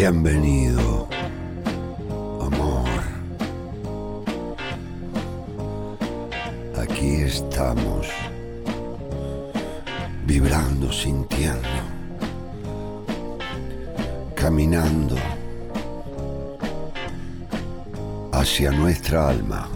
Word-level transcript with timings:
Bienvenido, 0.00 1.08
amor. 2.40 2.88
Aquí 6.80 7.22
estamos, 7.22 8.06
vibrando, 10.24 10.92
sintiendo, 10.92 11.80
caminando 14.36 15.16
hacia 18.30 18.70
nuestra 18.70 19.30
alma. 19.30 19.68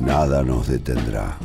Nada 0.00 0.42
nos 0.42 0.66
detendrá. 0.66 1.43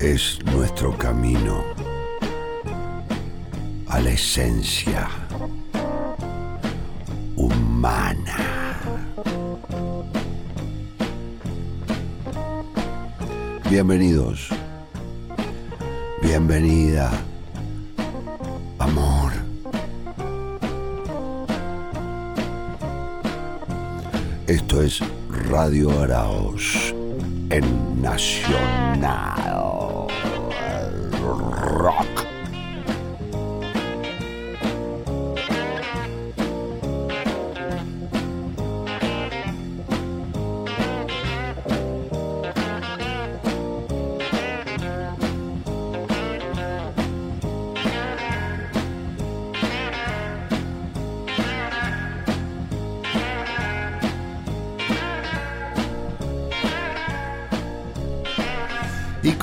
Es 0.00 0.38
nuestro 0.46 0.96
camino 0.96 1.62
a 3.86 4.00
la 4.00 4.10
esencia 4.10 5.08
humana. 7.36 8.78
Bienvenidos, 13.68 14.48
bienvenida, 16.22 17.10
amor. 18.78 19.32
Esto 24.46 24.82
es 24.82 25.00
Radio 25.50 25.90
Araos 26.00 26.94
en 27.50 28.00
Nacional 28.00 29.49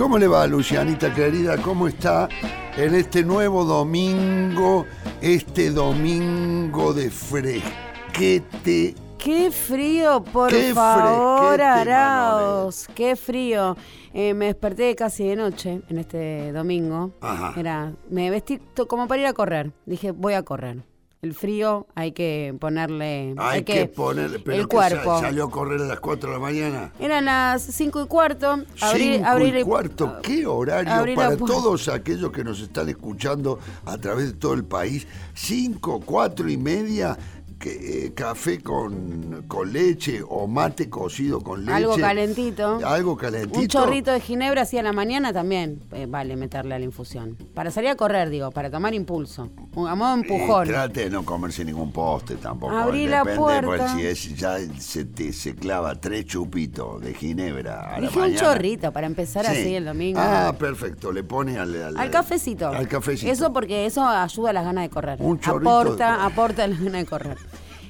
cómo 0.08 0.20
le 0.20 0.28
va, 0.30 0.48
Lucianita 0.48 1.14
querida? 1.14 1.58
¿Cómo 1.58 1.86
está 1.90 2.30
en 2.78 2.96
este 2.96 3.26
nuevo 3.26 3.66
domingo, 3.66 4.86
este 5.20 5.70
domingo 5.70 6.94
de 6.94 7.12
fresquete? 7.12 8.96
Qué 9.18 9.52
frío, 9.52 10.24
por 10.24 10.50
Qué 10.50 10.74
favor, 10.74 11.62
Araos. 11.62 12.88
Qué 12.96 13.18
frío. 13.18 13.76
Eh, 14.14 14.34
me 14.34 14.46
desperté 14.46 14.96
casi 14.96 15.28
de 15.28 15.36
noche 15.36 15.82
en 15.90 15.98
este 15.98 16.54
domingo. 16.54 17.12
Ajá. 17.20 17.54
Era, 17.60 17.92
me 18.10 18.30
vestí 18.30 18.62
como 18.88 19.10
para 19.10 19.20
ir 19.20 19.28
a 19.28 19.34
correr. 19.34 19.74
Dije, 19.86 20.12
voy 20.12 20.36
a 20.36 20.44
correr. 20.44 20.86
El 21.24 21.34
frío 21.34 21.88
hay 21.96 22.12
que 22.12 22.56
ponerle. 22.60 23.34
Hay 23.38 23.64
que, 23.64 23.88
poner, 23.88 24.40
pero 24.44 24.58
el 24.58 24.68
que 24.68 24.76
cuerpo. 24.76 25.20
salió 25.20 25.46
a 25.46 25.50
correr 25.50 25.82
a 25.82 25.86
las 25.86 26.00
4 26.00 26.30
de 26.30 26.36
la 26.36 26.40
mañana. 26.40 26.92
Eran 27.00 27.26
las 27.26 27.64
cinco 27.64 28.04
y 28.04 28.08
cuarto. 28.08 28.64
Abrí, 28.82 29.16
Cinco 29.16 29.26
abrí 29.26 29.60
y 29.60 29.64
cuarto, 29.64 30.20
qué 30.22 30.46
horario 30.46 31.16
para 31.16 31.36
todos 31.36 31.88
aquellos 31.88 32.32
que 32.32 32.44
nos 32.44 32.62
están 32.62 32.88
escuchando 32.90 33.58
a 33.86 33.98
través 33.98 34.28
de 34.28 34.34
todo 34.34 34.54
el 34.54 34.64
país. 34.64 35.08
Cinco, 35.34 36.02
cuatro 36.06 36.50
y 36.50 36.58
media, 36.58 37.18
que, 37.60 38.06
eh, 38.06 38.14
café 38.14 38.62
con, 38.62 39.46
con 39.48 39.74
leche 39.74 40.22
o 40.28 40.48
mate 40.48 40.90
cocido 40.90 41.42
con 41.42 41.62
leche. 41.66 41.74
Algo 41.78 41.98
calentito. 41.98 42.80
Algo 42.86 43.18
calentito. 43.18 43.60
Un 43.60 43.68
chorrito 43.68 44.12
de 44.12 44.20
ginebra 44.20 44.62
así 44.62 44.78
a 44.78 44.84
la 44.84 44.94
mañana 44.94 45.34
también 45.34 45.82
eh, 45.92 46.06
vale 46.08 46.36
meterle 46.36 46.76
a 46.76 46.80
la 46.80 46.86
infusión. 46.86 47.36
Para 47.54 47.72
salir 47.72 47.90
a 47.90 47.96
correr, 47.96 48.30
digo, 48.30 48.52
para 48.52 48.70
tomar 48.70 48.94
impulso. 48.94 49.50
Un- 49.74 49.88
A 49.88 49.96
modo 49.96 50.16
Y 50.18 50.20
empujón. 50.22 50.68
trate 50.68 51.06
de 51.06 51.10
no 51.10 51.24
comerse 51.26 51.64
ningún 51.66 51.92
poste 51.92 52.36
tampoco. 52.36 52.76
Abrí 52.76 53.08
la 53.08 53.20
Depende, 53.20 53.40
puerta. 53.40 53.68
pues, 53.68 53.92
si 53.92 54.06
es, 54.06 54.36
ya 54.38 54.58
se, 54.80 55.06
te, 55.06 55.34
se 55.34 55.56
clava 55.56 55.96
tres 56.00 56.26
chupitos 56.26 57.02
de 57.02 57.14
ginebra 57.14 57.82
a 57.96 58.00
la 58.00 58.08
Dije 58.08 58.20
un 58.20 58.36
chorrito 58.36 58.92
para 58.92 59.08
empezar 59.08 59.46
Sí. 59.46 59.52
así 59.52 59.76
el 59.76 59.86
domingo. 59.86 60.20
Ah, 60.22 60.54
perfecto. 60.58 61.12
Le 61.12 61.24
pone 61.24 61.58
al, 61.58 61.74
al, 61.82 61.98
Al 61.98 62.12
cafecito. 62.12 62.68
Al 62.70 62.88
cafecito. 62.88 63.32
Eso 63.32 63.52
porque 63.54 63.86
eso 63.86 64.06
ayuda 64.06 64.52
a 64.52 64.54
las 64.54 64.66
ganas 64.66 64.84
de 64.84 64.90
correr. 64.90 65.18
Un 65.22 65.40
chorrito 65.40 65.70
aporta, 65.80 66.18
de- 66.18 66.24
aporta 66.24 66.68
las 66.68 66.80
ganas 66.80 67.02
de 67.02 67.06
correr. 67.06 67.38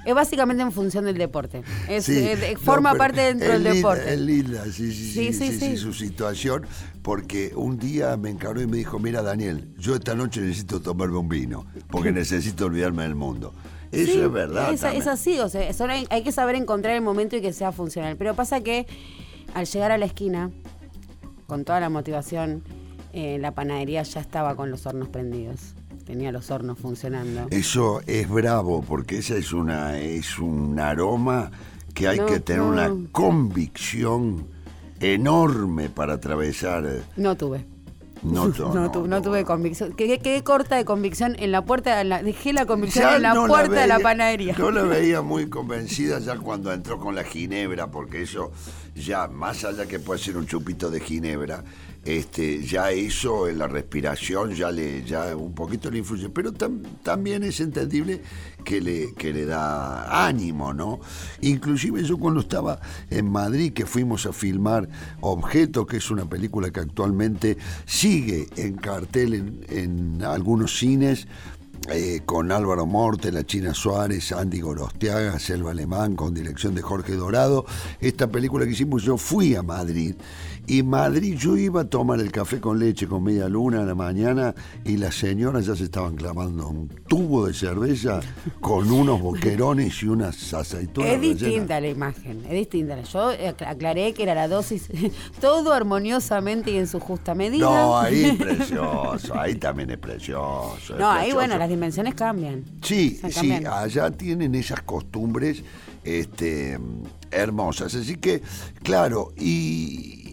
Es 0.07 0.15
básicamente 0.15 0.63
en 0.63 0.71
función 0.71 1.03
del 1.03 1.17
deporte. 1.17 1.63
Es, 1.89 2.05
Sí, 2.05 2.17
eh, 2.17 2.53
no, 2.53 2.59
forma 2.59 2.95
parte 2.95 3.21
dentro 3.21 3.49
del 3.49 3.63
linda- 3.63 3.75
deporte. 3.75 4.13
Es 4.13 4.19
linda, 4.21 4.63
sí, 4.65 4.91
sí, 4.93 5.33
sí, 5.33 5.33
Sí, 5.33 5.59
sí, 5.59 5.75
su 5.77 5.91
situación, 5.93 6.65
porque 7.01 7.51
un 7.55 7.77
día 7.77 8.15
me 8.15 8.29
encaró 8.29 8.61
y 8.61 8.67
me 8.67 8.77
dijo, 8.77 8.99
mira 8.99 9.21
Daniel, 9.21 9.67
yo 9.77 9.95
esta 9.95 10.15
noche 10.15 10.39
necesito 10.39 10.81
tomarme 10.81 11.17
un 11.17 11.27
vino, 11.27 11.65
porque 11.91 12.13
necesito 12.13 12.67
olvidarme 12.67 13.03
del 13.03 13.15
mundo. 13.15 13.53
Eso 13.91 14.13
Sí, 14.13 14.19
es 14.21 14.31
verdad. 14.31 14.71
Es, 14.73 15.07
así, 15.07 15.39
o 15.39 15.49
sea, 15.49 15.69
hay, 15.89 16.07
hay 16.09 16.23
que 16.23 16.31
saber 16.31 16.55
encontrar 16.55 16.95
el 16.95 17.01
momento 17.01 17.35
y 17.35 17.41
que 17.41 17.51
sea 17.51 17.73
funcional. 17.73 18.15
Pero 18.15 18.33
pasa 18.33 18.61
que 18.61 18.87
al 19.53 19.65
llegar 19.65 19.91
a 19.91 19.97
la 19.97 20.05
esquina, 20.05 20.51
con 21.47 21.65
toda 21.65 21.81
la 21.81 21.89
motivación, 21.89 22.63
eh, 23.11 23.37
la 23.39 23.53
panadería 23.53 24.03
ya 24.03 24.21
estaba 24.21 24.55
con 24.55 24.71
los 24.71 24.85
hornos 24.85 25.09
prendidos. 25.09 25.73
Tenía 26.07 26.31
los 26.31 26.49
hornos 26.51 26.79
funcionando. 26.79 27.47
Eso 27.51 28.01
es 28.07 28.29
bravo, 28.29 28.81
porque 28.81 29.17
esa 29.17 29.35
es 29.35 29.51
una 29.51 29.99
es 29.99 30.39
un 30.39 30.79
aroma 30.79 31.51
que 31.93 32.07
hay 32.07 32.17
No, 32.19 32.25
que 32.27 32.39
tener 32.39 32.61
no. 32.61 32.69
una 32.69 32.89
convicción 33.11 34.47
enorme 35.01 35.89
para 35.89 36.13
atravesar. 36.13 36.85
No 37.17 37.35
tuve. 37.35 37.65
No, 38.23 38.47
No, 38.73 38.89
tu- 38.91 39.05
no 39.07 39.21
tuve 39.21 39.43
convicción. 39.43 39.93
Quedé, 39.93 40.19
quedé 40.19 40.43
corta 40.43 40.75
de 40.77 40.85
convicción 40.85 41.35
en 41.39 41.51
la 41.51 41.63
puerta. 41.65 41.99
en 42.01 42.09
la- 42.09 42.23
dejé 42.23 42.53
la 42.53 42.65
convicción 42.65 43.03
Ya 43.09 43.15
en 43.17 43.21
la 43.23 43.33
puerta 43.45 43.81
de 43.81 43.87
la 43.87 43.99
panadería. 43.99 44.55
No 44.57 44.71
la 44.71 44.83
veía 44.83 45.21
muy 45.33 45.49
convencida 45.49 46.19
ya 46.19 46.37
cuando 46.37 46.71
entró 46.71 46.99
con 46.99 47.15
la 47.15 47.23
ginebra, 47.25 47.91
porque 47.91 48.21
eso 48.23 48.51
ya, 48.95 49.27
más 49.27 49.63
allá 49.65 49.85
que 49.87 49.99
puede 49.99 50.19
ser 50.19 50.37
un 50.37 50.47
chupito 50.47 50.89
de 50.89 50.99
ginebra, 50.99 51.63
este, 52.07 52.63
ya 52.63 52.91
eso 52.91 53.49
en 53.49 53.57
la 53.57 53.67
respiración 53.67 54.51
ya 54.53 54.71
le, 54.71 55.03
ya 55.03 55.35
un 55.35 55.53
poquito 55.53 55.91
le 55.91 55.97
influye. 55.97 56.29
Pero 56.29 56.53
tam- 56.53 56.81
también 57.03 57.43
es 57.43 57.59
entendible 57.59 58.21
que 58.63 58.79
le, 58.79 59.13
que 59.13 59.33
le 59.33 59.45
da 59.45 60.25
ánimo, 60.25 60.73
¿no? 60.73 60.99
Inclusive 61.41 62.03
yo 62.03 62.17
cuando 62.17 62.39
estaba 62.39 62.79
en 63.09 63.29
Madrid, 63.29 63.73
que 63.73 63.85
fuimos 63.85 64.25
a 64.25 64.31
filmar 64.31 64.87
Objeto, 65.19 65.85
que 65.85 65.97
es 65.97 66.09
una 66.09 66.25
película 66.29 66.71
que 66.71 66.79
actualmente 66.79 67.57
sigue 67.85 68.47
en 68.55 68.75
cartel 68.75 69.33
en, 69.33 69.65
en 69.69 70.23
algunos 70.23 70.77
cines, 70.77 71.27
eh, 71.89 72.21
con 72.25 72.51
Álvaro 72.51 72.85
Morte, 72.85 73.31
La 73.31 73.45
China 73.45 73.73
Suárez, 73.73 74.31
Andy 74.33 74.59
Gorostiaga, 74.59 75.39
Selva 75.39 75.71
Alemán, 75.71 76.15
con 76.15 76.33
dirección 76.33 76.73
de 76.75 76.81
Jorge 76.81 77.15
Dorado. 77.15 77.65
Esta 78.01 78.27
película 78.27 78.65
que 78.65 78.71
hicimos, 78.71 79.03
yo 79.03 79.17
fui 79.17 79.55
a 79.55 79.61
Madrid. 79.63 80.15
Y 80.69 80.83
Madrid, 80.83 81.37
yo 81.37 81.55
iba 81.55 81.81
a 81.81 81.85
tomar 81.85 82.19
el 82.19 82.29
café 82.29 82.59
con 82.59 82.77
leche 82.77 83.07
con 83.07 83.23
media 83.23 83.47
luna 83.47 83.83
a 83.83 83.85
la 83.85 83.95
mañana 83.95 84.53
y 84.83 84.97
las 84.97 85.15
señoras 85.15 85.65
ya 85.65 85.77
se 85.77 85.85
estaban 85.85 86.17
clavando 86.17 86.67
un 86.67 86.89
tubo 87.07 87.47
de 87.47 87.53
cerveza 87.53 88.19
con 88.59 88.91
unos 88.91 89.21
boquerones 89.21 90.03
y 90.03 90.07
unas 90.07 90.53
aceitunas. 90.53 91.09
Es 91.11 91.19
rellenas. 91.19 91.39
distinta 91.41 91.79
la 91.79 91.87
imagen, 91.87 92.43
es 92.45 92.51
distinta. 92.51 93.01
Yo 93.01 93.31
ac- 93.31 93.65
aclaré 93.65 94.13
que 94.13 94.23
era 94.23 94.35
la 94.35 94.49
dosis, 94.49 94.89
todo 95.39 95.71
armoniosamente 95.71 96.71
y 96.71 96.77
en 96.77 96.87
su 96.87 96.99
justa 96.99 97.33
medida. 97.33 97.65
No, 97.65 97.97
ahí 97.99 98.25
es 98.25 98.35
precioso, 98.35 99.39
ahí 99.39 99.55
también 99.55 99.89
es 99.91 99.97
precioso. 99.99 100.75
es 100.95 100.99
No, 100.99 101.09
ahí 101.09 101.31
bueno, 101.31 101.57
las 101.57 101.69
dimensiones 101.69 102.13
cambian. 102.13 102.65
Sí, 102.81 103.21
sí, 103.29 103.53
allá 103.65 104.11
tienen 104.11 104.53
esas 104.53 104.81
costumbres 104.81 105.63
este, 106.03 106.77
hermosas. 107.31 107.95
Así 107.95 108.17
que, 108.17 108.41
claro, 108.83 109.31
y 109.37 110.26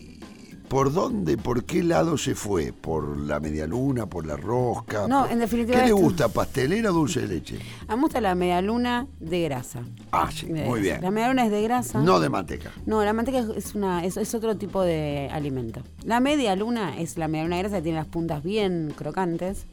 ¿por 0.74 0.92
dónde, 0.92 1.36
por 1.36 1.62
qué 1.62 1.84
lado 1.84 2.18
se 2.18 2.34
fue? 2.34 2.72
¿Por 2.72 3.16
la 3.16 3.38
medialuna, 3.38 4.06
por 4.06 4.26
la 4.26 4.36
rosca? 4.36 5.06
No, 5.06 5.22
por- 5.22 5.30
en 5.30 5.38
definitiva 5.38 5.78
¿Qué 5.78 5.86
le 5.86 5.92
gusta, 5.92 6.26
pastelera 6.28 6.90
o 6.90 6.92
dulce 6.92 7.20
de 7.20 7.28
leche? 7.28 7.58
A 7.86 7.92
mí 7.94 7.98
me 7.98 8.02
gusta 8.02 8.20
la 8.20 8.34
medialuna 8.34 9.06
de 9.20 9.42
grasa. 9.42 9.82
Ah, 10.10 10.30
sí, 10.34 10.46
De 10.46 10.64
muy 10.64 10.80
grasa. 10.80 10.82
bien. 10.82 11.00
La 11.02 11.10
medialuna 11.12 11.44
es 11.44 11.52
de 11.52 11.62
grasa. 11.62 12.00
No 12.00 12.18
de 12.18 12.28
manteca. 12.28 12.72
No, 12.86 13.04
la 13.04 13.12
manteca 13.12 13.44
es, 13.56 13.76
una, 13.76 14.04
es, 14.04 14.16
es 14.16 14.34
otro 14.34 14.56
tipo 14.56 14.82
de 14.82 15.28
alimento. 15.32 15.80
La 16.02 16.18
media 16.18 16.56
luna 16.56 16.98
es 16.98 17.18
la 17.18 17.28
media 17.28 17.44
luna 17.44 17.54
de 17.58 17.62
grasa 17.62 17.76
que 17.76 17.82
tiene 17.82 17.98
las 17.98 18.08
puntas 18.08 18.42
bien 18.42 18.92
crocantes. 18.96 19.66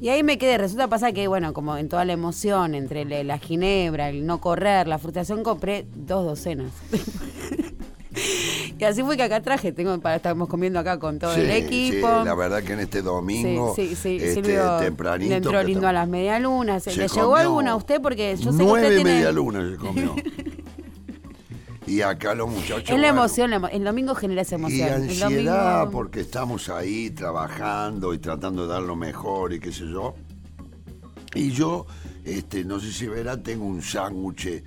Y 0.00 0.08
ahí 0.08 0.22
me 0.22 0.38
quedé. 0.38 0.56
Resulta 0.56 0.88
pasa 0.88 1.12
que, 1.12 1.28
bueno, 1.28 1.52
como 1.52 1.76
en 1.76 1.90
toda 1.90 2.06
la 2.06 2.14
emoción, 2.14 2.74
entre 2.74 3.04
la 3.22 3.36
ginebra, 3.36 4.08
el 4.08 4.24
no 4.24 4.40
correr, 4.40 4.88
la 4.88 4.96
frustración, 4.96 5.42
compré 5.42 5.86
dos 5.94 6.24
docenas. 6.24 6.72
y 8.78 8.84
así 8.84 9.02
fue 9.02 9.16
que 9.16 9.22
acá 9.22 9.40
traje. 9.42 9.72
Tengo 9.72 9.98
para 10.00 10.16
estamos 10.16 10.48
comiendo 10.48 10.78
acá 10.78 10.98
con 10.98 11.18
todo 11.18 11.34
el 11.34 11.50
equipo. 11.50 12.08
sí, 12.08 12.24
la 12.24 12.34
verdad 12.34 12.62
que 12.62 12.72
en 12.72 12.80
este 12.80 13.02
domingo, 13.02 13.74
Sí, 13.74 13.88
sí, 13.88 13.96
sí. 13.96 14.18
este, 14.20 14.58
tempranito. 14.80 15.30
le 15.30 15.36
entró 15.36 15.58
que 15.60 15.64
lindo 15.64 15.86
a 15.88 15.92
las 15.92 16.08
medialunas. 16.08 16.86
¿Le 16.86 17.08
llegó 17.08 17.36
alguna 17.36 17.72
a 17.72 17.76
usted? 17.76 18.00
Porque 18.00 18.36
yo 18.36 18.52
sé 18.52 18.58
que 18.58 18.64
Nueve 18.64 18.86
usted 18.88 18.96
tiene... 18.96 19.14
medialunas 19.14 19.70
se 19.70 19.76
comió. 19.76 20.14
y 21.86 22.00
acá 22.00 22.34
los 22.34 22.48
muchachos. 22.48 22.90
Es 22.90 22.98
la 23.00 23.08
emoción, 23.08 23.52
el 23.52 23.84
domingo 23.84 24.14
genera 24.14 24.42
esa 24.42 24.54
Y 24.56 24.58
emoción. 24.58 24.88
El 24.88 24.94
ansiedad 25.22 25.80
domingo- 25.80 25.90
porque 25.90 26.20
estamos 26.20 26.68
ahí 26.68 27.10
trabajando 27.10 28.14
y 28.14 28.18
tratando 28.18 28.66
de 28.66 28.72
dar 28.72 28.82
lo 28.82 28.96
mejor 28.96 29.52
y 29.52 29.60
qué 29.60 29.72
sé 29.72 29.84
yo. 29.90 30.14
Y 31.34 31.50
yo, 31.50 31.86
este, 32.24 32.64
no 32.64 32.78
sé 32.78 32.92
si 32.92 33.06
verá, 33.08 33.42
tengo 33.42 33.64
un 33.64 33.82
sándwich 33.82 34.62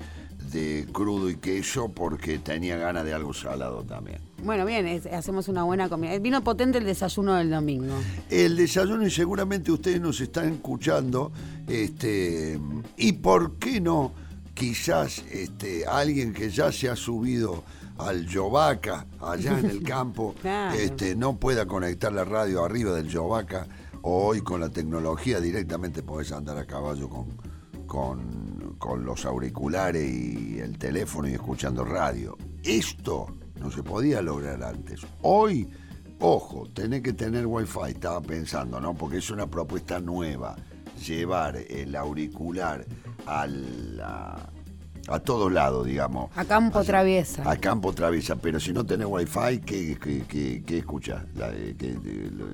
de 0.52 0.86
crudo 0.92 1.30
y 1.30 1.36
queso 1.38 1.90
porque 1.90 2.40
tenía 2.40 2.78
ganas 2.78 3.04
de 3.06 3.14
algo 3.14 3.34
salado 3.34 3.84
también. 3.84 4.20
Bueno, 4.44 4.66
bien, 4.66 4.86
es- 4.88 5.06
hacemos 5.08 5.48
una 5.48 5.64
buena 5.64 5.90
comida. 5.90 6.18
Vino 6.20 6.44
potente 6.44 6.78
el 6.78 6.86
desayuno 6.86 7.36
del 7.36 7.50
domingo. 7.50 7.96
El 8.30 8.56
desayuno 8.56 9.06
y 9.08 9.12
seguramente 9.12 9.72
ustedes 9.72 10.00
nos 10.02 10.22
están 10.22 10.54
escuchando, 10.54 11.32
este, 11.68 12.60
y 12.98 13.14
por 13.14 13.56
qué 13.58 13.82
no, 13.82 14.14
quizás 14.54 15.24
este, 15.32 15.86
alguien 15.86 16.34
que 16.34 16.50
ya 16.50 16.72
se 16.72 16.90
ha 16.90 16.96
subido 16.96 17.64
al 17.98 18.26
Yovaca, 18.28 19.06
allá 19.22 19.58
en 19.60 19.66
el 19.70 19.84
campo, 19.84 20.36
Claro. 20.42 20.78
este, 20.78 21.16
no 21.16 21.38
pueda 21.38 21.66
conectar 21.66 22.12
la 22.14 22.24
radio 22.26 22.64
arriba 22.64 22.92
del 22.94 23.08
Yovaca, 23.08 23.68
o 24.02 24.28
hoy 24.28 24.42
con 24.42 24.60
la 24.62 24.70
tecnología 24.70 25.40
directamente 25.40 26.04
podés 26.04 26.32
andar 26.32 26.58
a 26.58 26.66
caballo 26.66 27.10
con, 27.10 27.26
con, 27.88 28.55
con 28.78 29.06
los 29.06 29.26
auriculares 29.26 30.10
y 30.12 30.60
el 30.60 30.78
teléfono 30.78 31.28
y 31.28 31.34
escuchando 31.34 31.84
radio. 31.86 32.38
Esto 32.64 33.28
no 33.60 33.72
se 33.72 33.84
podía 33.84 34.22
lograr 34.22 34.64
antes. 34.64 35.02
Hoy 35.22 35.68
Ojo, 36.20 36.66
tenés 36.74 37.02
que 37.02 37.12
tener 37.12 37.46
wifi, 37.46 37.90
estaba 37.90 38.22
pensando, 38.22 38.80
¿no? 38.80 38.94
Porque 38.94 39.18
es 39.18 39.30
una 39.32 39.48
propuesta 39.48 40.00
nueva. 40.00 40.56
Llevar 41.06 41.58
el 41.58 41.94
auricular 41.94 42.86
a, 43.26 43.46
la- 43.48 44.50
a 45.10 45.20
todos 45.20 45.52
lados, 45.52 45.86
digamos. 45.86 46.32
A 46.38 46.46
campo 46.46 46.86
traviesa. 46.86 47.44
A 47.52 47.58
campo 47.58 47.92
traviesa, 47.92 48.38
pero 48.38 48.62
si 48.62 48.72
no 48.72 48.86
tenés 48.86 49.08
wifi, 49.10 49.60
¿qué, 49.66 49.98
qué, 50.02 50.24
qué, 50.26 50.64
qué 50.66 50.78
escuchás? 50.78 51.22
La 51.36 51.50
de- 51.52 52.32
lo- 52.32 52.46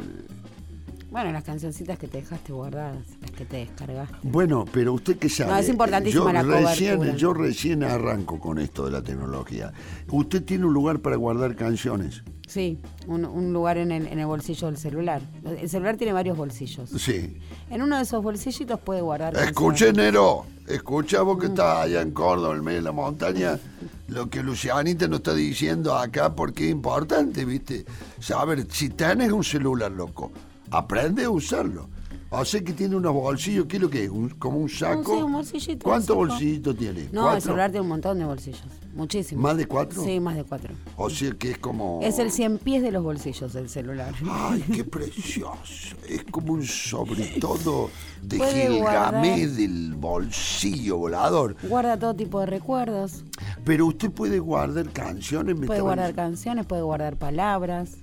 Bueno, 1.11 1.31
las 1.33 1.43
cancioncitas 1.43 1.99
que 1.99 2.07
te 2.07 2.19
dejaste 2.19 2.53
guardadas, 2.53 2.95
las 3.19 3.31
que 3.31 3.43
te 3.43 3.57
descargaste. 3.57 4.15
Bueno, 4.23 4.63
pero 4.71 4.93
usted 4.93 5.17
qué 5.17 5.27
sabe. 5.27 5.51
No, 5.51 5.57
es 5.57 5.67
importantísima 5.67 6.23
yo 6.23 6.31
la 6.31 6.41
recién, 6.41 6.95
cobertura. 6.95 7.17
Yo 7.19 7.33
recién 7.33 7.83
arranco 7.83 8.39
con 8.39 8.57
esto 8.59 8.85
de 8.85 8.91
la 8.91 9.01
tecnología. 9.03 9.73
¿Usted 10.09 10.41
tiene 10.43 10.65
un 10.65 10.73
lugar 10.73 10.99
para 10.99 11.17
guardar 11.17 11.55
canciones? 11.57 12.23
Sí, 12.47 12.79
un, 13.07 13.25
un 13.25 13.51
lugar 13.51 13.77
en 13.77 13.91
el, 13.91 14.07
en 14.07 14.19
el 14.19 14.25
bolsillo 14.25 14.67
del 14.67 14.77
celular. 14.77 15.21
El 15.43 15.69
celular 15.69 15.97
tiene 15.97 16.13
varios 16.13 16.37
bolsillos. 16.37 16.89
Sí. 16.89 17.37
En 17.69 17.81
uno 17.81 17.97
de 17.97 18.03
esos 18.03 18.23
bolsillitos 18.23 18.79
puede 18.79 19.01
guardar. 19.01 19.35
Escuche. 19.35 19.91
Nero. 19.91 20.45
Escucha 20.67 21.21
vos 21.23 21.37
que 21.39 21.47
Mm. 21.47 21.51
estás 21.51 21.77
allá 21.79 22.01
en 22.01 22.11
Córdoba, 22.11 22.55
en 22.55 22.63
medio 22.63 22.77
de 22.79 22.83
la 22.85 22.91
montaña, 22.93 23.59
lo 24.07 24.29
que 24.29 24.41
Lucianita 24.43 25.07
nos 25.09 25.17
está 25.19 25.33
diciendo 25.33 25.97
acá, 25.97 26.33
porque 26.33 26.65
es 26.67 26.71
importante, 26.71 27.43
¿viste? 27.43 27.83
Saber, 28.21 28.65
si 28.71 28.89
tenés 28.89 29.31
un 29.33 29.43
celular, 29.43 29.91
loco, 29.91 30.31
aprende 30.71 31.23
a 31.25 31.29
usarlo. 31.29 31.89
O 32.33 32.45
sea 32.45 32.61
que 32.63 32.71
tiene 32.71 32.95
unos 32.95 33.13
bolsillos, 33.13 33.65
¿qué 33.65 33.75
es 33.75 33.81
lo 33.81 33.89
que 33.89 34.05
es? 34.05 34.09
Un- 34.09 34.29
¿Como 34.29 34.57
un 34.59 34.69
saco? 34.69 35.17
un 35.25 35.33
bolsillito, 35.33 35.83
¿Cuántos 35.83 36.15
bolsillitos 36.15 36.77
tiene? 36.77 37.09
No, 37.11 37.23
¿Cuatro? 37.23 37.35
el 37.35 37.41
celular 37.41 37.71
tiene 37.71 37.81
un 37.81 37.89
montón 37.89 38.19
de 38.19 38.23
bolsillos. 38.25 38.63
Muchísimos. 38.95 39.43
¿Más 39.43 39.57
de 39.57 39.65
cuatro? 39.65 40.01
Sí, 40.01 40.17
más 40.21 40.35
de 40.37 40.45
cuatro. 40.45 40.73
O 40.95 41.09
sea 41.09 41.31
que 41.31 41.51
es 41.51 41.57
como... 41.57 41.99
Es 42.01 42.19
el 42.19 42.31
cien 42.31 42.57
pies 42.57 42.83
de 42.83 42.91
los 42.93 43.03
bolsillos 43.03 43.53
el 43.55 43.67
celular. 43.67 44.13
Ay, 44.29 44.63
qué 44.73 44.85
precioso. 44.85 45.95
Es 46.07 46.23
como 46.31 46.53
un 46.53 46.63
sobre 46.63 47.25
todo 47.41 47.89
de 48.21 48.39
Gilgamé 48.39 49.47
del 49.47 49.93
bolsillo 49.95 50.97
volador. 50.99 51.57
Guarda 51.63 51.99
todo 51.99 52.15
tipo 52.15 52.39
de 52.39 52.45
recuerdos. 52.45 53.25
Pero 53.65 53.87
usted 53.87 54.09
puede 54.09 54.39
guardar 54.39 54.89
canciones. 54.91 55.55
Puede 55.67 55.81
guardar 55.81 56.13
canciones, 56.13 56.65
puede 56.65 56.81
guardar 56.81 57.17
palabras, 57.17 57.97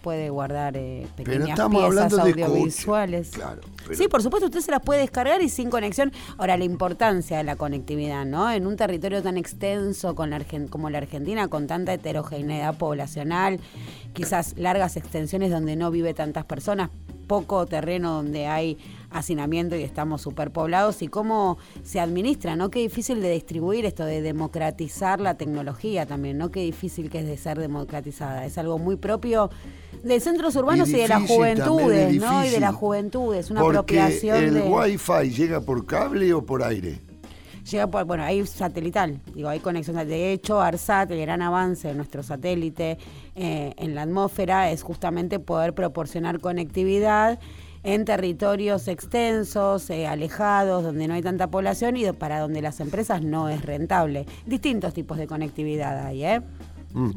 puede 0.00 0.30
guardar 0.30 0.76
eh, 0.76 1.06
Pero 1.16 1.30
pequeñas 1.30 1.50
estamos 1.50 1.82
piezas 1.82 1.96
hablando 2.12 2.16
de 2.24 2.30
escucha. 2.30 2.46
audiovisuales. 2.46 3.30
Claro. 3.30 3.60
pero- 3.84 3.94
Sí, 3.96 4.08
por 4.08 4.22
supuesto, 4.22 4.46
usted 4.46 4.60
se 4.60 4.70
las 4.70 4.80
puede 4.82 5.00
descargar 5.00 5.42
y 5.42 5.48
sin 5.48 5.70
conexión. 5.70 6.12
Ahora, 6.38 6.56
la 6.56 6.64
importancia 6.64 7.36
de 7.38 7.44
la 7.44 7.56
conectividad, 7.56 8.24
¿no? 8.24 8.50
En 8.50 8.66
un 8.66 8.76
territorio 8.76 9.22
tan 9.22 9.36
extenso 9.36 10.14
con 10.14 10.30
la 10.30 10.38
Argen- 10.40 10.68
como 10.68 10.90
la 10.90 10.98
Argentina, 10.98 11.48
con 11.48 11.66
tanta 11.66 11.92
heterogeneidad 11.92 12.76
poblacional, 12.76 13.60
quizás 14.12 14.54
largas 14.56 14.96
extensiones 14.96 15.50
donde 15.50 15.76
no 15.76 15.90
vive 15.90 16.14
tantas 16.14 16.44
personas, 16.44 16.90
poco 17.26 17.66
terreno 17.66 18.12
donde 18.14 18.46
hay 18.46 18.76
hacinamiento 19.10 19.76
y 19.76 19.82
estamos 19.82 20.22
superpoblados 20.22 21.02
y 21.02 21.08
cómo 21.08 21.58
se 21.82 22.00
administra, 22.00 22.56
¿no? 22.56 22.70
Qué 22.70 22.80
difícil 22.80 23.20
de 23.20 23.30
distribuir 23.32 23.84
esto, 23.84 24.04
de 24.04 24.22
democratizar 24.22 25.20
la 25.20 25.34
tecnología 25.34 26.06
también, 26.06 26.38
¿no? 26.38 26.50
Qué 26.50 26.60
difícil 26.60 27.10
que 27.10 27.20
es 27.20 27.26
de 27.26 27.36
ser 27.36 27.58
democratizada. 27.58 28.46
Es 28.46 28.58
algo 28.58 28.78
muy 28.78 28.96
propio 28.96 29.50
de 30.02 30.20
centros 30.20 30.56
urbanos 30.56 30.88
y, 30.88 30.92
de 30.92 31.08
las 31.08 31.26
juventudes, 31.26 32.14
es 32.14 32.20
¿no? 32.20 32.44
Y 32.44 32.48
de 32.48 32.60
las 32.60 32.74
juventudes, 32.74 33.50
una 33.50 33.60
Porque 33.60 33.78
apropiación 33.78 34.36
el 34.36 34.54
de... 34.54 34.62
Wi-Fi 34.62 35.30
llega 35.30 35.60
por 35.60 35.84
cable 35.86 36.32
o 36.32 36.44
por 36.44 36.62
aire. 36.62 37.00
Llega 37.70 37.86
por, 37.86 38.04
bueno, 38.04 38.24
hay 38.24 38.44
satelital, 38.46 39.20
digo, 39.34 39.48
hay 39.48 39.60
conexión. 39.60 39.96
De 39.96 40.32
hecho, 40.32 40.60
ARSAT, 40.60 41.10
el 41.10 41.20
gran 41.20 41.42
avance 41.42 41.88
de 41.88 41.94
nuestro 41.94 42.22
satélite 42.22 42.98
eh, 43.34 43.74
en 43.76 43.94
la 43.94 44.02
atmósfera 44.02 44.70
es 44.70 44.82
justamente 44.82 45.38
poder 45.38 45.74
proporcionar 45.74 46.40
conectividad 46.40 47.38
en 47.82 48.04
territorios 48.04 48.88
extensos, 48.88 49.88
eh, 49.90 50.06
alejados, 50.06 50.84
donde 50.84 51.08
no 51.08 51.14
hay 51.14 51.22
tanta 51.22 51.50
población 51.50 51.96
y 51.96 52.10
para 52.12 52.38
donde 52.40 52.60
las 52.62 52.80
empresas 52.80 53.22
no 53.22 53.48
es 53.48 53.62
rentable. 53.64 54.26
Distintos 54.46 54.92
tipos 54.94 55.16
de 55.18 55.26
conectividad 55.26 56.06
hay, 56.06 56.24
¿eh? 56.24 56.40
Mm. 56.92 57.10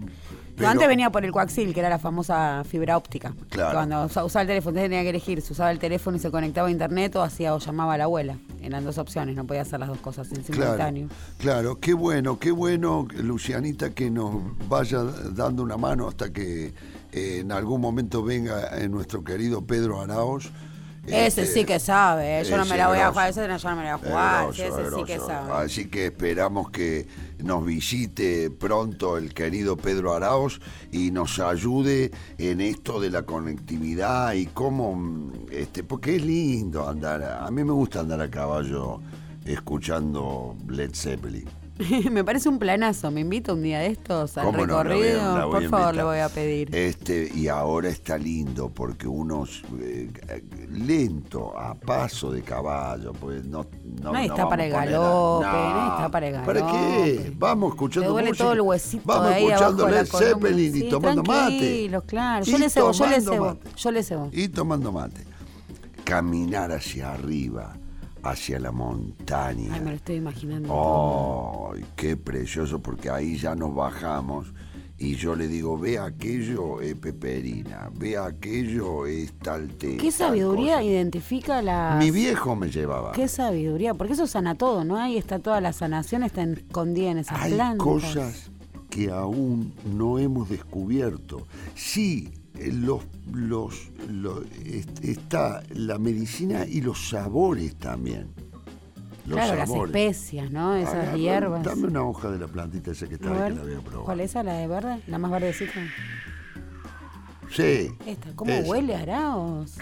Pero- 0.56 0.70
antes 0.70 0.88
venía 0.88 1.10
por 1.12 1.26
el 1.26 1.32
coaxil, 1.32 1.74
que 1.74 1.80
era 1.80 1.90
la 1.90 1.98
famosa 1.98 2.64
fibra 2.64 2.96
óptica. 2.96 3.34
Claro. 3.50 3.74
Cuando 3.74 4.06
usa- 4.06 4.24
usaba 4.24 4.44
el 4.44 4.48
teléfono, 4.48 4.74
usted 4.76 4.84
tenía 4.84 5.02
que 5.02 5.10
elegir 5.10 5.42
si 5.42 5.52
usaba 5.54 5.72
el 5.72 5.80
teléfono 5.80 6.16
y 6.16 6.20
se 6.20 6.30
conectaba 6.30 6.68
a 6.68 6.72
internet 6.72 7.16
o 7.16 7.24
hacía 7.24 7.56
o 7.56 7.60
llamaba 7.60 7.96
a 7.96 7.98
la 7.98 8.04
abuela. 8.04 8.38
Eran 8.62 8.86
dos 8.86 9.00
opciones, 9.00 9.36
no 9.36 9.46
podía 9.46 9.64
hacer 9.64 9.80
las 9.80 9.90
dos 9.90 9.98
cosas 9.98 10.28
en 10.32 10.44
Claro, 10.44 10.62
simultáneo. 10.64 11.08
claro, 11.40 11.80
qué 11.80 11.94
bueno, 11.94 12.38
qué 12.38 12.52
bueno, 12.52 13.08
Lucianita, 13.16 13.90
que 13.96 14.12
nos 14.12 14.36
vaya 14.70 15.02
dando 15.04 15.64
una 15.64 15.76
mano 15.76 16.08
hasta 16.08 16.32
que 16.32 16.72
eh, 17.14 17.40
en 17.40 17.52
algún 17.52 17.82
momento 17.82 18.24
venga 18.24 18.78
eh, 18.78 18.90
nuestro 18.90 19.24
querido 19.24 19.66
Pedro 19.66 20.02
Araos. 20.02 20.52
Ese 21.06 21.26
Este, 21.26 21.46
sí 21.48 21.66
que 21.66 21.80
sabe, 21.80 22.40
¿eh? 22.40 22.44
yo 22.46 22.56
no 22.56 22.66
me 22.66 22.78
la 22.78 22.88
voy 22.88 23.00
a 23.00 23.10
jugar, 23.10 23.30
ese 23.30 23.46
no, 23.46 23.58
yo 23.58 23.70
no 23.70 23.76
me 23.76 23.84
la 23.84 23.98
voy 23.98 24.08
a 24.08 24.10
jugar, 24.10 24.44
grosso, 24.46 24.64
ese 24.64 24.82
es 24.88 24.94
sí 24.96 25.04
que 25.04 25.20
sabe. 25.20 25.52
Así 25.52 25.86
que 25.90 26.06
esperamos 26.06 26.72
que 26.72 27.08
nos 27.40 27.66
visite 27.66 28.50
pronto 28.50 29.18
el 29.18 29.34
querido 29.34 29.76
Pedro 29.76 30.14
Araos 30.14 30.62
y 30.94 31.12
nos 31.12 31.40
ayude 31.40 32.12
en 32.38 32.62
esto 32.62 33.02
de 33.02 33.10
la 33.10 33.24
conectividad 33.24 34.32
y 34.32 34.46
cómo, 34.46 34.96
mm, 34.96 35.32
este, 35.52 35.84
porque 35.84 36.16
es 36.16 36.24
lindo 36.24 36.88
andar, 36.88 37.22
a 37.22 37.52
mí 37.52 37.66
me 37.66 37.74
gusta 37.74 38.00
andar 38.00 38.22
a 38.22 38.32
caballo 38.32 39.02
escuchando 39.46 40.56
Led 40.70 40.92
Zeppelin. 40.94 41.63
me 42.12 42.24
parece 42.24 42.50
un 42.50 42.60
planazo, 42.60 43.10
me 43.10 43.22
invito 43.22 43.54
un 43.54 43.64
día 43.64 43.80
de 43.80 43.88
estos 43.88 44.38
al 44.38 44.54
recorrido, 44.54 45.50
por 45.50 45.68
favor 45.70 45.96
le 45.96 46.04
voy 46.04 46.20
a 46.20 46.30
pedir. 46.30 46.74
Este, 46.76 47.32
y 47.34 47.48
ahora 47.48 47.90
está 47.90 48.18
lindo 48.18 48.70
porque 48.70 49.08
uno 49.08 49.46
eh, 49.82 50.10
lento, 50.72 51.58
a 51.58 51.74
paso 51.74 52.32
de 52.32 52.44
caballo, 52.44 53.14
pues 53.14 53.44
no, 53.46 53.66
no, 54.02 54.16
está 54.16 54.48
para 54.48 54.66
el 54.66 54.72
galope, 54.72 55.46
no. 55.48 55.94
está 55.96 56.10
para 56.12 56.28
el 56.28 56.42
¿Para 56.42 56.72
qué? 56.72 57.34
Vamos 57.38 57.74
escuchando 57.74 58.08
Te 58.08 58.12
duele 58.12 58.30
música, 58.30 58.44
todo 58.44 58.54
el 58.54 58.62
huesito 58.62 59.04
Vamos 59.06 59.32
ahí 59.32 59.46
escuchando 59.48 59.88
Led. 59.90 60.06
Zeppelin 60.06 60.76
y 60.76 60.80
Sí, 60.80 60.90
tomando 60.90 61.24
mate. 61.24 61.92
claro. 62.06 62.46
Yo 62.46 62.58
le 62.58 62.70
cebo, 62.70 62.92
yo 62.92 63.08
le 63.08 63.22
cebo, 63.22 63.58
yo 63.76 63.92
le 63.92 64.04
cebo. 64.04 64.30
Y 64.32 64.48
tomando 64.50 64.92
mate. 64.92 65.26
Caminar 66.04 66.72
hacia 66.72 67.14
arriba, 67.14 67.78
hacia 68.24 68.60
la 68.60 68.72
montaña. 68.72 69.74
Ay, 69.74 69.82
me 69.82 69.92
lo 69.92 69.96
estoy 69.98 70.16
imaginando. 70.16 71.72
¡Ay, 71.74 71.84
qué 71.96 72.18
precioso! 72.18 72.80
Porque 72.82 73.10
ahí 73.10 73.38
ya 73.38 73.56
nos 73.56 73.76
bajamos 73.76 74.54
y 74.98 75.16
yo 75.16 75.36
le 75.36 75.48
digo, 75.48 75.78
ve 75.78 76.00
aquello 76.00 76.80
es 76.80 76.96
peperina, 76.96 77.90
ve 77.94 78.18
aquello 78.18 79.06
es 79.06 79.34
tal 79.40 79.68
té. 79.70 79.98
¿Qué 79.98 80.12
sabiduría 80.12 80.76
cosa". 80.76 80.84
identifica 80.84 81.62
la... 81.62 81.98
Mi 82.00 82.12
viejo 82.12 82.56
me 82.56 82.70
llevaba. 82.70 83.12
Qué 83.12 83.28
sabiduría, 83.28 83.94
porque 83.96 84.14
eso 84.14 84.28
sana 84.28 84.56
todo, 84.56 84.84
¿no? 84.86 84.98
Ahí 84.98 85.18
está 85.18 85.40
toda 85.40 85.60
la 85.62 85.74
sanación, 85.74 86.24
está 86.24 86.44
escondida 86.44 87.12
en 87.12 87.18
esas 87.18 87.42
Hay 87.42 87.54
plantas. 87.54 87.84
cosas 87.84 88.52
que 88.90 89.10
aún 89.12 89.74
no 89.94 90.20
hemos 90.20 90.48
descubierto. 90.50 91.48
Sí, 91.76 92.30
eh, 92.32 92.43
los, 92.72 93.02
los, 93.32 93.90
los- 94.10 94.46
est- 94.66 95.04
está 95.04 95.64
la 95.74 95.98
medicina 95.98 96.66
y 96.66 96.82
los 96.82 97.10
sabores 97.10 97.76
también. 97.76 98.28
Los 99.26 99.38
claro, 99.38 99.56
las 99.56 99.70
especias, 99.70 100.52
¿no? 100.52 100.76
Esas 100.76 100.96
Agarra- 100.96 101.18
hierbas. 101.18 101.64
Dame 101.64 101.88
una 101.88 102.04
hoja 102.04 102.30
de 102.30 102.40
la 102.40 102.48
plantita 102.48 102.92
esa 102.92 103.08
que 103.08 103.16
está 103.16 103.30
ahí 103.32 103.52
que 103.54 103.58
la 103.58 103.64
voy 103.64 103.74
a 103.76 103.80
probar. 103.80 104.06
¿Cuál 104.06 104.20
es 104.20 104.32
esa? 104.32 104.44
¿La 104.44 104.54
de 104.56 104.68
verde? 104.68 105.00
¿La 105.08 105.18
más 105.18 105.32
verdecita? 105.32 105.80
Sí. 107.50 107.90
Esta. 108.06 108.32
¿Cómo 108.36 108.52
esa. 108.52 108.70
huele, 108.70 108.96
Araos? 108.96 109.78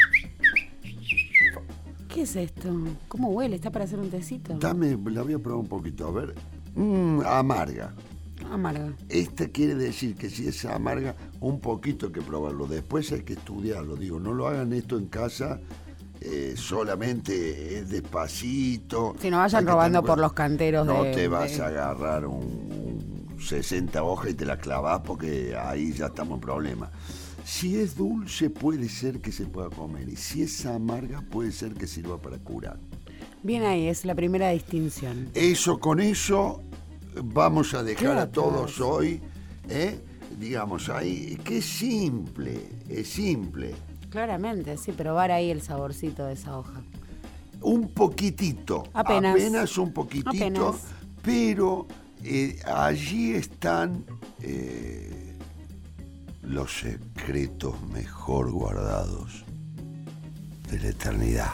¿Qué 2.13 2.23
es 2.23 2.35
esto? 2.35 2.69
¿Cómo 3.07 3.29
huele? 3.29 3.55
¿Está 3.55 3.71
para 3.71 3.85
hacer 3.85 3.97
un 3.99 4.09
tecito? 4.09 4.53
Dame, 4.59 4.97
la 5.11 5.21
voy 5.23 5.33
a 5.33 5.39
probar 5.39 5.59
un 5.61 5.67
poquito, 5.67 6.07
a 6.07 6.11
ver. 6.11 6.35
Mm, 6.75 7.21
amarga. 7.25 7.93
Amarga. 8.51 8.93
Esta 9.07 9.47
quiere 9.47 9.75
decir 9.75 10.15
que 10.15 10.29
si 10.29 10.47
es 10.47 10.65
amarga, 10.65 11.15
un 11.41 11.59
poquito 11.59 12.05
hay 12.07 12.11
que 12.13 12.21
probarlo. 12.21 12.65
Después 12.67 13.11
hay 13.11 13.21
que 13.23 13.33
estudiarlo. 13.33 13.95
Digo, 13.97 14.19
no 14.19 14.33
lo 14.33 14.47
hagan 14.47 14.71
esto 14.73 14.97
en 14.97 15.07
casa 15.07 15.59
eh, 16.21 16.53
solamente 16.55 17.79
eh, 17.79 17.83
despacito. 17.83 19.15
Si 19.19 19.29
no 19.29 19.37
vayan 19.37 19.65
robando 19.65 20.03
por 20.03 20.19
los 20.19 20.33
canteros 20.33 20.85
No 20.85 21.03
de- 21.03 21.11
te 21.13 21.27
vas 21.27 21.57
de- 21.57 21.63
a 21.63 21.67
agarrar 21.67 22.25
un, 22.27 22.35
un 23.31 23.37
60 23.41 24.03
hojas 24.03 24.31
y 24.31 24.33
te 24.35 24.45
la 24.45 24.57
clavas 24.57 25.01
porque 25.01 25.55
ahí 25.55 25.91
ya 25.93 26.07
estamos 26.07 26.35
en 26.35 26.41
problema. 26.41 26.91
Si 27.43 27.75
es 27.79 27.95
dulce 27.97 28.51
puede 28.51 28.87
ser 28.87 29.19
que 29.19 29.31
se 29.31 29.45
pueda 29.47 29.69
comer 29.69 30.07
y 30.09 30.15
si 30.15 30.43
es 30.43 30.63
amarga 30.67 31.21
puede 31.21 31.51
ser 31.51 31.73
que 31.73 31.87
sirva 31.87 32.19
para 32.21 32.37
curar. 32.37 32.77
Bien 33.41 33.63
ahí, 33.63 33.87
es 33.87 34.05
la 34.05 34.13
primera 34.13 34.49
distinción. 34.51 35.29
Eso 35.33 35.79
con 35.79 35.99
eso 35.99 36.61
vamos 37.23 37.73
a 37.73 37.81
dejar 37.81 38.19
a 38.19 38.31
todos 38.31 38.79
hoy, 38.79 39.19
¿eh? 39.69 39.99
Digamos 40.39 40.89
ahí, 40.89 41.37
que 41.43 41.59
es 41.59 41.65
simple, 41.65 42.61
es 42.89 43.07
simple. 43.09 43.73
Claramente, 44.09 44.77
sí, 44.77 44.91
probar 44.91 45.31
ahí 45.31 45.49
el 45.51 45.61
saborcito 45.61 46.25
de 46.25 46.33
esa 46.33 46.57
hoja. 46.57 46.81
Un 47.61 47.89
poquitito, 47.89 48.83
Apenas. 48.93 49.77
un 49.77 49.93
poquitito, 49.93 50.29
Apenas. 50.29 50.75
pero 51.21 51.87
eh, 52.23 52.59
allí 52.65 53.33
están 53.33 54.03
eh, 54.41 55.37
los 56.41 56.79
secretos 56.79 57.81
mejor 57.89 58.51
guardados 58.51 59.45
de 60.69 60.79
la 60.79 60.89
eternidad. 60.89 61.53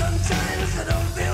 Sometimes 0.00 0.78
I 0.78 0.84
don't 0.84 1.08
feel 1.14 1.29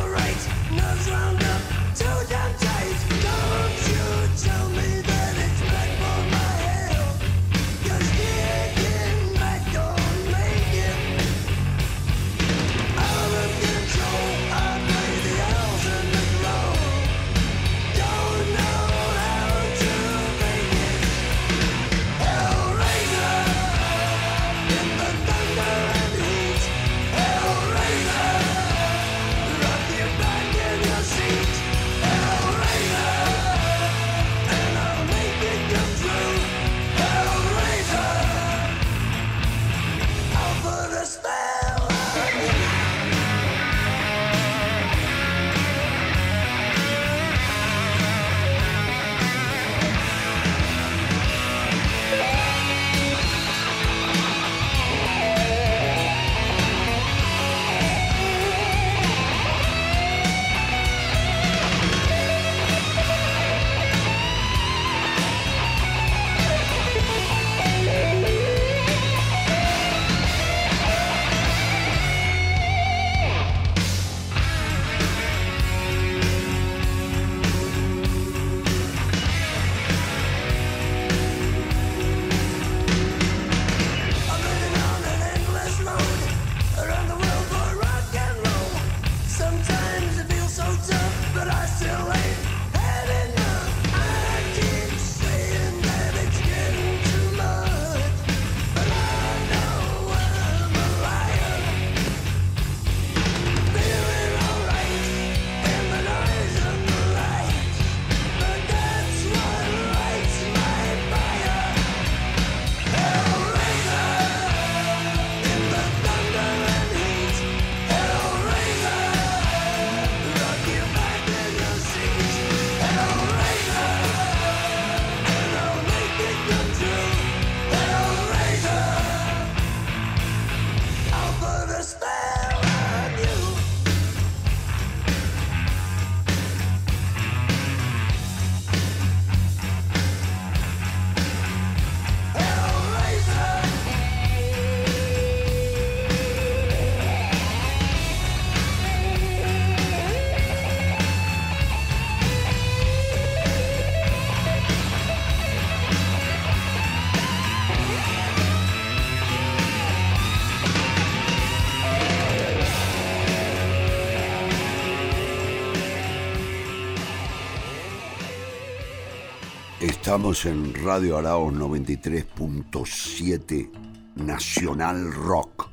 Estamos 170.16 170.46
en 170.46 170.72
Radio 170.83 171.18
Araos 171.18 171.52
93.7 171.52 173.70
Nacional 174.14 175.12
Rock 175.12 175.68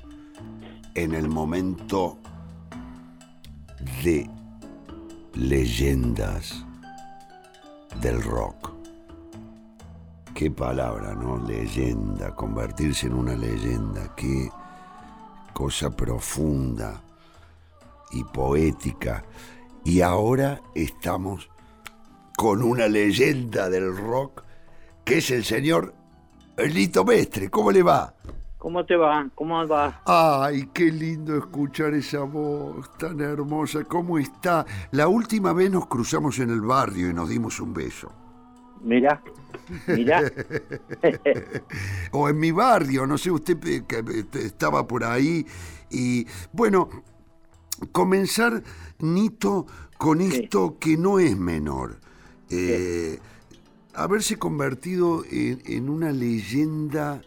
en 0.95 1.13
el 1.13 1.29
momento 1.29 2.17
de 4.03 4.29
leyendas 5.34 6.65
del 8.01 8.21
rock. 8.21 8.73
Qué 10.36 10.51
palabra, 10.51 11.15
¿no? 11.15 11.38
Leyenda, 11.38 12.36
convertirse 12.36 13.08
en 13.08 13.13
una 13.13 13.38
leyenda, 13.38 14.13
qué 14.13 14.49
cosa 15.53 15.89
profunda 15.89 17.01
y 18.12 18.25
poética. 18.25 19.23
Y 19.86 20.01
ahora 20.01 20.60
estamos 20.75 21.49
con 22.38 22.63
una 22.63 22.88
leyenda 22.88 23.69
del 23.69 23.96
rock, 23.96 24.43
que 25.06 25.17
es 25.19 25.32
el 25.32 25.43
señor 25.43 25.93
Lito 26.58 27.06
Mestre. 27.06 27.50
¿Cómo 27.50 27.72
le 27.72 27.84
va? 27.84 28.13
¿Cómo 28.58 28.86
te 28.86 28.96
va? 28.96 29.30
¿Cómo 29.36 29.67
va? 29.67 30.02
Ay, 30.06 30.69
qué 30.74 30.86
lindo 30.86 31.38
escuchar 31.38 31.93
esa 31.93 32.22
voz 32.22 32.98
tan 32.98 33.19
hermosa. 33.19 33.84
¿Cómo 33.84 34.17
está? 34.17 34.65
La 34.91 35.10
última 35.10 35.52
vez 35.52 35.69
nos 35.69 35.88
cruzamos 35.88 36.39
en 36.39 36.50
el 36.50 36.62
barrio 36.62 37.10
y 37.10 37.13
nos 37.13 37.28
dimos 37.28 37.60
un 37.60 37.74
beso. 37.74 38.10
Mira, 38.82 39.22
mira. 39.88 40.24
o 42.12 42.30
en 42.30 42.39
mi 42.39 42.52
barrio, 42.52 43.06
no 43.06 43.17
sé, 43.17 43.32
usted 43.32 43.60
que 43.86 44.26
estaba 44.39 44.88
por 44.88 45.04
ahí. 45.04 45.46
Y 45.89 46.26
bueno, 46.54 46.89
comenzar, 47.91 48.63
Nito, 49.00 49.65
con 49.98 50.22
esto 50.22 50.78
que 50.80 50.96
no 50.96 51.19
es 51.19 51.38
menor. 51.38 52.00
Eh, 52.55 53.19
haberse 53.95 54.37
convertido 54.37 55.23
en, 55.29 55.89
una 55.89 56.11
leyenda 56.11 57.21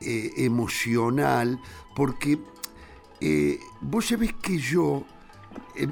eh, 0.00 0.32
emocional, 0.36 1.60
porque 1.94 2.38
eh, 3.20 3.58
vos 3.80 4.06
sabés 4.08 4.32
que 4.34 4.58
yo, 4.58 5.04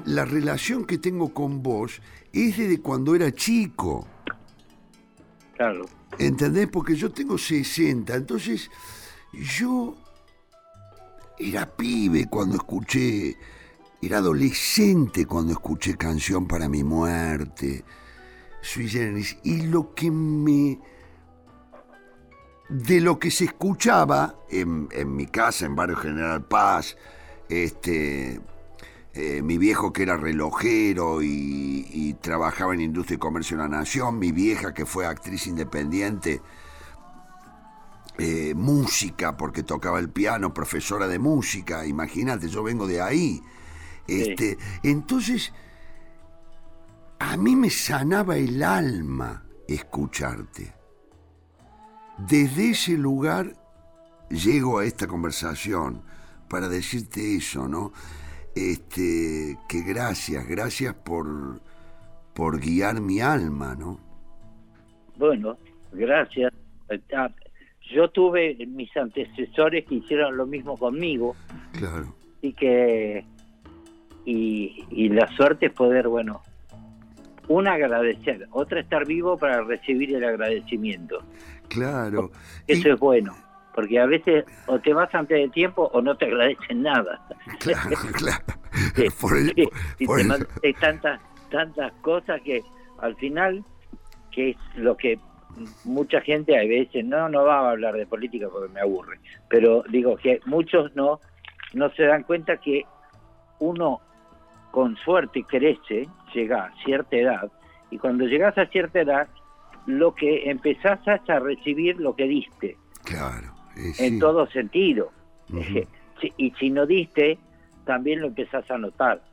la 0.05 0.25
relación 0.25 0.85
que 0.85 0.97
tengo 0.97 1.33
con 1.33 1.63
vos 1.63 2.01
es 2.33 2.57
desde 2.57 2.79
cuando 2.79 3.15
era 3.15 3.31
chico. 3.33 4.07
Claro. 5.55 5.85
¿Entendés? 6.17 6.67
Porque 6.67 6.95
yo 6.95 7.11
tengo 7.11 7.37
60, 7.37 8.15
entonces 8.15 8.69
yo 9.33 9.95
era 11.37 11.65
pibe 11.75 12.27
cuando 12.29 12.55
escuché, 12.55 13.35
era 14.01 14.17
adolescente 14.17 15.25
cuando 15.25 15.53
escuché 15.53 15.95
Canción 15.95 16.47
para 16.47 16.69
mi 16.69 16.83
muerte 16.83 17.83
y 19.43 19.61
lo 19.67 19.93
que 19.93 20.11
me... 20.11 20.79
De 22.67 22.99
lo 22.99 23.19
que 23.19 23.29
se 23.29 23.45
escuchaba 23.45 24.39
en, 24.49 24.87
mi 25.15 25.27
casa, 25.27 25.67
en 25.67 25.75
Barrio 25.75 25.97
General 25.97 26.43
Paz, 26.43 26.97
este, 27.47 28.41
eh, 29.13 29.41
mi 29.43 29.59
viejo 29.59 29.93
que 29.93 30.01
era 30.01 30.17
relojero 30.17 31.21
y, 31.21 32.15
trabajaba 32.21 32.73
en 32.73 32.81
Industria 32.81 33.15
y 33.15 33.19
Comercio 33.19 33.55
de 33.55 33.63
la 33.63 33.69
Nación, 33.69 34.17
mi 34.17 34.31
vieja 34.31 34.73
que 34.73 34.87
fue 34.87 35.05
actriz 35.05 35.45
independiente, 35.45 36.41
eh, 38.17 38.55
música 38.55 39.37
porque 39.37 39.61
tocaba 39.61 39.99
el 39.99 40.09
piano, 40.09 40.51
profesora 40.51 41.07
de 41.07 41.19
música, 41.19 41.85
imagínate, 41.85 42.49
yo 42.49 42.63
vengo 42.63 42.87
de 42.87 42.99
ahí. 42.99 43.43
Este, 44.07 44.57
Entonces, 44.81 45.53
a 47.31 47.37
mí 47.37 47.55
me 47.55 47.69
sanaba 47.69 48.37
el 48.37 48.61
alma 48.61 49.43
escucharte. 49.67 50.73
Desde 52.17 52.69
ese 52.69 52.97
lugar 52.97 53.53
llego 54.29 54.79
a 54.79 54.85
esta 54.85 55.07
conversación 55.07 56.03
para 56.47 56.69
decirte 56.69 57.35
eso, 57.35 57.67
¿no? 57.67 57.91
Este, 58.55 59.57
que 59.67 59.81
gracias, 59.81 60.47
gracias 60.47 60.93
por, 60.93 61.59
por 62.33 62.59
guiar 62.59 63.01
mi 63.01 63.19
alma, 63.19 63.75
¿no? 63.75 63.99
Bueno, 65.17 65.57
gracias. 65.91 66.53
Yo 67.91 68.09
tuve 68.11 68.65
mis 68.67 68.95
antecesores 68.95 69.85
que 69.85 69.95
hicieron 69.95 70.37
lo 70.37 70.45
mismo 70.45 70.77
conmigo. 70.77 71.35
Claro. 71.73 72.15
Y 72.41 72.53
que 72.53 73.25
y, 74.25 74.85
y 74.91 75.09
la 75.09 75.27
suerte 75.35 75.67
es 75.67 75.73
poder, 75.73 76.07
bueno, 76.07 76.41
una 77.47 77.73
agradecer, 77.73 78.47
otra 78.51 78.79
estar 78.79 79.05
vivo 79.05 79.37
para 79.37 79.61
recibir 79.61 80.15
el 80.15 80.23
agradecimiento. 80.23 81.23
Claro. 81.69 82.31
Eso 82.67 82.93
es 82.93 82.99
bueno, 82.99 83.35
porque 83.73 83.99
a 83.99 84.05
veces 84.05 84.45
o 84.67 84.79
te 84.79 84.93
vas 84.93 85.13
antes 85.13 85.37
de 85.37 85.49
tiempo 85.49 85.89
o 85.93 86.01
no 86.01 86.15
te 86.15 86.25
agradecen 86.25 86.83
nada. 86.83 87.25
Claro, 87.59 87.97
claro. 88.13 88.43
y 89.99 90.07
te 90.07 90.73
tantas, 90.73 91.21
tantas 91.49 91.91
cosas 92.01 92.41
que 92.41 92.63
al 92.99 93.15
final, 93.15 93.63
que 94.31 94.51
es 94.51 94.57
lo 94.75 94.95
que 94.97 95.19
mucha 95.83 96.21
gente 96.21 96.57
a 96.57 96.63
veces, 96.67 97.05
no, 97.05 97.29
no 97.29 97.45
va 97.45 97.59
a 97.59 97.71
hablar 97.71 97.95
de 97.95 98.05
política 98.05 98.47
porque 98.51 98.73
me 98.73 98.81
aburre, 98.81 99.19
pero 99.49 99.83
digo 99.89 100.17
que 100.17 100.41
muchos 100.45 100.95
no, 100.95 101.19
no 101.73 101.89
se 101.91 102.03
dan 102.03 102.23
cuenta 102.23 102.57
que 102.57 102.85
uno 103.59 104.01
con 104.75 104.97
suerte 104.97 105.45
crece, 105.45 106.05
llega 106.33 106.65
a 106.65 106.83
cierta 106.83 107.15
edad, 107.15 107.49
y 107.91 107.97
cuando 107.97 108.25
llegas 108.25 108.57
a 108.57 108.65
cierta 108.65 108.99
edad, 108.99 109.29
lo 109.85 110.13
que 110.13 110.49
empezás 110.49 110.99
es 111.07 111.29
a 111.29 111.39
recibir 111.39 111.97
lo 111.97 112.13
que 112.13 112.25
diste. 112.25 112.75
Claro. 113.05 113.53
En 113.99 114.19
todo 114.19 114.45
sentido. 114.47 115.13
y 116.37 116.51
si 116.59 116.69
no 116.71 116.85
diste, 116.85 117.39
también 117.85 118.19
lo 118.19 118.27
empezás 118.27 118.69
a 118.69 118.77
notar, 118.77 119.23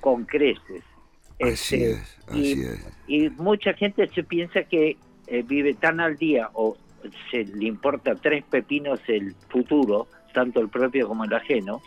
con 0.00 0.24
creces. 0.24 0.82
Así 1.42 1.74
este, 1.76 1.90
es, 1.90 2.18
así 2.28 2.40
y, 2.40 2.62
es. 2.62 2.88
Y 3.06 3.28
mucha 3.36 3.74
gente 3.74 4.08
se 4.14 4.22
piensa 4.22 4.62
que 4.62 4.96
eh, 5.26 5.42
vive 5.46 5.74
tan 5.74 6.00
al 6.00 6.16
día 6.16 6.48
o 6.54 6.74
se 7.30 7.44
le 7.44 7.66
importa 7.66 8.14
tres 8.14 8.44
pepinos 8.44 8.98
el 9.08 9.34
futuro, 9.50 10.08
tanto 10.32 10.60
el 10.60 10.70
propio 10.70 11.06
como 11.06 11.24
el 11.24 11.34
ajeno, 11.34 11.82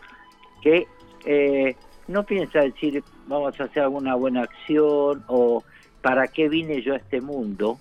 que 0.62 0.86
eh, 1.26 1.76
no 2.10 2.26
piensa 2.26 2.62
decir 2.62 3.04
vamos 3.28 3.58
a 3.60 3.66
hacer 3.66 3.84
alguna 3.84 4.16
buena 4.16 4.42
acción 4.42 5.24
o 5.28 5.64
para 6.02 6.28
qué 6.28 6.50
vine 6.50 6.82
yo 6.82 6.94
a 6.94 6.98
este 6.98 7.22
mundo, 7.22 7.80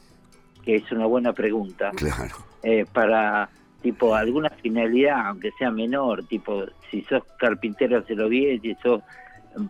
que 0.64 0.76
es 0.76 0.92
una 0.92 1.06
buena 1.06 1.32
pregunta. 1.32 1.90
Claro. 1.96 2.36
Eh, 2.62 2.84
para 2.92 3.48
tipo 3.82 4.14
alguna 4.14 4.50
finalidad, 4.50 5.26
aunque 5.26 5.52
sea 5.52 5.70
menor, 5.70 6.24
tipo 6.24 6.64
si 6.90 7.02
sos 7.02 7.22
carpintero 7.38 7.98
hacelo 7.98 8.28
bien, 8.28 8.60
si 8.60 8.74
sos 8.82 9.00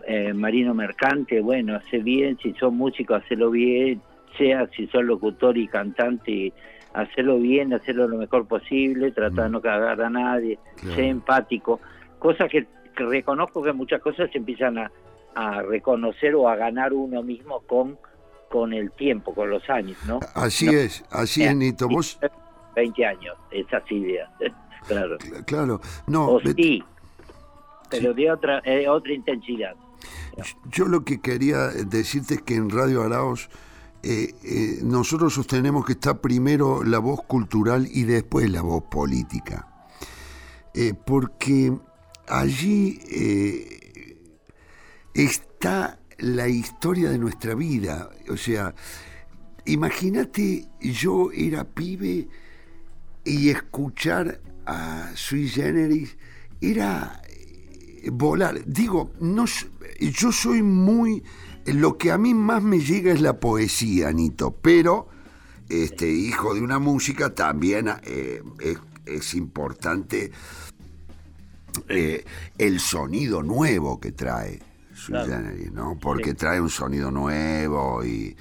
eh, 0.07 0.33
marino 0.33 0.75
mercante, 0.75 1.41
bueno, 1.41 1.77
hace 1.77 1.99
bien, 1.99 2.39
si 2.43 2.53
sos 2.55 2.73
músico 2.73 3.15
hacelo 3.15 3.51
bien, 3.51 4.01
sea 4.37 4.67
si 4.75 4.87
sos 4.89 5.05
locutor 5.05 5.57
y 5.59 5.69
cantante, 5.69 6.53
hacerlo 6.95 7.39
bien, 7.39 7.75
hacerlo 7.75 8.09
lo 8.09 8.17
mejor 8.17 8.47
posible, 8.47 9.13
tratar 9.13 9.45
de 9.45 9.51
mm. 9.51 9.53
no 9.53 9.61
cagar 9.61 10.01
a 10.01 10.11
nadie, 10.11 10.59
ser 10.95 11.05
empático, 11.05 11.81
cosa 12.19 12.49
que 12.49 12.67
reconozco 13.05 13.63
que 13.63 13.73
muchas 13.73 14.01
cosas 14.01 14.31
se 14.31 14.39
empiezan 14.39 14.79
a, 14.79 14.91
reconocer 15.63 16.35
o 16.35 16.49
a 16.49 16.57
ganar 16.57 16.93
uno 16.93 17.23
mismo 17.23 17.61
con, 17.61 17.97
con 18.49 18.73
el 18.73 18.91
tiempo, 18.91 19.33
con 19.33 19.49
los 19.51 19.71
años, 19.71 19.97
¿no? 20.05 20.19
Así 20.35 20.67
es, 20.67 21.05
así 21.11 21.45
es, 21.45 21.55
Nito. 21.55 21.89
Vos... 21.89 22.19
20 22.75 23.07
años, 23.07 23.37
esas 23.53 23.89
ideas, 23.91 24.29
claro. 24.89 25.17
Claro, 25.47 25.81
no. 26.09 26.29
O 26.29 26.41
sí, 26.41 26.83
pero 27.91 28.15
de 28.15 28.31
otra, 28.31 28.61
eh, 28.65 28.89
otra 28.89 29.13
intensidad. 29.13 29.75
Yo 30.71 30.87
lo 30.87 31.05
que 31.05 31.21
quería 31.21 31.69
decirte 31.69 32.35
es 32.35 32.43
que 32.43 32.55
en 32.55 32.71
Radio 32.71 33.03
Araos 33.03 33.49
eh, 34.03 34.35
eh, 34.45 34.79
nosotros 34.83 35.35
sostenemos 35.35 35.85
que 35.85 35.93
está 35.93 36.21
primero 36.21 36.85
la 36.85 36.99
voz 36.99 37.23
cultural 37.23 37.89
y 37.91 38.05
después 38.05 38.49
la 38.51 38.63
voz 38.63 38.85
política. 38.85 39.67
porque 41.07 41.73
allí 42.29 43.01
eh, 43.11 44.17
está 45.15 45.99
la 46.19 46.49
historia 46.49 47.11
de 47.11 47.19
nuestra 47.19 47.55
vida. 47.55 48.11
O 48.29 48.37
sea, 48.37 48.75
imagínate 49.65 50.69
yo 50.81 51.31
era 51.33 51.65
pibe 51.65 52.29
y 53.25 53.51
escuchar 53.51 54.41
a 54.67 55.11
Sui 55.15 55.49
Generis 55.49 56.17
era 56.61 57.23
eh, 57.29 58.11
volar. 58.13 58.65
Digo, 58.67 59.13
no, 59.21 59.45
yo 60.01 60.33
soy 60.33 60.63
muy... 60.63 61.23
Lo 61.67 61.99
que 61.99 62.11
a 62.11 62.17
mí 62.17 62.33
más 62.33 62.63
me 62.63 62.79
llega 62.79 63.13
es 63.13 63.21
la 63.21 63.39
poesía, 63.41 64.09
Anito, 64.09 64.53
pero 64.53 65.09
este 65.69 66.11
hijo 66.11 66.55
de 66.55 66.63
una 66.63 66.79
música 66.79 67.35
también 67.35 67.91
eh, 68.05 68.43
es 69.05 69.35
importante 69.35 70.33
eh, 71.89 72.25
el 72.59 72.81
sonido 72.81 73.43
nuevo 73.43 74.01
que 74.01 74.13
trae 74.13 74.61
su 74.95 75.13
¿no? 75.73 75.97
Porque 76.01 76.35
trae 76.35 76.61
un 76.61 76.71
sonido 76.71 77.11
nuevo 77.11 78.05
y, 78.05 78.37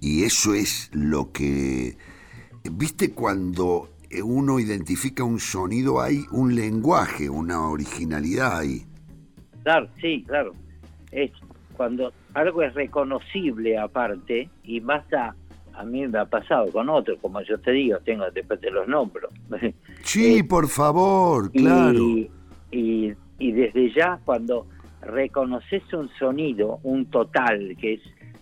y, 0.00 0.24
eso 0.24 0.54
es 0.54 0.90
lo 0.92 1.32
que 1.32 1.96
viste 2.70 3.12
cuando 3.12 3.90
eh, 4.10 4.22
uno 4.22 4.60
identifica 4.60 5.24
un 5.24 5.40
sonido, 5.40 6.00
hay 6.00 6.24
un 6.30 6.54
lenguaje, 6.54 7.28
una 7.28 7.68
originalidad 7.68 8.58
ahí. 8.58 8.84
Claro, 9.62 9.88
sí, 10.00 10.22
claro. 10.26 10.52
Es 11.10 11.30
cuando 11.76 12.12
algo 12.34 12.62
es 12.62 12.74
reconocible 12.74 13.78
aparte 13.78 14.48
y 14.62 14.80
más 14.80 15.04
a, 15.12 15.34
a 15.74 15.84
mí 15.84 16.06
me 16.06 16.18
ha 16.18 16.26
pasado 16.26 16.70
con 16.70 16.88
otros, 16.88 17.18
como 17.20 17.40
yo 17.42 17.58
te 17.58 17.72
digo, 17.72 17.98
tengo 18.04 18.24
después 18.30 18.60
te 18.60 18.70
los 18.70 18.86
nombro. 18.88 19.28
Sí, 20.02 20.38
Eh, 20.38 20.44
por 20.44 20.68
favor, 20.68 21.50
claro. 21.50 21.98
Y, 21.98 22.30
y, 22.74 23.14
y 23.38 23.52
desde 23.52 23.92
ya 23.92 24.18
cuando 24.24 24.66
reconoces 25.00 25.82
un 25.92 26.08
sonido, 26.18 26.80
un 26.82 27.06
total, 27.06 27.76
que 27.80 27.94
es 27.94 28.00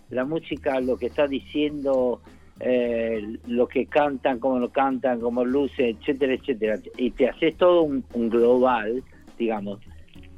la 0.09 0.25
música, 0.25 0.79
lo 0.79 0.97
que 0.97 1.07
está 1.07 1.27
diciendo, 1.27 2.21
eh, 2.59 3.37
lo 3.47 3.67
que 3.67 3.85
cantan, 3.85 4.39
cómo 4.39 4.59
lo 4.59 4.69
cantan, 4.71 5.19
cómo 5.19 5.43
luce, 5.43 5.89
etcétera, 5.89 6.33
etcétera, 6.33 6.79
y 6.97 7.11
te 7.11 7.29
haces 7.29 7.55
todo 7.57 7.83
un, 7.83 8.03
un 8.13 8.29
global, 8.29 9.03
digamos, 9.37 9.79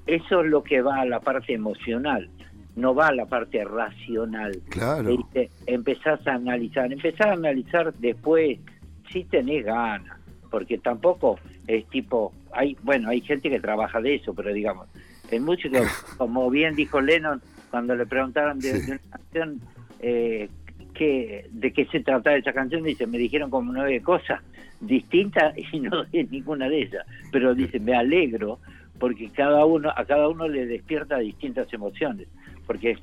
eso 0.07 0.41
es 0.41 0.49
lo 0.49 0.63
que 0.63 0.81
va 0.81 1.01
a 1.01 1.05
la 1.05 1.19
parte 1.19 1.53
emocional, 1.53 2.29
no 2.75 2.93
va 2.93 3.07
a 3.07 3.13
la 3.13 3.25
parte 3.25 3.63
racional. 3.63 4.51
Claro. 4.69 5.09
¿Viste? 5.17 5.49
Empezás 5.65 6.25
a 6.27 6.33
analizar, 6.33 6.91
empezás 6.91 7.27
a 7.27 7.33
analizar 7.33 7.93
después 7.95 8.59
si 9.11 9.23
tenés 9.23 9.65
ganas, 9.65 10.19
porque 10.49 10.77
tampoco 10.77 11.37
es 11.67 11.85
tipo, 11.87 12.33
hay, 12.51 12.77
bueno, 12.83 13.09
hay 13.09 13.21
gente 13.21 13.49
que 13.49 13.59
trabaja 13.59 14.01
de 14.01 14.15
eso, 14.15 14.33
pero 14.33 14.53
digamos, 14.53 14.87
el 15.31 15.41
músico, 15.41 15.77
como 16.17 16.49
bien 16.49 16.75
dijo 16.75 17.01
Lennon, 17.01 17.41
cuando 17.71 17.95
le 17.95 18.05
preguntaron 18.05 18.59
de, 18.59 18.71
Sí. 18.73 18.79
de 18.85 18.91
una 18.93 19.01
canción, 19.09 19.61
eh, 19.99 20.49
que, 20.93 21.47
de 21.51 21.73
qué 21.73 21.85
se 21.87 21.99
trataba 21.99 22.37
esa 22.37 22.53
canción, 22.53 22.83
dice, 22.83 23.05
me 23.07 23.17
dijeron 23.17 23.49
como 23.49 23.71
nueve 23.73 24.01
cosas 24.01 24.41
distintas 24.79 25.53
y 25.73 25.79
no 25.79 26.05
es 26.11 26.29
ninguna 26.31 26.69
de 26.69 26.83
ellas, 26.83 27.05
pero 27.31 27.53
dice, 27.55 27.79
me 27.79 27.95
alegro 27.95 28.59
porque 28.99 29.29
cada 29.29 29.65
uno, 29.65 29.91
a 29.93 30.05
cada 30.05 30.29
uno 30.29 30.47
le 30.47 30.65
despierta 30.65 31.17
distintas 31.17 31.71
emociones, 31.73 32.27
porque 32.65 32.97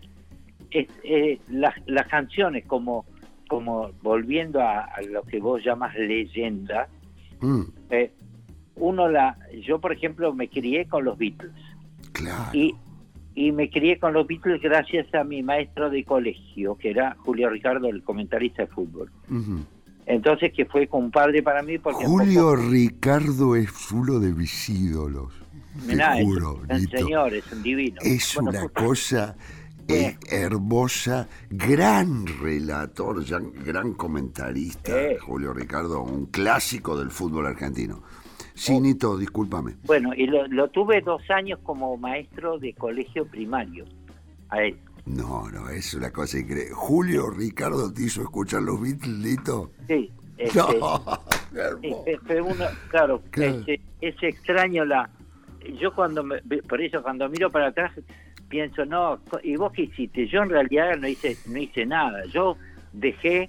es, 0.71 0.89
eh, 1.05 1.39
las, 1.51 1.75
las 1.87 2.07
canciones 2.09 2.65
como 2.67 3.05
como 3.49 3.91
volviendo 4.01 4.63
a, 4.63 4.81
a 4.85 5.03
lo 5.03 5.23
que 5.25 5.39
vos 5.39 5.63
llamas 5.63 5.95
leyenda 5.95 6.89
Mm, 7.43 7.63
eh, 7.91 8.11
uno 8.77 9.09
la 9.09 9.37
yo 9.67 9.81
por 9.81 9.93
ejemplo 9.93 10.33
me 10.35 10.49
crié 10.49 10.87
con 10.89 11.05
los 11.05 11.19
Beatles 11.19 11.53
claro. 12.13 12.51
y 12.57 12.75
y 13.35 13.51
me 13.53 13.71
crié 13.71 13.99
con 13.99 14.13
los 14.13 14.27
Beatles 14.27 14.61
gracias 14.61 15.13
a 15.15 15.25
mi 15.25 15.43
maestro 15.43 15.89
de 15.91 16.05
colegio 16.05 16.77
que 16.77 16.91
era 16.91 17.17
Julio 17.19 17.49
Ricardo 17.51 17.89
el 17.89 18.03
comentarista 18.03 18.63
de 18.63 18.69
fútbol 18.69 19.11
entonces 20.07 20.53
que 20.53 20.65
fue 20.67 20.87
compadre 20.89 21.43
para 21.43 21.63
mí 21.63 21.79
porque 21.79 22.05
Julio 22.05 22.57
Ricardo 22.57 23.55
es 23.57 23.91
uno 23.93 24.19
de 24.19 24.33
mis 24.35 24.69
ídolos. 24.69 25.33
Te 25.87 25.93
mirá, 25.93 26.19
es 26.19 26.25
juro, 26.25 26.55
un 26.69 26.77
Nito. 26.77 26.99
señor 26.99 27.33
es 27.35 27.51
un 27.53 27.63
divino 27.63 28.01
Es 28.03 28.35
Bueno, 28.35 28.51
una 28.51 28.61
justo- 28.63 28.85
cosa 28.85 29.37
eh, 29.89 30.17
hermosa, 30.31 31.29
gran 31.51 32.27
relator, 32.27 33.25
gran 33.65 33.95
comentarista, 33.95 34.93
Eh. 35.01 35.19
Julio 35.19 35.53
Ricardo, 35.53 36.03
un 36.03 36.27
clásico 36.27 36.99
del 36.99 37.11
fútbol 37.11 37.47
argentino. 37.47 38.03
Oh. 38.55 38.59
Sí, 38.59 38.79
Nito, 38.81 39.17
discúlpame. 39.17 39.77
bueno 39.85 40.13
y 40.15 40.27
lo, 40.27 40.47
lo 40.49 40.69
tuve 40.69 41.01
dos 41.01 41.23
años 41.31 41.59
como 41.63 41.97
maestro 41.97 42.59
de 42.59 42.75
colegio 42.75 43.27
primario 43.27 43.85
a 44.51 44.63
él 44.63 44.77
No, 45.07 45.51
no, 45.51 45.69
es 45.71 45.95
una 45.95 46.11
cosa 46.11 46.39
increíble. 46.39 46.71
Julio 46.75 47.31
Ricardo 47.31 47.93
te 47.93 48.03
hizo 48.05 48.23
escuchar 48.23 48.63
los 48.63 48.81
Beatles, 48.81 49.19
Nito. 49.19 49.71
sí 49.89 50.11
este, 50.37 50.59
No, 50.59 50.69
uno, 51.53 52.65
claro, 52.91 53.23
Claro. 53.31 53.59
este, 53.61 53.81
es 54.01 54.15
extraño 54.23 54.85
la. 54.85 55.09
Yo 55.81 55.95
cuando, 55.95 56.23
me- 56.25 56.41
por 56.69 56.81
eso 56.81 57.03
cuando 57.03 57.29
miro 57.29 57.51
para 57.51 57.69
atrás 57.69 57.93
pienso, 58.49 58.85
no, 58.85 59.21
¿y 59.43 59.57
vos 59.57 59.73
qué 59.73 59.83
hiciste? 59.83 60.27
Yo 60.29 60.43
en 60.43 60.51
realidad 60.51 60.97
no 60.99 61.07
hice, 61.09 61.37
no 61.47 61.59
hice 61.59 61.87
nada. 61.87 62.25
Yo 62.27 62.57
dejé 62.93 63.49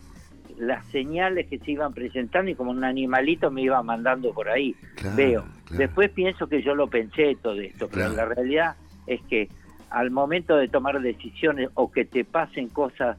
las 0.57 0.85
señales 0.87 1.47
que 1.47 1.59
se 1.59 1.71
iban 1.71 1.93
presentando 1.93 2.49
y 2.51 2.55
como 2.55 2.71
un 2.71 2.83
animalito 2.83 3.49
me 3.51 3.61
iba 3.61 3.81
mandando 3.83 4.33
por 4.33 4.49
ahí. 4.49 4.75
Claro, 4.95 5.15
Veo. 5.15 5.41
claro. 5.65 5.77
Después 5.79 6.09
pienso 6.11 6.47
que 6.47 6.61
yo 6.61 6.75
lo 6.75 6.87
pensé 6.87 7.35
todo 7.41 7.59
esto, 7.59 7.87
pero 7.91 8.11
Claro. 8.11 8.15
la 8.15 8.25
realidad 8.35 8.75
es 9.07 9.21
que 9.23 9.49
al 9.89 10.09
momento 10.11 10.55
de 10.55 10.67
tomar 10.67 10.99
decisiones 11.01 11.69
o 11.75 11.91
que 11.91 12.05
te 12.05 12.23
pasen 12.25 12.69
cosas 12.69 13.17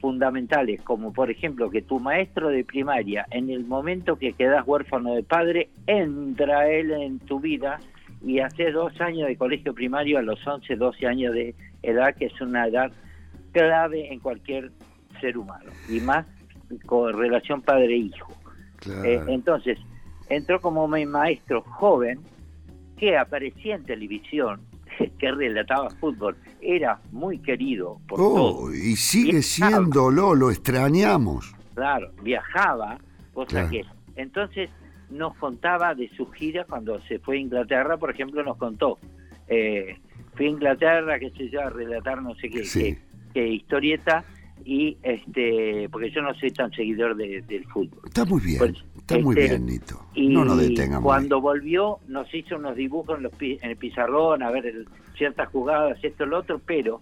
fundamentales, 0.00 0.82
como 0.82 1.12
por 1.12 1.30
ejemplo 1.30 1.70
que 1.70 1.82
tu 1.82 1.98
maestro 2.00 2.48
de 2.48 2.64
primaria, 2.64 3.26
en 3.30 3.48
el 3.50 3.64
momento 3.64 4.16
que 4.16 4.32
quedas 4.34 4.62
huérfano 4.66 5.14
de 5.14 5.22
padre, 5.22 5.68
entra 5.86 6.68
él 6.68 6.90
en 6.92 7.18
tu 7.20 7.40
vida 7.40 7.78
y 8.24 8.40
hace 8.40 8.70
dos 8.72 9.00
años 9.00 9.28
de 9.28 9.36
colegio 9.36 9.72
primario 9.74 10.18
a 10.18 10.22
los 10.22 10.44
11, 10.46 10.76
12 10.76 11.06
años 11.06 11.32
de 11.34 11.54
edad, 11.82 12.14
que 12.14 12.26
es 12.26 12.40
una 12.40 12.66
edad 12.66 12.92
clave 13.52 14.12
en 14.12 14.20
cualquier 14.20 14.70
ser 15.20 15.38
humano, 15.38 15.70
y 15.88 16.00
más 16.00 16.26
con 16.86 17.16
relación 17.16 17.62
padre-hijo. 17.62 18.32
Claro. 18.76 19.04
Eh, 19.04 19.20
entonces, 19.28 19.78
entró 20.28 20.60
como 20.60 20.86
mi 20.88 21.06
maestro 21.06 21.62
joven 21.62 22.20
que 22.96 23.16
aparecía 23.16 23.74
en 23.76 23.84
televisión, 23.84 24.60
que 25.18 25.30
relataba 25.30 25.90
fútbol. 25.90 26.36
Era 26.60 27.00
muy 27.12 27.38
querido 27.38 28.00
por 28.08 28.20
Oh, 28.20 28.34
todos. 28.34 28.74
y 28.76 28.96
sigue 28.96 29.30
Bien, 29.32 29.42
siéndolo, 29.42 30.34
lo 30.34 30.50
extrañamos. 30.50 31.54
Claro, 31.74 32.10
viajaba, 32.22 32.98
cosa 33.34 33.48
Claro. 33.50 33.70
que. 33.70 33.84
Entonces, 34.16 34.70
nos 35.10 35.36
contaba 35.36 35.94
de 35.94 36.08
sus 36.16 36.32
giras 36.34 36.66
cuando 36.68 37.00
se 37.02 37.18
fue 37.20 37.36
a 37.36 37.40
Inglaterra, 37.40 37.96
por 37.98 38.10
ejemplo, 38.10 38.42
nos 38.42 38.56
contó. 38.56 38.98
Eh, 39.46 39.96
fui 40.34 40.46
a 40.46 40.50
Inglaterra, 40.50 41.18
que 41.18 41.30
se 41.30 41.48
yo, 41.50 41.60
a 41.60 41.70
relatar 41.70 42.20
no 42.22 42.34
sé 42.36 42.48
qué, 42.48 42.64
Sí. 42.64 42.80
qué- 42.80 42.98
qué 43.34 43.46
historieta, 43.48 44.24
y 44.64 44.96
este 45.02 45.88
porque 45.90 46.10
yo 46.10 46.22
no 46.22 46.34
soy 46.34 46.50
tan 46.50 46.70
seguidor 46.72 47.16
de- 47.16 47.42
del 47.42 47.64
fútbol. 47.66 48.00
Está 48.06 48.24
muy 48.24 48.40
bien, 48.40 48.58
Pues, 48.58 48.84
está 48.96 49.18
muy 49.18 49.36
este, 49.38 49.48
bien, 49.56 49.66
Nito. 49.66 50.00
Y 50.14 50.28
no 50.28 50.44
nos 50.44 50.58
detengamos. 50.58 51.04
cuando 51.04 51.40
volvió 51.40 51.98
nos 52.08 52.32
hizo 52.34 52.56
unos 52.56 52.74
dibujos 52.76 53.16
en, 53.18 53.22
los 53.24 53.32
en 53.40 53.70
el 53.70 53.76
pizarrón, 53.76 54.42
a 54.42 54.50
ver 54.50 54.66
el- 54.66 54.88
ciertas 55.16 55.48
jugadas, 55.48 55.98
esto, 56.02 56.26
lo 56.26 56.38
otro, 56.38 56.60
pero 56.64 57.00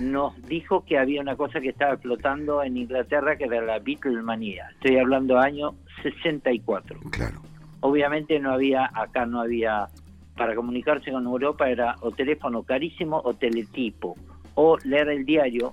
nos 0.00 0.40
dijo 0.46 0.84
que 0.84 0.98
había 0.98 1.20
una 1.20 1.36
cosa 1.36 1.60
que 1.60 1.70
estaba 1.70 1.96
flotando 1.96 2.62
en 2.62 2.76
Inglaterra 2.76 3.36
que 3.36 3.44
era 3.44 3.60
la 3.60 3.78
Beatlemanía. 3.80 4.68
Estoy 4.74 4.98
hablando 4.98 5.38
año 5.38 5.74
64. 6.02 6.98
ahí. 7.02 7.10
Claro. 7.10 7.40
Obviamente 7.80 8.38
no 8.38 8.52
había, 8.52 8.90
acá 8.94 9.26
no 9.26 9.40
había, 9.40 9.88
para 10.36 10.54
comunicarse 10.54 11.10
con 11.10 11.24
Europa 11.26 11.68
era 11.68 11.96
o 12.02 12.12
teléfono 12.12 12.62
carísimo 12.62 13.20
o 13.24 13.34
teletipo, 13.34 14.16
o 14.54 14.76
leer 14.84 15.08
el 15.08 15.24
diario 15.24 15.72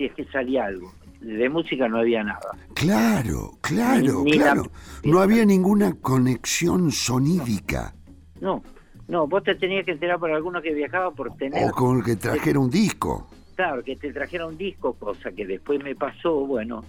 si 0.00 0.06
es 0.06 0.14
que 0.14 0.24
salía 0.32 0.64
algo. 0.64 0.92
De 1.20 1.50
música 1.50 1.86
no 1.86 1.98
había 1.98 2.24
nada. 2.24 2.56
Claro, 2.74 3.58
claro, 3.60 4.22
Ni- 4.24 4.30
ni 4.32 4.38
la- 4.38 4.44
claro. 4.52 4.62
No 5.04 5.20
había 5.20 5.44
ninguna 5.44 5.92
conexión 6.00 6.90
sonídica. 6.90 7.94
No, 8.40 8.62
no, 9.06 9.26
vos 9.26 9.42
te 9.44 9.54
tenías 9.56 9.84
que 9.84 9.90
enterar 9.92 10.18
por 10.18 10.30
alguno 10.30 10.62
que 10.62 10.72
viajaba 10.72 11.10
por 11.10 11.36
tener 11.36 11.62
O 11.68 11.72
con 11.72 12.02
que 12.02 12.16
trajera 12.16 12.58
un 12.58 12.70
disco. 12.70 13.28
Claro, 13.54 13.84
que 13.84 13.96
te 13.96 14.10
trajera 14.14 14.46
un 14.46 14.56
disco, 14.56 14.94
cosa 14.94 15.30
que 15.32 15.44
después 15.46 15.82
me 15.84 15.94
pasó, 15.94 16.46
bueno, 16.46 16.82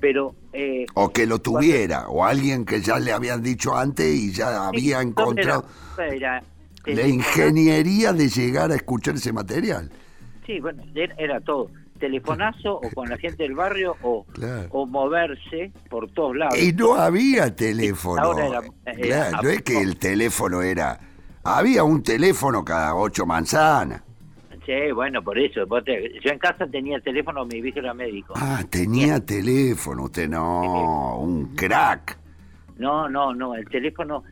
pero... 0.00 0.34
Eh, 0.52 0.84
O 0.94 1.10
que 1.10 1.24
lo 1.26 1.38
tuviera. 1.38 2.08
O 2.08 2.24
alguien 2.24 2.64
que 2.64 2.80
ya 2.80 2.98
le 2.98 3.12
habían 3.12 3.40
dicho 3.44 3.76
antes 3.76 4.12
y 4.12 4.32
ya 4.32 4.66
había 4.66 5.00
sí, 5.00 5.06
encontrado 5.06 5.64
Era, 5.96 6.12
era- 6.14 6.42
la 6.86 7.06
ingeniería 7.06 8.12
de 8.12 8.28
llegar 8.28 8.72
a 8.72 8.74
escuchar 8.74 9.14
ese 9.14 9.32
material. 9.32 9.88
Sí, 10.44 10.58
bueno, 10.58 10.82
era, 10.96 11.14
era 11.16 11.40
todo. 11.40 11.70
Telefonazo 11.98 12.76
o 12.76 12.90
con 12.94 13.08
la 13.08 13.16
gente 13.18 13.42
del 13.42 13.54
barrio 13.54 13.96
o, 14.02 14.24
Claro. 14.32 14.68
o 14.70 14.86
moverse 14.86 15.72
por 15.90 16.10
todos 16.10 16.36
lados. 16.36 16.58
Y 16.60 16.72
no 16.72 16.94
había 16.94 17.54
teléfono. 17.54 18.22
Ahora 18.22 18.46
era- 18.46 18.60
era- 18.86 19.28
Claro, 19.28 19.42
no 19.42 19.48
es 19.50 19.62
que 19.62 19.80
el 19.80 19.98
teléfono 19.98 20.62
era... 20.62 20.98
Había 21.44 21.84
un 21.84 22.02
teléfono 22.02 22.64
cada 22.64 22.94
ocho 22.94 23.24
manzanas. 23.26 24.02
Sí, 24.66 24.92
bueno, 24.94 25.22
por 25.22 25.38
eso. 25.38 25.64
te- 25.82 26.12
yo 26.22 26.30
en 26.30 26.38
casa 26.38 26.66
tenía 26.66 27.00
teléfono, 27.00 27.46
mi 27.46 27.62
viejo 27.62 27.78
era 27.78 27.94
médico. 27.94 28.34
Ah, 28.36 28.62
tenía 28.68 29.18
teléfono, 29.18 30.04
usted 30.04 30.28
no, 30.28 31.18
un 31.20 31.54
crack. 31.56 32.18
No, 32.76 33.08
no, 33.08 33.32
no, 33.34 33.54
el 33.54 33.66
teléfono, 33.66 34.24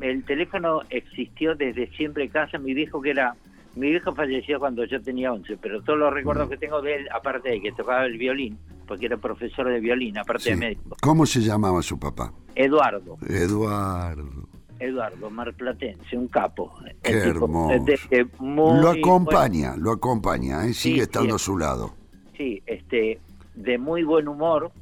el 0.00 0.24
teléfono 0.24 0.82
existió 0.90 1.56
desde 1.56 1.88
siempre 1.96 2.22
en 2.24 2.30
casa. 2.30 2.56
Mi 2.58 2.72
viejo 2.72 3.02
que 3.02 3.10
era, 3.10 3.34
mi 3.76 3.90
viejo 3.90 4.14
falleció 4.14 4.58
cuando 4.58 4.84
yo 4.84 5.00
tenía 5.02 5.32
11, 5.32 5.56
pero 5.58 5.82
todos 5.82 5.98
los 5.98 6.12
recuerdos 6.12 6.48
que 6.48 6.56
tengo 6.56 6.80
de 6.82 6.96
él, 6.96 7.08
aparte 7.14 7.50
de 7.50 7.60
que 7.60 7.72
tocaba 7.72 8.04
el 8.04 8.18
violín, 8.18 8.58
porque 8.86 9.06
era 9.06 9.16
profesor 9.16 9.68
de 9.68 9.80
violín, 9.80 10.18
aparte 10.18 10.44
Sí. 10.44 10.50
de 10.50 10.56
médico. 10.56 10.96
¿Cómo 11.02 11.24
se 11.26 11.40
llamaba 11.40 11.80
su 11.82 11.98
papá? 11.98 12.32
Eduardo, 12.54 13.16
Eduardo. 13.28 14.48
Eduardo 14.78 15.28
Marplatense, 15.30 16.16
un 16.16 16.26
capo. 16.28 16.72
Qué 17.02 17.12
tipo, 17.20 17.44
hermoso. 17.44 17.84
de- 17.84 17.98
de 18.16 18.26
muy 18.38 18.80
lo 18.80 18.90
acompaña, 18.90 19.76
lo 19.76 19.92
acompaña, 19.92 20.64
¿eh? 20.66 20.72
sigue 20.72 20.94
Sí, 20.96 21.00
estando 21.02 21.30
sí. 21.30 21.34
a 21.34 21.38
su 21.38 21.58
lado. 21.58 21.94
sí, 22.36 22.62
este, 22.66 23.20
de 23.54 23.76
muy 23.78 24.02
buen 24.04 24.26
humor, 24.26 24.72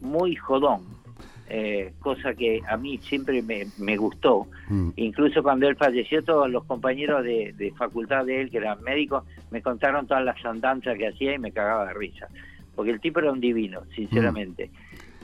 muy 0.00 0.36
jodón. 0.36 0.82
Eh, 1.52 1.92
cosa 1.98 2.32
que 2.34 2.62
a 2.68 2.76
mí 2.76 2.98
siempre 2.98 3.42
me, 3.42 3.66
me 3.78 3.96
gustó. 3.96 4.46
Mm. 4.68 4.90
Incluso 4.96 5.42
cuando 5.42 5.66
él 5.68 5.76
falleció, 5.76 6.22
todos 6.22 6.48
los 6.48 6.64
compañeros 6.64 7.24
de, 7.24 7.52
de 7.58 7.72
facultad 7.72 8.24
de 8.24 8.42
él, 8.42 8.50
que 8.50 8.58
eran 8.58 8.80
médicos, 8.82 9.24
me 9.50 9.60
contaron 9.60 10.06
todas 10.06 10.24
las 10.24 10.42
andanzas 10.44 10.96
que 10.96 11.08
hacía 11.08 11.34
y 11.34 11.38
me 11.38 11.50
cagaba 11.52 11.86
de 11.86 11.94
risa. 11.94 12.28
Porque 12.76 12.92
el 12.92 13.00
tipo 13.00 13.18
era 13.18 13.32
un 13.32 13.40
divino, 13.40 13.80
sinceramente. 13.94 14.70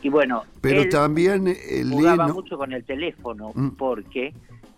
Y 0.02 0.08
bueno, 0.08 0.42
Pero 0.60 0.82
él 0.82 0.88
también 0.88 1.46
el 1.46 1.90
jugaba 1.90 2.28
mucho 2.28 2.58
con 2.58 2.72
el 2.72 2.84
teléfono 2.84 3.52
Mm. 3.54 3.70
porque 3.70 4.34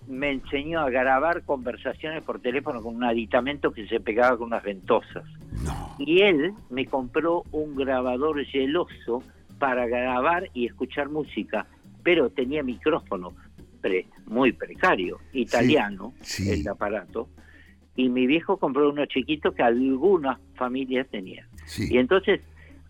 me 0.07 0.31
enseñó 0.31 0.81
a 0.81 0.91
grabar 0.91 1.43
conversaciones 1.45 2.23
por 2.23 2.41
teléfono 2.41 2.83
con 2.83 2.97
un 2.97 3.05
aditamento 3.05 3.73
que 3.73 3.87
se 3.89 4.01
pegaba 4.01 4.37
con 4.37 4.49
unas 4.49 4.63
ventosas. 4.63 5.25
No. 5.65 5.95
Y 5.99 6.21
él 6.21 6.53
me 6.71 6.87
compró 6.87 7.45
un 7.53 7.75
grabador 7.75 8.45
geloso 8.45 9.23
para 9.59 9.87
grabar 9.87 10.49
y 10.55 10.67
escuchar 10.67 11.09
música, 11.09 11.67
pero 12.03 12.31
tenía 12.31 12.63
micrófono 12.63 13.35
pre- 13.81 14.07
muy 14.27 14.53
precario, 14.53 15.19
italiano, 15.33 16.13
sí. 16.21 16.51
el 16.51 16.67
aparato, 16.69 17.29
y 17.97 18.09
mi 18.09 18.27
viejo 18.27 18.57
compró 18.59 18.91
uno 18.91 19.07
chiquito 19.07 19.53
que 19.53 19.63
algunas 19.63 20.39
familias 20.55 21.07
tenían. 21.11 21.47
Sí. 21.67 21.89
Y 21.91 21.99
entonces 21.99 22.41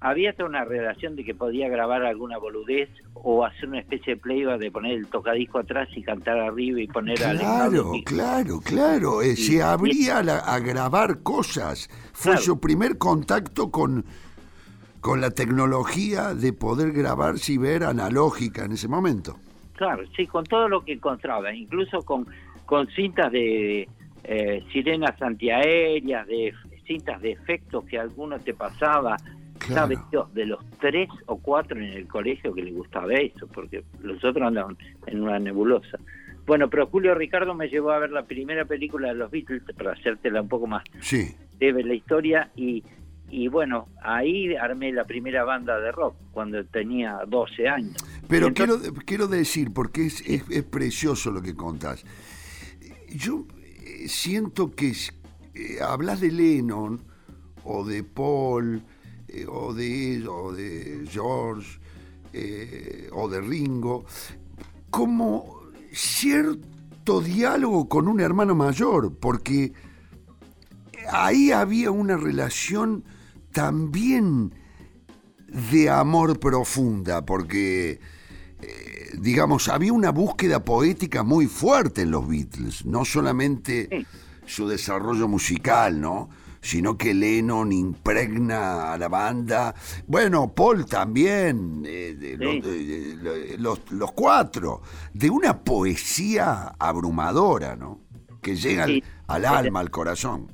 había 0.00 0.33
toda 0.35 0.48
una 0.48 0.64
relación 0.64 1.16
de 1.16 1.24
que 1.24 1.35
podía 1.35 1.68
grabar 1.68 2.04
alguna 2.04 2.38
boludez 2.38 2.88
o 3.14 3.44
hacer 3.44 3.68
una 3.68 3.81
especie 3.81 4.14
de 4.14 4.20
playback 4.20 4.61
de 4.61 4.70
poner 4.70 4.92
el 4.92 5.07
tocadisco 5.09 5.59
atrás 5.59 5.88
y 5.96 6.02
cantar 6.02 6.38
arriba 6.38 6.81
y 6.81 6.87
poner 6.87 7.20
al 7.24 7.38
Claro, 7.38 7.92
claro, 8.04 8.61
claro. 8.61 9.22
Eh, 9.22 9.33
Y- 9.33 9.37
se 9.37 9.62
abría 9.62 10.18
a, 10.18 10.22
la- 10.22 10.38
a 10.38 10.61
grabar 10.61 11.22
cosas. 11.22 11.88
Fue 12.12 12.33
Claro. 12.33 12.40
su 12.44 12.61
primer 12.61 12.96
contacto 12.98 13.70
con, 13.72 14.04
con 15.09 15.23
la 15.23 15.31
tecnología 15.31 16.35
de 16.35 16.53
poder 16.53 16.92
grabarse 16.92 17.55
y 17.55 17.57
ver 17.57 17.83
analógica 17.83 18.66
en 18.66 18.73
ese 18.73 18.88
momento. 18.88 19.38
Claro, 19.73 20.05
sí, 20.14 20.27
con 20.27 20.44
todo 20.44 20.68
lo 20.68 20.85
que 20.85 20.92
encontraba, 20.92 21.51
incluso 21.55 22.03
con, 22.03 22.27
con 22.66 22.87
cintas 22.88 23.33
de 23.33 23.88
eh, 24.25 24.62
sirenas 24.71 25.23
antiaéreas, 25.23 26.27
de 26.27 26.53
cintas 26.87 27.23
de 27.23 27.31
efectos 27.31 27.87
que 27.87 27.99
alguno 27.99 28.38
te 28.38 28.53
pasaba. 28.53 29.16
Claro. 29.57 29.75
¿Sabes? 29.75 29.99
Yo, 30.12 30.29
de 30.35 30.44
los 30.44 30.61
tres 30.79 31.09
o 31.25 31.38
cuatro 31.38 31.79
en 31.79 31.85
el 31.85 32.07
colegio 32.07 32.53
que 32.53 32.62
le 32.62 32.73
gustaba 32.73 33.14
eso, 33.14 33.47
porque 33.47 33.85
los 34.03 34.23
otros 34.23 34.47
andaban 34.47 34.77
en 35.07 35.23
una 35.23 35.38
nebulosa. 35.38 35.99
Bueno, 36.44 36.68
pero 36.68 36.87
Julio 36.87 37.14
Ricardo 37.14 37.55
me 37.55 37.68
llevó 37.68 37.92
a 37.92 37.99
ver 37.99 38.11
la 38.11 38.25
primera 38.25 38.66
película 38.66 39.09
de 39.09 39.14
los 39.14 39.31
Beatles, 39.31 39.62
para 39.75 39.92
hacértela 39.92 40.42
un 40.42 40.49
poco 40.49 40.66
más 40.66 40.85
Sí. 41.01 41.35
breve 41.59 41.83
la 41.83 41.94
historia, 41.94 42.51
y, 42.57 42.85
y 43.31 43.49
bueno, 43.49 43.88
ahí 44.03 44.55
armé 44.57 44.93
la 44.93 45.05
primera 45.05 45.45
banda 45.45 45.79
de 45.79 45.93
rock, 45.93 46.17
cuando 46.33 46.64
tenía 46.67 47.19
12 47.29 47.69
años. 47.69 47.95
Pero 48.29 48.49
entonces- 48.49 48.81
quiero, 48.91 49.03
quiero 49.05 49.29
decir, 49.29 49.73
porque 49.73 50.07
es, 50.07 50.21
es- 50.27 50.45
es 50.51 50.62
precioso 50.64 51.31
lo 51.31 51.43
que 51.43 51.55
contás. 51.55 52.05
Yo 53.11 53.47
eh, 53.85 54.09
siento 54.09 54.71
que 54.75 54.93
eh, 55.55 55.79
hablas 55.83 56.21
de 56.21 56.31
Lennon 56.33 57.03
o 57.64 57.85
de 57.85 58.03
Paul 58.05 58.83
eh, 59.29 59.45
o 59.49 59.75
de 59.75 60.27
o 60.29 60.53
de 60.53 61.05
George 61.11 61.79
eh, 62.33 63.09
o 63.12 63.29
de 63.29 63.41
Ringo 63.41 64.05
como 64.91 65.61
cierto 65.93 67.21
diálogo 67.21 67.88
con 67.88 68.09
un 68.09 68.21
hermano 68.21 68.55
mayor, 68.55 69.17
porque 69.19 69.73
ahí 71.11 71.51
había 71.53 71.91
una 71.91 72.17
relación 72.17 73.05
también 73.59 74.55
de 75.73 75.90
amor 75.90 76.38
profunda, 76.38 77.27
porque, 77.27 77.99
eh, 78.62 79.11
digamos, 79.21 79.68
había 79.68 79.92
una 79.92 80.11
búsqueda 80.12 80.64
poética 80.64 81.25
muy 81.25 81.47
fuerte 81.47 82.03
en 82.03 82.12
los 82.12 82.29
Beatles, 82.29 82.87
no 82.87 83.05
solamente 83.05 83.88
Sí. 83.90 84.07
su 84.47 84.68
desarrollo 84.68 85.27
musical, 85.27 86.01
¿no? 86.01 86.29
sino 86.61 86.97
que 86.99 87.14
Lennon 87.14 87.73
impregna 87.73 88.92
a 88.92 88.99
la 88.99 89.09
banda. 89.09 89.75
Bueno, 90.07 90.53
Paul 90.55 90.87
también, 90.87 91.83
eh, 91.87 92.16
Sí. 92.21 93.16
los, 93.21 93.59
los- 93.59 93.90
los 93.92 94.12
cuatro, 94.12 94.83
de 95.14 95.31
una 95.31 95.62
poesía 95.64 96.75
abrumadora, 96.79 97.75
¿no? 97.77 98.01
Que 98.42 98.55
llega 98.57 98.87
al- 99.29 99.44
alma, 99.44 99.81
al 99.81 99.90
corazón. 99.90 100.53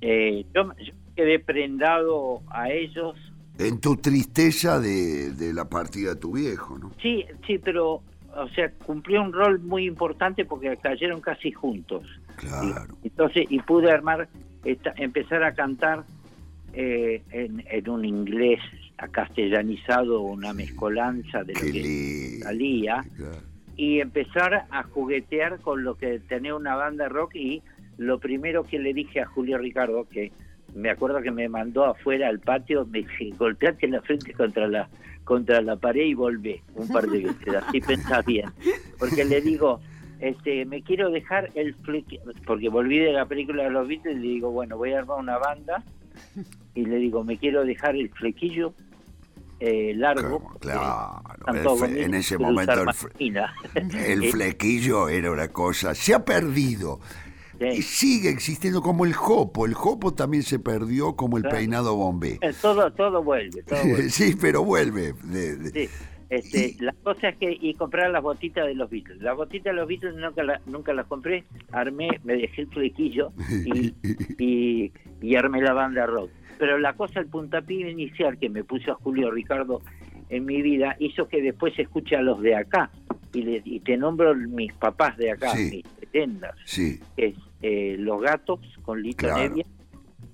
Eh, 0.00 0.44
yo, 0.54 0.62
yo 0.78 0.92
quedé 1.16 1.38
prendado 1.40 2.42
a 2.50 2.70
ellos. 2.70 3.16
En 3.58 3.80
tu 3.80 3.96
tristeza 3.96 4.78
de, 4.78 5.32
de 5.32 5.52
la 5.54 5.64
partida 5.68 6.10
de 6.14 6.20
tu 6.20 6.32
viejo, 6.32 6.78
¿no? 6.78 6.92
Sí, 7.00 7.24
sí, 7.46 7.58
pero, 7.58 8.02
o 8.34 8.48
sea, 8.54 8.70
cumplió 8.84 9.22
un 9.22 9.32
rol 9.32 9.58
muy 9.60 9.86
importante 9.86 10.44
porque 10.44 10.76
cayeron 10.76 11.20
casi 11.22 11.50
juntos. 11.52 12.02
Claro. 12.36 12.94
Y- 13.02 13.08
entonces, 13.08 13.46
y 13.48 13.58
pude 13.60 13.90
armar, 13.90 14.28
esta- 14.64 14.92
empezar 14.96 15.42
a 15.42 15.54
cantar 15.54 16.04
eh, 16.74 17.22
en, 17.30 17.64
en 17.70 17.88
un 17.88 18.04
inglés 18.04 18.60
castellanizado, 19.10 20.20
una 20.22 20.52
mezcolanza 20.52 21.42
de 21.44 21.54
lo 21.54 21.60
Qué 21.60 21.72
que 21.72 22.38
salía. 22.42 23.02
Claro. 23.16 23.38
y 23.76 24.00
empezar 24.00 24.66
a 24.70 24.82
juguetear 24.84 25.60
con 25.60 25.84
lo 25.84 25.96
que 25.96 26.18
tenía 26.20 26.54
una 26.54 26.76
banda 26.76 27.08
rock 27.08 27.34
y 27.36 27.62
lo 27.98 28.18
primero 28.18 28.64
que 28.64 28.78
le 28.78 28.94
dije 28.94 29.20
a 29.20 29.26
Julio 29.26 29.58
Ricardo 29.58 30.06
que 30.08 30.32
me 30.74 30.90
acuerdo 30.90 31.20
que 31.22 31.30
me 31.30 31.48
mandó 31.48 31.84
afuera 31.84 32.28
al 32.28 32.40
patio 32.40 32.84
me 32.86 32.98
dije 32.98 33.30
golpeate 33.38 33.88
la 33.88 34.00
frente 34.02 34.32
contra 34.32 34.66
la 34.68 34.88
contra 35.24 35.60
la 35.60 35.76
pared 35.76 36.04
y 36.04 36.14
volvé 36.14 36.62
un 36.74 36.86
par 36.88 37.06
de 37.06 37.18
veces 37.20 37.54
así 37.66 37.80
pensás 37.80 38.24
bien 38.26 38.50
porque 38.98 39.24
le 39.24 39.40
digo 39.40 39.80
este 40.20 40.64
me 40.66 40.82
quiero 40.82 41.10
dejar 41.10 41.50
el 41.54 41.76
flequi- 41.78 42.20
porque 42.46 42.68
volví 42.68 42.98
de 42.98 43.12
la 43.12 43.26
película 43.26 43.64
de 43.64 43.70
los 43.70 43.86
Beatles 43.88 44.16
y 44.16 44.20
le 44.20 44.28
digo 44.28 44.50
bueno 44.50 44.76
voy 44.76 44.92
a 44.92 44.98
armar 44.98 45.18
una 45.18 45.38
banda 45.38 45.82
y 46.74 46.84
le 46.84 46.96
digo 46.96 47.24
me 47.24 47.38
quiero 47.38 47.64
dejar 47.64 47.96
el 47.96 48.08
flequillo 48.10 48.72
eh, 49.58 49.94
largo 49.96 50.52
Claro, 50.60 51.22
claro. 51.46 51.84
El 51.86 51.96
en 51.96 52.14
ese 52.14 52.36
momento 52.36 52.84
el 53.74 54.24
flequillo 54.30 55.08
era 55.08 55.30
una 55.30 55.48
cosa, 55.48 55.94
se 55.94 56.12
ha 56.14 56.22
perdido. 56.24 57.00
Sí. 57.58 57.66
Y 57.78 57.82
sigue 57.82 58.30
existiendo 58.30 58.82
como 58.82 59.04
el 59.04 59.12
jopo. 59.12 59.66
El 59.66 59.74
jopo 59.74 60.14
también 60.14 60.42
se 60.42 60.58
perdió 60.58 61.14
como 61.16 61.36
el 61.36 61.42
Claro. 61.42 61.56
peinado 61.56 61.96
bombé. 61.96 62.38
Eh, 62.42 62.52
Todo, 62.60 62.90
todo 62.92 63.22
vuelve, 63.22 63.62
todo 63.62 63.78
vuelve. 63.84 64.10
Sí, 64.10 64.36
pero 64.40 64.64
vuelve. 64.64 65.12
de- 65.24 65.56
de- 65.56 65.70
Sí. 65.86 65.90
Este, 66.28 66.74
Y- 66.76 66.82
La 66.82 66.92
cosa 67.04 67.28
es 67.28 67.36
que, 67.36 67.56
y 67.60 67.74
comprar 67.74 68.10
las 68.10 68.20
botitas 68.20 68.66
de 68.66 68.74
los 68.74 68.90
Beatles. 68.90 69.22
Las 69.22 69.36
botitas 69.36 69.66
de 69.72 69.74
los 69.74 69.86
Beatles 69.86 70.16
nunca, 70.16 70.42
la- 70.42 70.60
nunca 70.66 70.92
las 70.92 71.06
compré, 71.06 71.44
armé, 71.70 72.08
me 72.24 72.34
dejé 72.34 72.62
el 72.62 72.68
flequillo 72.68 73.32
y, 73.64 73.94
y, 74.38 74.92
y 75.22 75.36
armé 75.36 75.62
la 75.62 75.72
banda 75.72 76.04
rock. 76.06 76.30
Pero 76.58 76.78
la 76.78 76.94
cosa, 76.94 77.20
el 77.20 77.26
puntapié 77.26 77.90
inicial 77.90 78.38
que 78.38 78.48
me 78.48 78.64
puso 78.64 78.90
a 78.90 78.94
Julio 78.96 79.30
Ricardo 79.30 79.82
en 80.28 80.44
mi 80.46 80.62
vida, 80.62 80.96
hizo 80.98 81.28
que 81.28 81.40
después 81.42 81.78
escuche 81.78 82.16
a 82.16 82.22
los 82.22 82.40
de 82.42 82.56
acá. 82.56 82.90
Y, 83.32 83.42
le- 83.42 83.62
y 83.64 83.78
te 83.80 83.96
nombro 83.96 84.34
mis 84.34 84.72
papás 84.72 85.16
de 85.18 85.30
acá, 85.30 85.50
Sí. 85.54 85.70
mis 85.84 85.84
leyendas. 86.12 86.54
Sí. 86.64 86.98
Es 87.16 87.34
eh, 87.62 87.96
Los 87.98 88.20
Gatos 88.22 88.60
con 88.82 89.02
Lito 89.02 89.26
Claro. 89.26 89.38
Nevia, 89.48 89.66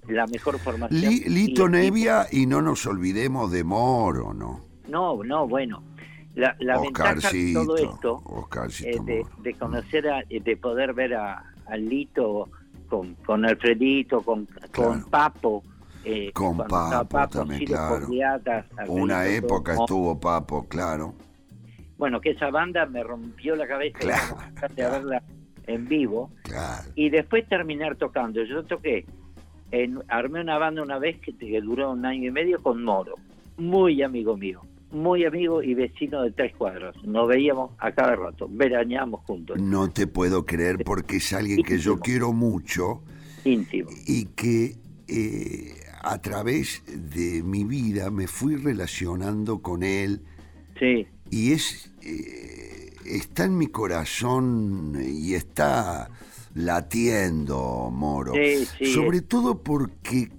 la 0.09 0.27
mejor 0.27 0.59
formación. 0.59 1.01
Li- 1.01 1.25
Lito 1.29 1.67
Y 1.67 1.71
Nevia 1.71 2.27
y 2.31 2.47
no 2.47 2.61
nos 2.63 2.87
olvidemos 2.87 3.51
de 3.53 3.65
Moro, 3.65 4.35
¿no? 4.35 4.61
No, 4.89 5.23
no, 5.25 5.47
bueno. 5.49 5.83
La, 6.35 6.57
la 6.61 6.81
ventaja 6.81 7.31
de 7.31 7.53
todo 7.53 7.77
esto, 7.77 8.23
eh, 8.85 8.97
de, 9.05 9.23
de 9.43 9.55
conocer, 9.55 10.09
a, 10.09 10.23
de 10.29 10.57
poder 10.57 10.95
ver 10.95 11.15
a, 11.15 11.45
a 11.67 11.77
Lito 11.77 12.49
con, 12.89 13.15
con 13.17 13.45
Alfredito, 13.45 14.23
con, 14.23 14.49
con. 14.75 15.05
Papo. 15.05 15.63
eh, 16.05 16.33
Con 16.33 16.59
estaba 16.61 17.05
Papo 17.05 17.39
también, 17.41 17.67
claro. 17.67 18.09
Una 18.89 19.27
época 19.27 19.75
estuvo 19.75 20.19
Papo, 20.19 20.67
claro. 20.69 21.15
Bueno, 21.99 22.19
que 22.21 22.31
esa 22.31 22.51
banda 22.51 22.87
me 22.87 23.03
rompió 23.05 23.55
la 23.55 23.67
cabeza 23.69 23.99
Claro, 23.99 24.37
claro. 24.75 24.93
verla 24.95 25.23
en 25.67 25.87
vivo. 25.89 26.31
Claro. 26.43 26.91
Y 26.95 27.11
después 27.11 27.49
terminar 27.49 27.97
tocando. 27.97 28.43
Yo 28.45 28.65
toqué, 28.65 29.05
en, 29.71 29.99
armé 30.09 30.41
una 30.41 30.59
banda 30.59 30.83
una 30.83 30.99
vez 30.99 31.19
que, 31.21 31.37
que 31.37 31.61
duró 31.61 31.93
un 31.93 32.05
año 32.05 32.29
y 32.29 32.31
medio 32.31 32.63
con 32.63 32.83
Moro, 32.85 33.15
muy 33.57 34.03
amigo 34.03 34.37
mío, 34.37 34.61
muy 34.91 35.25
amigo 35.25 35.63
y 35.63 35.75
vecino 35.75 36.23
de 36.23 36.31
tres 36.33 36.55
cuadros. 36.55 36.95
Nos 37.05 37.29
veíamos 37.29 37.73
a 37.79 37.93
cada 37.93 38.15
rato, 38.17 38.49
veraneamos 38.51 39.21
juntos, 39.25 39.61
No 39.61 39.91
te 39.91 40.07
puedo 40.07 40.45
creer 40.45 40.85
porque 40.85 41.17
es 41.17 41.33
alguien 41.33 41.63
que 41.63 41.79
yo 41.79 41.99
quiero 41.99 42.33
mucho 42.33 43.03
íntimo. 43.45 43.91
y 44.07 44.27
que 44.27 44.77
eh, 45.09 45.75
a 46.03 46.21
través 46.21 46.83
de 46.87 47.43
mi 47.43 47.65
vida 47.65 48.11
me 48.11 48.27
fui 48.27 48.57
relacionando 48.57 49.63
con 49.63 49.83
él 49.83 50.23
Sí, 50.79 51.07
y 51.31 51.53
es 51.53 51.93
eh, 52.03 52.72
está 53.05 53.45
en 53.45 53.57
mi 53.57 53.69
corazón 53.69 54.99
y 55.01 55.35
está 55.35 56.11
latiendo, 56.55 57.91
Moro. 57.93 58.33
Sí, 58.35 58.67
sí. 58.79 58.93
Sobre 58.93 59.23
todo 59.23 59.63
porque 59.63 60.31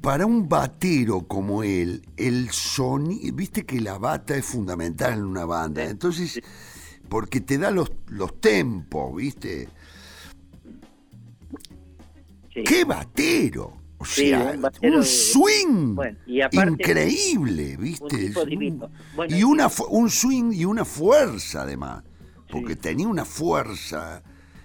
para 0.00 0.26
un 0.26 0.48
batero 0.48 1.26
como 1.26 1.62
él, 1.62 2.02
el 2.16 2.50
sonido, 2.50 3.34
viste 3.34 3.64
que 3.64 3.80
la 3.80 3.98
bata 3.98 4.36
es 4.36 4.44
fundamental 4.44 5.14
en 5.14 5.24
una 5.24 5.44
banda, 5.44 5.84
entonces, 5.84 6.40
porque 7.08 7.40
te 7.40 7.58
da 7.58 7.70
los, 7.70 7.90
los 8.06 8.40
tempos, 8.40 9.14
viste. 9.16 9.68
Sí. 12.54 12.62
¡Qué 12.64 12.84
batero! 12.84 13.77
O 14.00 14.04
Sí, 14.04 14.28
sea, 14.28 14.52
un 14.82 14.90
de- 15.00 15.02
swing 15.02 15.94
Bueno, 15.96 16.18
y 16.26 16.40
aparte- 16.40 16.70
increíble, 16.70 17.76
¿viste? 17.76 18.32
un-. 18.38 18.88
Bueno, 19.16 19.36
y 19.36 19.42
una 19.42 19.68
un 19.90 20.08
swing 20.08 20.52
y 20.52 20.64
una 20.64 20.84
fuerza 20.84 21.62
además, 21.62 22.04
porque 22.50 22.74
Sí. 22.74 22.78
tenía 22.80 23.08
una 23.08 23.24
fuerza 23.24 24.22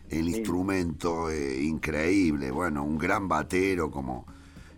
el 0.10 0.30
instrumento 0.30 1.32
eh, 1.32 1.64
increíble, 1.64 2.52
bueno, 2.52 2.84
un 2.84 3.00
gran 3.00 3.28
batero 3.28 3.90
como 3.90 4.28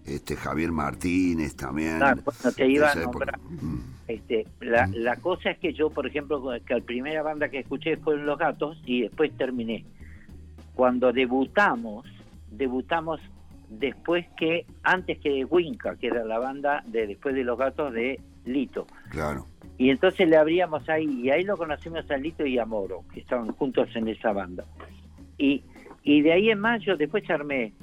este 0.05 0.37
Javier 0.37 0.71
Martínez 0.71 1.55
también. 1.57 2.01
Ah, 2.01 2.13
bueno, 2.15 2.51
te 2.55 2.63
de 2.63 2.69
iba 2.71 2.87
a 2.87 2.91
esa 2.91 3.01
época. 3.03 3.31
nombrar. 3.33 3.39
Mm. 3.61 3.79
Este, 4.07 4.47
la, 4.61 4.87
la 4.87 5.17
cosa 5.17 5.49
es 5.49 5.57
que 5.57 5.73
yo, 5.73 5.89
por 5.89 6.07
ejemplo, 6.07 6.41
que 6.65 6.75
la 6.75 6.79
primera 6.81 7.23
banda 7.23 7.49
que 7.49 7.59
escuché 7.59 7.97
fueron 7.97 8.25
Los 8.25 8.37
Gatos 8.39 8.77
y 8.85 9.01
después 9.01 9.35
terminé. 9.35 9.83
Cuando 10.75 11.11
debutamos, 11.11 12.05
debutamos 12.51 13.19
después 13.79 14.25
que, 14.37 14.65
antes 14.83 15.19
que 15.19 15.45
Winca, 15.45 15.95
que 15.95 16.07
era 16.07 16.23
la 16.25 16.39
banda 16.39 16.83
de 16.87 17.07
después 17.07 17.35
de 17.35 17.43
Los 17.43 17.57
Gatos 17.57 17.93
de 17.93 18.19
Lito. 18.45 18.85
Claro. 19.09 19.47
Y 19.77 19.89
entonces 19.89 20.27
le 20.29 20.37
abríamos 20.37 20.87
ahí, 20.89 21.05
y 21.23 21.29
ahí 21.31 21.43
lo 21.43 21.57
conocimos 21.57 22.09
a 22.09 22.17
Lito 22.17 22.45
y 22.45 22.57
a 22.57 22.65
Moro, 22.65 23.03
que 23.13 23.19
estaban 23.19 23.51
juntos 23.53 23.89
en 23.95 24.07
esa 24.07 24.31
banda. 24.31 24.63
Y, 25.37 25.63
y 26.03 26.21
de 26.21 26.31
ahí 26.33 26.49
en 26.49 26.59
mayo, 26.59 26.95
después 26.95 27.29
armé, 27.29 27.73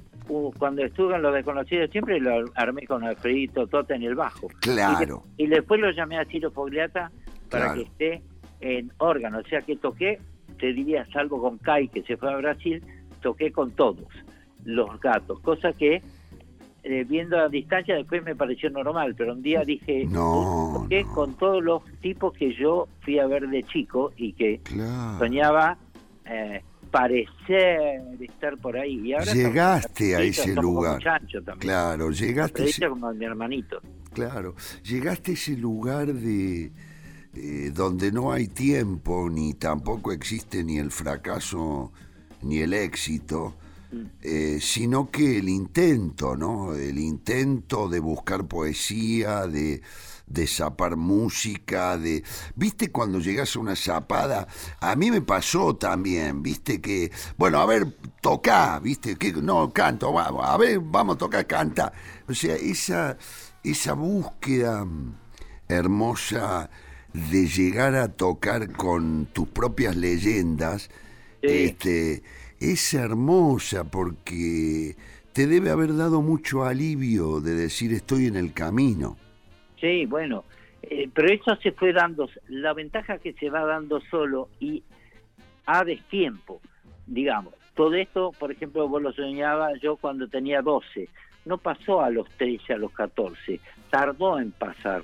cuando 0.58 0.82
estuve 0.84 1.16
en 1.16 1.22
Los 1.22 1.34
Desconocidos, 1.34 1.90
siempre 1.90 2.18
lo 2.20 2.44
armé 2.54 2.86
con 2.86 3.04
Alfredito 3.04 3.66
Tota 3.66 3.94
en 3.94 4.04
el 4.04 4.14
bajo. 4.14 4.48
Claro. 4.60 5.24
Y, 5.36 5.44
de- 5.44 5.44
y 5.44 5.54
después 5.54 5.80
lo 5.80 5.90
llamé 5.90 6.18
a 6.18 6.24
Ciro 6.24 6.50
Fogliata 6.50 7.10
para 7.50 7.72
Claro. 7.72 7.74
que 7.74 7.82
esté 7.88 8.22
en 8.60 8.90
órgano. 8.98 9.38
O 9.40 9.44
sea 9.44 9.60
que 9.60 9.76
toqué, 9.76 10.18
te 10.58 10.72
diría, 10.72 11.04
salvo 11.12 11.42
con 11.42 11.58
Kai, 11.58 11.88
que 11.88 12.02
se 12.04 12.16
fue 12.16 12.32
a 12.32 12.36
Brasil, 12.36 12.82
toqué 13.20 13.52
con 13.52 13.72
todos 13.72 14.06
los 14.64 15.00
gatos, 15.00 15.40
cosa 15.40 15.72
que 15.72 16.02
eh, 16.84 17.04
viendo 17.08 17.38
a 17.38 17.48
distancia 17.48 17.94
después 17.94 18.24
me 18.24 18.34
pareció 18.34 18.68
normal, 18.70 19.14
pero 19.16 19.32
un 19.34 19.42
día 19.42 19.62
dije, 19.64 20.04
No, 20.06 20.86
no. 20.90 21.12
con 21.14 21.34
todos 21.36 21.62
los 21.62 21.82
tipos 22.00 22.32
que 22.32 22.54
yo 22.56 22.88
fui 23.02 23.18
a 23.20 23.26
ver 23.28 23.48
de 23.48 23.62
chico 23.62 24.12
y 24.16 24.32
que 24.32 24.60
Claro. 24.64 25.18
soñaba 25.18 25.78
eh, 26.24 26.62
parecer 26.90 28.00
estar 28.20 28.56
por 28.58 28.76
ahí. 28.76 29.00
Y 29.08 29.12
ahora 29.12 29.32
Llegaste 29.32 30.16
a 30.16 30.20
ese 30.20 30.54
lugar. 30.54 31.00
también. 31.02 31.58
Claro, 31.58 32.10
llegaste 32.10 32.62
a 32.62 32.64
ese- 32.66 32.88
como 32.88 33.12
mi 33.12 33.24
hermanito. 33.24 33.80
Claro, 34.12 34.54
llegaste 34.84 35.30
a 35.32 35.34
ese 35.34 35.56
lugar 35.56 36.12
de 36.12 36.72
eh, 37.34 37.70
donde 37.74 38.12
no 38.12 38.30
hay 38.30 38.46
tiempo, 38.48 39.30
ni 39.30 39.54
tampoco 39.54 40.12
existe 40.12 40.62
ni 40.62 40.78
el 40.78 40.90
fracaso 40.90 41.90
ni 42.42 42.58
el 42.58 42.74
éxito, 42.74 43.54
eh, 44.22 44.58
sino 44.60 45.10
que 45.10 45.38
el 45.38 45.48
intento, 45.48 46.36
¿no? 46.36 46.74
El 46.74 46.98
intento 46.98 47.88
de 47.88 48.00
buscar 48.00 48.46
poesía, 48.46 49.46
de, 49.46 49.82
de 50.26 50.46
zapar 50.46 50.96
música, 50.96 51.98
de... 51.98 52.22
¿Viste 52.54 52.90
cuando 52.90 53.18
llegas 53.20 53.54
a 53.54 53.58
una 53.60 53.76
zapada? 53.76 54.46
A 54.80 54.96
mí 54.96 55.10
me 55.10 55.20
pasó 55.20 55.76
también, 55.76 56.42
¿viste? 56.42 56.80
Que, 56.80 57.10
bueno, 57.36 57.58
a 57.60 57.66
ver, 57.66 57.86
toca, 58.20 58.78
¿viste? 58.80 59.16
Que, 59.16 59.32
no, 59.32 59.72
canto, 59.72 60.12
vamos, 60.12 60.44
a 60.46 60.56
ver, 60.56 60.80
vamos 60.80 61.16
a 61.16 61.18
tocar, 61.18 61.46
canta. 61.46 61.92
O 62.28 62.34
sea, 62.34 62.54
esa, 62.56 63.18
esa 63.62 63.92
búsqueda 63.94 64.84
mm, 64.84 65.14
hermosa 65.68 66.70
de 67.12 67.46
llegar 67.46 67.94
a 67.94 68.08
tocar 68.08 68.72
con 68.72 69.26
tus 69.32 69.48
propias 69.48 69.96
leyendas, 69.96 70.88
Sí. 71.42 71.48
este, 71.48 72.22
es 72.62 72.94
hermosa 72.94 73.84
porque 73.84 74.94
te 75.32 75.46
debe 75.46 75.70
haber 75.70 75.96
dado 75.96 76.22
mucho 76.22 76.64
alivio 76.64 77.40
de 77.40 77.54
decir 77.54 77.92
estoy 77.92 78.26
en 78.26 78.36
el 78.36 78.52
camino. 78.52 79.16
Sí, 79.80 80.06
bueno, 80.06 80.44
eh, 80.82 81.08
pero 81.12 81.32
eso 81.32 81.56
se 81.56 81.72
fue 81.72 81.92
dando, 81.92 82.28
la 82.48 82.72
ventaja 82.72 83.18
que 83.18 83.32
se 83.32 83.50
va 83.50 83.64
dando 83.64 84.00
solo 84.10 84.48
y 84.60 84.82
a 85.66 85.84
destiempo, 85.84 86.60
digamos. 87.06 87.54
Todo 87.74 87.94
esto, 87.94 88.32
por 88.38 88.52
ejemplo, 88.52 88.86
vos 88.88 89.02
lo 89.02 89.12
soñabas 89.12 89.80
yo 89.80 89.96
cuando 89.96 90.28
tenía 90.28 90.60
12, 90.62 91.08
no 91.46 91.58
pasó 91.58 92.02
a 92.02 92.10
los 92.10 92.28
13, 92.36 92.74
a 92.74 92.76
los 92.76 92.92
14, 92.92 93.58
tardó 93.90 94.38
en 94.38 94.52
pasar, 94.52 95.02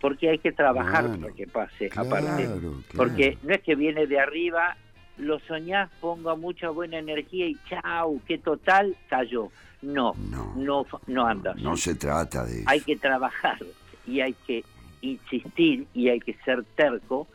porque 0.00 0.28
hay 0.28 0.38
que 0.38 0.52
trabajar 0.52 1.04
Claro, 1.06 1.20
para 1.22 1.34
que 1.34 1.46
pase, 1.46 1.88
claro, 1.88 2.08
aparte. 2.08 2.44
claro. 2.44 2.72
Porque 2.96 3.38
no 3.44 3.54
es 3.54 3.62
que 3.62 3.76
viene 3.76 4.06
de 4.06 4.18
arriba, 4.18 4.76
lo 5.18 5.38
soñás, 5.40 5.90
ponga 6.00 6.34
mucha 6.34 6.70
buena 6.70 6.98
energía 6.98 7.46
y 7.46 7.56
chau, 7.68 8.20
que 8.26 8.38
total 8.38 8.96
cayó. 9.08 9.48
No, 9.82 10.14
No. 10.30 10.54
no, 10.56 10.86
no, 11.06 11.26
anda. 11.26 11.54
No 11.54 11.76
se 11.76 11.94
trata 11.94 12.44
de 12.44 12.60
eso. 12.60 12.64
hay 12.68 12.80
que 12.80 12.96
trabajar 12.96 13.58
y 14.06 14.20
hay 14.20 14.32
que 14.46 14.64
insistir 15.02 15.86
y 15.94 16.08
hay 16.08 16.18
que 16.20 16.34
ser 16.44 16.64
terco 16.74 17.28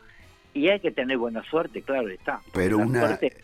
y 0.52 0.68
hay 0.68 0.78
que 0.80 0.90
tener 0.90 1.16
buena 1.18 1.42
suerte, 1.44 1.80
claro 1.82 2.08
está. 2.10 2.40
Pero 2.52 2.78
la 2.78 2.84
una- 2.86 3.00
suerte 3.06 3.36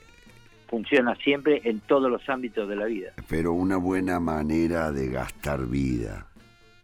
funciona 0.69 1.15
siempre 1.17 1.61
en 1.65 1.81
todos 1.81 2.11
los 2.11 2.29
ámbitos 2.29 2.69
de 2.69 2.77
la 2.77 2.85
vida. 2.85 3.13
Pero 3.29 3.53
una 3.53 3.77
buena 3.79 4.21
manera 4.21 4.93
de 4.93 5.09
gastar 5.09 5.67
vida, 5.67 6.27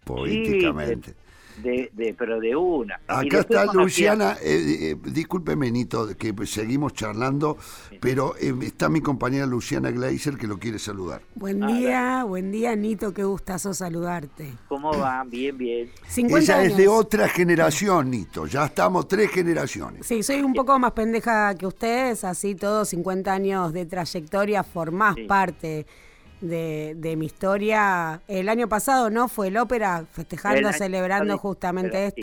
poéticamente. 0.04 1.14
De, 1.62 1.90
de, 1.94 2.14
pero 2.14 2.38
de 2.40 2.54
una. 2.54 3.00
Acá 3.06 3.40
está 3.40 3.64
Luciana, 3.72 4.36
eh, 4.42 4.92
eh, 4.92 4.96
discúlpeme 5.10 5.70
Nito, 5.70 6.08
que 6.16 6.34
seguimos 6.46 6.92
charlando, 6.92 7.56
pero 8.00 8.34
eh, 8.38 8.54
está 8.62 8.88
mi 8.88 9.00
compañera 9.00 9.46
Luciana 9.46 9.90
Gleiser 9.90 10.36
que 10.36 10.46
lo 10.46 10.58
quiere 10.58 10.78
saludar. 10.78 11.22
Buen 11.34 11.62
Ah, 11.62 11.66
día, 11.68 12.24
buen 12.24 12.52
día, 12.52 12.76
Nito, 12.76 13.12
qué 13.14 13.24
gustazo 13.24 13.72
saludarte. 13.72 14.52
¿Cómo 14.68 14.90
va? 14.96 15.24
Bien, 15.24 15.56
bien. 15.56 15.90
50 16.08 16.38
Ella 16.44 16.56
años. 16.58 16.70
es 16.72 16.76
de 16.76 16.88
otra 16.88 17.28
generación, 17.28 18.10
Nito, 18.10 18.46
ya 18.46 18.66
estamos 18.66 19.08
tres 19.08 19.30
generaciones. 19.30 20.06
Sí, 20.06 20.22
soy 20.22 20.42
un 20.42 20.52
poco 20.52 20.78
más 20.78 20.92
pendeja 20.92 21.54
que 21.54 21.66
ustedes, 21.66 22.22
así 22.24 22.54
todos 22.54 22.88
50 22.90 23.32
años 23.32 23.72
de 23.72 23.86
trayectoria, 23.86 24.62
formás 24.62 25.14
Sí. 25.16 25.22
parte 25.24 25.86
de, 26.40 26.94
de 26.96 27.16
mi 27.16 27.26
historia. 27.26 28.20
El 28.28 28.48
año 28.48 28.68
pasado, 28.68 29.10
¿no? 29.10 29.28
Fue 29.28 29.48
el 29.48 29.56
ópera 29.56 30.04
festejando, 30.12 30.58
El 30.58 30.66
año 30.66 30.76
celebrando 30.76 31.38
justamente 31.38 32.12
sí. 32.14 32.22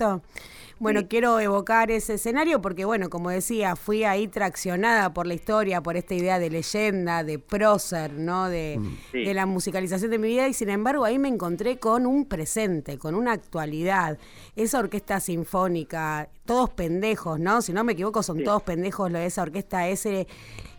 Bueno, 0.84 1.00
Sí. 1.00 1.08
quiero 1.08 1.40
evocar 1.40 1.90
ese 1.92 2.16
escenario 2.16 2.62
porque, 2.62 2.86
bueno, 2.86 3.10
como 3.10 3.30
decía, 3.30 3.76
fui 3.76 4.04
ahí 4.04 4.28
traccionada 4.28 5.14
por 5.14 5.26
la 5.26 5.34
historia, 5.34 5.82
por 5.82 5.96
esta 5.98 6.14
idea 6.14 6.40
de 6.40 6.50
leyenda, 6.50 7.24
de 7.24 7.40
prócer, 7.40 8.14
¿no? 8.14 8.50
De, 8.50 8.80
Sí. 9.12 9.24
de 9.24 9.34
la 9.34 9.46
musicalización 9.46 10.12
de 10.12 10.20
mi 10.20 10.28
vida 10.28 10.48
y 10.48 10.54
sin 10.54 10.70
embargo 10.70 11.06
ahí 11.06 11.18
me 11.18 11.30
encontré 11.30 11.80
con 11.80 12.06
un 12.06 12.26
presente, 12.26 12.98
con 12.98 13.16
una 13.16 13.32
actualidad. 13.32 14.18
Esa 14.56 14.80
orquesta 14.80 15.20
sinfónica, 15.20 16.30
todos 16.46 16.70
pendejos, 16.72 17.40
¿no? 17.40 17.62
Si 17.62 17.72
no 17.74 17.84
me 17.84 17.94
equivoco, 17.94 18.22
son 18.22 18.40
Sí. 18.40 18.44
todos 18.44 18.62
pendejos 18.64 19.10
lo 19.10 19.18
de 19.20 19.26
esa 19.28 19.42
orquesta, 19.44 19.88
ese, 19.88 20.28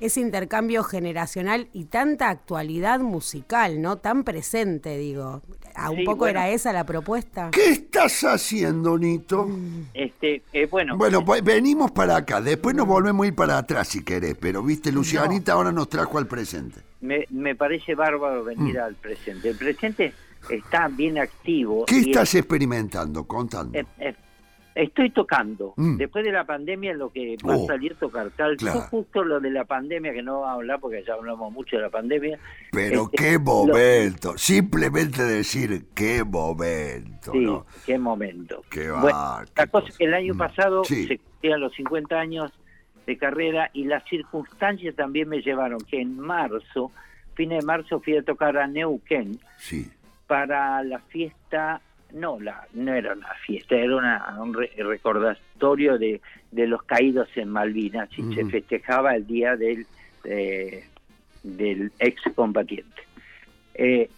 ese 0.01 0.21
intercambio 0.21 0.85
generacional 0.85 1.69
y 1.73 1.87
tanta 1.87 2.29
actualidad 2.29 3.01
musical, 3.01 3.81
¿no? 3.81 3.97
Tan 3.97 4.23
presente, 4.25 4.99
digo. 4.99 5.41
¿A 5.75 5.91
un 5.91 5.99
Sí, 5.99 6.05
poco 6.05 6.19
bueno. 6.19 6.39
era 6.41 6.49
esa 6.51 6.73
la 6.73 6.85
propuesta? 6.85 7.51
¿Qué 7.53 7.71
estás 7.71 8.23
haciendo, 8.25 8.97
Nito? 8.99 9.49
Este, 9.93 10.43
eh, 10.53 10.67
bueno, 10.71 10.97
Bueno, 10.97 11.25
pues 11.25 11.43
venimos 11.43 11.91
para 11.91 12.17
acá, 12.17 12.41
después 12.41 12.75
nos 12.77 12.87
volvemos 12.87 13.25
a 13.25 13.29
ir 13.29 13.35
para 13.35 13.59
atrás 13.59 13.89
si 13.89 14.05
querés, 14.05 14.37
pero 14.39 14.63
viste, 14.63 14.93
Lucianita 14.93 15.53
ahora 15.53 15.73
nos 15.73 15.89
trajo 15.89 16.19
al 16.19 16.27
presente. 16.27 16.81
me, 17.01 17.27
me 17.31 17.55
parece 17.55 17.95
bárbaro 17.95 18.45
venir 18.45 18.79
al 18.79 18.95
presente. 18.95 19.51
El 19.51 19.57
presente 19.57 20.13
está 20.49 20.89
bien 20.89 21.19
activo. 21.19 21.83
Mm. 21.83 21.85
¿Qué 21.87 21.99
estás 22.01 22.35
experimentando? 22.35 23.25
Contando. 23.25 23.79
Eh, 23.79 23.85
eh, 23.99 24.15
estoy 24.75 25.11
tocando. 25.11 25.75
Mm. 25.77 25.97
Después 25.99 26.25
de 26.25 26.33
la 26.33 26.45
pandemia 26.45 26.95
lo 26.95 27.11
que 27.11 27.37
va 27.47 27.57
Oh, 27.57 27.65
a 27.65 27.67
salir 27.69 27.95
tocar 27.97 28.31
tal. 28.37 28.57
claro. 28.57 28.81
Justo 28.91 29.23
lo 29.25 29.39
de 29.41 29.51
la 29.51 29.65
pandemia, 29.65 30.13
que 30.13 30.23
no 30.23 30.41
vamos 30.41 30.49
a 30.49 30.53
hablar 30.55 30.81
porque 30.81 31.05
ya 31.07 31.15
hablamos 31.15 31.53
mucho 31.53 31.77
de 31.77 31.83
la 31.83 31.91
pandemia. 31.91 32.39
Pero 32.73 33.05
Este, 33.05 33.17
qué 33.17 33.33
lo- 33.35 33.41
momento, 33.41 34.37
simplemente 34.37 35.23
decir 35.23 35.85
qué 35.95 36.25
momento, 36.25 37.33
Sí, 37.33 37.39
¿no? 37.39 37.67
qué 37.87 37.99
momento. 37.99 38.63
Qué 38.71 38.91
Bueno, 38.91 39.07
va, 39.17 39.45
la 39.57 39.67
cosa 39.67 39.87
es 39.87 39.93
cosa. 39.93 39.99
que 39.99 40.05
el 40.05 40.15
año 40.15 40.35
Mm, 40.35 40.39
pasado 40.39 40.85
sí. 40.85 41.07
se 41.07 41.19
cumplían 41.19 41.61
los 41.61 41.73
50 41.75 42.19
años 42.19 42.53
de 43.07 43.19
carrera 43.19 43.71
y 43.75 43.85
las 43.85 44.03
circunstancias 44.09 44.95
también 44.97 45.29
me 45.29 45.43
llevaron 45.43 45.79
que 45.81 46.01
en 46.01 46.19
marzo, 46.19 46.91
fin 47.35 47.51
de 47.51 47.61
marzo, 47.63 48.01
fui 48.01 48.17
a 48.17 48.23
tocar 48.23 48.57
a 48.57 48.67
Neuquén 48.67 49.39
Sí, 49.59 49.91
para 50.27 50.83
la 50.83 50.99
fiesta, 51.01 51.81
no, 52.15 52.41
la, 52.41 52.67
no 52.73 52.95
era 52.95 53.13
una 53.13 53.35
fiesta, 53.47 53.77
era 53.77 53.97
una, 53.97 54.37
un 54.41 54.55
re- 54.55 54.71
recordatorio 54.79 55.99
de, 55.99 56.21
de 56.51 56.67
los 56.67 56.83
caídos 56.85 57.29
en 57.37 57.51
Malvinas 57.51 58.09
y 58.17 58.35
se 58.35 58.47
festejaba 58.47 59.15
el 59.15 59.27
día 59.27 59.57
del, 59.57 59.87
eh, 60.25 60.85
del 61.43 61.93
excombatiente. 61.99 63.03
Eh, 63.75 64.09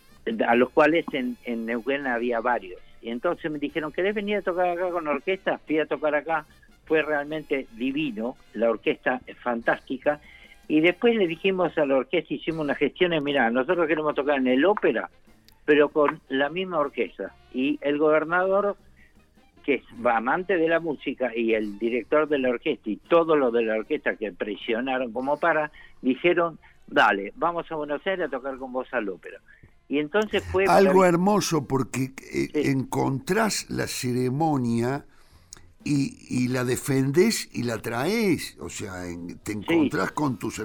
a 0.46 0.54
los 0.56 0.70
cuales 0.70 1.04
en, 1.12 1.36
en 1.44 1.66
Neuquén 1.66 2.06
había 2.06 2.40
varios. 2.40 2.80
Y 3.00 3.10
entonces 3.10 3.50
me 3.50 3.58
dijeron, 3.58 3.92
¿querés 3.92 4.14
venir 4.14 4.38
a 4.38 4.42
tocar 4.42 4.68
acá 4.68 4.90
con 4.90 5.04
la 5.04 5.12
orquesta? 5.12 5.58
Fui 5.66 5.78
a 5.78 5.86
tocar 5.86 6.14
acá, 6.14 6.44
fue 6.84 7.02
realmente 7.02 7.66
divino, 7.76 8.36
la 8.52 8.70
orquesta 8.70 9.20
es 9.26 9.38
fantástica. 9.38 10.20
Y 10.68 10.80
después 10.80 11.14
le 11.14 11.28
dijimos 11.28 11.78
a 11.78 11.86
la 11.86 11.96
orquesta, 11.96 12.34
hicimos 12.34 12.64
unas 12.64 12.76
gestiones, 12.76 13.22
mira, 13.22 13.48
nosotros 13.50 13.86
queremos 13.86 14.14
tocar 14.16 14.38
en 14.38 14.48
el 14.48 14.64
ópera, 14.64 15.08
pero 15.66 15.90
con 15.90 16.20
la 16.28 16.48
misma 16.48 16.78
orquesta. 16.78 17.34
Y 17.52 17.78
el 17.82 17.98
gobernador, 17.98 18.76
que 19.64 19.74
es 19.74 19.82
amante 20.04 20.56
de 20.56 20.68
la 20.68 20.80
música, 20.80 21.36
y 21.36 21.52
el 21.52 21.78
director 21.78 22.28
de 22.28 22.38
la 22.38 22.50
orquesta, 22.50 22.88
y 22.88 22.96
todos 22.96 23.36
los 23.36 23.52
de 23.52 23.64
la 23.64 23.74
orquesta 23.74 24.16
que 24.16 24.32
presionaron 24.32 25.12
como 25.12 25.38
para, 25.38 25.70
dijeron, 26.00 26.58
dale, 26.86 27.32
vamos 27.36 27.70
a 27.70 27.74
Buenos 27.74 28.06
Aires 28.06 28.28
a 28.28 28.30
tocar 28.30 28.56
con 28.56 28.72
vos 28.72 28.86
al 28.92 29.08
ópera. 29.08 29.40
Y 29.88 29.98
entonces 29.98 30.42
fue... 30.44 30.66
Algo 30.66 31.04
hermoso 31.04 31.66
porque 31.66 32.12
eh, 32.32 32.48
encontrás 32.54 33.68
la 33.68 33.86
ceremonia 33.86 35.04
y, 35.84 36.16
y, 36.28 36.48
la 36.48 36.64
defendés 36.64 37.48
y 37.52 37.64
la 37.64 37.78
traes. 37.78 38.56
O 38.60 38.68
sea, 38.68 39.04
te 39.44 39.52
encontrás 39.52 40.10
con 40.12 40.38
tus, 40.38 40.60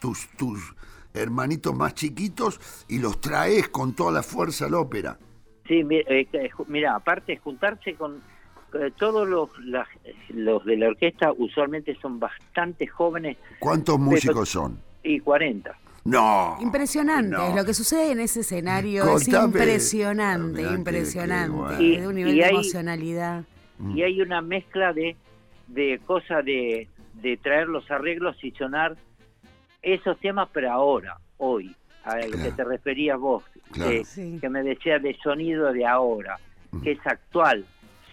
tus, 0.00 0.28
tus 0.36 0.74
hermanitos 1.14 1.74
más 1.74 1.94
chiquitos 1.94 2.60
y 2.88 2.98
los 2.98 3.20
traes 3.20 3.68
con 3.68 3.94
toda 3.94 4.12
la 4.12 4.22
fuerza 4.22 4.66
al 4.66 4.74
ópera. 4.74 5.18
Sí, 5.66 5.84
eh, 5.90 6.26
mira, 6.68 6.96
aparte 6.96 7.36
juntarse 7.36 7.94
con 7.94 8.20
eh, 8.74 8.90
todos 8.96 9.28
los, 9.28 9.50
los 10.30 10.64
de 10.64 10.76
la 10.76 10.88
orquesta 10.88 11.32
usualmente 11.32 11.96
son 12.00 12.18
bastante 12.18 12.86
jóvenes. 12.86 13.36
¿Cuántos 13.58 13.98
músicos 13.98 14.48
son? 14.48 14.80
Y 15.02 15.20
40. 15.20 15.76
No. 16.04 16.56
Impresionante. 16.60 17.36
Lo 17.54 17.64
que 17.64 17.74
sucede 17.74 18.12
en 18.12 18.20
ese 18.20 18.40
escenario 18.40 19.16
es 19.16 19.28
impresionante, 19.28 20.62
impresionante. 20.62 21.84
de 21.84 22.06
un 22.06 22.14
nivel 22.14 22.36
de 22.36 22.48
emocionalidad. 22.48 23.44
Y 23.94 24.02
hay 24.02 24.20
una 24.20 24.40
mezcla 24.40 24.92
de, 24.92 25.16
de 25.68 26.00
cosas 26.04 26.44
de, 26.44 26.88
de 27.14 27.36
traer 27.36 27.68
los 27.68 27.88
arreglos 27.90 28.36
y 28.42 28.52
sonar 28.52 28.96
esos 29.82 30.18
temas, 30.18 30.48
pero 30.52 30.72
ahora, 30.72 31.18
hoy, 31.38 31.74
a 32.04 32.16
lo 32.18 32.42
que 32.42 32.52
te 32.52 32.64
referías 32.64 33.18
vos, 33.18 33.44
que 33.74 34.48
me 34.48 34.62
decía 34.62 34.98
de 34.98 35.16
sonido 35.22 35.72
de 35.72 35.86
ahora, 35.86 36.38
que 36.82 36.92
es 36.92 37.06
actual, 37.06 37.64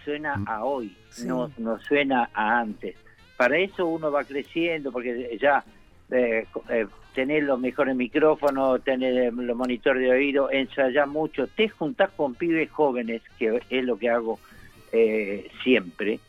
suena 0.04 0.42
a 0.46 0.64
hoy, 0.64 0.96
no, 1.24 1.50
no 1.58 1.78
suena 1.80 2.30
a 2.34 2.60
antes. 2.60 2.96
Para 3.36 3.56
eso 3.58 3.86
uno 3.86 4.10
va 4.10 4.24
creciendo, 4.24 4.92
porque 4.92 5.38
ya 5.40 5.64
eh, 6.10 6.46
eh, 6.68 6.86
tener 7.14 7.44
los 7.44 7.58
mejores 7.58 7.96
micrófonos, 7.96 8.82
tener 8.84 9.32
los 9.32 9.56
monitores 9.56 10.02
de 10.02 10.10
oído, 10.10 10.50
ensayar 10.50 11.06
mucho, 11.06 11.46
te 11.46 11.68
juntás 11.68 12.10
con 12.10 12.34
pibes 12.34 12.70
jóvenes, 12.70 13.22
que 13.38 13.60
es 13.70 13.84
lo 13.84 13.96
que 13.98 14.10
hago 14.10 14.38
eh, 14.92 15.50
siempre, 15.62 16.20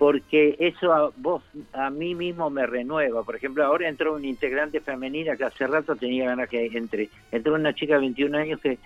porque 0.00 0.56
eso 0.58 0.94
a 0.94 1.10
vos, 1.18 1.42
a 1.74 1.90
mí 1.90 2.14
mismo 2.14 2.48
me 2.48 2.64
renueva. 2.64 3.22
Por 3.22 3.36
ejemplo, 3.36 3.62
ahora 3.66 3.86
entró 3.86 4.14
una 4.14 4.26
integrante 4.26 4.80
femenina 4.80 5.36
que 5.36 5.44
hace 5.44 5.66
rato 5.66 5.94
tenía 5.94 6.24
ganas 6.24 6.48
que 6.48 6.68
entre. 6.68 7.10
Entró 7.30 7.54
una 7.54 7.74
chica 7.74 7.96
de 7.96 8.00
21 8.00 8.38
años 8.38 8.60
que, 8.62 8.78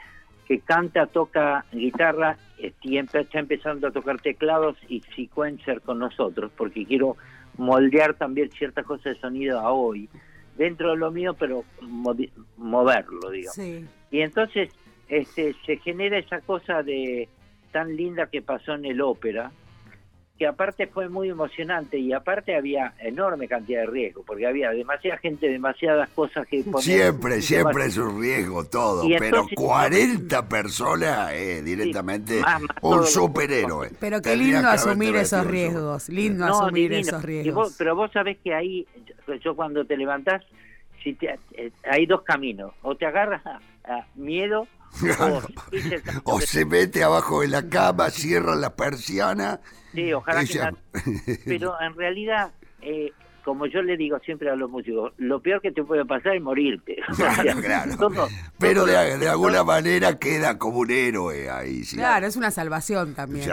que 0.44 0.58
canta, 0.58 1.06
toca 1.06 1.66
guitarra 1.70 2.36
y 2.82 2.98
está 2.98 3.38
empezando 3.38 3.86
a 3.86 3.92
tocar 3.92 4.20
teclados 4.20 4.76
y 4.88 5.02
sequencer 5.14 5.82
con 5.82 6.00
nosotros, 6.00 6.50
porque 6.56 6.84
quiero 6.84 7.16
moldear 7.58 8.14
también 8.14 8.50
ciertas 8.50 8.84
cosas 8.84 9.14
de 9.14 9.20
sonido 9.20 9.60
a 9.60 9.70
hoy 9.70 10.08
dentro 10.56 10.90
de 10.90 10.96
lo 10.96 11.12
mío, 11.12 11.36
pero 11.38 11.62
moverlo, 12.56 13.30
digamos. 13.30 13.56
Y 14.10 14.20
entonces 14.20 14.68
este, 15.08 15.54
se 15.64 15.76
genera 15.76 16.18
esa 16.18 16.40
cosa 16.40 16.82
de 16.82 17.28
tan 17.70 17.94
linda 17.94 18.26
que 18.26 18.42
pasó 18.42 18.74
en 18.74 18.86
el 18.86 19.00
ópera, 19.00 19.52
que 20.38 20.48
aparte 20.48 20.88
fue 20.88 21.08
muy 21.08 21.28
emocionante 21.28 21.96
y 21.96 22.12
aparte 22.12 22.56
había 22.56 22.94
enorme 22.98 23.46
cantidad 23.46 23.82
de 23.82 23.86
riesgo, 23.86 24.24
porque 24.24 24.46
había 24.46 24.70
demasiada 24.70 25.16
gente, 25.18 25.48
demasiadas 25.48 26.08
cosas 26.10 26.46
que 26.48 26.64
poner. 26.64 26.82
Siempre, 26.82 27.40
siempre 27.40 27.86
es 27.86 27.96
un 27.96 28.20
riesgo 28.20 28.64
todo, 28.64 29.04
pero 29.18 29.46
40 29.54 30.48
personas 30.48 31.32
eh, 31.32 31.62
directamente 31.62 32.42
un 32.82 33.06
superhéroe. 33.06 33.90
Pero 34.00 34.20
qué 34.20 34.34
lindo 34.34 34.68
asumir 34.68 35.14
esos 35.14 35.46
riesgos, 35.46 36.08
lindo 36.08 36.46
asumir 36.46 36.92
esos 36.94 37.22
riesgos. 37.22 37.76
pero 37.78 37.94
vos 37.94 38.10
sabés 38.10 38.38
que 38.38 38.54
ahí, 38.54 38.86
yo 39.40 39.54
cuando 39.54 39.84
te 39.84 39.96
levantás, 39.96 40.42
si 41.04 41.16
eh, 41.20 41.70
hay 41.84 42.06
dos 42.06 42.22
caminos, 42.22 42.72
o 42.82 42.96
te 42.96 43.06
agarras 43.06 43.42
a 43.46 44.06
miedo 44.16 44.66
o, 46.24 46.40
se 46.40 46.64
mete 46.64 47.02
abajo 47.02 47.40
de 47.40 47.48
la 47.48 47.68
cama, 47.68 48.10
cierra 48.10 48.54
la 48.54 48.74
persiana. 48.74 49.60
Sí, 49.92 50.12
ojalá 50.12 50.44
que 50.44 50.60
Pero 51.44 51.74
en 51.80 51.94
realidad, 51.94 52.52
eh, 52.82 53.12
como 53.44 53.66
yo 53.66 53.82
le 53.82 53.96
digo 53.96 54.18
siempre 54.20 54.50
a 54.50 54.56
los 54.56 54.70
músicos, 54.70 55.12
lo 55.18 55.40
peor 55.40 55.60
que 55.60 55.70
te 55.70 55.84
puede 55.84 56.04
pasar 56.04 56.34
es 56.34 56.42
morirte. 56.42 56.96
Claro, 57.62 58.28
Pero 58.58 58.86
de, 58.86 59.28
alguna 59.28 59.62
manera 59.62 60.18
queda 60.18 60.58
como 60.58 60.78
un 60.78 60.90
héroe 60.90 61.50
ahí. 61.50 61.82
Claro, 61.92 62.26
es 62.26 62.36
una 62.36 62.50
salvación 62.50 63.14
también. 63.14 63.48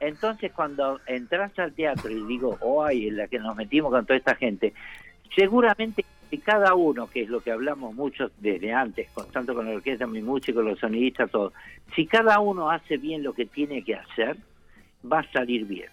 Entonces, 0.00 0.52
cuando 0.52 1.00
entras 1.06 1.58
al 1.58 1.72
teatro 1.72 2.10
y 2.10 2.22
digo, 2.26 2.56
oh, 2.60 2.84
ay, 2.84 3.08
en 3.08 3.16
la 3.16 3.28
que 3.28 3.38
nos 3.38 3.56
metimos 3.56 3.90
con 3.90 4.04
toda 4.04 4.18
esta 4.18 4.34
gente, 4.34 4.74
seguramente 5.34 6.04
si 6.34 6.40
cada 6.40 6.74
uno, 6.74 7.08
que 7.08 7.22
es 7.22 7.28
lo 7.28 7.40
que 7.40 7.52
hablamos 7.52 7.94
mucho 7.94 8.28
desde 8.38 8.72
antes, 8.72 9.08
con, 9.10 9.30
tanto 9.30 9.54
con 9.54 9.66
la 9.66 9.76
orquesta, 9.76 10.04
mi 10.04 10.20
músico, 10.20 10.62
los 10.62 10.80
sonidistas, 10.80 11.30
todo, 11.30 11.52
si 11.94 12.06
cada 12.06 12.40
uno 12.40 12.70
hace 12.70 12.96
bien 12.96 13.22
lo 13.22 13.32
que 13.32 13.46
tiene 13.46 13.84
que 13.84 13.94
hacer, 13.94 14.36
va 15.10 15.20
a 15.20 15.32
salir 15.32 15.64
bien. 15.64 15.90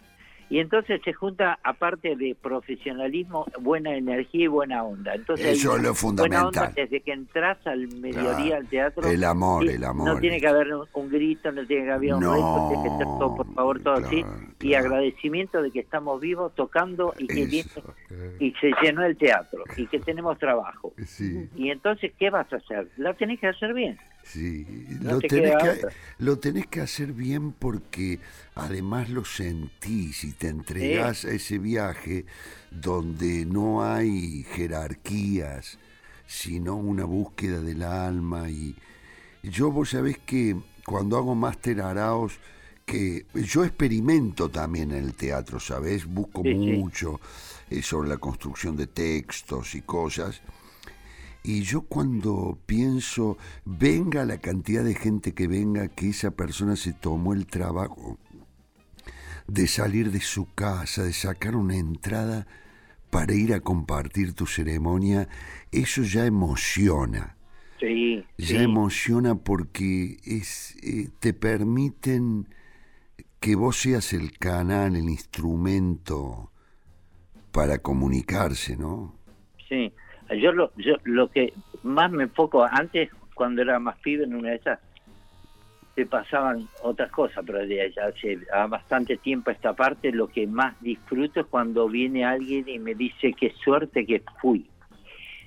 Y 0.51 0.59
entonces 0.59 0.99
se 1.05 1.13
junta, 1.13 1.57
aparte 1.63 2.17
de 2.17 2.35
profesionalismo, 2.35 3.45
buena 3.61 3.95
energía 3.95 4.43
y 4.43 4.47
buena 4.47 4.83
onda. 4.83 5.15
Entonces, 5.15 5.57
Eso 5.57 5.77
es 5.77 5.83
lo 5.83 5.95
fundamental. 5.95 6.73
desde 6.75 6.99
que 6.99 7.13
entras 7.13 7.65
al 7.65 7.87
mediodía 7.87 8.57
al 8.57 8.67
teatro. 8.67 9.07
El 9.07 9.23
amor, 9.23 9.65
el 9.65 9.81
amor. 9.81 10.13
No 10.13 10.19
tiene 10.19 10.41
que 10.41 10.47
haber 10.49 10.67
un, 10.73 11.09
grito, 11.09 11.53
no 11.53 11.65
tiene 11.65 11.85
que 11.85 11.91
haber 11.91 12.15
un 12.15 12.19
no, 12.19 12.67
tiene 12.67 12.83
que 12.83 12.89
ser 12.97 13.07
todo, 13.17 13.33
por 13.37 13.53
favor, 13.53 13.81
todo 13.81 13.93
así. 13.93 14.25
Y 14.59 14.73
agradecimiento 14.73 15.61
de 15.61 15.71
que 15.71 15.79
estamos 15.79 16.19
vivos 16.19 16.53
tocando 16.53 17.13
y 17.17 17.27
que 17.27 17.45
viene, 17.45 17.69
y 18.41 18.51
se 18.59 18.73
llenó 18.81 19.05
el 19.05 19.15
teatro 19.15 19.63
y 19.77 19.87
que 19.87 19.99
tenemos 19.99 20.37
trabajo. 20.37 20.93
Y 21.55 21.69
entonces, 21.69 22.11
¿qué 22.19 22.29
vas 22.29 22.51
a 22.51 22.57
hacer? 22.57 22.89
La 22.97 23.13
tenés 23.13 23.39
que 23.39 23.47
hacer 23.47 23.73
bien. 23.73 23.97
Sí, 24.23 24.65
lo, 25.01 25.19
tenés 25.19 25.55
que, 25.61 25.87
lo 26.19 26.39
tenés 26.39 26.67
que 26.67 26.81
hacer 26.81 27.11
bien 27.11 27.51
porque 27.51 28.19
además 28.55 29.09
lo 29.09 29.25
sentís 29.25 30.23
y 30.23 30.31
te 30.31 30.47
entregás 30.47 31.25
a 31.25 31.31
ese 31.31 31.57
viaje 31.57 32.25
donde 32.69 33.45
no 33.45 33.83
hay 33.83 34.43
jerarquías, 34.53 35.79
sino 36.27 36.75
una 36.75 37.03
búsqueda 37.03 37.59
del 37.59 37.83
alma. 37.83 38.49
Y 38.49 38.75
yo, 39.43 39.69
vos 39.69 39.89
sabés 39.89 40.17
que 40.19 40.55
cuando 40.85 41.17
hago 41.17 41.35
máster 41.35 41.81
Araos, 41.81 42.39
que 42.85 43.25
yo 43.33 43.63
experimento 43.63 44.49
también 44.49 44.91
en 44.91 45.03
el 45.03 45.13
teatro, 45.13 45.59
¿sabés? 45.59 46.05
Busco 46.05 46.43
mucho 46.43 47.19
eh, 47.69 47.81
sobre 47.81 48.09
la 48.09 48.17
construcción 48.17 48.75
de 48.75 48.87
textos 48.87 49.75
y 49.75 49.81
cosas 49.81 50.41
y 51.43 51.61
yo 51.61 51.81
cuando 51.81 52.59
pienso, 52.65 53.37
venga 53.65 54.25
la 54.25 54.37
cantidad 54.37 54.83
de 54.83 54.93
gente 54.93 55.33
que 55.33 55.47
venga, 55.47 55.87
que 55.87 56.09
esa 56.09 56.31
persona 56.31 56.75
se 56.75 56.93
tomó 56.93 57.33
el 57.33 57.47
trabajo 57.47 58.17
de 59.47 59.67
salir 59.67 60.11
de 60.11 60.21
su 60.21 60.53
casa, 60.53 61.03
de 61.03 61.13
sacar 61.13 61.55
una 61.55 61.77
entrada 61.77 62.45
para 63.09 63.33
ir 63.33 63.53
a 63.53 63.59
compartir 63.59 64.33
tu 64.33 64.45
ceremonia, 64.45 65.27
eso 65.71 66.03
ya 66.03 66.25
emociona. 66.25 67.35
Sí, 67.79 68.23
ya 68.37 68.61
emociona 68.61 69.35
porque 69.35 70.19
es, 70.23 70.77
eh, 70.83 71.09
te 71.19 71.33
permiten 71.33 72.47
que 73.39 73.55
vos 73.55 73.77
seas 73.77 74.13
el 74.13 74.37
canal, 74.37 74.95
el 74.95 75.09
instrumento 75.09 76.51
para 77.51 77.79
comunicarse, 77.79 78.77
¿no? 78.77 79.15
Sí. 79.67 79.91
Yo 80.35 80.51
lo, 80.51 80.71
yo 80.77 80.95
lo 81.03 81.29
que 81.29 81.53
más 81.83 82.11
me 82.11 82.23
enfoco, 82.23 82.63
antes 82.63 83.09
cuando 83.33 83.61
era 83.61 83.79
más 83.79 83.97
pibe 83.99 84.23
en 84.23 84.35
una 84.35 84.49
de 84.49 84.55
esas, 84.55 84.79
te 85.95 86.05
pasaban 86.05 86.67
otras 86.83 87.11
cosas, 87.11 87.43
pero 87.45 87.59
de 87.59 87.93
ya 87.95 88.05
hace 88.05 88.39
bastante 88.69 89.17
tiempo 89.17 89.51
esta 89.51 89.73
parte, 89.73 90.11
lo 90.11 90.27
que 90.27 90.47
más 90.47 90.79
disfruto 90.81 91.41
es 91.41 91.45
cuando 91.47 91.89
viene 91.89 92.23
alguien 92.23 92.67
y 92.69 92.79
me 92.79 92.95
dice 92.95 93.33
qué 93.33 93.53
suerte 93.63 94.05
que 94.05 94.23
fui. 94.41 94.69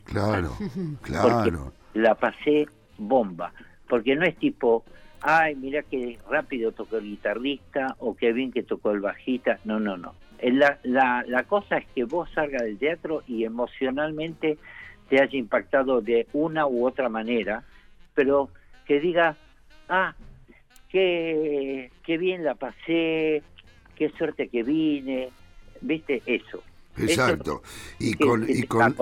Claro, 0.05 0.53
claro. 1.01 1.72
la 1.95 2.14
pasé 2.14 2.66
bomba, 2.99 3.53
porque 3.89 4.14
no 4.16 4.26
es 4.26 4.37
tipo, 4.37 4.85
ay, 5.27 5.57
mira 5.57 5.83
qué 5.83 6.18
rápido 6.31 6.72
tocó 6.72 6.99
el 6.99 7.05
guitarrista 7.05 7.97
o 7.99 8.14
qué 8.14 8.33
bien 8.35 8.53
que 8.53 8.62
tocó 8.62 8.91
el 8.91 9.01
bajista, 9.01 9.59
no, 9.64 9.81
no, 9.81 9.97
no. 9.97 10.14
La, 10.43 10.79
la, 10.83 11.25
la 11.27 11.45
cosa 11.45 11.79
es 11.79 11.87
que 11.95 12.05
vos 12.05 12.29
salgas 12.35 12.62
del 12.62 12.79
teatro 12.79 13.22
y 13.27 13.45
emocionalmente 13.45 14.59
te 15.09 15.22
haya 15.22 15.39
impactado 15.39 16.03
de 16.03 16.27
una 16.35 16.66
u 16.66 16.87
otra 16.87 17.09
manera, 17.09 17.64
pero 18.14 18.51
que 18.87 19.01
diga, 19.01 19.39
ah, 19.89 20.14
qué, 20.91 21.91
qué 22.05 22.18
bien 22.18 22.45
la 22.45 22.55
pasé, 22.55 23.43
qué 23.97 24.11
suerte 24.18 24.49
que 24.49 24.62
vine, 24.62 25.31
¿viste? 25.81 26.22
Eso. 26.27 26.62
Exacto. 26.99 27.62
y, 27.99 28.12
con, 28.14 28.45
y, 28.47 28.64
con, 28.64 28.95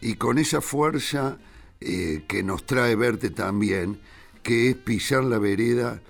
y 0.00 0.14
con 0.14 0.38
esa 0.38 0.62
fuerza 0.62 1.36
eh, 1.78 2.22
que 2.26 2.42
nos 2.42 2.64
trae 2.64 2.96
verte 2.96 3.28
también, 3.28 3.98
que 4.42 4.70
es 4.70 4.76
pisar 4.76 5.24
la 5.24 5.38
vereda 5.38 6.00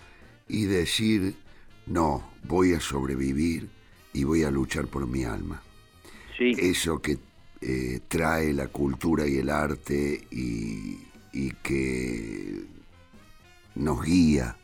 y 0.49 0.65
decir, 0.65 1.35
no, 1.87 2.31
voy 2.45 2.75
a 2.75 2.81
sobrevivir 2.81 3.69
y 4.13 4.25
voy 4.25 4.45
a 4.45 4.51
luchar 4.51 4.87
por 4.87 5.07
mi 5.07 5.25
alma. 5.25 5.63
Sí. 6.37 6.55
Eso 6.59 7.01
que 7.01 7.19
eh, 7.61 8.01
trae 8.09 8.53
la 8.53 8.69
cultura 8.69 9.27
y 9.27 9.39
el 9.39 9.51
arte 9.51 10.27
y, 10.31 10.99
y 11.33 11.51
que 11.63 12.65
nos 13.75 14.05
guía 14.05 14.57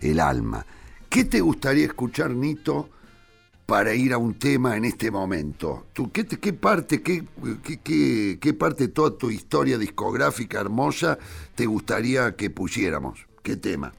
el 0.00 0.20
alma. 0.20 0.66
¿Qué 1.08 1.24
te 1.24 1.40
gustaría 1.40 1.84
escuchar, 1.84 2.30
Nito, 2.30 2.88
para 3.66 3.94
ir 3.94 4.12
a 4.12 4.18
un 4.18 4.34
tema 4.34 4.76
en 4.76 4.84
este 4.84 5.10
momento? 5.10 5.86
¿Tú, 5.92 6.10
qué, 6.10 6.26
qué 6.26 6.52
parte, 6.52 7.02
qué, 7.02 7.24
qué, 7.62 8.38
qué, 8.40 8.54
parte 8.54 8.88
de 8.88 8.92
toda 8.92 9.16
tu 9.16 9.30
historia 9.30 9.78
discográfica 9.78 10.60
hermosa 10.60 11.18
te 11.54 11.66
gustaría 11.66 12.34
que 12.36 12.50
pusiéramos? 12.50 13.26
¿Qué 13.42 13.56
tema? 13.56 13.92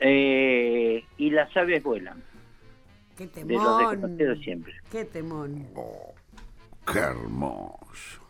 Eh, 0.00 1.04
y 1.18 1.30
las 1.30 1.56
aves 1.56 1.82
vuelan. 1.82 2.22
Qué 3.16 3.26
De 3.26 3.44
los 3.44 3.46
temón. 3.48 3.90
desconocidos 3.90 4.38
siempre. 4.40 4.74
Qué 4.90 5.04
temón. 5.04 5.66
Oh, 5.74 6.14
qué 6.90 6.98
hermoso. 6.98 8.20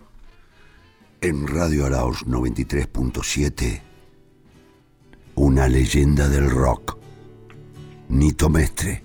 En 1.20 1.46
Radio 1.46 1.86
Arauz 1.86 2.26
93.7, 2.26 3.80
una 5.36 5.68
leyenda 5.68 6.28
del 6.28 6.50
rock. 6.50 6.98
Nito 8.08 8.48
Mestre. 8.50 9.02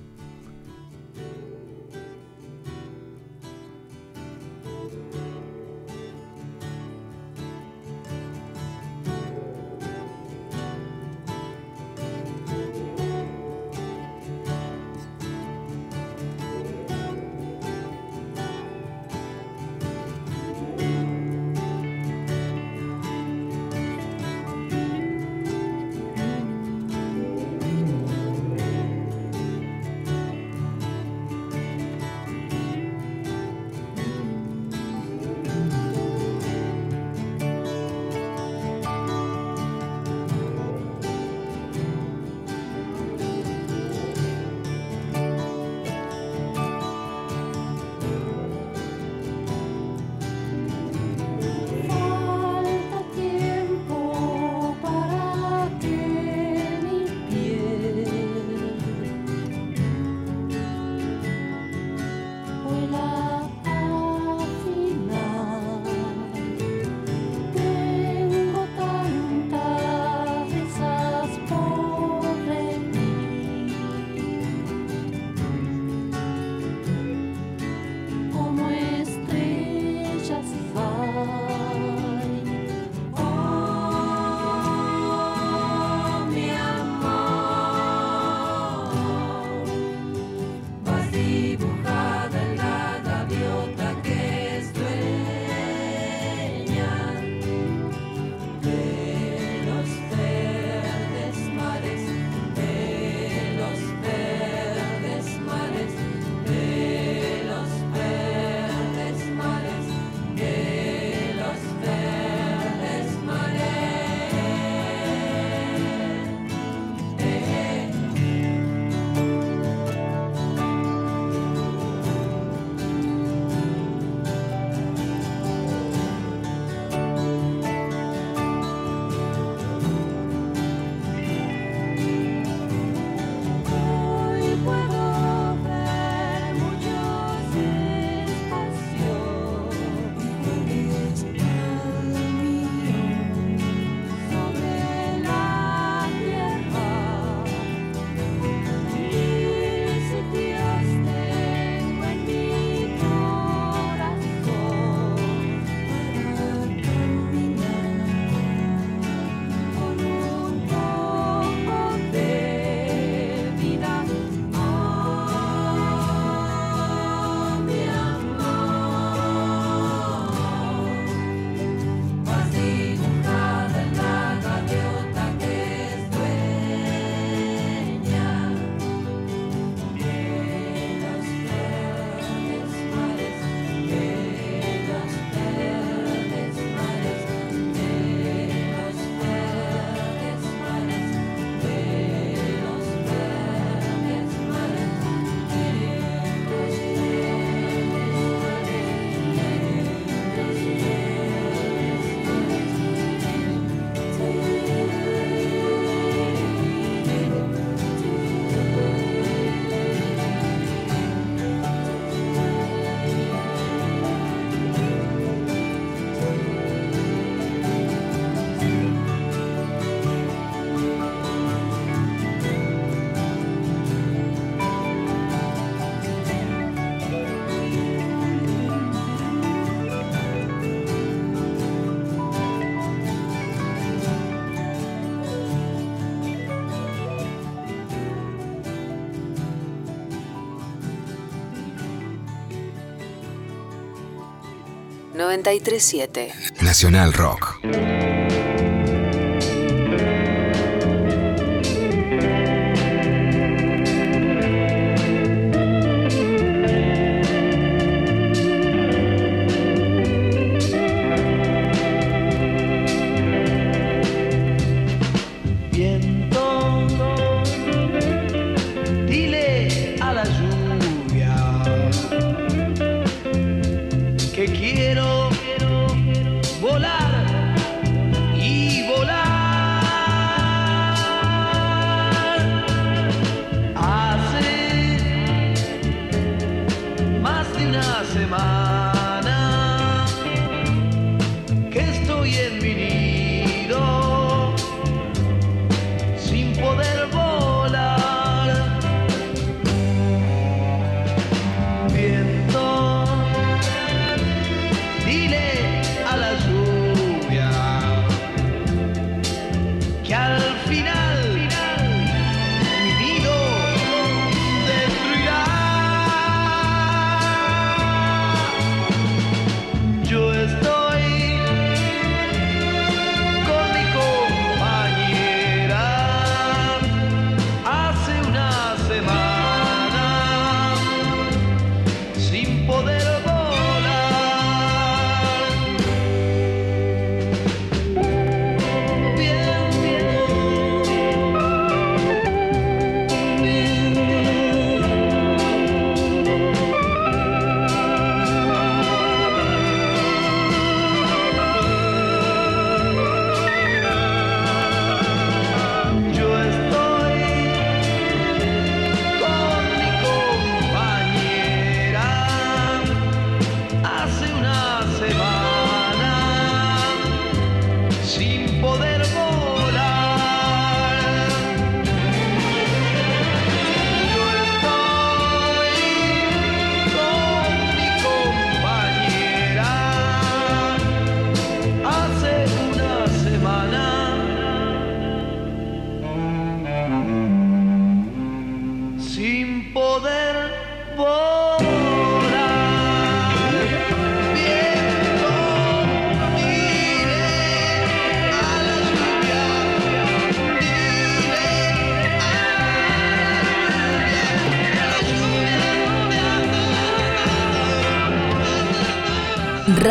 937 245.27 246.31
Nacional 246.61 247.11
Rock. 247.13 247.59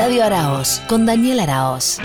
Radio 0.07 0.22
Araos 0.22 0.80
con 0.86 1.04
Daniel 1.04 1.40
Araos. 1.40 1.98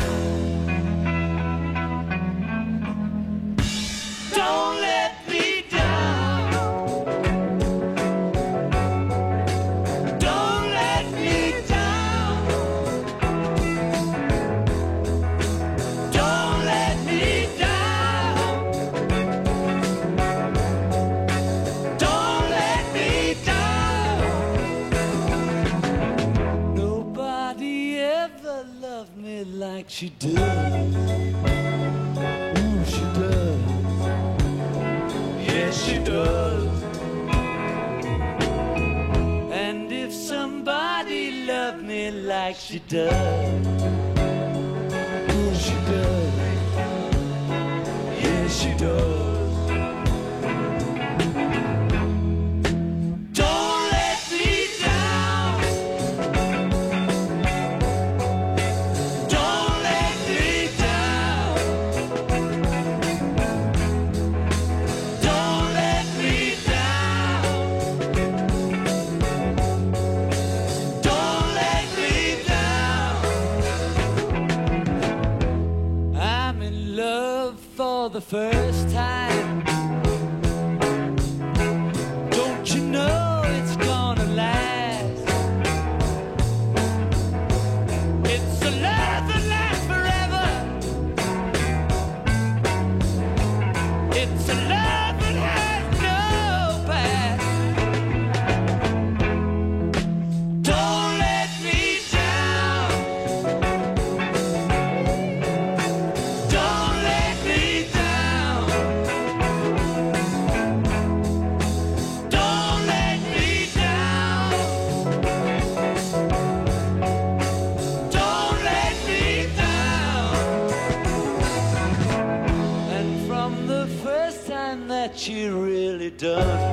done 126.22 126.71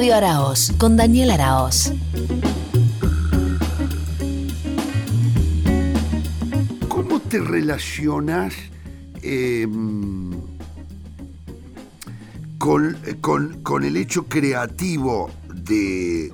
Radio 0.00 0.14
Araos 0.14 0.72
con 0.78 0.96
Daniel 0.96 1.30
Araos. 1.30 1.92
¿Cómo 6.88 7.20
te 7.20 7.38
relacionas 7.38 8.54
eh, 9.22 9.68
con, 12.56 12.96
con- 13.20 13.62
con 13.62 13.84
el 13.84 13.98
hecho 13.98 14.24
creativo 14.26 15.30
de, 15.54 16.32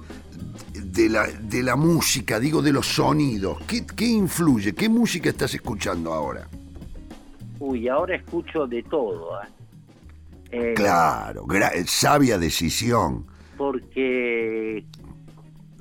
de, 0.73 1.09
la, 1.09 1.27
de 1.27 1.65
la 1.65 1.75
música, 1.75 2.39
digo, 2.39 2.63
de 2.63 2.73
los 2.73 2.87
sonidos? 2.87 3.59
¿Qué, 3.67 3.85
qué 3.85 4.07
influye? 4.07 4.77
¿Qué 4.77 4.89
música 4.89 5.29
estás 5.31 5.53
escuchando 5.55 6.13
ahora? 6.15 6.47
Uy, 7.59 7.89
ahora 7.89 8.15
escucho 8.15 8.69
de 8.69 8.85
todo, 8.85 9.43
¿eh? 9.43 9.49
Eh, 10.53 10.75
Claro, 10.77 11.45
sabia 11.89 12.39
decisión. 12.39 13.27
Porque 13.57 14.85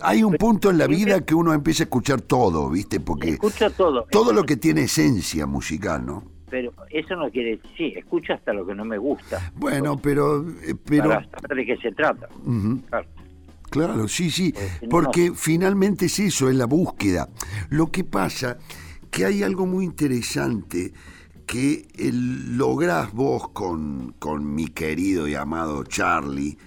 Hay 0.02 0.24
un 0.24 0.34
punto 0.36 0.70
en 0.70 0.78
la 0.78 0.88
vida 0.88 1.22
que 1.26 1.34
uno 1.36 1.54
empieza 1.54 1.84
a 1.84 1.86
escuchar 1.86 2.22
todo, 2.22 2.70
¿viste? 2.70 3.00
Porque 3.00 3.30
escucho 3.32 3.70
todo. 3.72 4.06
todo 4.12 4.34
lo 4.34 4.44
que 4.44 4.58
tiene 4.58 4.82
esencia 4.84 5.46
musical, 5.46 6.06
¿no? 6.06 6.24
Pero 6.50 6.72
eso 6.90 7.16
no 7.16 7.30
quiere 7.32 7.52
decir, 7.58 7.72
sí, 7.76 7.94
escucho 7.98 8.34
hasta 8.34 8.54
lo 8.54 8.66
que 8.66 8.76
no 8.76 8.86
me 8.86 8.98
gusta. 8.98 9.52
Bueno, 9.56 9.98
pero... 9.98 10.46
eh, 10.64 10.76
pero 10.86 11.10
Para 11.10 11.30
saber 11.30 11.58
de 11.58 11.66
qué 11.66 11.78
se 11.78 11.92
trata. 11.92 12.28
Claro. 12.90 13.08
Claro, 13.72 14.08
sí, 14.08 14.30
sí, 14.30 14.54
no, 14.84 14.90
porque 14.90 15.34
finalmente 15.36 16.06
es 16.06 16.20
eso, 16.20 16.50
es 16.50 16.56
la 16.56 16.66
búsqueda. 16.66 17.28
Lo 17.70 17.92
que 17.92 18.04
pasa 18.04 18.58
que 19.12 19.26
hay 19.26 19.44
algo 19.44 19.66
muy 19.66 19.84
interesante 19.86 20.94
que 21.46 21.88
el- 21.98 22.58
lográs 22.58 23.12
vos 23.12 23.50
con, 23.50 24.14
con 24.20 24.54
mi 24.54 24.68
querido 24.68 25.28
y 25.28 25.36
amado 25.36 25.84
Charlie, 25.84 26.58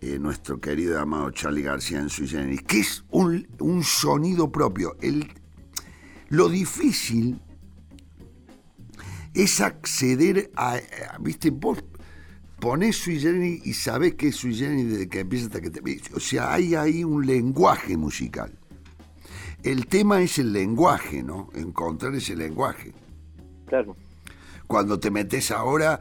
eh, 0.00 0.18
nuestro 0.18 0.60
querido 0.60 0.94
y 0.94 1.02
amado 1.02 1.30
Charlie 1.30 1.62
García 1.62 1.98
en 2.00 2.08
Sui 2.08 2.28
Generis, 2.28 2.62
que 2.62 2.80
es 2.80 3.04
un, 3.10 3.46
sonido 3.82 4.50
propio. 4.50 4.96
Lo 6.28 6.48
difícil 6.48 7.40
es 9.34 9.60
acceder 9.60 10.50
a, 10.56 10.74
a- 10.74 11.18
viste, 11.20 11.50
vos 11.50 11.78
ponés 12.60 12.96
sui 12.96 13.20
generis 13.20 13.64
y 13.64 13.72
sabés 13.72 14.14
que 14.14 14.28
es 14.28 14.36
sui 14.36 14.54
generis 14.54 14.90
desde 14.90 15.08
que 15.08 15.20
empieza 15.20 15.46
hasta 15.46 15.60
que 15.60 15.70
te... 15.70 15.80
O 16.14 16.20
sea, 16.20 16.52
hay 16.52 16.74
ahí 16.74 17.04
un 17.04 17.26
lenguaje 17.26 17.96
musical. 17.96 18.52
El 19.62 19.86
tema 19.86 20.20
es 20.22 20.38
el 20.38 20.52
lenguaje, 20.52 21.22
¿no? 21.22 21.50
Encontrar 21.54 22.14
ese 22.14 22.36
lenguaje. 22.36 22.92
Claro. 23.66 23.96
Cuando 24.68 25.00
te 25.00 25.10
metes 25.10 25.50
ahora, 25.50 25.98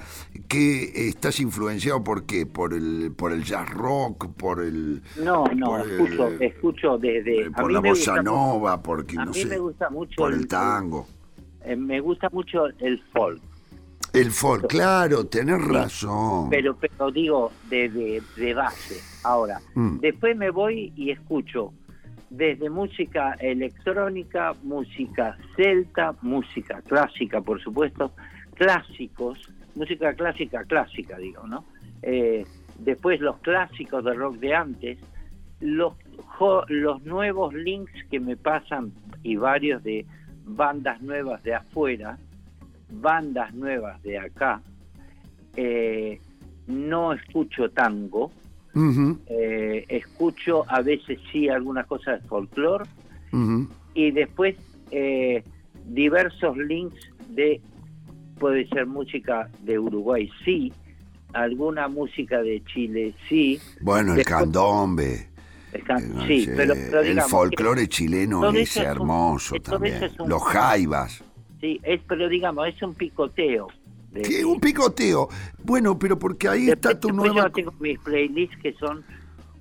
que 0.50 1.08
estás 1.08 1.40
influenciado 1.40 2.04
por 2.04 2.26
qué? 2.26 2.46
Por 2.46 2.74
el, 2.74 3.14
por 3.16 3.32
el 3.32 3.46
jazz 3.46 3.70
rock, 3.70 4.28
por 4.34 4.62
el... 4.62 5.02
No, 5.16 5.46
no, 5.56 5.70
por 5.70 5.88
el- 5.88 5.92
escucho, 5.94 6.32
escucho 6.42 6.98
desde... 6.98 7.44
eh, 7.44 7.50
a 7.54 7.62
por 7.62 7.68
mí 7.70 7.74
la 7.76 7.82
me 7.82 7.90
bossa 7.92 8.22
nova, 8.22 8.84
porque 8.84 9.16
a 9.18 9.24
no 9.24 9.32
mí 9.32 9.40
sé, 9.40 9.48
me 9.48 9.58
gusta 9.58 9.90
mucho 9.90 10.16
por 10.18 10.34
el- 10.34 10.40
el 10.42 10.48
tango. 10.50 11.08
eh, 11.62 11.78
me 11.78 12.02
gusta 12.02 12.28
mucho 12.30 12.66
el 12.80 13.02
folk. 13.14 13.42
El 14.12 14.32
folk, 14.32 14.68
claro, 14.68 15.26
tenés 15.28 15.66
razón. 15.66 16.50
Pero, 16.50 16.76
pero 16.78 17.10
digo, 17.10 17.52
de, 17.70 17.88
de, 17.88 18.22
de 18.36 18.54
base. 18.54 19.00
Ahora, 19.24 19.62
Mm. 19.76 20.00
después 20.02 20.36
me 20.36 20.50
voy 20.50 20.92
y 20.98 21.12
escucho 21.12 21.72
desde 22.30 22.70
música 22.70 23.32
electrónica, 23.40 24.54
música 24.64 25.38
celta, 25.56 26.14
música 26.22 26.82
clásica, 26.82 27.40
por 27.40 27.62
supuesto, 27.62 28.12
clásicos, 28.58 29.40
música 29.76 30.14
clásica, 30.14 30.64
clásica, 30.66 31.18
digo, 31.18 31.46
¿no? 31.48 31.66
Eh, 32.02 32.46
después 32.80 33.20
los 33.22 33.38
clásicos 33.38 34.04
de 34.04 34.14
rock 34.14 34.38
de 34.38 34.56
antes, 34.56 35.00
los, 35.60 35.94
los 36.68 37.04
nuevos 37.04 37.54
links 37.54 37.92
que 38.10 38.20
me 38.20 38.36
pasan 38.36 38.92
y 39.24 39.36
varios 39.36 39.84
de 39.84 40.06
bandas 40.46 41.02
nuevas 41.02 41.44
de 41.44 41.56
afuera, 41.56 42.18
bandas 42.90 43.54
nuevas 43.54 44.02
de 44.04 44.20
acá, 44.20 44.62
eh, 45.56 46.20
no 46.68 47.14
escucho 47.14 47.70
tango, 47.72 48.32
eh, 49.28 49.86
escucho 49.88 50.64
a 50.68 50.82
veces 50.82 51.20
sí 51.32 51.50
algunas 51.50 51.88
cosas 51.88 52.22
de 52.22 52.28
folclore 52.28 52.86
y 53.96 54.12
después 54.12 54.56
eh, 54.92 55.44
diversos 55.86 56.56
links 56.58 57.12
de, 57.30 57.60
puede 58.38 58.68
ser 58.70 58.86
música 58.86 59.50
de 59.64 59.78
Uruguay, 59.80 60.30
sí, 60.46 60.72
alguna 61.34 61.88
música 61.88 62.42
de 62.42 62.64
Chile, 62.66 63.14
sí, 63.28 63.60
Bueno, 63.82 64.12
el 64.14 64.18
Después- 64.18 64.40
candombe. 64.40 65.28
está- 65.74 65.98
eh, 66.00 66.08
no 66.14 66.26
sí, 66.28 66.46
sé, 66.46 66.54
pero, 66.56 66.74
pero 66.74 67.00
el 67.02 67.08
digamos 67.10 67.32
folclore 67.32 67.88
chileno 67.88 68.50
es 68.52 68.76
un- 68.78 68.84
hermoso 68.84 69.56
también. 69.60 69.96
eso 69.96 70.06
es 70.06 70.20
un- 70.20 70.30
Los 70.30 70.44
jaivas. 70.44 71.24
sí, 71.62 71.80
es, 71.84 72.00
pero 72.08 72.30
digamos, 72.30 72.68
es 72.68 72.82
un 72.82 72.94
picoteo. 72.96 73.68
de- 74.12 74.22
¿Qué? 74.22 74.46
Un 74.46 74.60
picoteo. 74.60 75.28
Bueno, 75.64 76.00
pero 76.00 76.18
porque 76.18 76.48
ahí 76.48 76.66
Después- 76.68 76.94
está 76.96 77.00
tu 77.00 77.12
nueva... 77.14 77.36
yo 77.44 77.52
tengo 77.52 77.74
mis 77.80 78.00
playlists 78.00 78.56
que 78.64 78.74
son 78.74 79.04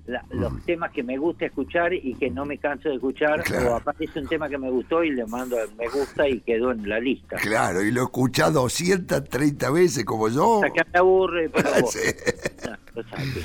la- 0.07 0.25
los 0.31 0.63
temas 0.65 0.91
que 0.91 1.03
me 1.03 1.17
gusta 1.17 1.45
escuchar 1.45 1.93
y 1.93 2.13
que 2.15 2.29
no 2.29 2.45
me 2.45 2.57
canso 2.57 2.89
de 2.89 2.95
escuchar 2.95 3.43
Claro. 3.43 3.73
o 3.73 3.75
aparece 3.75 4.19
un 4.19 4.27
tema 4.27 4.47
que 4.49 4.57
me 4.57 4.69
gustó 4.71 5.03
y 5.03 5.11
le 5.11 5.25
mando 5.25 5.61
el 5.61 5.73
me 5.75 5.87
gusta 5.89 6.27
y 6.27 6.39
quedó 6.41 6.71
en 6.71 6.87
la 6.87 6.99
lista. 6.99 7.35
Claro, 7.37 7.83
y 7.83 7.91
lo 7.91 8.03
escuchás 8.03 8.53
230 8.53 9.69
veces 9.69 10.05
como 10.05 10.29
yo. 10.29 10.63
Hasta 10.63 10.69
que 10.83 10.89
me 10.93 10.99
aburre, 10.99 11.49
pero 11.53 11.69
vos. 11.81 11.91
Sí. 11.93 13.43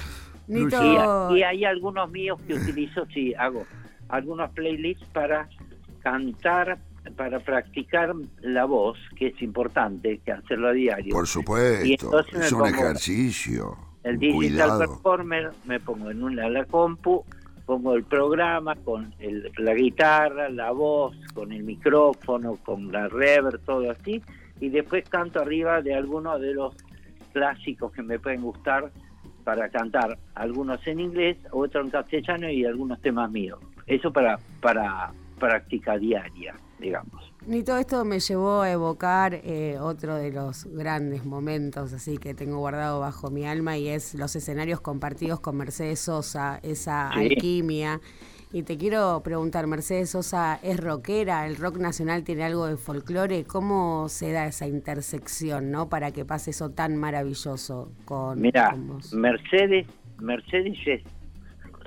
Y, 0.48 0.58
y 1.38 1.42
hay 1.42 1.64
algunos 1.64 2.10
míos 2.10 2.38
que 2.46 2.54
utilizo, 2.54 3.06
sí, 3.12 3.32
hago 3.34 3.64
algunos 4.08 4.50
playlists 4.50 5.04
para 5.12 5.48
cantar, 6.02 6.78
para 7.16 7.40
practicar 7.40 8.12
la 8.40 8.64
voz, 8.66 8.98
que 9.16 9.28
es 9.28 9.40
importante, 9.42 10.20
que 10.24 10.32
hacerlo 10.32 10.68
a 10.68 10.72
diario. 10.72 11.12
Por 11.14 11.26
supuesto, 11.26 12.20
es 12.20 12.52
un 12.52 12.58
pongo 12.60 12.66
ejercicio. 12.74 13.76
El 14.04 14.18
digital 14.18 14.70
Cuidado. 14.70 14.78
performer, 14.78 15.50
me 15.64 15.80
pongo 15.80 16.10
en 16.10 16.22
una 16.22 16.48
la 16.48 16.64
compu, 16.64 17.24
pongo 17.66 17.94
el 17.94 18.04
programa 18.04 18.74
con 18.76 19.14
el- 19.18 19.50
la 19.58 19.74
guitarra, 19.74 20.48
la 20.48 20.70
voz, 20.72 21.16
con 21.34 21.52
el 21.52 21.62
micrófono, 21.62 22.56
con 22.64 22.90
la 22.90 23.08
reverb, 23.08 23.60
todo 23.64 23.90
así, 23.90 24.22
y 24.60 24.68
después 24.68 25.04
canto 25.08 25.40
arriba 25.40 25.80
de 25.82 25.94
algunos 25.94 26.40
de 26.40 26.54
los 26.54 26.76
clásicos 27.32 27.92
que 27.92 28.02
me 28.02 28.18
pueden 28.18 28.42
gustar 28.42 28.90
para 29.44 29.68
cantar, 29.70 30.18
algunos 30.34 30.86
en 30.86 31.00
inglés, 31.00 31.36
otros 31.50 31.84
en 31.84 31.90
castellano 31.90 32.50
y 32.50 32.64
algunos 32.64 33.00
temas 33.00 33.30
míos. 33.30 33.58
Eso 33.86 34.12
para, 34.12 34.38
para 34.60 35.12
práctica 35.38 35.98
diaria, 35.98 36.54
digamos. 36.78 37.31
Ni 37.46 37.64
todo 37.64 37.78
esto 37.78 38.04
me 38.04 38.20
llevó 38.20 38.60
a 38.62 38.70
evocar 38.70 39.34
eh, 39.42 39.76
otro 39.80 40.14
de 40.14 40.30
los 40.30 40.64
grandes 40.66 41.24
momentos 41.24 41.92
así 41.92 42.16
que 42.18 42.34
tengo 42.34 42.58
guardado 42.58 43.00
bajo 43.00 43.30
mi 43.30 43.44
alma 43.44 43.76
y 43.76 43.88
es 43.88 44.14
los 44.14 44.36
escenarios 44.36 44.80
compartidos 44.80 45.40
con 45.40 45.56
Mercedes 45.56 45.98
Sosa, 46.00 46.60
esa 46.62 47.10
Sí. 47.12 47.18
alquimia. 47.20 48.00
Y 48.54 48.64
te 48.64 48.76
quiero 48.76 49.22
preguntar, 49.24 49.66
Mercedes 49.66 50.10
Sosa 50.10 50.60
es 50.62 50.78
rockera, 50.78 51.46
el 51.46 51.56
rock 51.56 51.78
nacional 51.78 52.22
tiene 52.22 52.44
algo 52.44 52.66
de 52.66 52.76
folclore, 52.76 53.44
¿cómo 53.44 54.08
se 54.10 54.30
da 54.30 54.46
esa 54.46 54.66
intersección, 54.68 55.70
no? 55.70 55.88
Para 55.88 56.12
que 56.12 56.24
pase 56.26 56.50
eso 56.50 56.70
tan 56.70 56.96
maravilloso 56.96 57.90
con, 58.04 58.40
Mira, 58.40 58.70
con 58.72 58.86
vos. 58.88 59.12
Mercedes 59.14 59.86
Mercedes 60.20 60.78
es, 60.86 61.02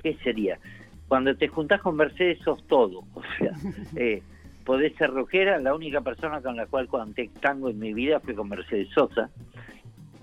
¿qué 0.03 0.18
sería? 0.24 0.60
Cuando 1.08 1.38
te 1.38 1.47
juntás 1.47 1.82
con 1.82 1.95
Mercedes 1.95 2.39
sos 2.43 2.62
todo. 2.68 3.03
O 3.14 3.22
sea, 3.38 3.51
eh, 3.95 4.22
podés 4.66 4.95
ser 4.97 5.11
rockera, 5.11 5.59
la 5.59 5.74
única 5.76 6.01
persona 6.01 6.41
con 6.41 6.55
la 6.57 6.66
cual 6.66 6.89
canté 6.89 7.30
tango 7.41 7.70
en 7.70 7.80
mi 7.80 7.93
vida 7.93 8.20
fue 8.20 8.34
con 8.36 8.49
Mercedes 8.49 8.88
Sosa, 8.93 9.30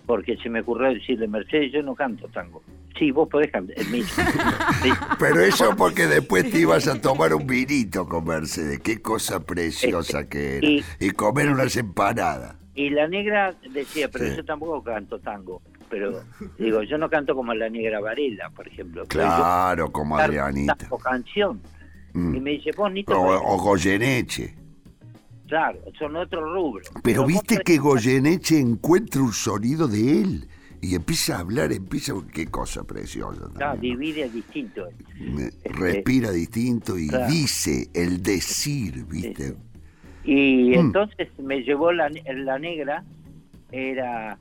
porque 0.06 0.36
se 0.36 0.48
me 0.50 0.60
ocurrió 0.60 0.92
decirle, 0.92 1.28
Mercedes, 1.28 1.72
yo 1.72 1.82
no 1.82 1.94
canto 1.94 2.26
tango. 2.28 2.62
Sí, 2.98 3.10
vos 3.10 3.28
podés 3.28 3.50
cantar. 3.50 3.76
me- 3.90 4.02
Pero 5.18 5.40
eso 5.40 5.74
porque 5.76 6.06
después 6.06 6.50
te 6.50 6.58
ibas 6.58 6.86
a 6.88 7.00
tomar 7.00 7.32
un 7.34 7.46
vinito 7.46 8.06
con 8.06 8.24
Mercedes. 8.26 8.80
Qué 8.80 9.00
cosa 9.00 9.40
preciosa 9.40 10.28
que 10.28 10.58
era. 10.58 10.66
Y- 10.68 10.84
Y 11.00 11.10
comer 11.12 11.48
unas 11.48 11.74
empanadas. 11.76 12.56
Y 12.74 12.90
la 12.90 13.06
negra 13.08 13.54
decía, 13.70 14.08
pero 14.10 14.26
Sí. 14.26 14.36
yo 14.36 14.44
tampoco 14.44 14.82
canto 14.82 15.18
tango. 15.20 15.62
Pero 15.88 16.22
digo, 16.58 16.82
yo 16.82 16.98
no 16.98 17.08
canto 17.08 17.34
como 17.34 17.54
la 17.54 17.68
negra 17.70 18.00
Varela, 18.00 18.50
por 18.50 18.66
ejemplo. 18.68 19.04
Pero 19.08 19.22
yo 19.24 19.28
Claro, 19.36 19.92
como 19.92 20.16
canto 20.16 20.30
Adrianita. 20.32 20.74
tango 20.74 20.98
canción. 20.98 21.60
Mm. 22.14 22.34
Y 22.36 22.40
me 22.40 22.50
dice, 22.52 22.70
vos, 22.76 22.92
Nito, 22.92 23.18
O, 23.18 23.54
o 23.54 23.58
Goyeneche. 23.62 24.54
claro, 25.48 25.78
son 25.98 26.16
otro 26.16 26.52
rubro. 26.52 26.82
Pero 27.02 27.24
viste 27.26 27.58
que 27.64 27.78
Goyeneche 27.78 28.58
encuentra 28.58 29.22
un 29.22 29.32
sonido 29.32 29.88
de 29.88 30.20
él. 30.22 30.48
Y 30.84 30.96
empieza 30.96 31.36
a 31.36 31.40
hablar, 31.40 31.72
empieza... 31.72 32.12
Qué 32.34 32.46
cosa 32.46 32.82
preciosa. 32.82 33.48
Claro, 33.54 33.72
también, 33.74 33.94
¿no? 33.94 34.00
divide 34.00 34.28
distinto. 34.30 34.84
Me- 35.20 35.50
Respira 35.64 36.32
distinto 36.32 36.98
y 36.98 37.06
Claro. 37.06 37.28
dice 37.32 37.88
el 37.94 38.20
decir, 38.20 39.04
¿viste? 39.06 39.54
Y 40.24 40.70
Mm. 40.70 40.74
entonces 40.74 41.28
me 41.38 41.62
llevó 41.62 41.92
la, 41.92 42.10
la 42.34 42.58
negra, 42.58 43.04
era 43.70 44.36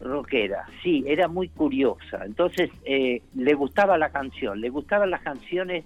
rockera, 0.00 0.66
sí, 0.82 1.04
era 1.06 1.28
muy 1.28 1.48
curiosa. 1.48 2.24
Entonces 2.24 2.70
eh, 2.84 3.22
le 3.34 3.54
gustaba 3.54 3.96
la 3.98 4.10
canción, 4.10 4.60
le 4.60 4.70
gustaban 4.70 5.10
las 5.10 5.22
canciones 5.22 5.84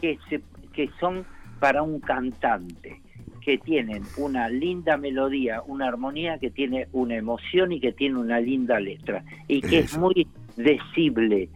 que, 0.00 0.18
se, 0.28 0.40
que 0.72 0.88
son 0.98 1.24
para 1.58 1.82
un 1.82 2.00
cantante, 2.00 3.00
que 3.40 3.58
tienen 3.58 4.02
una 4.16 4.48
linda 4.48 4.96
melodía, 4.96 5.62
una 5.66 5.88
armonía, 5.88 6.38
que 6.38 6.50
tiene 6.50 6.88
una 6.92 7.16
emoción 7.16 7.72
y 7.72 7.80
que 7.80 7.92
tiene 7.92 8.18
una 8.18 8.40
linda 8.40 8.78
letra. 8.80 9.22
Y 9.48 9.60
que 9.60 9.80
es 9.80 9.96
muy 9.98 10.26
decible. 10.56 11.48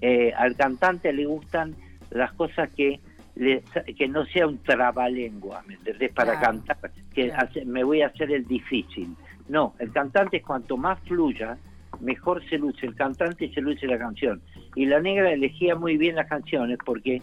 Eh, 0.00 0.32
al 0.36 0.56
cantante 0.56 1.12
le 1.12 1.26
gustan 1.26 1.74
las 2.10 2.32
cosas 2.32 2.70
que 2.72 3.00
le- 3.34 3.62
que 3.96 4.08
no 4.08 4.26
sea 4.26 4.46
un 4.46 4.58
trabalengua, 4.58 5.62
¿me 5.66 5.74
entendés? 5.74 6.12
Para 6.12 6.38
Claro. 6.38 6.58
cantar, 6.58 6.90
que 7.14 7.28
Claro. 7.30 7.48
hace- 7.48 7.64
me 7.64 7.82
voy 7.82 8.02
a 8.02 8.08
hacer 8.08 8.30
el 8.30 8.46
difícil. 8.46 9.16
No, 9.48 9.74
el 9.78 9.90
cantante 9.90 10.42
cuanto 10.42 10.76
más 10.76 11.00
fluya, 11.00 11.56
mejor 12.00 12.44
se 12.48 12.58
luce 12.58 12.84
el 12.86 12.94
cantante 12.94 13.46
y 13.46 13.54
se 13.54 13.60
luce 13.62 13.86
la 13.86 13.98
canción. 13.98 14.42
Y 14.76 14.84
la 14.86 15.00
negra 15.00 15.32
elegía 15.32 15.74
muy 15.76 15.96
bien 15.96 16.16
las 16.16 16.28
canciones 16.28 16.78
porque 16.84 17.22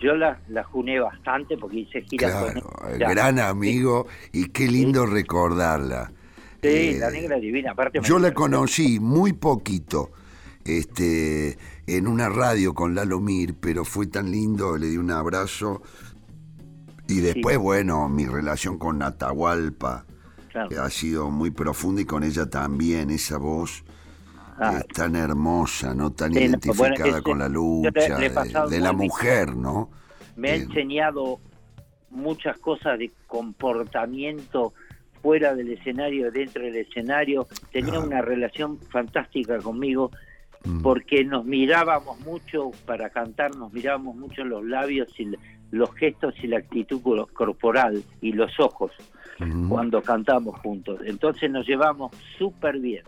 yo 0.00 0.14
la, 0.14 0.40
la 0.48 0.62
juné 0.64 1.00
bastante 1.00 1.56
porque 1.58 1.78
hice 1.80 2.02
giras 2.02 2.30
Claro, 2.32 2.62
con 2.70 2.88
el 2.90 2.96
ella. 2.96 3.10
gran 3.10 3.38
amigo 3.38 4.06
y 4.32 4.48
qué 4.50 4.68
lindo 4.68 5.06
recordarla. 5.06 6.12
Sí, 6.62 6.68
Eh, 6.68 6.96
la 6.98 7.10
negra 7.10 7.36
divina. 7.38 7.72
Aparte 7.72 8.00
me- 8.00 8.06
Yo 8.06 8.18
la 8.18 8.32
conocí 8.34 9.00
muy 9.00 9.32
poquito 9.32 10.10
este, 10.64 11.58
en 11.86 12.06
una 12.06 12.28
radio 12.28 12.74
con 12.74 12.94
Lalo 12.94 13.18
Mir, 13.20 13.54
pero 13.58 13.84
fue 13.84 14.06
tan 14.06 14.30
lindo, 14.30 14.76
le 14.76 14.88
di 14.88 14.96
un 14.98 15.10
abrazo. 15.10 15.82
Y 17.08 17.20
después, 17.20 17.58
bueno, 17.58 18.08
mi 18.08 18.26
relación 18.26 18.78
con 18.78 19.02
Atahualpa 19.02 20.04
Claro. 20.52 20.70
eh, 20.70 20.78
ha 20.78 20.90
sido 20.90 21.30
muy 21.30 21.50
profunda 21.50 22.02
y 22.02 22.04
con 22.04 22.22
ella 22.24 22.48
también, 22.50 23.10
esa 23.10 23.38
voz 23.38 23.84
Ah, 24.60 24.78
es 24.78 24.86
tan 24.88 25.16
hermosa, 25.16 25.94
¿no? 25.94 26.12
Tan 26.12 26.32
no, 26.32 26.40
identificada 26.40 26.90
bueno, 26.90 27.06
ese- 27.06 27.22
con 27.22 27.38
la 27.38 27.48
le- 27.48 27.54
lucha 27.54 28.18
le 28.18 28.28
de- 28.68 28.80
la 28.80 28.92
mujer, 28.92 29.56
¿no? 29.56 29.88
me 30.36 30.50
ha 30.50 30.54
Eh, 30.56 30.62
enseñado 30.62 31.38
muchas 32.10 32.58
cosas 32.58 32.98
de 32.98 33.10
comportamiento 33.26 34.72
fuera 35.22 35.54
del 35.54 35.72
escenario, 35.72 36.30
dentro 36.30 36.62
del 36.62 36.76
escenario. 36.76 37.46
Tenía 37.72 37.94
Ah. 37.96 38.00
una 38.04 38.20
relación 38.22 38.78
fantástica 38.90 39.58
conmigo 39.58 40.10
Mm. 40.64 40.82
porque 40.82 41.24
nos 41.24 41.44
mirábamos 41.44 42.20
mucho 42.20 42.70
para 42.86 43.10
cantar, 43.10 43.54
nos 43.56 43.72
mirábamos 43.72 44.16
mucho 44.16 44.44
los 44.44 44.64
labios 44.64 45.08
y 45.18 45.30
los 45.70 45.94
gestos 45.94 46.34
y 46.42 46.48
la 46.48 46.58
actitud 46.58 47.00
cor- 47.02 47.32
corporal 47.32 48.02
y 48.20 48.32
los 48.32 48.58
ojos 48.60 48.92
Ujú. 49.40 49.68
cuando 49.68 50.02
cantamos 50.02 50.58
juntos. 50.60 51.00
Entonces 51.04 51.50
nos 51.50 51.66
llevamos 51.66 52.12
súper 52.38 52.78
bien, 52.78 53.04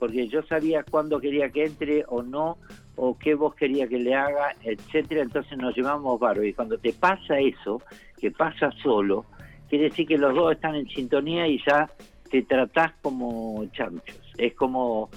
porque 0.00 0.26
yo 0.26 0.42
sabía 0.42 0.82
cuándo 0.82 1.20
quería 1.20 1.50
que 1.50 1.66
entre 1.66 2.04
o 2.08 2.22
no, 2.22 2.56
o 2.96 3.16
qué 3.18 3.34
voz 3.34 3.54
quería 3.54 3.86
que 3.86 3.98
le 3.98 4.14
haga, 4.14 4.56
etcétera. 4.64 5.22
Entonces 5.22 5.56
nos 5.58 5.76
llevamos 5.76 6.18
bárbaro. 6.18 6.44
Y 6.44 6.54
cuando 6.54 6.78
te 6.78 6.92
pasa 6.94 7.38
eso, 7.38 7.82
que 8.18 8.30
pasa 8.30 8.72
solo, 8.82 9.26
quiere 9.68 9.90
decir 9.90 10.08
que 10.08 10.18
los 10.18 10.34
dos 10.34 10.52
están 10.52 10.74
en 10.74 10.88
sintonía 10.88 11.46
y 11.46 11.62
ya 11.64 11.88
te 12.30 12.42
tratás 12.42 12.92
como 13.02 13.64
chanchos. 13.72 14.18
Es 14.38 14.54
como 14.54 15.10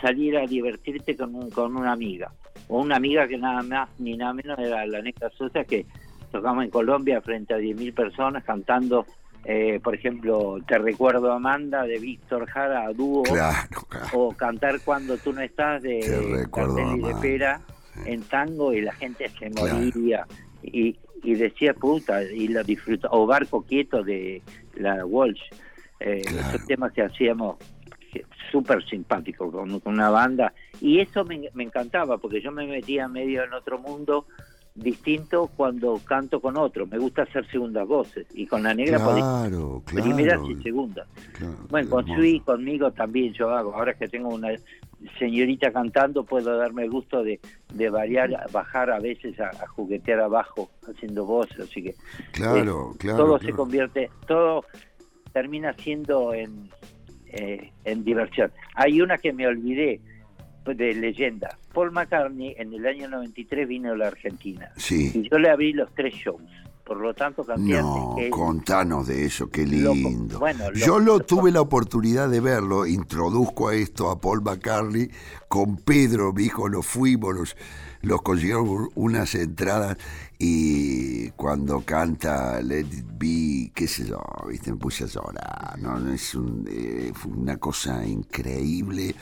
salir 0.00 0.36
a 0.38 0.46
divertirte 0.46 1.16
con, 1.16 1.34
un, 1.34 1.50
con 1.50 1.76
una 1.76 1.92
amiga. 1.92 2.32
O 2.68 2.80
una 2.80 2.96
amiga 2.96 3.26
que 3.26 3.36
nada 3.36 3.62
más 3.62 3.90
ni 3.98 4.16
nada 4.16 4.32
menos 4.32 4.58
era 4.60 4.86
la 4.86 5.02
Negra 5.02 5.28
Sosa, 5.30 5.64
que 5.64 5.86
tocamos 6.30 6.64
en 6.64 6.70
Colombia 6.70 7.20
frente 7.20 7.54
a 7.54 7.58
10.000 7.58 7.92
personas 7.94 8.44
cantando, 8.44 9.04
eh, 9.44 9.80
por 9.82 9.94
ejemplo, 9.94 10.58
Te 10.66 10.78
recuerdo 10.78 11.32
Amanda 11.32 11.84
de 11.84 11.98
Víctor 11.98 12.46
Jara 12.46 12.86
a 12.86 12.92
dúo, 12.92 13.22
Claro, 13.22 13.80
claro. 13.88 14.06
o 14.12 14.32
cantar 14.36 14.80
Cuando 14.84 15.16
tú 15.18 15.32
no 15.32 15.40
estás 15.40 15.82
de 15.82 16.46
Cartel 16.52 16.96
y 16.96 17.02
de. 17.02 17.14
Pera 17.20 17.60
en 18.06 18.22
tango 18.22 18.72
y 18.72 18.80
la 18.82 18.92
gente 18.92 19.28
se 19.38 19.50
Claro. 19.50 19.74
moría. 19.76 20.26
Y, 20.62 20.96
y 21.22 21.34
decía 21.34 21.74
puta, 21.74 22.22
y 22.22 22.48
lo 22.48 22.62
disfruta. 22.64 23.08
O 23.10 23.26
Barco 23.26 23.62
Quieto 23.62 24.02
de 24.02 24.42
la 24.74 25.04
Walsh. 25.04 25.40
Eh. 26.00 26.22
Esos 26.24 26.66
temas 26.66 26.92
que 26.92 27.02
hacíamos 27.02 27.56
súper 28.50 28.84
simpáticos 28.88 29.52
con, 29.52 29.80
con 29.80 29.94
una 29.94 30.10
banda. 30.10 30.52
Y 30.80 31.00
eso 31.00 31.24
me, 31.24 31.48
me 31.54 31.64
encantaba, 31.64 32.18
porque 32.18 32.40
yo 32.40 32.50
me 32.52 32.66
metía 32.66 33.06
medio 33.06 33.44
en 33.44 33.52
otro 33.52 33.78
mundo 33.78 34.26
distinto 34.74 35.50
cuando 35.56 35.98
canto 36.04 36.40
con 36.40 36.56
otro. 36.56 36.86
Me 36.86 36.98
gusta 36.98 37.22
hacer 37.22 37.46
segundas 37.50 37.86
voces. 37.86 38.26
Y 38.34 38.46
con 38.46 38.62
la 38.62 38.72
negra 38.74 38.98
Claro, 38.98 39.82
claro. 39.84 40.04
primeras 40.04 40.40
y 40.48 40.62
segundas. 40.62 41.06
claro, 41.32 41.54
Bueno, 41.68 41.90
con. 41.90 42.06
Sui, 42.06 42.40
conmigo 42.40 42.90
también 42.92 43.32
yo 43.32 43.50
hago. 43.50 43.74
Ahora 43.74 43.94
que 43.94 44.08
tengo 44.08 44.28
una 44.30 44.48
señorita 45.18 45.72
cantando, 45.72 46.24
puedo 46.24 46.56
darme 46.56 46.84
el 46.84 46.90
gusto 46.90 47.22
de, 47.22 47.40
de 47.72 47.88
variar, 47.90 48.30
bajar 48.52 48.90
a 48.90 48.98
veces 49.00 49.38
a, 49.40 49.48
a 49.48 49.66
juguetear 49.68 50.20
abajo, 50.20 50.70
haciendo 50.88 51.24
voces. 51.24 51.60
Así 51.60 51.82
que 51.82 51.94
Claro, 52.32 52.92
eh, 52.94 52.96
claro. 52.98 53.18
todo 53.24 53.38
se 53.38 53.52
convierte, 53.52 54.10
todo 54.26 54.64
termina 55.32 55.72
siendo 55.74 56.34
en, 56.34 56.68
eh, 57.26 57.70
en 57.84 58.04
diversión. 58.04 58.50
Hay 58.74 59.00
una 59.00 59.16
que 59.18 59.32
me 59.32 59.46
olvidé 59.46 60.00
de 60.64 60.94
leyenda. 60.94 61.58
Paul 61.72 61.90
McCartney 61.92 62.54
en 62.58 62.72
el 62.74 62.86
año 62.86 63.08
93 63.08 63.66
vino 63.66 63.92
a 63.92 63.96
la 63.96 64.08
Argentina 64.08 64.70
Sí. 64.76 65.10
y 65.14 65.28
yo 65.28 65.38
le 65.38 65.50
abrí 65.50 65.72
los 65.72 65.92
tres 65.94 66.14
shows. 66.14 66.42
Por 66.84 66.96
lo 66.98 67.14
tanto, 67.14 67.44
canté 67.44 67.80
No, 67.80 68.16
que 68.18 68.30
contanos 68.30 69.06
de 69.06 69.24
eso, 69.24 69.48
qué 69.48 69.64
lindo. 69.64 70.40
Bueno, 70.40 70.70
lo- 70.72 70.76
Yo 70.76 70.98
lo 70.98 71.20
tuve 71.20 71.52
la 71.52 71.60
oportunidad 71.60 72.28
de 72.28 72.40
verlo, 72.40 72.84
introduzco 72.84 73.68
a 73.68 73.74
esto 73.76 74.10
a 74.10 74.20
Paul 74.20 74.42
McCartney, 74.42 75.08
con 75.46 75.76
Pedro, 75.76 76.32
mi 76.32 76.44
hijo, 76.46 76.68
nos 76.68 76.84
fuimos, 76.86 77.32
los, 77.32 77.56
los 78.02 78.22
consiguieron 78.22 78.88
unas 78.94 79.34
entradas 79.34 79.96
y 80.38 81.30
cuando 81.30 81.82
canta 81.82 82.60
Let 82.62 82.80
It 82.80 83.04
Be, 83.18 83.70
qué 83.74 83.86
sé 83.86 84.06
yo, 84.06 84.20
viste, 84.48 84.70
me 84.72 84.78
puse 84.78 85.04
a 85.04 85.06
llorar, 85.06 85.78
no, 85.78 86.12
es 86.12 86.34
un, 86.34 86.66
eh, 86.70 87.12
fue 87.14 87.32
una 87.32 87.58
cosa 87.58 88.06
increíble 88.06 89.14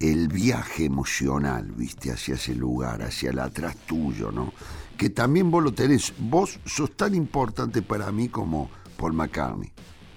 el 0.00 0.28
viaje 0.28 0.84
emocional, 0.84 1.72
viste, 1.72 2.12
hacia 2.12 2.34
ese 2.34 2.54
lugar, 2.54 3.02
hacia 3.02 3.30
el 3.30 3.38
atrás 3.38 3.74
tuyo, 3.86 4.30
¿no? 4.30 4.52
Que 4.96 5.10
también 5.10 5.50
vos 5.50 5.64
lo 5.64 5.72
tenés, 5.72 6.12
vos 6.18 6.60
sos 6.66 6.96
tan 6.96 7.14
importante 7.14 7.82
para 7.82 8.12
mí 8.12 8.28
como 8.28 8.70
Paul 8.96 9.14
McCartney. 9.14 9.70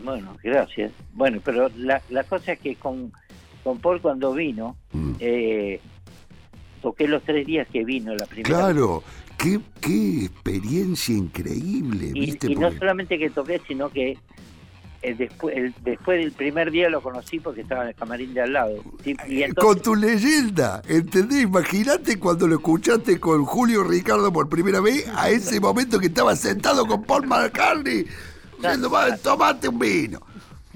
Bueno, 0.04 0.36
gracias. 0.44 0.92
Bueno, 1.14 1.40
pero 1.44 1.70
la, 1.78 2.02
la 2.10 2.24
cosa 2.26 2.54
es 2.54 2.60
que 2.60 2.76
con, 2.76 3.12
con 3.64 3.80
Paul 3.80 4.02
cuando 4.02 4.34
vino, 4.34 4.76
Mm. 4.94 5.14
eh, 5.20 5.80
toqué 6.82 7.08
los 7.08 7.24
tres 7.24 7.46
días 7.46 7.68
que 7.72 7.84
vino 7.86 8.14
la 8.16 8.26
primera 8.26 8.58
Claro, 8.58 9.04
qué, 9.38 9.60
qué 9.80 10.26
experiencia 10.26 11.16
increíble, 11.16 12.06
vez. 12.08 12.14
¿viste? 12.14 12.48
Y, 12.48 12.52
y 12.52 12.56
no 12.56 12.62
Porque- 12.62 12.80
solamente 12.80 13.18
que 13.20 13.30
toqué, 13.30 13.62
sino 13.68 13.90
que 13.90 14.18
eh, 15.04 15.16
después, 15.18 15.58
el- 15.58 15.74
después 15.84 16.20
del 16.20 16.32
primer 16.32 16.70
día 16.70 16.88
lo 16.90 17.02
conocí 17.02 17.40
porque 17.40 17.62
estaba 17.62 17.82
en 17.84 17.88
el 17.90 17.96
camarín 17.96 18.34
de 18.36 18.42
al 18.42 18.54
lado. 18.54 18.84
Y, 19.04 19.12
y 19.34 19.42
entonces, 19.44 19.54
Con 19.56 19.82
tu 19.82 19.96
leyenda, 19.96 20.82
¿entendés? 20.88 21.42
Imagínate 21.42 22.20
cuando 22.20 22.48
lo 22.48 22.56
escuchaste 22.58 23.20
con 23.20 23.44
Julio 23.46 23.84
Ricardo 23.84 24.32
por 24.32 24.48
primera 24.48 24.80
vez, 24.80 25.08
a 25.16 25.30
ese 25.32 25.60
momento 25.60 26.00
que 26.00 26.06
estaba 26.08 26.36
sentado 26.36 26.86
con 26.86 27.04
Paul 27.04 27.26
McCartney, 27.26 28.06
diciendo, 28.62 28.92
"Va, 28.92 29.18
tomate 29.18 29.70
un 29.70 29.80
vino. 29.80 30.20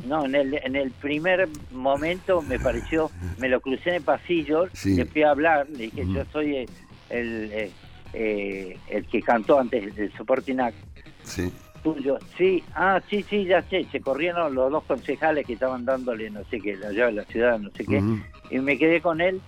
No, 0.04 0.26
en 0.26 0.36
el, 0.36 0.60
en 0.64 0.76
el 0.76 0.92
primer 0.92 1.48
momento 1.72 2.42
me 2.42 2.60
pareció, 2.60 3.12
me 3.38 3.48
lo 3.48 3.62
crucé 3.62 3.90
en 3.90 3.96
el 3.96 4.02
pasillo, 4.04 4.68
Sí. 4.74 4.96
le 4.96 5.06
fui 5.06 5.24
a 5.24 5.32
hablar, 5.32 5.68
le 5.70 5.86
dije, 5.86 6.02
Ujú. 6.02 6.14
yo 6.16 6.26
soy 6.32 6.56
el, 6.58 6.70
el, 7.10 7.52
eh, 7.52 7.72
eh, 8.14 8.78
el 8.90 9.08
que 9.08 9.22
cantó 9.22 9.60
antes 9.60 9.98
el 9.98 10.12
Supporting 10.14 10.60
Act 10.60 10.76
Sí. 11.24 11.52
tuyo. 11.82 12.18
Sí, 12.38 12.62
ah, 12.76 13.02
sí, 13.10 13.24
sí, 13.30 13.46
ya 13.46 13.62
sé, 13.64 13.86
se 13.92 14.02
corrieron 14.02 14.54
los 14.54 14.70
dos 14.72 14.84
concejales 14.84 15.46
que 15.46 15.54
estaban 15.54 15.86
dándole 15.86 16.30
no 16.30 16.44
sé 16.46 16.60
qué, 16.60 16.76
la 16.76 16.92
llave 16.92 17.12
de 17.12 17.14
la 17.14 17.24
ciudad, 17.26 17.60
no 17.60 17.70
sé 17.72 17.86
qué, 17.86 18.02
y 18.52 18.60
me 18.60 18.78
quedé 18.78 19.02
con 19.02 19.22
él, 19.22 19.40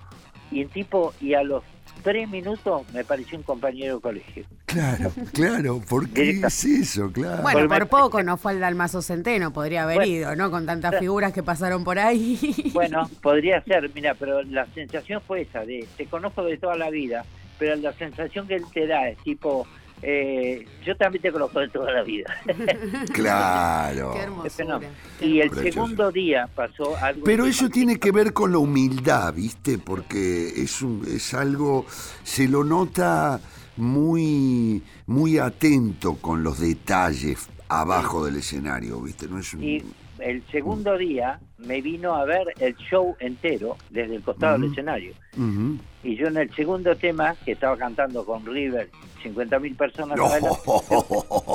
y 0.49 0.61
el 0.61 0.69
tipo, 0.69 1.13
y 1.19 1.33
a 1.33 1.43
los 1.43 1.63
tres 2.03 2.29
minutos 2.29 2.83
me 2.93 3.03
pareció 3.03 3.37
un 3.37 3.43
compañero 3.43 3.95
de 3.95 4.01
colegio. 4.01 4.45
Claro, 4.65 5.11
claro, 5.33 5.81
porque 5.87 6.29
es 6.31 6.65
eso, 6.65 7.11
claro. 7.11 7.41
Bueno, 7.41 7.67
Por 7.67 7.87
poco 7.87 8.23
no 8.23 8.37
fue 8.37 8.51
al 8.53 8.59
Dalmazo 8.59 9.01
Centeno, 9.01 9.51
podría 9.53 9.83
haber 9.83 9.97
Bueno. 9.97 10.11
ido, 10.11 10.35
¿no? 10.35 10.51
Con 10.51 10.65
tantas 10.65 10.99
figuras 10.99 11.33
que 11.33 11.43
pasaron 11.43 11.83
por 11.83 11.99
ahí. 11.99 12.37
Bueno, 12.73 13.09
podría 13.21 13.61
ser, 13.63 13.89
mira, 13.95 14.13
pero 14.13 14.43
la 14.43 14.65
sensación 14.67 15.21
fue 15.25 15.41
esa, 15.41 15.65
de 15.65 15.87
te 15.97 16.05
conozco 16.05 16.43
de 16.43 16.57
toda 16.57 16.75
la 16.75 16.89
vida, 16.89 17.25
pero 17.57 17.75
la 17.75 17.91
sensación 17.93 18.47
que 18.47 18.55
él 18.55 18.63
te 18.73 18.85
da 18.87 19.07
es 19.09 19.17
tipo, 19.19 19.65
eh, 20.01 20.65
yo 20.85 20.95
también 20.95 21.21
te 21.21 21.31
conozco 21.31 21.59
de 21.59 21.69
toda 21.69 21.91
la 21.91 22.03
vida. 22.03 22.33
Claro. 23.13 24.13
Qué 24.43 24.49
fenómeno. 24.49 24.91
y 25.21 25.39
el 25.39 25.49
Precioso. 25.49 25.73
segundo 25.73 26.11
día 26.11 26.47
pasó 26.53 26.95
algo... 26.97 27.23
Pero 27.25 27.45
eso 27.45 27.69
tiene 27.69 27.97
que 27.99 28.11
ver 28.11 28.33
con 28.33 28.51
la 28.51 28.57
humildad, 28.59 29.33
¿viste? 29.33 29.77
Porque 29.77 30.49
es, 30.61 30.81
un- 30.81 31.05
es 31.07 31.33
algo, 31.33 31.85
se 32.23 32.47
lo 32.47 32.63
nota 32.63 33.39
muy, 33.77 34.81
muy 35.07 35.37
atento 35.37 36.15
con 36.17 36.43
los 36.43 36.59
detalles 36.59 37.47
abajo 37.69 38.25
del 38.25 38.37
escenario, 38.37 39.01
¿viste? 39.01 39.27
No 39.27 39.39
es 39.39 39.53
un... 39.53 39.63
Y 39.63 39.83
el 40.19 40.43
segundo 40.51 40.97
día 40.97 41.39
me 41.57 41.81
vino 41.81 42.13
a 42.15 42.25
ver 42.25 42.53
el 42.59 42.75
show 42.77 43.15
entero 43.19 43.77
desde 43.89 44.15
el 44.15 44.21
costado 44.23 44.53
del 44.53 44.63
Ujú. 44.65 44.71
escenario. 44.73 45.13
Ujú. 45.37 45.77
Y 46.03 46.15
yo 46.15 46.27
en 46.27 46.37
el 46.37 46.53
segundo 46.55 46.95
tema, 46.95 47.35
que 47.45 47.53
estaba 47.53 47.75
cantando 47.77 48.25
con 48.25 48.45
River, 48.45 48.89
50.000 49.23 49.75
personas 49.75 50.17
No, 50.17 50.25
adelante, 50.27 50.59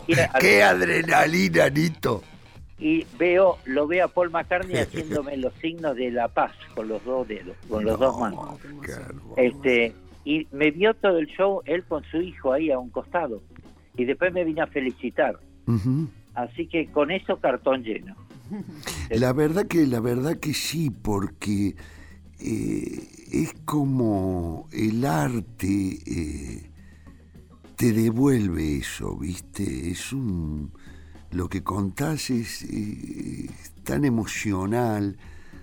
¡Qué 0.41 0.63
adrenalina, 0.63 1.69
Nito! 1.71 2.23
y 2.79 3.07
veo 3.17 3.59
lo 3.67 3.87
veo 3.87 4.07
a 4.07 4.09
Paul 4.09 4.31
McCartney 4.31 4.77
haciéndome 4.83 5.37
los 5.37 5.55
signos 5.55 5.95
de 5.95 6.11
la 6.11 6.27
paz 6.27 6.51
con 6.75 6.89
los 6.89 7.05
dos 7.05 7.29
dedos, 7.29 7.57
con 7.69 7.85
los 7.85 7.99
dos 7.99 8.19
manos. 8.19 8.59
Este, 9.37 9.95
y 10.25 10.47
me 10.51 10.73
vio 10.73 10.93
todo 10.95 11.19
el 11.19 11.27
show 11.29 11.63
él 11.65 11.85
con 11.85 12.03
su 12.11 12.21
hijo 12.21 12.53
ahí 12.53 12.71
a 12.73 12.79
un 12.81 12.91
costado. 12.91 13.41
Y 13.97 14.05
después 14.05 14.33
me 14.33 14.43
vino 14.45 14.65
a 14.65 14.67
felicitar. 14.67 15.39
Ujú. 15.67 16.09
Así 16.35 16.67
que 16.67 16.87
con 16.91 17.11
eso 17.13 17.37
cartón 17.39 17.85
lleno. 17.85 18.17
La 19.11 19.33
verdad 19.33 19.67
que, 19.67 19.87
la 19.87 20.01
verdad 20.01 20.39
que 20.39 20.55
sí, 20.55 20.91
porque 20.91 21.77
eh, 22.39 23.09
es 23.31 23.55
como 23.65 24.69
el 24.73 25.05
arte 25.05 25.99
eh, 26.07 26.71
te 27.77 27.93
devuelve 27.93 28.79
eso, 28.79 29.17
¿viste? 29.17 29.91
Es 29.91 30.13
un. 30.13 30.73
Lo 31.31 31.49
que 31.49 31.63
contás 31.63 32.31
es, 32.31 32.63
eh, 32.65 33.49
tan 33.85 34.05
emocional 34.05 35.17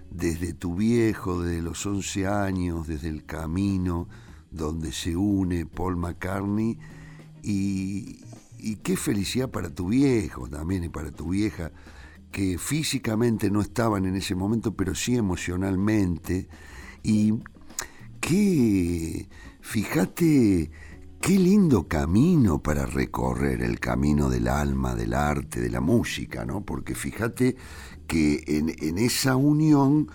desde 0.09 0.53
tu 0.53 0.75
viejo, 0.75 1.41
desde 1.43 1.61
los 1.61 1.86
11 1.86 2.27
años, 2.27 2.88
desde 2.88 3.09
el 3.09 3.23
camino 3.25 4.07
donde 4.51 4.91
se 4.91 5.15
une 5.15 5.67
Paul 5.67 5.95
McCartney 5.97 6.80
y, 7.43 8.19
y 8.57 8.75
qué 8.77 8.97
felicidad 8.97 9.49
para 9.49 9.69
tu 9.69 9.89
viejo 9.89 10.47
también 10.47 10.84
y 10.84 10.89
para 10.89 11.11
tu 11.11 11.30
vieja, 11.30 11.71
que 12.32 12.57
físicamente 12.57 13.49
no 13.49 13.61
estaban 13.61 14.05
en 14.05 14.15
ese 14.15 14.36
momento, 14.36 14.73
pero 14.73 14.95
sí 14.95 15.15
emocionalmente. 15.15 16.47
Y 17.03 17.34
qué, 18.19 19.27
fíjate, 19.61 20.71
qué 21.21 21.39
lindo 21.39 21.88
camino 21.88 22.61
para 22.61 22.86
recorrer 22.86 23.61
el 23.63 23.80
camino 23.80 24.30
del 24.30 24.47
alma, 24.47 24.95
del 24.95 25.13
arte, 25.13 25.59
de 25.59 25.69
la 25.69 25.82
música, 25.82 26.45
¿no? 26.45 26.61
Porque 26.61 26.95
fíjate 26.95 27.55
que 28.07 28.43
en, 28.47 28.97
esa 28.97 29.36
unión 29.36 30.09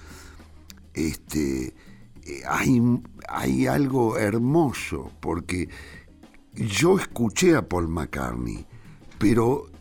este, 0.94 1.74
eh, 2.24 2.42
hay, 2.48 2.80
hay 3.28 3.66
algo 3.66 4.18
hermoso, 4.18 5.12
porque 5.20 5.68
yo 6.54 6.98
escuché 6.98 7.56
a 7.56 7.68
Paul 7.68 7.88
McCartney, 7.88 8.66
pero 9.18 9.73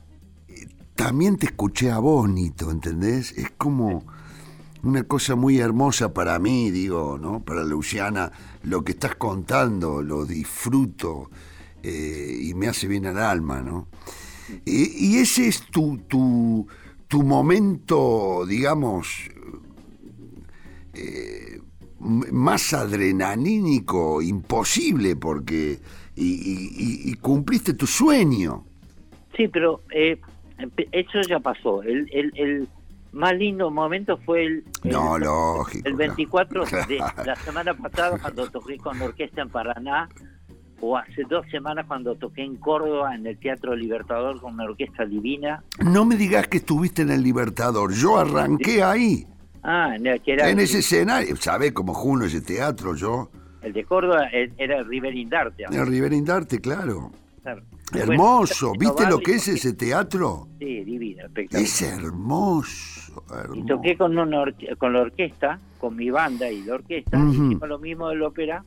también 0.96 1.38
te 1.38 1.48
escuché 1.48 1.92
a 1.92 2.00
vos, 2.00 2.30
Nito, 2.30 2.72
¿entendés? 2.72 3.32
Es 3.38 3.52
como 3.58 4.04
una 4.84 5.04
cosa 5.04 5.36
muy 5.36 5.60
hermosa 5.60 6.14
para 6.14 6.38
mí, 6.40 6.70
digo, 6.72 7.18
¿no? 7.20 7.44
Para 7.44 7.64
Luciana, 7.64 8.32
lo 8.64 8.84
que 8.84 8.92
estás 8.94 9.16
contando, 9.16 10.02
lo 10.02 10.26
disfruto 10.26 11.30
eh, 11.82 12.38
y 12.42 12.54
me 12.54 12.68
hace 12.68 12.88
bien 12.88 13.06
al 13.06 13.18
alma, 13.20 13.62
¿no? 13.62 13.88
Y, 14.66 15.18
ese 15.18 15.48
es 15.48 15.62
tu, 15.72 15.98
tu, 16.08 16.68
tu 17.08 17.24
momento, 17.24 18.46
digamos, 18.46 19.08
eh, 20.94 21.60
más 22.00 22.74
adrenalínico 22.74 24.22
imposible, 24.22 25.16
porque... 25.16 25.80
Y, 26.16 26.26
y- 26.26 27.10
y- 27.10 27.14
cumpliste 27.16 27.74
tu 27.74 27.88
sueño. 27.88 28.66
Sí, 29.36 29.48
pero 29.48 29.82
eh, 29.96 30.22
eso 30.92 31.22
ya 31.28 31.40
pasó. 31.40 31.82
El, 31.84 32.10
el, 32.14 32.32
el 32.36 32.68
más 33.12 33.34
lindo 33.36 33.70
momento 33.70 34.18
fue 34.26 34.46
el, 34.46 34.64
el, 34.84 34.92
No, 34.92 35.18
lógico. 35.18 35.88
el 35.88 35.96
24 35.96 36.64
claro. 36.66 36.88
de 36.88 36.98
la 37.26 37.36
semana 37.38 37.74
pasada 37.74 38.18
cuando 38.20 38.50
toqué 38.50 38.78
con 38.78 38.98
la 39.00 39.06
orquesta 39.06 39.42
en 39.42 39.50
Paraná 39.50 40.10
o 40.82 40.98
hace 40.98 41.24
dos 41.30 41.46
semanas 41.50 41.86
cuando 41.88 42.16
toqué 42.16 42.44
en 42.44 42.58
Córdoba 42.58 43.16
en 43.16 43.26
el 43.26 43.38
Teatro 43.38 43.76
Libertador 43.76 44.42
con 44.42 44.56
una 44.56 44.66
orquesta 44.66 45.06
divina. 45.06 45.64
No 45.80 46.04
me 46.06 46.16
digas 46.18 46.48
que 46.48 46.58
estuviste 46.58 47.04
en 47.04 47.12
el 47.12 47.22
Libertador. 47.24 47.94
Yo 47.94 48.18
arranqué 48.18 48.84
ahí, 48.84 49.26
Ah, 49.66 49.94
en 49.96 50.06
el, 50.08 50.22
que 50.22 50.34
era 50.34 50.50
en 50.50 50.58
el, 50.60 50.66
ese 50.66 50.80
escenario. 50.80 51.38
¿Sabés 51.38 51.72
cómo 51.72 51.94
juno 51.94 52.26
ese 52.26 52.42
teatro 52.42 52.96
yo? 52.96 53.30
el 53.62 53.72
de 53.72 53.86
Córdoba 53.86 54.28
era 54.58 54.80
el 54.80 54.86
River 54.86 55.16
Indarte. 55.16 55.64
En 55.72 55.86
Riverindarte, 55.86 56.60
claro. 56.60 57.12
claro. 57.42 57.64
Hermoso. 58.00 58.74
Bueno, 58.76 58.80
¿Viste 58.96 59.10
lo 59.10 59.20
que 59.20 59.32
es 59.36 59.48
ese 59.48 59.74
teatro? 59.74 60.48
Sí, 60.60 60.84
divino, 60.84 61.26
espectacular. 61.26 61.64
Es 61.64 61.82
hermoso. 61.82 63.24
Y 63.54 63.66
toqué 63.66 63.96
con, 63.98 64.18
una 64.18 64.44
con 64.78 64.94
la 64.94 65.02
orquesta, 65.02 65.60
con 65.80 65.96
mi 65.96 66.10
banda 66.10 66.50
y 66.52 66.64
la 66.64 66.76
orquesta, 66.76 67.18
Ujú. 67.18 67.30
hicimos 67.32 67.70
lo 67.70 67.80
mismo 67.80 68.10
del 68.10 68.22
ópera. 68.24 68.64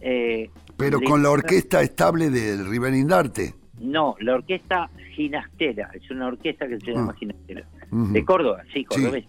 eh, 0.00 0.50
Pero 0.76 1.00
con 1.00 1.22
la 1.22 1.30
orquesta 1.30 1.80
estable 1.82 2.28
del 2.30 2.66
Riverindarte. 2.68 3.54
No, 3.80 4.14
la 4.20 4.34
orquesta 4.34 4.90
Ginastera, 5.14 5.90
es 5.94 6.10
una 6.10 6.26
orquesta 6.28 6.66
que 6.68 6.78
se 6.80 6.92
llama 6.92 7.12
Ah. 7.12 7.18
Ginastera. 7.18 7.66
Ujú. 7.90 8.12
De 8.12 8.24
Córdoba, 8.24 8.62
sí, 8.72 8.84
cordobés. 8.84 9.24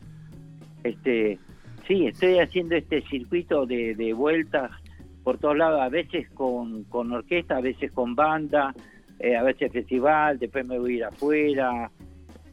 Este, 0.83 1.39
sí, 1.87 2.07
estoy 2.07 2.39
haciendo 2.39 2.75
este 2.75 3.01
circuito 3.03 3.65
de, 3.65 3.95
de 3.95 4.13
vueltas 4.13 4.71
por 5.23 5.37
todos 5.37 5.57
lados, 5.57 5.81
a 5.81 5.89
veces 5.89 6.29
con, 6.31 6.83
con 6.85 7.11
orquesta, 7.13 7.57
a 7.57 7.61
veces 7.61 7.91
con 7.93 8.13
banda, 8.15 8.73
eh, 9.19 9.35
a 9.35 9.43
veces 9.43 9.71
festival, 9.71 10.39
después 10.39 10.65
me 10.65 10.79
voy 10.79 10.93
a 10.93 10.97
ir 10.97 11.03
afuera, 11.05 11.91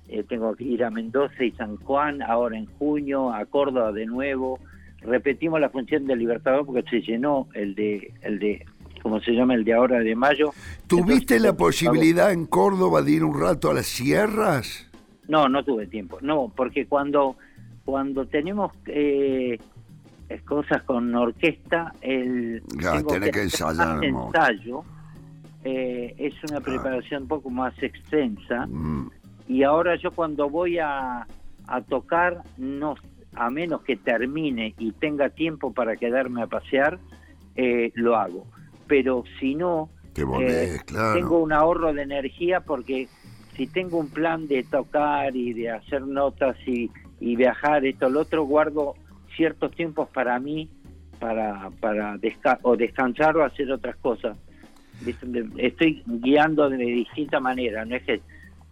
eh, 0.08 0.24
tengo 0.28 0.54
que 0.54 0.64
ir 0.64 0.84
a 0.84 0.90
Mendoza 0.90 1.44
y 1.44 1.52
San 1.52 1.76
Juan, 1.76 2.22
ahora 2.22 2.58
en 2.58 2.66
junio, 2.66 3.32
a 3.32 3.44
Córdoba 3.46 3.92
de 3.92 4.06
nuevo. 4.06 4.58
Repetimos 5.00 5.60
la 5.60 5.70
función 5.70 6.06
del 6.06 6.18
Libertador 6.18 6.66
porque 6.66 6.82
se 6.90 7.00
llenó 7.00 7.48
el 7.54 7.74
de, 7.74 8.12
el 8.22 8.38
de, 8.38 8.66
¿cómo 9.02 9.20
se 9.20 9.32
llama? 9.32 9.54
El 9.54 9.64
de 9.64 9.72
ahora 9.72 10.00
de 10.00 10.14
mayo. 10.14 10.52
¿Tuviste 10.86 11.36
Entonces, 11.36 11.42
la 11.42 11.56
posibilidad 11.56 12.32
en 12.32 12.46
Córdoba 12.46 13.02
de 13.02 13.12
ir 13.12 13.24
un 13.24 13.40
rato 13.40 13.70
a 13.70 13.74
las 13.74 13.86
sierras? 13.86 14.90
No, 15.28 15.48
no 15.48 15.64
tuve 15.64 15.86
tiempo. 15.86 16.18
No, 16.20 16.52
porque 16.54 16.86
cuando 16.86 17.36
cuando 17.84 18.26
tenemos 18.26 18.72
eh, 18.86 19.58
cosas 20.44 20.82
con 20.84 21.14
orquesta, 21.14 21.92
el 22.00 22.62
Ya, 22.80 22.92
tengo 22.92 23.12
tenés 23.12 23.30
que 23.30 23.40
hacer 23.40 23.66
ensayar 23.68 24.04
ensayo. 24.04 24.84
Eh, 25.64 26.14
es 26.18 26.34
una 26.44 26.60
preparación 26.60 27.22
un 27.22 27.28
poco 27.28 27.50
más 27.50 27.74
extensa. 27.82 28.66
Mm, 28.66 29.08
Y 29.48 29.62
ahora 29.62 29.96
yo 29.96 30.12
cuando 30.12 30.48
voy 30.48 30.78
a, 30.78 31.26
a 31.66 31.80
tocar, 31.82 32.42
no, 32.56 32.94
a 33.34 33.50
menos 33.50 33.82
que 33.82 33.96
termine 33.96 34.74
y 34.78 34.92
tenga 34.92 35.28
tiempo 35.30 35.72
para 35.72 35.96
quedarme 35.96 36.42
a 36.42 36.46
pasear, 36.46 36.98
eh, 37.56 37.90
lo 37.94 38.16
hago. 38.16 38.46
Pero 38.86 39.24
si 39.38 39.54
no, 39.54 39.90
Te 40.12 40.24
volvés, 40.24 40.76
eh, 40.76 40.80
claro. 40.86 41.18
tengo 41.18 41.38
un 41.42 41.52
ahorro 41.52 41.92
de 41.92 42.02
energía 42.02 42.60
porque 42.60 43.08
si 43.56 43.66
tengo 43.66 43.98
un 43.98 44.08
plan 44.08 44.46
de 44.48 44.62
tocar 44.62 45.34
y 45.36 45.52
de 45.52 45.70
hacer 45.70 46.02
notas 46.02 46.56
y, 46.66 46.90
y 47.20 47.36
viajar, 47.36 47.84
esto, 47.84 48.08
lo 48.08 48.20
otro, 48.20 48.44
guardo 48.44 48.94
ciertos 49.36 49.72
tiempos 49.72 50.08
para 50.10 50.38
mí, 50.38 50.68
para, 51.18 51.70
para 51.80 52.16
desca- 52.16 52.58
o 52.62 52.76
descansar 52.76 53.36
o 53.36 53.44
hacer 53.44 53.70
otras 53.70 53.96
cosas. 53.96 54.36
Estoy 55.56 56.02
guiando 56.06 56.68
de 56.68 56.76
distinta 56.78 57.40
manera, 57.40 57.84
no 57.84 57.96
es 57.96 58.02
que 58.04 58.20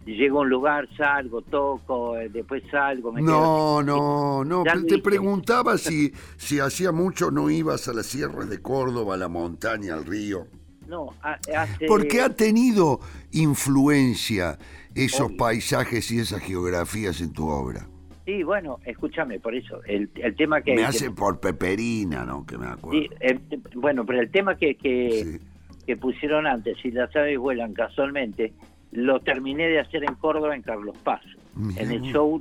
llego 0.05 0.39
a 0.39 0.41
un 0.41 0.49
lugar, 0.49 0.87
salgo, 0.97 1.41
toco, 1.41 2.17
eh, 2.17 2.29
después 2.29 2.63
salgo, 2.71 3.11
me 3.11 3.21
quedo- 3.21 3.83
No, 3.83 4.43
no, 4.43 4.63
no. 4.63 4.63
Te 4.87 4.97
preguntaba 4.99 5.77
si, 5.77 6.11
si 6.37 6.59
hacía 6.59 6.91
mucho 6.91 7.29
no 7.31 7.49
ibas 7.49 7.87
a 7.87 7.93
las 7.93 8.07
sierras 8.07 8.49
de 8.49 8.59
Córdoba, 8.61 9.13
a 9.15 9.17
la 9.17 9.27
montaña, 9.27 9.93
al 9.93 10.05
río. 10.05 10.47
No, 10.87 11.13
ha- 11.21 11.37
hace... 11.55 11.85
Porque 11.85 12.21
ha 12.21 12.29
tenido 12.35 12.99
influencia 13.31 14.57
esos 14.95 15.27
Obvio. 15.27 15.37
paisajes 15.37 16.09
y 16.11 16.19
esas 16.19 16.41
geografías 16.41 17.21
en 17.21 17.31
tu 17.33 17.47
obra. 17.47 17.87
Sí, 18.25 18.43
bueno, 18.43 18.79
escúchame, 18.85 19.39
por 19.39 19.53
eso, 19.55 19.83
el, 19.85 20.09
el 20.15 20.35
tema 20.35 20.61
que... 20.61 20.71
Me 20.71 20.77
que- 20.77 20.85
hace 20.85 21.11
por 21.11 21.39
Peperina, 21.39 22.25
¿no? 22.25 22.45
Que 22.45 22.57
me 22.57 22.67
acuerdo. 22.67 22.99
sí, 22.99 23.09
el- 23.19 23.41
bueno, 23.75 24.05
pero 24.05 24.19
el 24.21 24.31
tema 24.31 24.55
que, 24.55 24.75
que, 24.75 25.39
Sí. 25.39 25.45
Que 25.89 25.97
pusieron 25.97 26.45
antes, 26.45 26.77
si 26.83 26.91
las 26.91 27.15
aves 27.15 27.39
vuelan 27.39 27.73
casualmente, 27.73 28.53
lo 28.91 29.19
terminé 29.21 29.67
de 29.69 29.79
hacer 29.79 30.03
en 30.03 30.13
Córdoba, 30.13 30.55
en 30.55 30.61
Carlos 30.61 30.95
Paz. 31.03 31.21
Mirá 31.55 31.81
En 31.81 31.91
el 31.91 31.99
vos. 32.01 32.09
show 32.11 32.39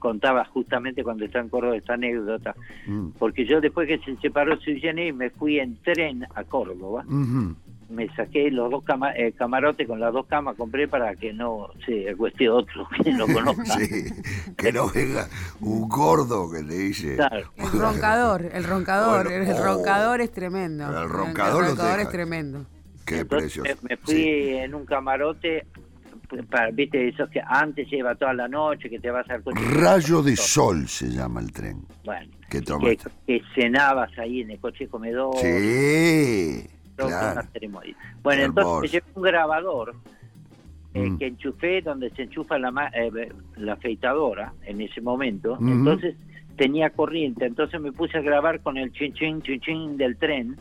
contaba 0.00 0.44
justamente 0.46 1.04
cuando 1.04 1.24
estaba 1.24 1.44
en 1.44 1.48
Córdoba 1.48 1.76
esta 1.76 1.94
anécdota, 1.94 2.56
Mm. 2.88 3.10
porque 3.20 3.46
yo 3.46 3.60
después 3.60 3.86
que 3.86 3.98
se 3.98 4.16
separó 4.16 4.56
Sui 4.58 4.80
Generis 4.80 5.14
me 5.14 5.30
fui 5.30 5.60
en 5.60 5.76
tren 5.76 6.26
a 6.34 6.42
Córdoba, 6.42 7.04
me 7.88 8.06
saqué 8.16 8.50
los 8.50 8.68
dos 8.68 8.82
cama- 8.82 9.12
eh, 9.16 9.32
camarotes 9.32 9.86
con 9.86 10.00
las 10.00 10.12
dos 10.12 10.26
camas, 10.26 10.56
compré 10.56 10.88
para 10.88 11.14
que 11.14 11.32
no 11.32 11.68
se 11.86 12.14
cueste 12.16 12.48
otro 12.50 12.86
que 13.04 13.12
no 13.12 13.24
conozca. 13.32 13.64
Sí, 13.78 14.04
que 14.56 14.72
no 14.72 14.88
venga 14.90 15.28
un 15.60 15.88
gordo 15.88 16.50
que 16.50 16.64
le 16.64 16.74
dice. 16.74 17.14
Claro. 17.14 17.48
El 17.56 17.80
roncador, 17.80 18.44
el 18.52 18.64
roncador, 18.64 19.24
Bueno, 19.28 19.44
el 19.44 19.56
oh. 19.56 19.64
roncador 19.64 20.20
es 20.20 20.32
tremendo. 20.32 20.84
El 21.02 21.08
roncador 21.08 21.62
lo 21.62 21.68
roncador 21.70 22.00
es 22.00 22.08
tremendo. 22.10 22.66
Qué 23.08 23.18
Entonces 23.20 23.82
me, 23.82 23.88
me 23.90 23.96
fui 23.96 24.14
Sí. 24.14 24.48
en 24.54 24.74
un 24.74 24.84
camarote, 24.84 25.66
pues, 26.28 26.44
para, 26.46 26.70
viste, 26.70 27.08
esos 27.08 27.28
que 27.30 27.40
antes 27.44 27.88
lleva 27.90 28.14
toda 28.14 28.34
la 28.34 28.48
noche, 28.48 28.90
que 28.90 28.98
te 29.00 29.10
vas 29.10 29.28
al 29.30 29.42
coche. 29.42 29.58
Rayo 29.72 30.22
de 30.22 30.36
sol 30.36 30.86
se 30.88 31.08
llama 31.08 31.40
el 31.40 31.52
tren. 31.52 31.82
Bueno, 32.04 32.30
que 32.50 32.60
que, 33.26 33.42
cenabas 33.54 34.16
ahí 34.18 34.42
en 34.42 34.50
el 34.50 34.58
coche 34.60 34.88
comedor. 34.88 35.34
Sí, 35.36 36.66
claro. 36.96 37.42
Bueno, 38.22 38.42
entonces 38.44 38.92
llevé 38.92 39.04
un 39.14 39.22
grabador 39.22 39.94
eh, 40.94 41.10
Mm. 41.10 41.18
que 41.18 41.26
enchufé 41.26 41.82
donde 41.82 42.10
se 42.10 42.22
enchufa 42.22 42.58
la, 42.58 42.70
ma- 42.70 42.90
eh, 42.94 43.10
la 43.56 43.74
afeitadora 43.74 44.52
en 44.64 44.80
ese 44.80 45.00
momento. 45.02 45.52
Ujú. 45.52 45.68
Entonces 45.68 46.16
tenía 46.56 46.90
corriente, 46.90 47.44
entonces 47.44 47.78
me 47.80 47.92
puse 47.92 48.16
a 48.18 48.22
grabar 48.22 48.60
con 48.62 48.76
el 48.78 48.90
chin 48.92 49.12
chin 49.12 49.42
chin 49.42 49.60
chin 49.60 49.96
del 49.98 50.16
tren 50.16 50.56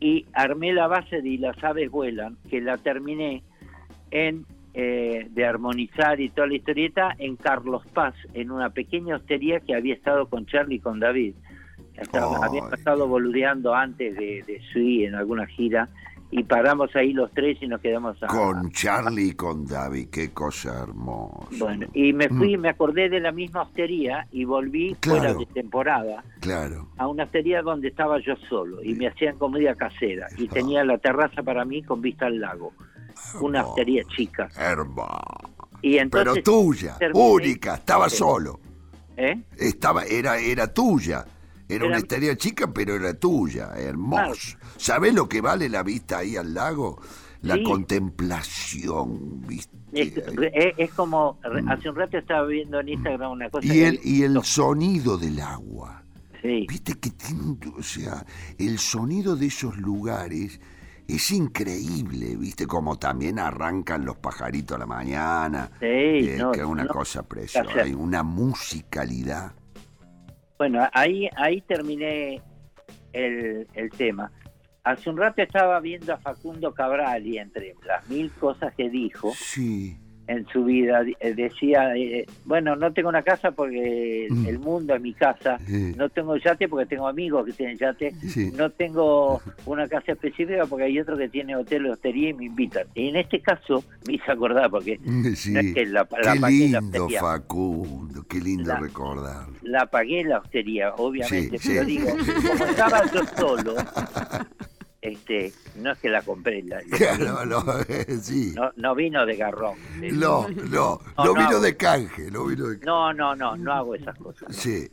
y 0.00 0.26
armé 0.32 0.72
la 0.72 0.86
base 0.86 1.22
de 1.22 1.28
Y 1.28 1.38
las 1.38 1.62
aves 1.62 1.90
vuelan, 1.90 2.36
que 2.50 2.60
la 2.60 2.78
terminé 2.78 3.42
en 4.10 4.44
eh, 4.76 5.28
de 5.30 5.46
armonizar 5.46 6.20
y 6.20 6.30
toda 6.30 6.48
la 6.48 6.54
historieta 6.54 7.14
en 7.18 7.36
Carlos 7.36 7.86
Paz, 7.94 8.14
en 8.32 8.50
una 8.50 8.70
pequeña 8.70 9.14
hostería 9.14 9.60
que 9.60 9.72
había 9.72 9.94
estado 9.94 10.26
con 10.28 10.46
Charlie 10.46 10.76
y 10.76 10.80
con 10.80 10.98
David. 10.98 11.34
Habíamos 12.12 12.72
estado 12.72 13.06
boludeando 13.06 13.72
antes 13.72 14.16
de, 14.16 14.42
de 14.44 14.60
Sui 14.72 15.04
en 15.04 15.14
alguna 15.14 15.46
gira 15.46 15.88
y 16.36 16.42
paramos 16.42 16.90
ahí 16.96 17.12
los 17.12 17.30
tres 17.32 17.58
y 17.60 17.68
nos 17.68 17.80
quedamos 17.80 18.20
a, 18.20 18.26
Con 18.26 18.72
Charlie 18.72 19.28
y 19.28 19.32
con 19.34 19.64
David, 19.64 20.08
qué 20.10 20.32
cosa 20.32 20.82
hermosa. 20.82 21.46
bueno, 21.60 21.86
y 21.94 22.12
me 22.12 22.28
fui, 22.28 22.56
me 22.56 22.70
acordé 22.70 23.08
de 23.08 23.20
la 23.20 23.30
misma 23.30 23.62
hostería 23.62 24.26
y 24.32 24.44
volví 24.44 24.90
Mm. 24.94 24.96
Claro. 25.00 25.18
fuera 25.20 25.34
de 25.34 25.46
temporada 25.46 26.24
Claro. 26.40 26.88
a 26.96 27.06
una 27.06 27.22
hostería 27.22 27.62
donde 27.62 27.86
estaba 27.88 28.18
yo 28.18 28.34
solo 28.48 28.82
y 28.82 28.94
me 28.94 29.06
hacían 29.06 29.38
comida 29.38 29.76
casera 29.76 30.26
y 30.36 30.48
tenía 30.48 30.84
la 30.84 30.98
terraza 30.98 31.40
para 31.44 31.64
mí 31.64 31.82
con 31.84 32.00
vista 32.00 32.26
al 32.26 32.40
lago. 32.40 32.72
Una 33.40 33.64
hostería 33.64 34.02
chica. 34.16 34.48
Hermoso. 34.58 35.20
Y 35.82 35.98
entonces, 35.98 36.32
Pero 36.34 36.42
tuya, 36.42 36.96
terminé- 36.98 37.30
única, 37.32 37.74
estaba 37.74 38.08
solo. 38.08 38.58
¿Eh? 39.16 39.40
Estaba, 39.56 40.02
era, 40.04 40.38
era 40.38 40.66
tuya. 40.74 41.24
Era, 41.68 41.86
una 41.86 41.96
estrella 41.98 42.36
chica, 42.36 42.72
pero 42.72 42.94
era 42.94 43.14
tuya. 43.14 43.72
Hermoso. 43.76 44.56
¿Sabés 44.76 45.14
lo 45.14 45.28
que 45.28 45.40
vale 45.40 45.68
la 45.68 45.82
vista 45.82 46.18
ahí 46.18 46.36
al 46.36 46.52
lago? 46.54 47.00
La 47.42 47.56
Sí. 47.56 47.62
contemplación, 47.62 49.40
¿viste? 49.46 49.76
Es, 49.92 50.12
es- 50.16 50.74
es 50.78 50.92
como, 50.94 51.38
re- 51.42 51.62
hace 51.68 51.88
un 51.90 51.96
rato 51.96 52.18
estaba 52.18 52.46
viendo 52.46 52.80
en 52.80 52.88
Instagram 52.88 53.32
una 53.32 53.50
cosa. 53.50 53.66
Mm. 53.66 53.72
Y 53.72 53.80
el, 53.80 54.00
y 54.02 54.22
el 54.22 54.42
sonido 54.44 55.16
del 55.18 55.40
agua. 55.40 56.02
Sí, 56.42 56.66
Viste 56.68 56.94
que 56.98 57.10
tiene, 57.10 57.56
o 57.78 57.82
sea, 57.82 58.24
el 58.58 58.78
sonido 58.78 59.34
de 59.36 59.46
esos 59.46 59.78
lugares 59.78 60.60
es 61.08 61.30
increíble, 61.30 62.36
viste, 62.36 62.66
como 62.66 62.98
también 62.98 63.38
arrancan 63.38 64.04
los 64.04 64.16
pajaritos 64.16 64.74
a 64.76 64.80
la 64.80 64.86
mañana, 64.86 65.70
sí, 65.80 65.86
eh, 65.86 66.36
no, 66.38 66.52
que 66.52 66.60
es 66.60 66.66
una 66.66 66.84
no. 66.84 66.90
cosa 66.92 67.22
preciosa, 67.22 67.80
hay 67.82 67.94
una 67.94 68.22
musicalidad. 68.22 69.52
Bueno, 70.58 70.88
ahí, 70.92 71.28
ahí 71.36 71.60
terminé 71.62 72.40
el, 73.12 73.66
el 73.74 73.90
tema. 73.90 74.30
Hace 74.84 75.08
un 75.08 75.16
rato 75.16 75.40
estaba 75.42 75.80
viendo 75.80 76.12
a 76.12 76.18
Facundo 76.18 76.74
Cabral 76.74 77.26
y 77.26 77.38
entre 77.38 77.74
las 77.86 78.06
mil 78.08 78.30
cosas 78.32 78.74
que 78.74 78.90
dijo 78.90 79.32
Sí, 79.34 79.96
en 80.26 80.46
su 80.46 80.64
vida, 80.64 81.02
eh, 81.20 81.34
decía, 81.34 81.94
eh, 81.96 82.24
bueno, 82.44 82.76
no 82.76 82.92
tengo 82.92 83.08
una 83.10 83.22
casa 83.22 83.50
porque 83.50 84.26
el, 84.26 84.32
Mm. 84.32 84.46
el 84.46 84.58
mundo 84.58 84.94
es 84.94 85.00
mi 85.02 85.12
casa, 85.12 85.58
Sí. 85.66 85.92
no 85.96 86.08
tengo 86.08 86.36
yate 86.36 86.68
porque 86.68 86.86
tengo 86.86 87.06
amigos 87.06 87.44
que 87.46 87.52
tienen 87.52 87.76
yate, 87.76 88.12
Sí. 88.28 88.50
no 88.56 88.70
tengo 88.70 89.40
una 89.66 89.86
casa 89.88 90.12
específica 90.12 90.64
porque 90.66 90.84
hay 90.84 90.98
otro 91.00 91.16
que 91.18 91.28
tiene 91.28 91.54
hotel 91.56 91.86
o 91.86 91.92
hostería 91.92 92.30
y 92.30 92.34
me 92.34 92.44
invitan. 92.46 92.86
Y 92.94 93.08
en 93.08 93.16
este 93.16 93.40
caso 93.40 93.84
me 94.06 94.14
hice 94.14 94.32
acordar 94.32 94.70
porque 94.70 94.98
sí. 95.36 95.52
no 95.52 95.60
es 95.60 95.74
que 95.74 95.86
la, 95.86 96.08
la 96.22 96.32
qué 96.34 96.40
pagué 96.40 96.68
la 96.68 96.80
lindo, 96.80 97.04
hostería. 97.04 97.20
Facundo, 97.20 98.24
qué 98.28 98.40
lindo 98.40 98.68
La- 98.68 98.78
recordar. 98.80 99.46
la 99.62 99.86
pagué 99.86 100.24
la 100.24 100.38
hostería, 100.38 100.94
obviamente, 100.94 101.58
pero 101.66 101.84
digo, 101.84 102.08
como 102.48 102.64
estaba 102.64 103.02
yo 103.12 103.20
solo, 103.36 103.74
este, 105.04 105.52
no 105.76 105.92
es 105.92 105.98
que 105.98 106.08
la 106.08 106.22
compré, 106.22 106.62
la- 106.62 106.80
no, 107.46 107.62
sí. 108.22 108.52
no, 108.56 108.70
no 108.76 108.94
vino 108.94 109.24
de 109.26 109.36
garrón. 109.36 109.76
No, 110.00 110.48
no, 110.48 110.64
No, 110.64 111.00
no 111.16 111.24
no 111.24 111.34
vino 111.34 111.48
hago. 111.48 111.60
de 111.60 111.76
canje, 111.76 112.30
no 112.30 112.46
vino 112.46 112.66
de 112.68 112.78
No, 112.84 113.12
no, 113.12 113.36
no, 113.36 113.56
no 113.56 113.72
hago 113.72 113.94
esas 113.94 114.16
cosas. 114.18 114.54
Sí, 114.56 114.88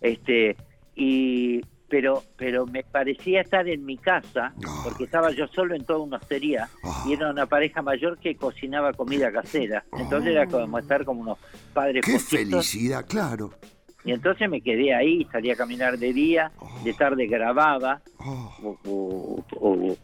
Este, 0.00 0.56
y 0.94 1.60
pero 1.88 2.22
pero 2.38 2.64
me 2.66 2.82
parecía 2.84 3.42
estar 3.42 3.68
en 3.68 3.84
mi 3.84 3.98
casa 3.98 4.54
porque 4.82 5.04
estaba 5.04 5.30
yo 5.30 5.46
solo 5.48 5.74
en 5.74 5.84
toda 5.84 5.98
una 5.98 6.16
hostería 6.16 6.66
Ah. 6.82 7.04
y 7.06 7.12
era 7.12 7.30
una 7.30 7.44
pareja 7.44 7.82
mayor 7.82 8.18
que 8.18 8.34
cocinaba 8.34 8.94
comida 8.94 9.30
casera 9.30 9.84
entonces 9.98 10.30
era 10.30 10.46
como 10.46 10.78
estar 10.78 11.04
como 11.04 11.20
unos 11.20 11.38
padres 11.74 12.02
qué 12.02 12.18
felicidad, 12.18 13.04
claro. 13.06 13.52
y 14.06 14.12
entonces 14.12 14.48
me 14.48 14.62
quedé 14.62 14.94
ahí 14.94 15.26
salía 15.30 15.52
a 15.52 15.56
caminar 15.56 15.98
de 15.98 16.14
día 16.14 16.50
de 16.82 16.94
tarde 16.94 17.26
grababa 17.26 18.00
o, 18.18 18.78
o, 18.86 19.21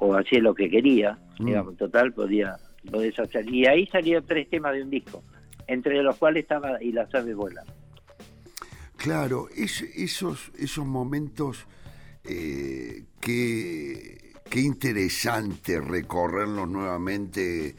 o- 0.09 0.17
hacía 0.17 0.41
lo 0.41 0.55
que 0.55 0.69
quería 0.71 1.19
Mm. 1.39 1.47
digamos 1.47 1.77
total 1.77 2.13
podía 2.13 2.57
podés 2.91 3.19
hacer 3.19 3.49
y 3.53 3.67
ahí 3.67 3.87
salieron 3.87 4.25
tres 4.27 4.49
temas 4.51 4.73
de 4.75 4.83
un 4.83 4.91
disco 4.91 5.23
entre 5.67 6.03
los 6.03 6.17
cuales 6.17 6.43
estaba 6.45 6.83
y 6.83 6.93
las 6.93 7.15
aves 7.15 7.35
vuelan 7.37 7.65
Claro, 8.97 9.49
es- 9.55 9.83
esos, 9.95 10.51
esos 10.59 10.85
momentos, 10.85 11.67
eh, 12.25 13.05
qué, 13.21 14.33
qué 14.51 14.61
interesante 14.61 15.81
recorrerlos 15.81 16.69
nuevamente, 16.69 17.77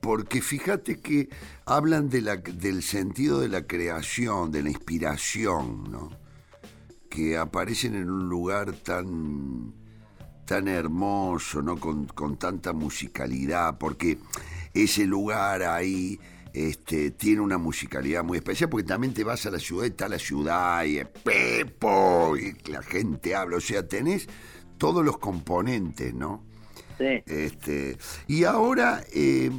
porque 0.00 0.40
fíjate 0.40 0.98
que 1.00 1.28
hablan 1.66 2.08
de 2.08 2.22
la, 2.22 2.36
del 2.36 2.82
sentido 2.82 3.38
de 3.40 3.48
la 3.48 3.66
creación, 3.66 4.50
de 4.50 4.62
la 4.62 4.70
inspiración, 4.70 5.90
¿no? 5.90 6.10
que 7.10 7.36
aparecen 7.36 7.94
en 7.94 8.08
un 8.10 8.30
lugar 8.30 8.72
tan, 8.72 9.74
tan 10.52 10.68
hermoso, 10.68 11.62
¿no? 11.62 11.78
Con, 11.78 12.04
con 12.04 12.36
tanta 12.36 12.74
musicalidad, 12.74 13.78
porque 13.78 14.18
ese 14.74 15.06
lugar 15.06 15.62
ahí 15.62 16.20
este, 16.52 17.10
tiene 17.12 17.40
una 17.40 17.56
musicalidad 17.56 18.22
muy 18.22 18.36
especial, 18.36 18.68
porque 18.68 18.86
también 18.86 19.14
te 19.14 19.24
vas 19.24 19.46
a 19.46 19.50
la 19.50 19.58
ciudad, 19.58 19.84
y 19.84 19.88
está 19.88 20.10
la 20.10 20.18
ciudad, 20.18 20.84
y 20.84 20.98
es 20.98 21.08
Pepo, 21.08 22.36
y 22.36 22.52
la 22.70 22.82
gente 22.82 23.34
habla, 23.34 23.56
o 23.56 23.60
sea, 23.60 23.88
tenés 23.88 24.28
todos 24.76 25.02
los 25.02 25.16
componentes, 25.16 26.12
¿no? 26.12 26.44
sí 26.98 27.22
Este, 27.24 27.96
y 28.26 28.44
ahora 28.44 29.02
eh, 29.10 29.50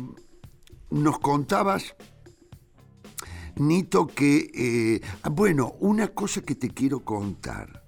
nos 0.91 1.17
contabas, 1.17 1.95
Nito, 3.55 4.05
que, 4.05 4.51
eh, 4.53 5.01
ah, 5.23 5.29
bueno, 5.29 5.73
una 5.79 6.09
cosa 6.09 6.41
que 6.41 6.53
te 6.53 6.69
quiero 6.69 6.99
contar. 6.99 7.82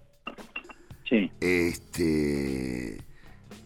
Sí 1.08 1.32
Este, 1.40 2.98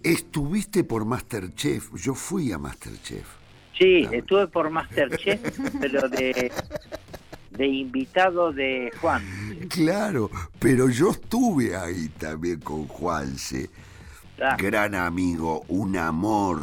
estuviste 0.04 0.84
por 0.84 1.06
Masterchef, 1.06 1.94
yo 1.96 2.14
fui 2.16 2.52
a 2.52 2.58
Masterchef. 2.58 3.26
Sí, 3.78 4.08
estuve 4.12 4.48
por 4.48 4.70
Masterchef, 4.70 5.40
pero 5.80 6.08
de, 6.10 6.52
de 7.52 7.68
invitado 7.68 8.52
de 8.52 8.92
Juan. 9.00 9.24
Claro, 9.70 10.30
pero 10.60 10.90
yo 10.90 11.12
estuve 11.12 11.76
ahí 11.76 12.10
también 12.10 12.60
con 12.60 12.88
Juanse, 12.88 13.70
Ah, 14.42 14.56
gran 14.58 14.96
amigo, 14.96 15.64
un 15.68 15.98
amor, 15.98 16.62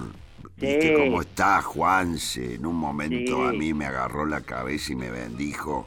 ¿Viste 0.57 0.95
cómo 0.95 1.21
está 1.21 1.61
Juanse? 1.61 2.55
En 2.55 2.65
un 2.65 2.77
momento 2.77 3.37
Sí. 3.37 3.49
a 3.49 3.53
mí 3.53 3.75
me 3.75 3.85
agarró 3.85 4.25
la 4.25 4.41
cabeza 4.41 4.93
y 4.93 4.97
me 4.97 5.11
bendijo. 5.11 5.87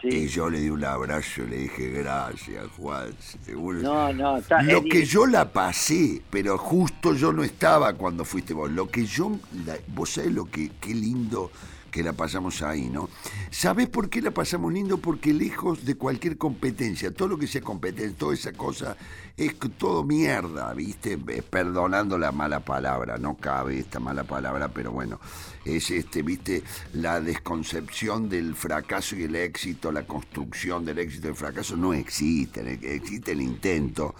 Sí, 0.00 0.08
Y 0.08 0.26
yo 0.28 0.50
le 0.50 0.60
di 0.60 0.68
un 0.70 0.84
abrazo 0.84 1.42
y 1.44 1.46
le 1.48 1.56
dije, 1.58 1.90
gracias, 1.90 2.66
Juanse. 2.76 3.38
Seguro- 3.44 3.80
No, 3.80 4.12
no, 4.12 4.38
está. 4.38 4.62
Lo 4.62 4.82
que 4.82 5.04
yo 5.04 5.26
la 5.26 5.52
pasé, 5.52 6.22
pero 6.30 6.58
justo 6.58 7.14
yo 7.14 7.32
no 7.32 7.42
estaba 7.44 7.92
cuando 7.94 8.24
fuiste 8.24 8.52
vos. 8.54 8.70
Lo 8.70 8.88
que 8.88 9.04
yo, 9.06 9.38
la- 9.66 9.78
vos 9.88 10.10
sabés 10.10 10.32
lo 10.32 10.46
que, 10.46 10.70
qué 10.80 10.94
lindo 10.94 11.50
que 11.90 12.04
la 12.04 12.12
pasamos 12.12 12.62
ahí, 12.62 12.88
¿no? 12.88 13.08
¿Sabés 13.50 13.88
por 13.88 14.08
qué 14.08 14.22
la 14.22 14.30
pasamos 14.30 14.72
lindo? 14.72 14.98
Porque 14.98 15.32
lejos 15.34 15.84
de 15.84 15.96
cualquier 15.96 16.38
competencia, 16.38 17.12
todo 17.12 17.26
lo 17.26 17.36
que 17.38 17.48
sea 17.48 17.60
competencia, 17.62 18.16
toda 18.16 18.32
esa 18.34 18.52
cosa, 18.52 18.96
es 19.36 19.56
todo 19.76 20.04
mierda, 20.04 20.72
¿viste? 20.72 21.18
Perdonando 21.18 22.16
la 22.16 22.30
mala 22.30 22.60
palabra, 22.60 23.18
no 23.18 23.36
cabe 23.36 23.80
esta 23.80 23.98
mala 23.98 24.22
palabra, 24.22 24.68
pero 24.68 24.92
bueno, 24.92 25.18
es 25.64 25.90
este, 25.90 26.22
¿viste? 26.22 26.62
La 26.94 27.20
desconcepción 27.20 28.28
del 28.28 28.54
fracaso 28.54 29.16
y 29.16 29.24
el 29.24 29.36
éxito, 29.36 29.92
la 29.92 30.06
construcción 30.06 30.84
del 30.84 30.98
éxito 30.98 31.28
y 31.28 31.30
el 31.30 31.36
fracaso 31.36 31.76
no 31.76 31.92
existen, 31.92 32.68
eh, 32.68 32.78
existe 32.82 33.32
el 33.32 33.42
intento 33.42 34.14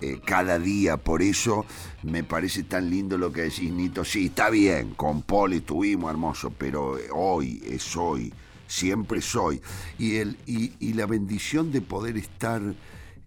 eh, 0.00 0.20
cada 0.24 0.58
día. 0.58 0.96
Por 0.96 1.22
eso 1.22 1.66
me 2.02 2.24
parece 2.24 2.64
tan 2.64 2.88
lindo 2.90 3.18
lo 3.18 3.32
que 3.32 3.42
decís, 3.42 3.72
Nito. 3.72 4.04
Sí, 4.04 4.26
está 4.26 4.50
bien, 4.50 4.94
con 4.94 5.22
Paul 5.22 5.52
estuvimos 5.52 6.10
hermoso, 6.10 6.50
pero 6.50 6.98
eh, 6.98 7.08
hoy 7.12 7.62
es 7.66 7.96
hoy, 7.96 8.32
siempre 8.66 9.20
soy. 9.20 9.60
Y, 9.98 10.16
el, 10.16 10.38
y, 10.46 10.72
y 10.80 10.94
la 10.94 11.06
bendición 11.06 11.70
de 11.70 11.82
poder 11.82 12.16
estar 12.16 12.62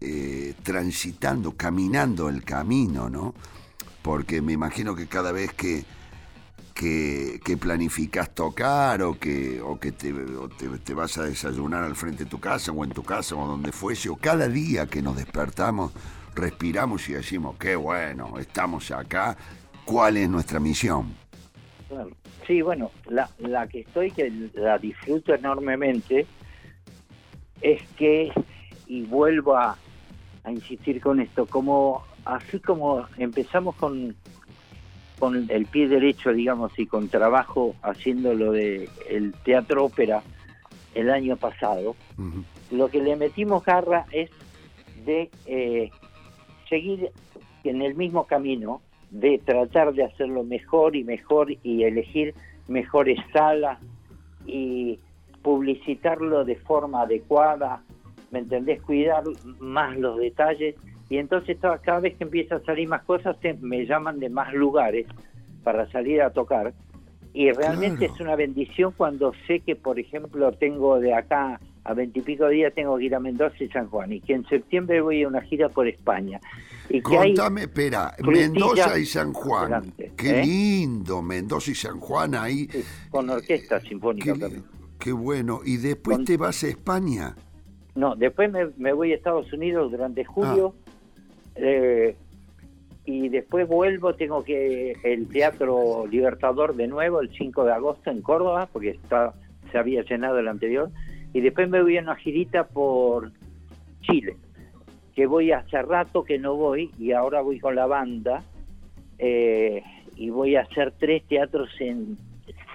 eh, 0.06 0.54
transitando, 0.64 1.56
caminando 1.56 2.28
el 2.28 2.44
camino, 2.44 3.10
¿no? 3.10 3.34
Porque 4.02 4.42
me 4.42 4.52
imagino 4.52 4.98
que 4.98 5.08
cada 5.08 5.32
vez 5.32 5.54
que, 5.54 5.86
que, 6.74 7.40
que 7.44 7.58
planificas 7.58 8.34
tocar 8.34 9.02
o 9.04 9.20
que, 9.20 9.62
o 9.62 9.80
que 9.80 9.92
te, 9.92 10.14
te, 10.84 10.94
vas 10.94 11.18
a 11.18 11.24
desayunar 11.24 11.84
al 11.84 11.96
frente 11.96 12.24
de 12.24 12.30
tu 12.30 12.40
casa 12.40 12.72
o 12.72 12.84
en 12.84 12.92
tu 12.92 13.04
casa 13.04 13.36
o 13.36 13.48
donde 13.48 13.72
fuese, 13.72 14.10
o 14.10 14.16
cada 14.16 14.48
día 14.48 14.88
que 14.88 15.02
nos 15.02 15.16
despertamos, 15.16 15.94
respiramos 16.36 17.08
y 17.10 17.14
decimos, 17.14 17.56
qué 17.60 17.76
bueno, 17.76 18.38
estamos 18.40 18.92
acá, 18.92 19.38
¿cuál 19.86 20.18
es 20.18 20.30
nuestra 20.30 20.60
misión? 20.60 21.14
Sí, 22.48 22.62
bueno, 22.62 22.92
la, 23.08 23.30
la 23.38 23.68
que 23.68 23.82
estoy, 23.82 24.12
que 24.12 24.32
la 24.56 24.78
disfruto 24.78 25.34
enormemente, 25.34 26.26
es 27.62 27.82
que, 27.92 28.32
y 28.88 29.04
vuelvo 29.04 29.56
a, 29.56 29.78
a 30.44 30.52
insistir 30.52 31.00
con 31.00 31.20
esto, 31.20 31.46
como 31.46 32.04
así 32.26 32.60
como 32.60 33.06
empezamos 33.18 33.76
con, 33.76 34.16
con 35.20 35.50
el 35.50 35.66
pie 35.66 35.88
derecho, 35.88 36.34
digamos, 36.34 36.78
y 36.78 36.86
con 36.86 37.10
trabajo 37.10 37.76
haciendo 37.82 38.34
lo 38.34 38.52
de 38.52 38.90
el 39.10 39.34
teatro 39.44 39.86
ópera 39.86 40.24
el 40.96 41.10
año 41.10 41.38
pasado, 41.38 41.96
lo 42.72 42.90
que 42.90 43.02
le 43.02 43.16
metimos 43.16 43.64
garra 43.66 44.06
es 44.12 44.30
de 45.06 45.30
eh, 45.46 45.90
seguir 46.70 47.12
en 47.64 47.82
el 47.82 47.96
mismo 47.96 48.26
camino, 48.26 48.82
de 49.10 49.40
tratar 49.40 49.94
de 49.94 50.04
hacerlo 50.04 50.44
mejor 50.44 50.96
y 50.96 51.04
mejor 51.04 51.52
y 51.64 51.84
elegir 51.84 52.34
mejores 52.68 53.20
salas 53.32 53.80
y 54.46 55.00
publicitarlo 55.42 56.46
de 56.46 56.56
forma 56.56 57.02
adecuada, 57.02 57.84
¿me 58.32 58.40
entendés? 58.40 58.82
Cuidar 58.82 59.24
más 59.60 59.98
los 59.98 60.18
detalles 60.18 60.76
y 61.14 61.18
entonces 61.20 61.58
cada 61.84 62.00
vez 62.00 62.16
que 62.18 62.24
empieza 62.24 62.56
a 62.56 62.60
salir 62.62 62.88
más 62.88 63.04
cosas 63.04 63.40
te- 63.40 63.54
me 63.54 63.86
llaman 63.86 64.20
de 64.20 64.30
más 64.30 64.52
lugares 64.52 65.06
para 65.64 65.88
salir 65.92 66.24
a 66.24 66.32
tocar 66.32 66.74
y 67.36 67.52
realmente 67.52 67.98
Claro. 68.00 68.14
es 68.16 68.20
una 68.22 68.36
bendición 68.36 68.94
cuando 68.98 69.32
sé 69.46 69.60
que, 69.60 69.76
por 69.76 70.00
ejemplo, 70.00 70.52
tengo 70.54 71.00
de 71.00 71.14
acá 71.14 71.60
a 71.84 71.94
veintipico 71.94 72.48
días 72.48 72.74
tengo 72.74 72.98
que 72.98 73.04
ir 73.06 73.14
a 73.16 73.20
Mendoza 73.20 73.56
y 73.64 73.68
San 73.70 73.88
Juan 73.90 74.12
y 74.14 74.22
que 74.22 74.34
en 74.34 74.44
septiembre 74.48 75.02
voy 75.02 75.22
a 75.22 75.28
una 75.28 75.42
gira 75.42 75.70
por 75.70 75.88
España 75.88 76.40
y 76.90 76.94
que 77.02 77.16
Contame, 77.16 77.62
espera, 77.62 78.16
Mendoza 78.24 78.98
y 78.98 79.06
San 79.06 79.34
Juan. 79.34 79.94
Qué 80.18 80.40
¿eh? 80.40 80.46
lindo, 80.46 81.22
Mendoza 81.22 81.70
y 81.72 81.76
San 81.76 82.00
Juan 82.00 82.34
ahí. 82.34 82.68
sí, 82.72 82.84
con 83.12 83.30
orquesta 83.30 83.80
sinfónica 83.82 84.34
Qué, 84.34 84.40
también. 84.40 84.64
qué 85.00 85.12
bueno. 85.12 85.60
¿Y 85.64 85.78
después 85.78 86.18
Con- 86.18 86.26
te 86.26 86.38
vas 86.38 86.64
a 86.64 86.68
España? 86.70 87.36
No, 87.96 88.16
después 88.16 88.52
me, 88.52 88.68
me 88.78 88.92
voy 88.94 89.12
a 89.12 89.16
Estados 89.16 89.52
Unidos 89.54 89.92
durante 89.92 90.24
julio 90.26 90.74
eh, 91.56 92.16
y 93.06 93.30
después 93.30 93.68
vuelvo, 93.68 94.16
tengo 94.16 94.44
que 94.44 94.94
el 95.04 95.28
Teatro 95.28 96.06
Libertador 96.08 96.76
de 96.76 96.88
nuevo 96.88 97.20
el 97.20 97.30
5 97.36 97.66
de 97.66 97.74
agosto 97.74 98.10
en 98.10 98.22
Córdoba, 98.22 98.70
porque 98.72 98.92
está 98.92 99.34
se 99.72 99.78
había 99.80 100.04
llenado 100.04 100.38
el 100.40 100.48
anterior, 100.48 100.92
y 101.34 101.42
después 101.42 101.68
me 101.68 101.82
voy 101.82 101.98
a 101.98 102.02
una 102.02 102.16
girita 102.16 102.68
por 102.68 103.32
Chile, 104.02 104.38
que 105.16 105.26
voy 105.26 105.52
hace 105.52 105.82
rato 105.82 106.24
que 106.24 106.38
no 106.38 106.56
voy 106.56 106.92
y 107.00 107.12
ahora 107.12 107.42
voy 107.42 107.60
con 107.60 107.76
la 107.76 107.88
banda 107.88 108.44
eh, 109.18 109.82
y 110.16 110.30
voy 110.30 110.56
a 110.56 110.62
hacer 110.62 110.94
tres 111.00 111.24
teatros 111.28 111.70
en, 111.80 112.18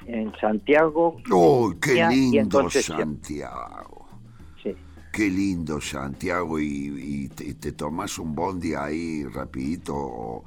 en 0.07 0.33
Santiago. 0.41 1.21
¡Oh, 1.31 1.73
qué 1.81 1.95
y 1.95 2.01
en 2.01 2.11
lindo. 2.11 2.69
Santiago! 2.69 4.07
Qué 5.19 5.28
lindo 5.28 5.81
Santiago 5.81 6.61
y, 6.61 6.65
y 6.65 7.28
te, 7.31 7.53
te 7.55 7.73
tomás 7.73 8.20
un 8.20 8.36
bondi 8.36 8.74
ahí 8.74 9.24
rapidito 9.24 9.93
o, 9.97 10.45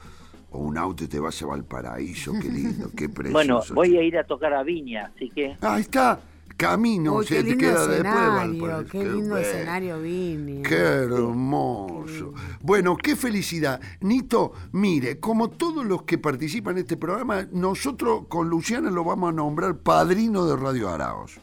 o 0.49 0.59
un 0.59 0.77
auto 0.77 1.03
y 1.03 1.07
te 1.07 1.19
vas 1.19 1.41
a 1.41 1.47
Valparaíso, 1.47 2.31
qué 2.41 2.47
lindo, 2.47 2.89
qué 2.95 3.09
precioso. 3.13 3.33
Bueno, 3.33 3.61
voy 3.73 3.97
a 3.97 4.01
ir 4.01 4.17
a 4.17 4.23
tocar 4.23 4.53
a 4.53 4.63
Viña, 4.63 5.11
así 5.13 5.29
que 5.29 5.57
Ahí 5.59 5.81
está, 5.81 6.21
camino, 6.55 7.15
Uy, 7.15 7.25
se 7.25 7.35
qué 7.35 7.43
te 7.43 7.57
queda 7.57 7.85
después 7.85 7.95
escenario, 7.97 8.33
Valparaíso. 8.33 8.91
qué 8.93 9.03
lindo 9.03 9.35
escenario 9.35 10.01
Vini. 10.01 10.61
Qué 10.63 10.75
hermoso. 10.75 12.33
Bueno, 12.61 12.95
qué 12.95 13.17
felicidad. 13.17 13.81
Nito, 13.99 14.53
mire, 14.71 15.19
como 15.19 15.49
todos 15.49 15.85
los 15.85 16.03
que 16.03 16.17
participan 16.17 16.77
en 16.77 16.83
este 16.83 16.95
programa, 16.95 17.45
nosotros 17.51 18.23
con 18.29 18.49
Luciana 18.49 18.89
lo 18.89 19.03
vamos 19.03 19.31
a 19.31 19.33
nombrar 19.33 19.79
padrino 19.79 20.45
de 20.45 20.55
Radio 20.55 20.87
Araos. 20.87 21.41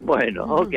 Bueno, 0.00 0.44
ok. 0.44 0.74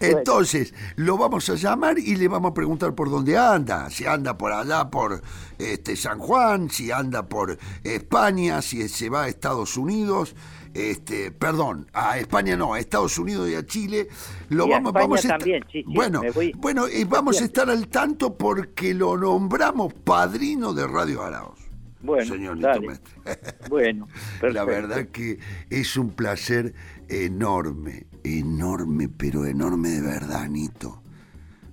Entonces, 0.00 0.74
lo 0.96 1.16
vamos 1.18 1.48
a 1.50 1.54
llamar 1.54 1.98
y 1.98 2.16
le 2.16 2.28
vamos 2.28 2.50
a 2.50 2.54
preguntar 2.54 2.94
por 2.94 3.10
dónde 3.10 3.36
anda. 3.36 3.90
Si 3.90 4.06
anda 4.06 4.36
por 4.38 4.52
allá, 4.52 4.88
por 4.90 5.20
este, 5.58 5.96
San 5.96 6.18
Juan, 6.18 6.70
si 6.70 6.90
anda 6.90 7.28
por 7.28 7.58
España, 7.84 8.62
si 8.62 8.88
se 8.88 9.08
va 9.08 9.24
a 9.24 9.28
Estados 9.28 9.76
Unidos. 9.76 10.34
Este, 10.74 11.30
perdón, 11.30 11.86
a 11.92 12.16
España 12.18 12.56
no, 12.56 12.72
a 12.72 12.78
Estados 12.78 13.18
Unidos 13.18 13.46
y 13.50 13.54
a 13.56 13.66
Chile. 13.66 14.08
Lo 14.48 14.66
Y 14.66 14.72
a 14.72 14.76
vamos, 14.76 14.88
España 14.90 15.04
vamos 15.04 15.18
a 15.18 15.22
estar- 15.22 15.38
también, 15.38 15.62
sí, 15.70 15.82
sí, 15.82 15.94
bueno, 15.94 16.22
voy- 16.34 16.52
bueno, 16.56 16.88
y 16.88 17.04
vamos 17.04 17.40
a 17.42 17.44
estar 17.44 17.68
al 17.68 17.88
tanto 17.88 18.34
porque 18.38 18.94
lo 18.94 19.18
nombramos 19.18 19.92
padrino 19.92 20.72
de 20.72 20.86
Radio 20.86 21.22
Araos. 21.22 21.58
Bueno, 22.02 22.34
señor 22.34 22.56
Nito 22.56 22.68
dale. 22.68 22.88
Mestre. 22.88 23.12
Bueno, 23.70 24.08
La 24.42 24.64
verdad 24.64 25.06
que 25.06 25.38
es 25.70 25.96
un 25.96 26.10
placer 26.10 26.74
enorme, 27.08 28.06
enorme, 28.24 29.08
pero 29.08 29.46
enorme 29.46 29.88
de 29.90 30.00
verdad, 30.02 30.48
Nito. 30.48 31.02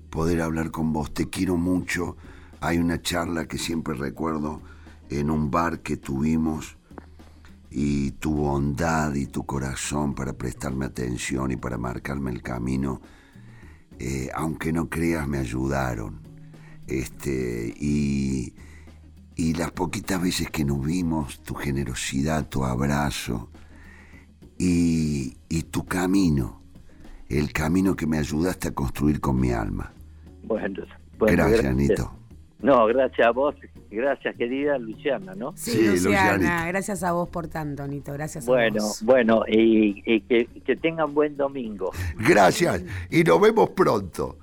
Poder 0.09 0.41
hablar 0.41 0.71
con 0.71 0.93
vos, 0.93 1.13
te 1.13 1.29
quiero 1.29 1.57
mucho. 1.57 2.15
Hay 2.61 2.77
una 2.77 3.01
charla 3.01 3.47
que 3.47 3.57
siempre 3.57 3.93
recuerdo 3.95 4.61
en 5.09 5.29
un 5.29 5.49
bar 5.51 5.81
que 5.81 5.97
tuvimos 5.97 6.77
y 7.71 8.11
tu 8.11 8.33
bondad 8.33 9.13
y 9.13 9.27
tu 9.27 9.45
corazón 9.45 10.15
para 10.15 10.33
prestarme 10.33 10.85
atención 10.85 11.51
y 11.51 11.55
para 11.55 11.77
marcarme 11.77 12.31
el 12.31 12.41
camino, 12.41 13.01
eh, 13.99 14.29
aunque 14.33 14.73
no 14.73 14.89
creas, 14.89 15.27
me 15.27 15.39
ayudaron. 15.39 16.21
Este, 16.87 17.73
y, 17.77 18.53
y 19.41 19.53
las 19.53 19.71
poquitas 19.71 20.21
veces 20.21 20.49
que 20.51 20.65
nos 20.65 20.85
vimos, 20.85 21.39
tu 21.43 21.53
generosidad, 21.55 22.49
tu 22.49 22.65
abrazo 22.65 23.49
y, 24.57 25.37
y 25.47 25.63
tu 25.63 25.85
camino, 25.85 26.61
el 27.29 27.53
camino 27.53 27.95
que 27.95 28.05
me 28.05 28.17
ayudaste 28.17 28.67
a 28.67 28.71
construir 28.73 29.21
con 29.21 29.39
mi 29.39 29.51
alma. 29.51 29.93
Bueno, 30.43 30.83
bueno, 31.17 31.47
gracias, 31.47 31.73
Nito. 31.75 32.11
No, 32.61 32.85
gracias 32.87 33.25
a 33.27 33.31
vos. 33.31 33.55
Gracias, 33.89 34.35
querida 34.35 34.77
Luciana, 34.77 35.33
¿no? 35.35 35.53
Sí, 35.55 35.71
Sí, 35.71 35.85
Luciana, 35.87 36.33
Lucianita. 36.37 36.67
gracias 36.67 37.03
a 37.03 37.13
vos 37.13 37.29
por 37.29 37.47
tanto, 37.47 37.87
Nito, 37.87 38.11
gracias 38.13 38.43
a 38.45 38.51
Bueno, 38.51 38.83
vos. 38.83 39.03
bueno, 39.03 39.43
y, 39.47 40.03
y 40.05 40.21
que, 40.21 40.45
que 40.65 40.75
tengan 40.75 41.13
buen 41.13 41.37
domingo. 41.37 41.91
Gracias 42.17 42.83
y 43.09 43.23
nos 43.23 43.39
vemos 43.39 43.69
pronto. 43.69 44.37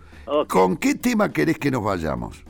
¿Con 0.49 0.77
qué 0.79 0.95
tema 0.95 1.31
querés 1.33 1.59
que 1.59 1.71
nos 1.71 1.85
vayamos? 1.85 2.43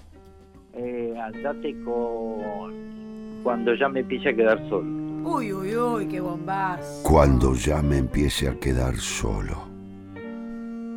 Eh, 0.77 1.15
andate 1.19 1.75
con 1.85 3.43
cuando 3.43 3.75
ya 3.75 3.89
me 3.89 4.01
empiece 4.01 4.29
a 4.31 4.37
quedar 4.37 4.59
solo. 4.69 5.07
Uy, 5.25 5.53
uy, 5.53 5.77
uy, 5.77 6.09
qué 6.09 6.21
bombas. 6.21 7.01
Cuando 7.03 7.55
ya 7.55 7.83
me 7.83 7.99
empiece 7.99 8.49
a 8.49 8.55
quedar 8.59 8.97
solo. 8.97 9.67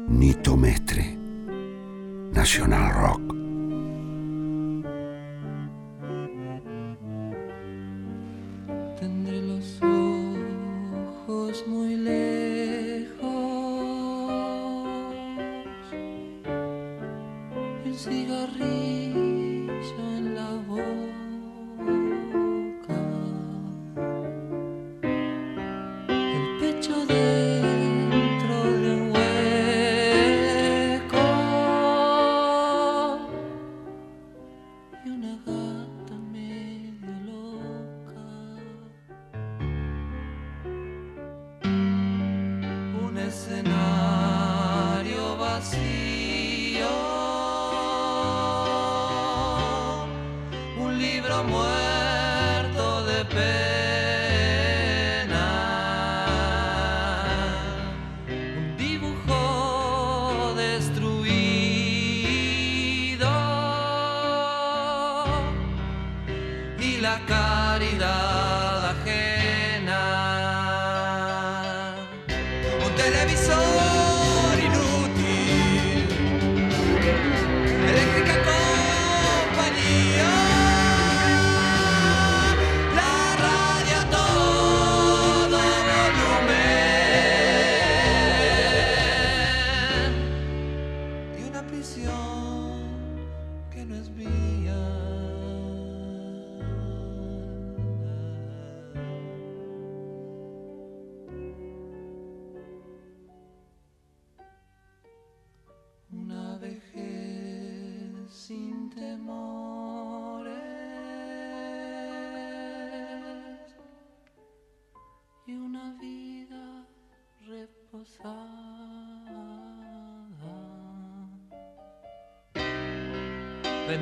Nito 0.07 0.57
Mestre, 0.57 1.17
Nacional 2.33 2.91
Rock. 2.93 3.38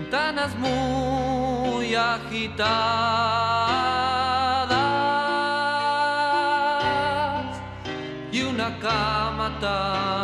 ventanas 0.09 0.55
muy 0.55 1.93
agitadas 1.93 2.61
y 8.31 8.41
una 8.41 8.79
cama 8.79 9.59
tan 9.59 10.16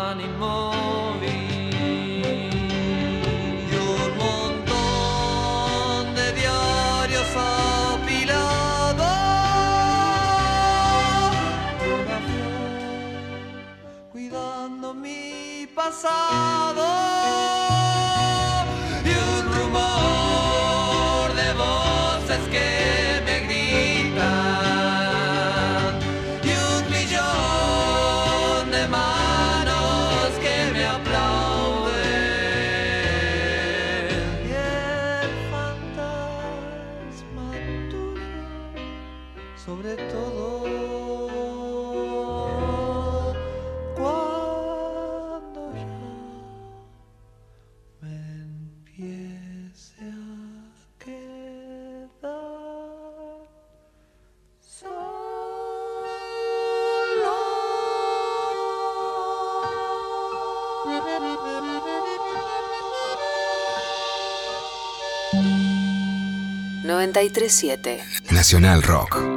Nacional 68.30 68.84
Rock. 68.84 69.32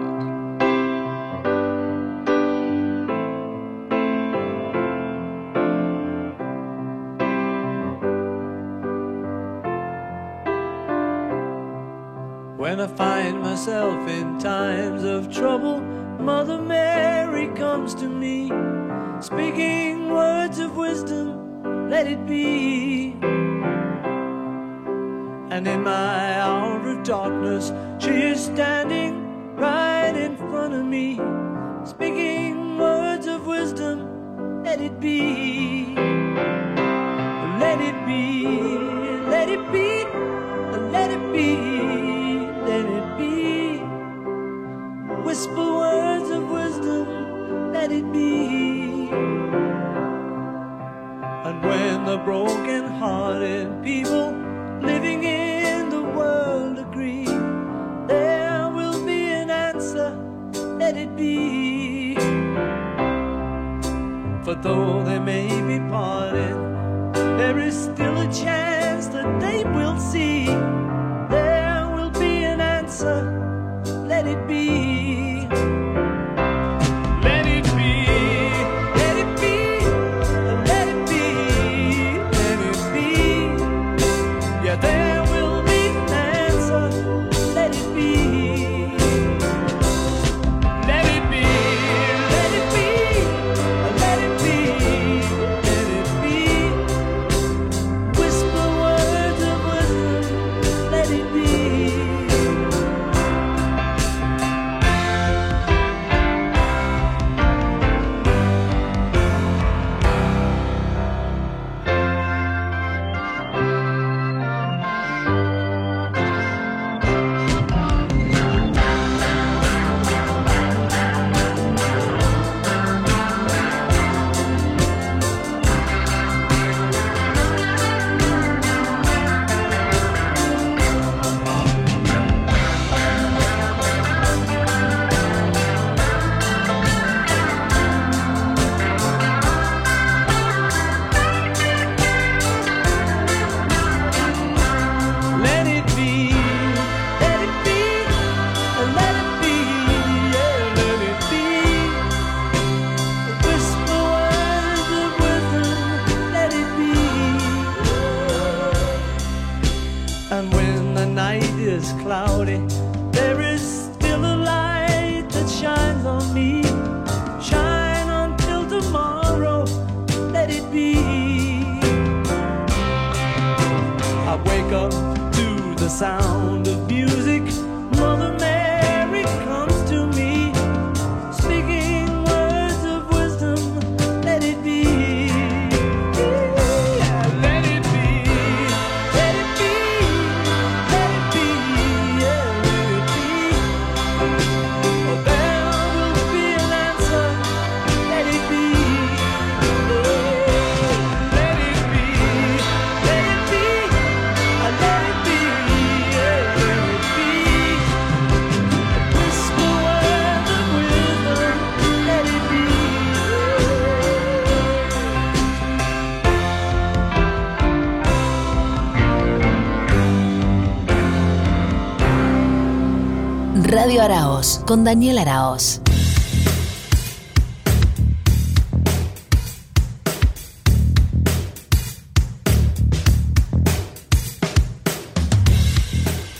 Con 224.37 224.85
Daniel 224.85 225.17
Araos. 225.17 225.81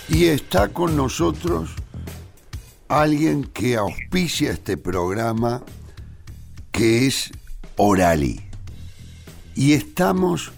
Y 0.09 0.25
está 0.25 0.67
con 0.67 0.95
nosotros 0.95 1.71
alguien 2.87 3.45
que 3.45 3.77
auspicia 3.77 4.51
este 4.51 4.77
programa, 4.77 5.63
que 6.71 7.07
es 7.07 7.31
Orali. 7.77 8.43
Y 9.55 9.73
estamos 9.73 10.51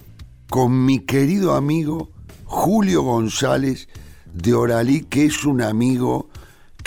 con 0.49 0.83
mi 0.83 0.99
querido 0.99 1.55
amigo 1.55 2.09
Julio 2.43 3.03
González 3.03 3.87
de 4.25 4.53
Oralí, 4.53 5.03
que 5.03 5.23
es 5.23 5.45
un 5.45 5.61
amigo 5.61 6.28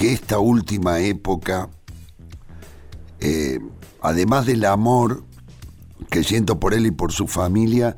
que 0.02 0.12
esta 0.12 0.40
última 0.40 0.98
época, 0.98 1.68
eh, 3.20 3.60
además 4.00 4.46
del 4.46 4.64
amor 4.64 5.22
que 6.10 6.24
siento 6.24 6.58
por 6.58 6.74
él 6.74 6.86
y 6.86 6.90
por 6.90 7.12
su 7.12 7.28
familia, 7.28 7.94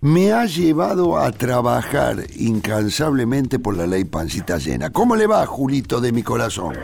me 0.00 0.32
ha 0.32 0.46
llevado 0.46 1.16
a 1.16 1.30
trabajar 1.30 2.24
incansablemente 2.34 3.60
por 3.60 3.76
la 3.76 3.86
ley 3.86 4.02
Pancita 4.02 4.58
Llena. 4.58 4.90
¿Cómo 4.90 5.14
le 5.14 5.28
va, 5.28 5.46
Julito, 5.46 6.00
de 6.00 6.10
mi 6.10 6.24
corazón? 6.24 6.74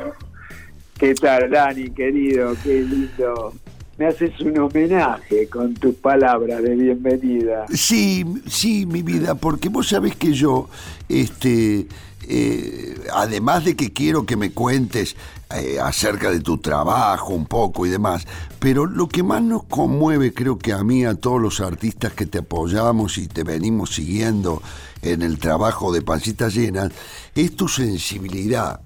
¿Qué 0.97 1.15
tal, 1.15 1.51
Dani, 1.51 1.91
querido? 1.91 2.55
Qué 2.63 2.83
lindo. 2.83 3.53
Me 4.01 4.07
haces 4.07 4.41
un 4.41 4.59
homenaje 4.59 5.47
con 5.51 5.75
tus 5.75 5.95
palabras 5.97 6.63
de 6.63 6.75
bienvenida. 6.75 7.67
Sí, 7.69 8.25
sí, 8.47 8.87
mi 8.87 9.03
vida, 9.03 9.35
porque 9.35 9.69
vos 9.69 9.91
sabés 9.91 10.17
que 10.17 10.33
yo, 10.33 10.71
este, 11.07 11.87
eh, 12.27 12.95
además 13.13 13.67
de 13.67 13.77
que 13.77 13.93
quiero 13.93 14.25
que 14.25 14.39
me 14.39 14.53
cuentes 14.53 15.17
eh, 15.55 15.77
acerca 15.83 16.31
de 16.31 16.41
tu 16.41 16.57
trabajo 16.57 17.35
un 17.35 17.45
poco 17.45 17.85
y 17.85 17.91
demás, 17.91 18.27
pero 18.59 18.87
lo 18.87 19.07
que 19.07 19.23
más 19.23 19.43
nos 19.43 19.65
conmueve, 19.65 20.33
creo 20.33 20.57
que 20.57 20.73
a 20.73 20.83
mí, 20.83 21.05
a 21.05 21.15
todos 21.15 21.39
los 21.39 21.61
artistas 21.61 22.15
que 22.15 22.25
te 22.25 22.39
apoyamos 22.39 23.19
y 23.19 23.29
te 23.29 23.45
venimos 23.45 23.95
siguiendo 23.95 24.63
en 25.03 25.21
el 25.21 25.39
trabajo 25.39 25.93
de 25.93 26.01
Pancitas 26.01 26.55
Llenas, 26.55 26.91
es 27.35 27.55
tu 27.55 27.69
sensibilidad. 27.69 28.81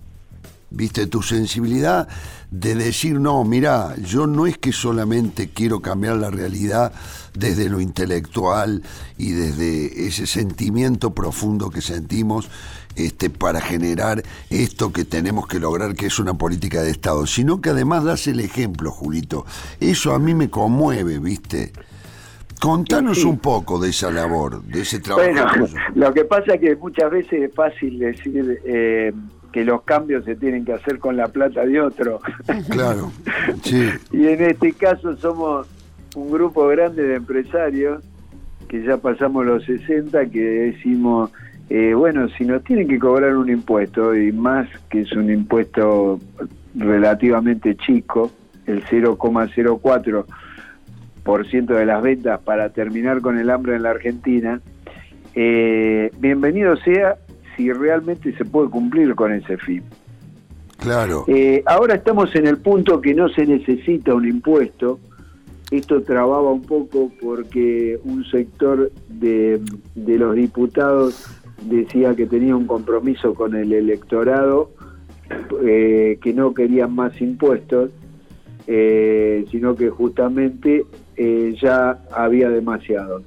¿Viste? 0.71 1.07
Tu 1.07 1.23
sensibilidad 1.23 2.09
de 2.61 2.77
decir, 2.77 3.19
no, 3.19 3.43
mira, 3.43 3.97
yo 3.97 4.29
no 4.29 4.47
es 4.47 4.57
que 4.59 4.71
solamente 4.71 5.49
quiero 5.49 5.81
cambiar 5.81 6.17
la 6.19 6.31
realidad 6.31 6.93
desde 7.37 7.69
lo 7.69 7.81
intelectual 7.81 8.81
y 9.19 9.33
desde 9.33 10.07
ese 10.07 10.29
sentimiento 10.29 11.13
profundo 11.15 11.71
que 11.71 11.81
sentimos 11.81 12.49
este, 12.95 13.29
para 13.29 13.61
generar 13.61 14.23
esto 14.51 14.93
que 14.93 15.05
tenemos 15.05 15.49
que 15.49 15.59
lograr, 15.59 15.97
que 15.97 16.07
es 16.07 16.21
una 16.21 16.35
política 16.35 16.81
de 16.83 16.93
Estado, 16.93 17.27
sino 17.27 17.61
que 17.61 17.71
además 17.71 18.05
das 18.05 18.29
el 18.29 18.39
ejemplo, 18.39 18.93
Julito. 18.93 19.45
Eso 19.81 20.15
a 20.15 20.21
mí 20.21 20.33
me 20.33 20.49
conmueve, 20.49 21.19
¿viste? 21.19 21.73
Contanos 22.61 23.19
Sí. 23.19 23.25
un 23.25 23.39
poco 23.39 23.81
de 23.81 23.91
esa 23.91 24.13
labor, 24.13 24.63
de 24.63 24.83
ese 24.83 25.01
trabajo. 25.01 25.29
Bueno, 25.29 25.67
lo 25.97 26.15
que 26.15 26.25
pasa 26.25 26.55
es 26.55 26.61
que 26.61 26.77
muchas 26.77 27.11
veces 27.11 27.33
es 27.51 27.53
fácil 27.53 27.99
decir 27.99 28.61
eh, 28.65 29.13
que 29.55 29.65
los 29.65 29.83
cambios 29.83 30.25
se 30.25 30.35
tienen 30.35 30.65
que 30.65 30.73
hacer 30.73 30.99
con 30.99 31.17
la 31.17 31.29
plata 31.29 31.65
de 31.65 31.81
otro. 31.81 32.19
Claro, 32.71 33.13
sí. 33.63 33.89
y 34.11 34.27
en 34.27 34.43
este 34.43 34.73
caso 34.73 35.17
somos 35.17 35.69
un 36.17 36.33
grupo 36.33 36.67
grande 36.67 37.05
de 37.05 37.15
empresarios 37.15 38.03
que 38.67 38.83
ya 38.83 38.97
pasamos 38.97 39.47
los 39.47 39.65
60 39.65 40.27
que 40.27 40.41
decimos, 40.41 41.31
eh, 41.71 41.95
bueno, 41.95 42.29
si 42.31 42.45
nos 42.45 42.65
tienen 42.65 42.89
que 42.89 42.99
cobrar 42.99 43.37
un 43.37 43.49
impuesto, 43.49 44.17
y 44.17 44.33
más 44.33 44.69
que 44.91 45.03
es 45.03 45.13
un 45.13 45.31
impuesto 45.31 46.19
relativamente 46.75 47.77
chico, 47.77 48.33
el 48.67 48.83
0,04% 48.87 51.67
de 51.67 51.87
las 51.87 52.03
ventas 52.03 52.41
para 52.41 52.71
terminar 52.71 53.21
con 53.21 53.39
el 53.39 53.51
hambre 53.51 53.77
en 53.77 53.85
la 53.85 53.91
Argentina, 53.91 54.61
eh, 55.37 56.11
bienvenido 56.19 56.77
sea 56.79 57.19
si 57.57 57.73
realmente 57.73 58.37
se 58.37 58.45
puede 58.45 58.71
cumplir 58.71 59.15
con 59.15 59.33
ese 59.33 59.57
fin. 59.57 59.83
Claro. 60.79 61.25
Eh, 61.29 61.63
ahora 61.67 61.95
estamos 61.95 62.35
en 62.35 62.47
el 62.47 62.59
punto 62.59 63.01
que 63.01 63.15
no 63.15 63.29
se 63.29 63.47
necesita 63.47 64.15
un 64.15 64.29
impuesto. 64.29 64.99
Esto 65.71 66.03
trababa 66.03 66.53
un 66.53 66.63
poco 66.63 67.11
porque 67.23 67.99
un 68.05 68.25
sector 68.27 68.93
de, 69.09 69.61
de 69.95 70.19
los 70.19 70.35
diputados 70.35 71.27
decía 71.63 72.15
que 72.15 72.27
tenía 72.27 72.55
un 72.55 72.67
compromiso 72.67 73.35
con 73.35 73.55
el 73.55 73.73
electorado, 73.73 74.71
eh, 75.65 76.19
que 76.21 76.35
no 76.35 76.53
querían 76.53 76.95
más 76.95 77.19
impuestos, 77.21 77.91
eh, 78.67 79.47
sino 79.51 79.75
que 79.75 79.89
justamente 79.89 80.85
ya 81.61 81.99
había 82.11 82.51
demasiado. 82.51 83.23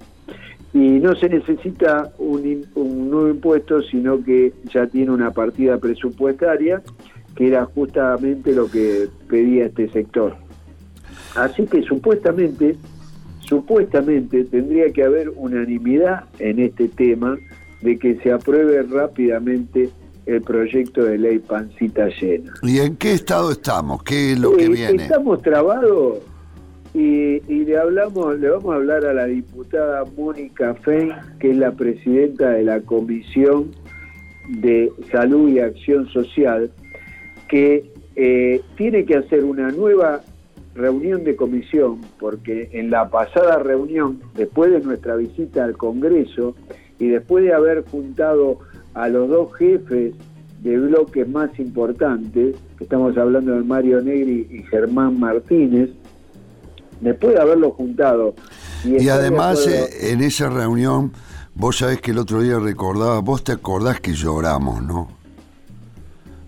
Y 0.77 0.99
no 0.99 1.15
se 1.15 1.27
necesita 1.27 2.11
un, 2.19 2.63
un 2.75 3.09
nuevo 3.09 3.29
impuesto, 3.29 3.81
sino 3.81 4.23
que 4.23 4.53
ya 4.71 4.85
tiene 4.85 5.09
una 5.11 5.31
partida 5.31 5.77
presupuestaria 5.79 6.83
que 7.35 7.47
era 7.47 7.65
justamente 7.65 8.51
lo 8.53 8.69
que 8.69 9.07
pedía 9.27 9.65
este 9.65 9.89
sector. 9.89 10.35
Así 11.35 11.65
que 11.65 11.81
supuestamente, 11.81 12.75
supuestamente 13.39 14.43
tendría 14.43 14.91
que 14.91 15.03
haber 15.03 15.29
unanimidad 15.35 16.25
en 16.37 16.59
este 16.59 16.87
tema 16.89 17.37
de 17.81 17.97
que 17.97 18.15
se 18.21 18.31
apruebe 18.31 18.83
rápidamente 18.83 19.89
el 20.27 20.41
proyecto 20.41 21.05
de 21.05 21.17
ley 21.17 21.39
pancita 21.39 22.07
llena. 22.21 22.53
¿Y 22.61 22.79
en 22.79 22.97
qué 22.97 23.13
estado 23.13 23.51
estamos? 23.51 24.03
¿Qué 24.03 24.33
es 24.33 24.39
lo 24.39 24.55
que 24.55 24.65
Eh, 24.65 24.69
viene? 24.69 25.03
Estamos 25.03 25.41
trabados 25.41 26.17
y, 26.93 27.41
y 27.51 27.65
le 27.65 27.77
hablamos, 27.77 28.39
le 28.39 28.49
vamos 28.49 28.73
a 28.73 28.75
hablar 28.75 29.05
a 29.05 29.13
la 29.13 29.25
diputada 29.25 30.03
Mónica 30.17 30.73
Fein, 30.75 31.11
que 31.39 31.51
es 31.51 31.57
la 31.57 31.71
presidenta 31.71 32.51
de 32.51 32.63
la 32.63 32.81
Comisión 32.81 33.71
de 34.49 34.91
Salud 35.11 35.49
y 35.49 35.59
Acción 35.59 36.07
Social, 36.07 36.71
que 37.47 37.91
eh, 38.15 38.61
tiene 38.75 39.05
que 39.05 39.15
hacer 39.15 39.43
una 39.43 39.71
nueva 39.71 40.21
reunión 40.73 41.23
de 41.23 41.35
comisión, 41.35 42.01
porque 42.19 42.69
en 42.71 42.89
la 42.89 43.09
pasada 43.09 43.59
reunión, 43.59 44.19
después 44.35 44.71
de 44.71 44.79
nuestra 44.79 45.15
visita 45.15 45.63
al 45.63 45.75
Congreso 45.75 46.55
y 46.99 47.07
después 47.07 47.43
de 47.43 47.53
haber 47.53 47.83
juntado 47.85 48.59
a 48.93 49.09
los 49.09 49.27
dos 49.29 49.53
jefes 49.55 50.13
de 50.61 50.79
bloques 50.79 51.27
más 51.27 51.57
importantes, 51.59 52.55
estamos 52.79 53.17
hablando 53.17 53.53
de 53.53 53.63
Mario 53.63 54.01
Negri 54.01 54.47
y 54.49 54.63
Germán 54.63 55.19
Martínez, 55.19 55.89
después 57.01 57.33
de 57.33 57.41
haberlo 57.41 57.71
juntado. 57.71 58.35
Y 58.83 59.09
además, 59.09 59.65
eh, 59.67 60.11
en 60.11 60.21
esa 60.21 60.49
reunión, 60.49 61.13
vos 61.55 61.77
sabés 61.77 62.01
que 62.01 62.11
el 62.11 62.19
otro 62.19 62.41
día 62.41 62.59
recordaba, 62.59 63.19
vos 63.19 63.43
te 63.43 63.51
acordás 63.51 63.99
que 63.99 64.13
lloramos, 64.13 64.81
¿no? 64.83 65.09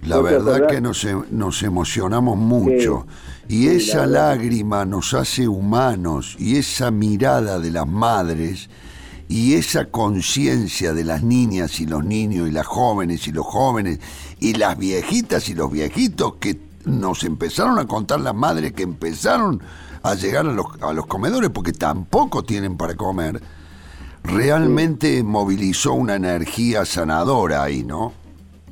La 0.04 0.18
¿Vos 0.18 0.30
te 0.30 0.36
verdad 0.36 0.68
que 0.68 0.80
nos, 0.80 1.06
nos 1.32 1.64
emocionamos 1.64 2.38
mucho. 2.38 3.06
Y 3.50 3.68
esa 3.68 4.06
la 4.06 4.30
lágrima 4.30 4.86
nos 4.86 5.14
hace 5.14 5.48
humanos 5.48 6.36
y 6.38 6.58
esa 6.58 6.92
mirada 6.92 7.60
de 7.60 7.72
las 7.72 7.88
madres 7.88 8.70
y 9.28 9.54
esa 9.56 9.86
conciencia 9.86 10.94
de 10.94 11.04
las 11.04 11.24
niñas 11.24 11.80
y 11.80 11.86
los 11.86 12.04
niños 12.04 12.48
y 12.48 12.52
las 12.52 12.66
jóvenes 12.66 13.28
y 13.28 13.32
los 13.32 13.46
jóvenes 13.46 14.00
y 14.40 14.54
las 14.54 14.78
viejitas 14.78 15.50
y 15.50 15.54
los 15.54 15.72
viejitos 15.72 16.36
que 16.36 16.60
nos 16.86 17.24
empezaron 17.24 17.78
a 17.78 17.86
contar 17.86 18.22
las 18.22 18.36
madres 18.36 18.74
que 18.74 18.84
empezaron 18.84 19.62
a 20.04 20.16
llegar 20.16 20.46
a 20.46 20.52
los, 20.52 20.66
a 20.82 20.94
los 20.94 21.06
comedores 21.06 21.50
porque 21.50 21.72
tampoco 21.72 22.44
tienen 22.44 22.78
para 22.78 22.96
comer, 22.96 23.40
realmente 24.24 25.24
movilizó 25.24 25.94
una 25.94 26.16
energía 26.16 26.86
sanadora 26.86 27.64
ahí, 27.64 27.84
¿no? 27.84 28.14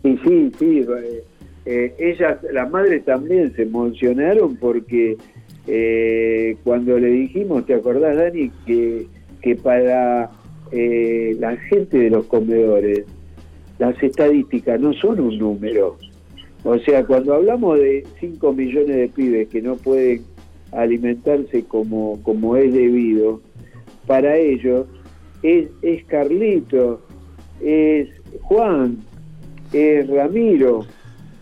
Y 0.03 0.17
sí, 0.17 0.51
sí, 0.57 0.79
eh, 0.79 1.23
eh, 1.65 1.93
ellas, 1.99 2.37
las 2.53 2.71
madres 2.71 3.03
también 3.03 3.53
se 3.55 3.63
emocionaron 3.63 4.55
porque 4.55 5.17
eh, 5.67 6.55
cuando 6.63 6.97
le 6.97 7.09
dijimos, 7.09 7.65
¿te 7.65 7.73
acordás, 7.73 8.15
Dani? 8.15 8.49
Que, 8.65 9.07
que 9.41 9.55
para 9.57 10.31
eh, 10.71 11.35
la 11.39 11.57
gente 11.57 11.97
de 11.97 12.09
los 12.09 12.25
comedores, 12.27 13.03
las 13.79 14.01
estadísticas 14.01 14.79
no 14.79 14.93
son 14.93 15.19
un 15.19 15.37
número. 15.37 15.97
O 16.63 16.79
sea, 16.79 17.05
cuando 17.05 17.33
hablamos 17.33 17.77
de 17.79 18.05
5 18.19 18.53
millones 18.53 18.95
de 18.95 19.07
pibes 19.09 19.49
que 19.49 19.61
no 19.61 19.75
pueden 19.75 20.23
alimentarse 20.71 21.63
como, 21.63 22.21
como 22.23 22.55
es 22.55 22.73
debido, 22.73 23.41
para 24.05 24.37
ellos 24.37 24.87
es, 25.43 25.69
es 25.81 26.03
Carlito, 26.05 27.01
es 27.61 28.09
Juan, 28.41 28.97
es 29.73 30.07
Ramiro, 30.09 30.85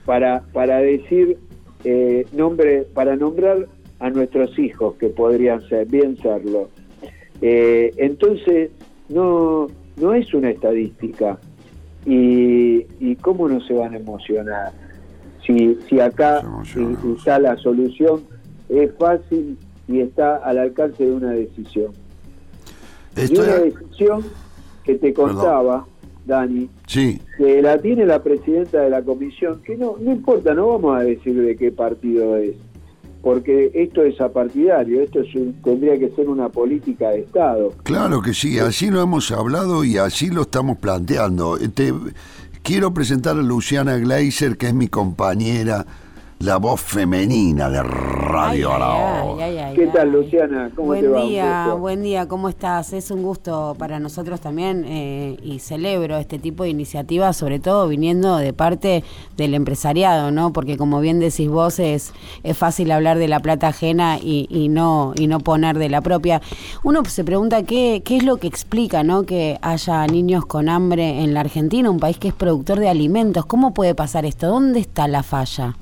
para, 0.05 0.41
para 0.53 0.79
decir 0.79 1.37
eh, 1.83 2.25
nombre, 2.33 2.85
para 2.93 3.15
nombrar 3.15 3.67
a 3.99 4.09
nuestros 4.09 4.57
hijos 4.59 4.95
que 4.95 5.07
podrían 5.07 5.61
ser, 5.67 5.87
bien 5.87 6.17
serlo. 6.17 6.69
Eh, 7.41 7.91
entonces, 7.97 8.71
no, 9.09 9.67
no 9.97 10.13
es 10.13 10.33
una 10.33 10.49
estadística. 10.49 11.39
Y, 12.05 12.85
y 12.99 13.15
cómo 13.15 13.49
no 13.49 13.59
se 13.61 13.73
van 13.73 13.93
a 13.93 13.97
emocionar. 13.97 14.71
Si, 15.45 15.75
si 15.89 15.99
acá 15.99 16.43
está 17.17 17.39
la 17.39 17.57
solución, 17.57 18.21
es 18.69 18.91
fácil 18.97 19.57
y 19.87 19.99
está 20.01 20.37
al 20.37 20.57
alcance 20.57 21.05
de 21.05 21.11
una 21.11 21.31
decisión. 21.31 21.91
Y 23.15 23.21
Estoy- 23.21 23.45
una 23.45 23.55
decisión 23.59 24.23
que 24.83 24.95
te 24.95 25.13
contaba, 25.13 25.85
Dani, 26.25 26.69
Sí, 26.87 27.21
que 27.37 27.61
la 27.61 27.77
tiene 27.79 28.05
la 28.05 28.21
presidenta 28.23 28.81
de 28.81 28.89
la 28.89 29.01
comisión, 29.03 29.61
que 29.63 29.77
no, 29.77 29.95
no 29.99 30.11
importa, 30.11 30.53
no 30.53 30.67
vamos 30.69 30.97
a 30.97 31.01
decir 31.01 31.39
de 31.39 31.55
qué 31.55 31.71
partido 31.71 32.35
es, 32.37 32.55
porque 33.21 33.71
esto 33.73 34.03
es 34.03 34.19
apartidario, 34.21 35.01
esto 35.01 35.21
es 35.21 35.33
un- 35.35 35.53
tendría 35.63 35.97
que 35.99 36.09
ser 36.15 36.27
una 36.29 36.49
política 36.49 37.09
de 37.09 37.19
Estado. 37.21 37.73
claro 37.83 38.21
que 38.21 38.33
sí, 38.33 38.57
así 38.59 38.89
lo 38.89 39.01
hemos 39.01 39.31
hablado 39.31 39.83
y 39.83 39.97
así 39.97 40.29
lo 40.29 40.41
estamos 40.43 40.77
planteando. 40.77 41.57
Te, 41.73 41.93
quiero 42.63 42.93
presentar 42.93 43.37
a 43.37 43.41
Luciana 43.43 43.97
Gleiser, 43.97 44.57
que 44.57 44.67
es 44.67 44.73
mi 44.73 44.87
compañera, 44.87 45.85
la 46.45 46.57
voz 46.57 46.79
femenina 46.79 47.71
de 47.71 47.81
Radio 47.81 48.71
ay, 48.71 49.73
¿Qué 49.73 49.83
ay. 49.83 49.89
tal, 49.91 50.11
Luciana? 50.11 50.69
¿Cómo 50.75 50.89
buen 50.89 51.01
te 51.01 51.07
va? 51.07 51.23
Un 51.23 51.27
día, 51.27 51.73
buen 51.73 52.03
día, 52.03 52.27
¿cómo 52.27 52.49
estás? 52.49 52.93
Es 52.93 53.09
un 53.09 53.23
gusto 53.23 53.75
para 53.79 53.99
nosotros 53.99 54.39
también 54.41 54.85
eh, 54.87 55.37
y 55.41 55.57
celebro 55.57 56.17
este 56.17 56.37
tipo 56.37 56.61
de 56.61 56.69
iniciativas, 56.69 57.35
sobre 57.35 57.57
todo 57.59 57.87
viniendo 57.87 58.37
de 58.37 58.53
parte 58.53 59.03
del 59.35 59.55
empresariado, 59.55 60.29
¿no? 60.29 60.53
Porque 60.53 60.77
como 60.77 60.99
bien 60.99 61.19
decís 61.19 61.49
vos, 61.49 61.79
es, 61.79 62.13
es 62.43 62.55
fácil 62.55 62.91
hablar 62.91 63.17
de 63.17 63.27
la 63.27 63.39
plata 63.39 63.69
ajena 63.69 64.19
y, 64.21 64.45
y 64.51 64.69
no 64.69 65.13
y 65.15 65.25
no 65.25 65.39
poner 65.39 65.79
de 65.79 65.89
la 65.89 66.01
propia. 66.01 66.43
Uno 66.83 67.03
se 67.05 67.23
pregunta 67.23 67.63
qué, 67.63 68.03
qué 68.05 68.17
es 68.17 68.23
lo 68.23 68.37
que 68.37 68.45
explica, 68.45 69.01
¿no? 69.01 69.23
Que 69.23 69.57
haya 69.63 70.05
niños 70.05 70.45
con 70.45 70.69
hambre 70.69 71.23
en 71.23 71.33
la 71.33 71.39
Argentina, 71.39 71.89
un 71.89 71.99
país 71.99 72.19
que 72.19 72.27
es 72.27 72.35
productor 72.35 72.77
de 72.79 72.89
alimentos. 72.89 73.47
¿Cómo 73.47 73.73
puede 73.73 73.95
pasar 73.95 74.25
esto? 74.25 74.45
¿Dónde 74.45 74.79
está 74.79 75.07
la 75.07 75.23
falla? 75.23 75.75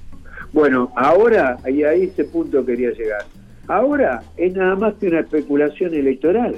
Bueno, 0.53 0.91
ahora, 0.95 1.57
y 1.67 1.81
a 1.81 1.93
ese 1.93 2.23
punto 2.25 2.63
quería 2.63 2.91
llegar, 2.91 3.25
ahora 3.67 4.21
es 4.37 4.55
nada 4.55 4.75
más 4.75 4.93
que 4.95 5.07
una 5.07 5.21
especulación 5.21 5.95
electoral, 5.95 6.55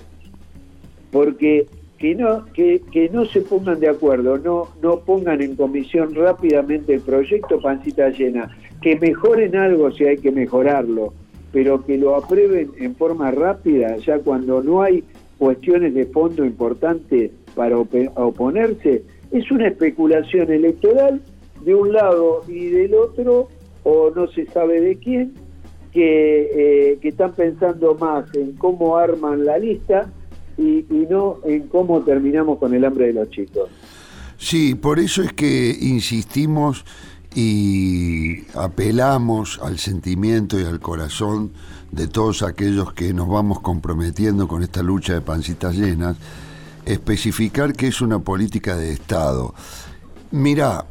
porque 1.11 1.65
que 1.97 2.13
no, 2.13 2.45
que, 2.53 3.09
no 3.13 3.25
se 3.25 3.39
pongan 3.39 3.79
de 3.79 3.87
acuerdo, 3.87 4.37
no, 4.37 4.67
no 4.81 4.99
pongan 4.99 5.41
en 5.41 5.55
comisión 5.55 6.13
rápidamente 6.13 6.95
el 6.95 7.01
proyecto 7.01 7.61
pancita 7.61 8.09
llena, 8.09 8.49
que 8.81 8.97
mejoren 8.97 9.55
algo 9.55 9.89
si 9.91 10.03
hay 10.03 10.17
que 10.17 10.31
mejorarlo, 10.31 11.13
pero 11.53 11.85
que 11.85 11.97
lo 11.97 12.17
aprueben 12.17 12.71
en 12.77 12.95
forma 12.95 13.31
rápida, 13.31 13.95
ya 13.97 14.19
cuando 14.19 14.61
no 14.61 14.81
hay 14.81 15.05
cuestiones 15.37 15.93
de 15.93 16.05
fondo 16.05 16.43
importantes 16.43 17.31
para 17.55 17.77
oponerse, 17.77 19.03
es 19.31 19.49
una 19.51 19.69
especulación 19.69 20.51
electoral 20.51 21.21
de 21.63 21.75
un 21.75 21.93
lado 21.93 22.41
y 22.47 22.67
del 22.67 22.93
otro, 22.93 23.47
o 23.85 24.11
no 24.13 24.27
se 24.27 24.45
sabe 24.47 24.81
de 24.81 24.97
quién, 24.97 25.33
que, 25.93 26.91
eh, 26.91 26.99
que 27.01 27.07
están 27.07 27.33
pensando 27.33 27.95
más 27.95 28.25
en 28.35 28.53
cómo 28.53 28.97
arman 28.97 29.45
la 29.45 29.57
lista 29.57 30.11
y, 30.57 30.79
y 30.89 31.07
no 31.09 31.37
en 31.45 31.67
cómo 31.67 32.01
terminamos 32.01 32.57
con 32.59 32.73
el 32.73 32.83
hambre 32.83 33.07
de 33.07 33.13
los 33.13 33.29
chicos. 33.29 33.69
Sí, 34.37 34.75
por 34.75 34.99
eso 34.99 35.21
es 35.21 35.31
que 35.31 35.75
insistimos 35.79 36.83
y 37.35 38.43
apelamos 38.55 39.59
al 39.61 39.77
sentimiento 39.77 40.59
y 40.59 40.63
al 40.63 40.79
corazón 40.79 41.51
de 41.91 42.07
todos 42.07 42.41
aquellos 42.41 42.93
que 42.93 43.13
nos 43.13 43.29
vamos 43.29 43.59
comprometiendo 43.59 44.47
con 44.47 44.63
esta 44.63 44.81
lucha 44.81 45.13
de 45.13 45.21
pancitas 45.21 45.75
llenas, 45.75 46.17
especificar 46.85 47.73
que 47.73 47.87
es 47.87 48.01
una 48.01 48.19
política 48.19 48.75
de 48.75 48.91
Estado. 48.91 49.53
Mirá, 50.31 50.85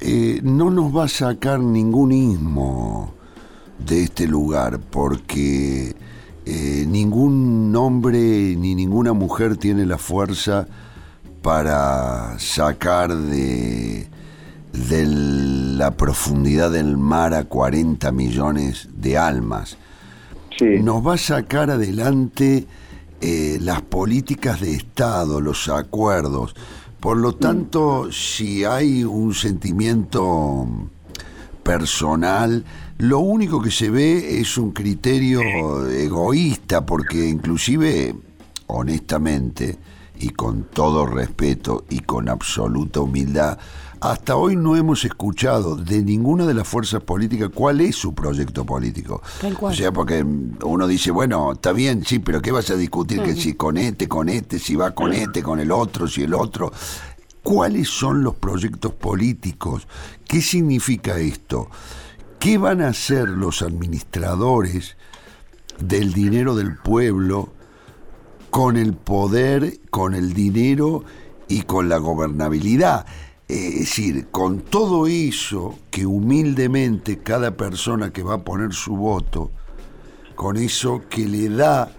eh, 0.00 0.40
no 0.42 0.70
nos 0.70 0.96
va 0.96 1.04
a 1.04 1.08
sacar 1.08 1.60
ningún 1.60 2.12
ismo 2.12 3.14
de 3.78 4.04
este 4.04 4.26
lugar 4.26 4.78
porque 4.78 5.94
eh, 6.46 6.84
ningún 6.86 7.74
hombre 7.76 8.56
ni 8.56 8.74
ninguna 8.74 9.12
mujer 9.12 9.56
tiene 9.56 9.86
la 9.86 9.98
fuerza 9.98 10.66
para 11.42 12.38
sacar 12.38 13.14
de, 13.14 14.08
de 14.72 15.06
la 15.06 15.92
profundidad 15.92 16.70
del 16.70 16.96
mar 16.96 17.34
a 17.34 17.44
40 17.44 18.10
millones 18.12 18.88
de 18.94 19.18
almas. 19.18 19.76
Sí. 20.58 20.80
Nos 20.82 21.06
va 21.06 21.14
a 21.14 21.18
sacar 21.18 21.70
adelante 21.70 22.66
eh, 23.20 23.58
las 23.60 23.82
políticas 23.82 24.60
de 24.60 24.74
Estado, 24.74 25.40
los 25.40 25.68
acuerdos. 25.68 26.54
Por 27.00 27.16
lo 27.16 27.34
tanto, 27.34 28.10
si 28.10 28.64
hay 28.64 29.04
un 29.04 29.32
sentimiento 29.32 30.66
personal, 31.62 32.64
lo 32.98 33.20
único 33.20 33.62
que 33.62 33.70
se 33.70 33.88
ve 33.88 34.40
es 34.40 34.58
un 34.58 34.72
criterio 34.72 35.88
egoísta, 35.88 36.84
porque 36.84 37.28
inclusive, 37.28 38.16
honestamente, 38.66 39.78
y 40.18 40.30
con 40.30 40.64
todo 40.64 41.06
respeto 41.06 41.84
y 41.88 42.00
con 42.00 42.28
absoluta 42.28 43.00
humildad, 43.00 43.58
hasta 44.00 44.36
hoy 44.36 44.56
no 44.56 44.76
hemos 44.76 45.04
escuchado 45.04 45.76
de 45.76 46.02
ninguna 46.02 46.46
de 46.46 46.54
las 46.54 46.68
fuerzas 46.68 47.02
políticas 47.02 47.50
cuál 47.52 47.80
es 47.80 47.96
su 47.96 48.14
proyecto 48.14 48.64
político. 48.64 49.22
Tal 49.40 49.56
cual. 49.56 49.72
O 49.72 49.76
sea, 49.76 49.92
porque 49.92 50.24
uno 50.24 50.86
dice, 50.86 51.10
bueno, 51.10 51.52
está 51.52 51.72
bien, 51.72 52.04
sí, 52.04 52.18
pero 52.18 52.40
¿qué 52.40 52.52
vas 52.52 52.70
a 52.70 52.76
discutir? 52.76 53.22
Que 53.22 53.34
si 53.34 53.54
con 53.54 53.76
este, 53.76 54.08
con 54.08 54.28
este, 54.28 54.58
si 54.58 54.76
va 54.76 54.92
con 54.92 55.12
este, 55.12 55.42
con 55.42 55.60
el 55.60 55.72
otro, 55.72 56.06
si 56.06 56.22
el 56.22 56.34
otro. 56.34 56.72
¿Cuáles 57.42 57.88
son 57.88 58.22
los 58.22 58.36
proyectos 58.36 58.92
políticos? 58.92 59.88
¿Qué 60.26 60.42
significa 60.42 61.18
esto? 61.18 61.68
¿Qué 62.38 62.58
van 62.58 62.82
a 62.82 62.88
hacer 62.88 63.28
los 63.28 63.62
administradores 63.62 64.96
del 65.80 66.12
dinero 66.12 66.54
del 66.54 66.76
pueblo 66.76 67.52
con 68.50 68.76
el 68.76 68.94
poder, 68.94 69.80
con 69.90 70.14
el 70.14 70.34
dinero 70.34 71.04
y 71.48 71.62
con 71.62 71.88
la 71.88 71.98
gobernabilidad? 71.98 73.06
Es 73.48 73.78
decir, 73.78 74.26
con 74.30 74.60
todo 74.60 75.06
eso 75.06 75.78
que 75.90 76.04
humildemente 76.04 77.18
cada 77.18 77.56
persona 77.56 78.12
que 78.12 78.22
va 78.22 78.34
a 78.34 78.44
poner 78.44 78.74
su 78.74 78.94
voto, 78.94 79.50
con 80.34 80.58
eso 80.58 81.02
que 81.08 81.26
le 81.26 81.48
da 81.48 81.90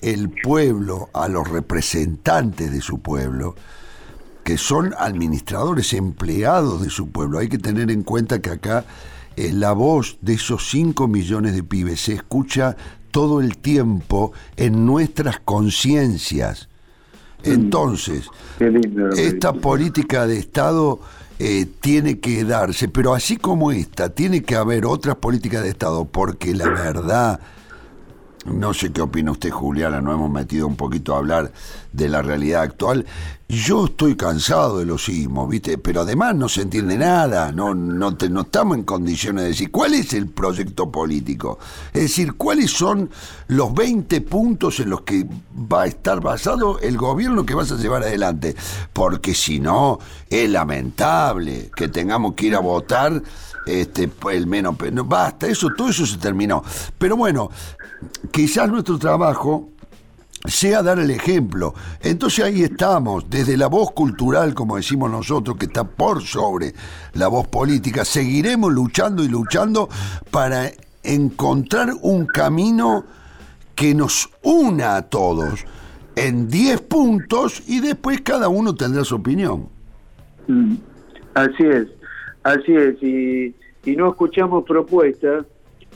el 0.00 0.30
pueblo 0.30 1.08
a 1.14 1.28
los 1.28 1.48
representantes 1.48 2.70
de 2.70 2.80
su 2.82 3.00
pueblo, 3.00 3.54
que 4.44 4.58
son 4.58 4.94
administradores, 4.98 5.92
empleados 5.94 6.82
de 6.82 6.90
su 6.90 7.10
pueblo. 7.10 7.38
Hay 7.38 7.48
que 7.48 7.58
tener 7.58 7.90
en 7.90 8.02
cuenta 8.02 8.40
que 8.40 8.50
acá 8.50 8.84
eh, 9.36 9.52
la 9.52 9.72
voz 9.72 10.18
de 10.20 10.34
esos 10.34 10.68
5 10.70 11.08
millones 11.08 11.54
de 11.54 11.62
pibes 11.62 12.00
se 12.02 12.14
escucha 12.14 12.76
todo 13.10 13.40
el 13.40 13.58
tiempo 13.58 14.32
en 14.56 14.86
nuestras 14.86 15.40
conciencias. 15.40 16.69
Entonces, 17.44 18.26
lo 18.58 19.10
que 19.10 19.26
esta 19.26 19.52
política 19.52 20.26
de 20.26 20.38
Estado 20.38 21.00
eh, 21.38 21.66
tiene 21.80 22.20
que 22.20 22.44
darse, 22.44 22.88
pero 22.88 23.14
así 23.14 23.36
como 23.36 23.72
esta, 23.72 24.10
tiene 24.10 24.42
que 24.42 24.56
haber 24.56 24.84
otras 24.84 25.16
políticas 25.16 25.62
de 25.62 25.70
Estado, 25.70 26.04
porque 26.04 26.54
la 26.54 26.68
verdad, 26.68 27.40
no 28.46 28.72
sé 28.72 28.90
qué 28.92 29.02
opina 29.02 29.32
usted, 29.32 29.50
Juliana, 29.50 30.00
nos 30.00 30.14
hemos 30.14 30.30
metido 30.30 30.66
un 30.66 30.76
poquito 30.76 31.14
a 31.14 31.18
hablar 31.18 31.52
de 31.92 32.08
la 32.08 32.22
realidad 32.22 32.62
actual. 32.62 33.04
Yo 33.48 33.86
estoy 33.86 34.16
cansado 34.16 34.78
de 34.78 34.86
los 34.86 35.04
sismos, 35.04 35.48
¿viste? 35.48 35.76
Pero 35.76 36.02
además 36.02 36.36
no 36.36 36.48
se 36.48 36.62
entiende 36.62 36.96
nada, 36.96 37.50
no, 37.52 37.74
no, 37.74 38.16
te- 38.16 38.30
no 38.30 38.42
estamos 38.42 38.76
en 38.78 38.84
condiciones 38.84 39.42
de 39.42 39.48
decir 39.48 39.70
cuál 39.72 39.92
es 39.94 40.12
el 40.14 40.28
proyecto 40.28 40.90
político. 40.90 41.58
Es 41.92 42.02
decir, 42.02 42.34
cuáles 42.34 42.70
son 42.70 43.10
los 43.48 43.74
20 43.74 44.20
puntos 44.22 44.78
en 44.80 44.90
los 44.90 45.02
que 45.02 45.26
va 45.70 45.82
a 45.82 45.86
estar 45.86 46.20
basado 46.20 46.78
el 46.78 46.96
gobierno 46.96 47.44
que 47.44 47.54
vas 47.54 47.72
a 47.72 47.76
llevar 47.76 48.04
adelante. 48.04 48.54
Porque 48.92 49.34
si 49.34 49.58
no, 49.58 49.98
es 50.30 50.48
lamentable 50.48 51.70
que 51.74 51.88
tengamos 51.88 52.34
que 52.34 52.46
ir 52.46 52.54
a 52.54 52.60
votar 52.60 53.20
este, 53.66 54.10
el 54.32 54.46
menos. 54.46 54.76
pe- 54.76 54.90
no, 54.90 55.04
basta, 55.04 55.46
eso, 55.46 55.68
todo 55.76 55.88
eso 55.90 56.06
se 56.06 56.18
terminó. 56.18 56.62
Pero 56.98 57.16
bueno, 57.16 57.50
quizás 58.30 58.68
nuestro 58.70 58.98
trabajo 58.98 59.68
sea 60.46 60.82
dar 60.82 60.98
el 60.98 61.10
ejemplo. 61.10 61.74
Entonces 62.00 62.44
ahí 62.44 62.62
estamos, 62.62 63.28
desde 63.28 63.56
la 63.56 63.66
voz 63.66 63.90
cultural, 63.92 64.54
como 64.54 64.76
decimos 64.76 65.10
nosotros, 65.10 65.56
que 65.58 65.66
está 65.66 65.84
por 65.84 66.22
sobre 66.22 66.74
la 67.12 67.28
voz 67.28 67.46
política, 67.48 68.04
seguiremos 68.04 68.72
luchando 68.72 69.22
y 69.22 69.28
luchando 69.28 69.88
para 70.30 70.70
encontrar 71.02 71.92
un 72.02 72.26
camino 72.26 73.04
que 73.74 73.94
nos 73.94 74.30
una 74.42 74.96
a 74.96 75.02
todos 75.02 75.64
en 76.16 76.48
10 76.48 76.80
puntos 76.82 77.62
y 77.66 77.80
después 77.80 78.20
cada 78.22 78.48
uno 78.48 78.74
tendrá 78.74 79.04
su 79.04 79.16
opinión. 79.16 79.68
Mm, 80.48 80.74
Así 81.34 81.62
es, 81.62 81.86
así 82.42 82.74
es, 82.74 83.02
y, 83.02 83.54
y 83.84 83.96
no 83.96 84.08
escuchamos 84.10 84.64
propuestas, 84.64 85.46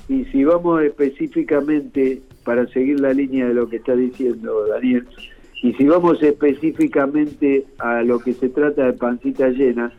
y 0.09 0.25
si 0.27 0.45
vamos 0.45 0.83
específicamente, 0.83 2.21
para 2.45 2.67
seguir 2.69 3.01
la 3.01 3.13
línea 3.13 3.49
de 3.49 3.55
lo 3.55 3.69
que 3.69 3.77
está 3.77 3.97
diciendo 3.97 4.67
Daniel, 4.67 5.07
y 5.63 5.73
si 5.73 5.87
vamos 5.87 6.23
específicamente 6.23 7.65
a 7.79 8.03
lo 8.03 8.19
que 8.19 8.35
se 8.35 8.51
trata 8.51 8.85
de 8.85 8.93
pancita 8.93 9.49
llena, 9.49 9.93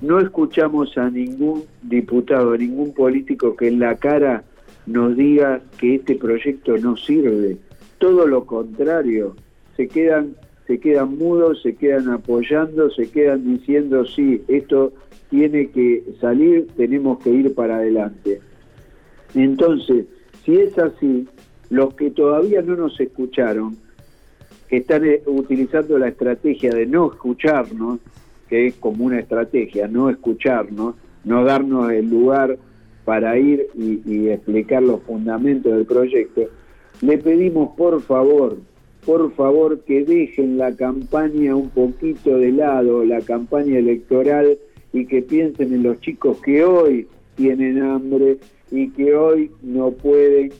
no 0.00 0.18
escuchamos 0.18 0.96
a 0.96 1.10
ningún 1.10 1.64
diputado, 1.82 2.52
a 2.52 2.56
ningún 2.56 2.94
político 2.94 3.54
que 3.54 3.68
en 3.68 3.80
la 3.80 3.96
cara 3.96 4.44
nos 4.86 5.16
diga 5.16 5.60
que 5.78 5.96
este 5.96 6.14
proyecto 6.14 6.76
no 6.78 6.96
sirve. 6.96 7.58
Todo 7.98 8.26
lo 8.26 8.44
contrario, 8.44 9.36
se 9.76 9.88
quedan, 9.88 10.36
se 10.66 10.78
quedan 10.78 11.16
mudos, 11.16 11.62
se 11.62 11.74
quedan 11.74 12.08
apoyando, 12.10 12.90
se 12.90 13.10
quedan 13.10 13.44
diciendo 13.44 14.04
sí, 14.06 14.42
esto 14.48 14.92
tiene 15.30 15.70
que 15.70 16.04
salir, 16.20 16.68
tenemos 16.76 17.18
que 17.18 17.30
ir 17.30 17.54
para 17.54 17.76
adelante. 17.76 18.40
Entonces, 19.34 20.06
si 20.44 20.56
es 20.56 20.78
así, 20.78 21.26
los 21.70 21.94
que 21.94 22.10
todavía 22.10 22.62
no 22.62 22.76
nos 22.76 22.98
escucharon, 23.00 23.76
que 24.68 24.78
están 24.78 25.04
eh, 25.04 25.22
utilizando 25.26 25.98
la 25.98 26.08
estrategia 26.08 26.70
de 26.72 26.86
no 26.86 27.12
escucharnos, 27.12 27.98
que 28.48 28.66
es 28.66 28.74
como 28.74 29.04
una 29.04 29.18
estrategia, 29.18 29.88
no 29.88 30.10
escucharnos, 30.10 30.94
no 31.24 31.44
darnos 31.44 31.90
el 31.90 32.08
lugar 32.08 32.58
para 33.04 33.38
ir 33.38 33.66
y, 33.74 34.02
y 34.06 34.28
explicar 34.28 34.82
los 34.82 35.02
fundamentos 35.02 35.72
del 35.72 35.86
proyecto, 35.86 36.42
le 37.00 37.18
pedimos 37.18 37.74
por 37.76 38.00
favor, 38.02 38.56
por 39.04 39.32
favor 39.32 39.80
que 39.80 40.04
dejen 40.04 40.56
la 40.58 40.74
campaña 40.74 41.54
un 41.54 41.70
poquito 41.70 42.38
de 42.38 42.52
lado, 42.52 43.04
la 43.04 43.20
campaña 43.20 43.78
electoral, 43.78 44.56
y 44.94 45.06
que 45.06 45.22
piensen 45.22 45.74
en 45.74 45.82
los 45.82 46.00
chicos 46.00 46.40
que 46.40 46.64
hoy 46.64 47.08
tienen 47.34 47.82
hambre 47.82 48.38
y 48.70 48.88
que 48.90 49.14
hoy 49.14 49.50
no 49.60 49.90
pueden 49.90 50.52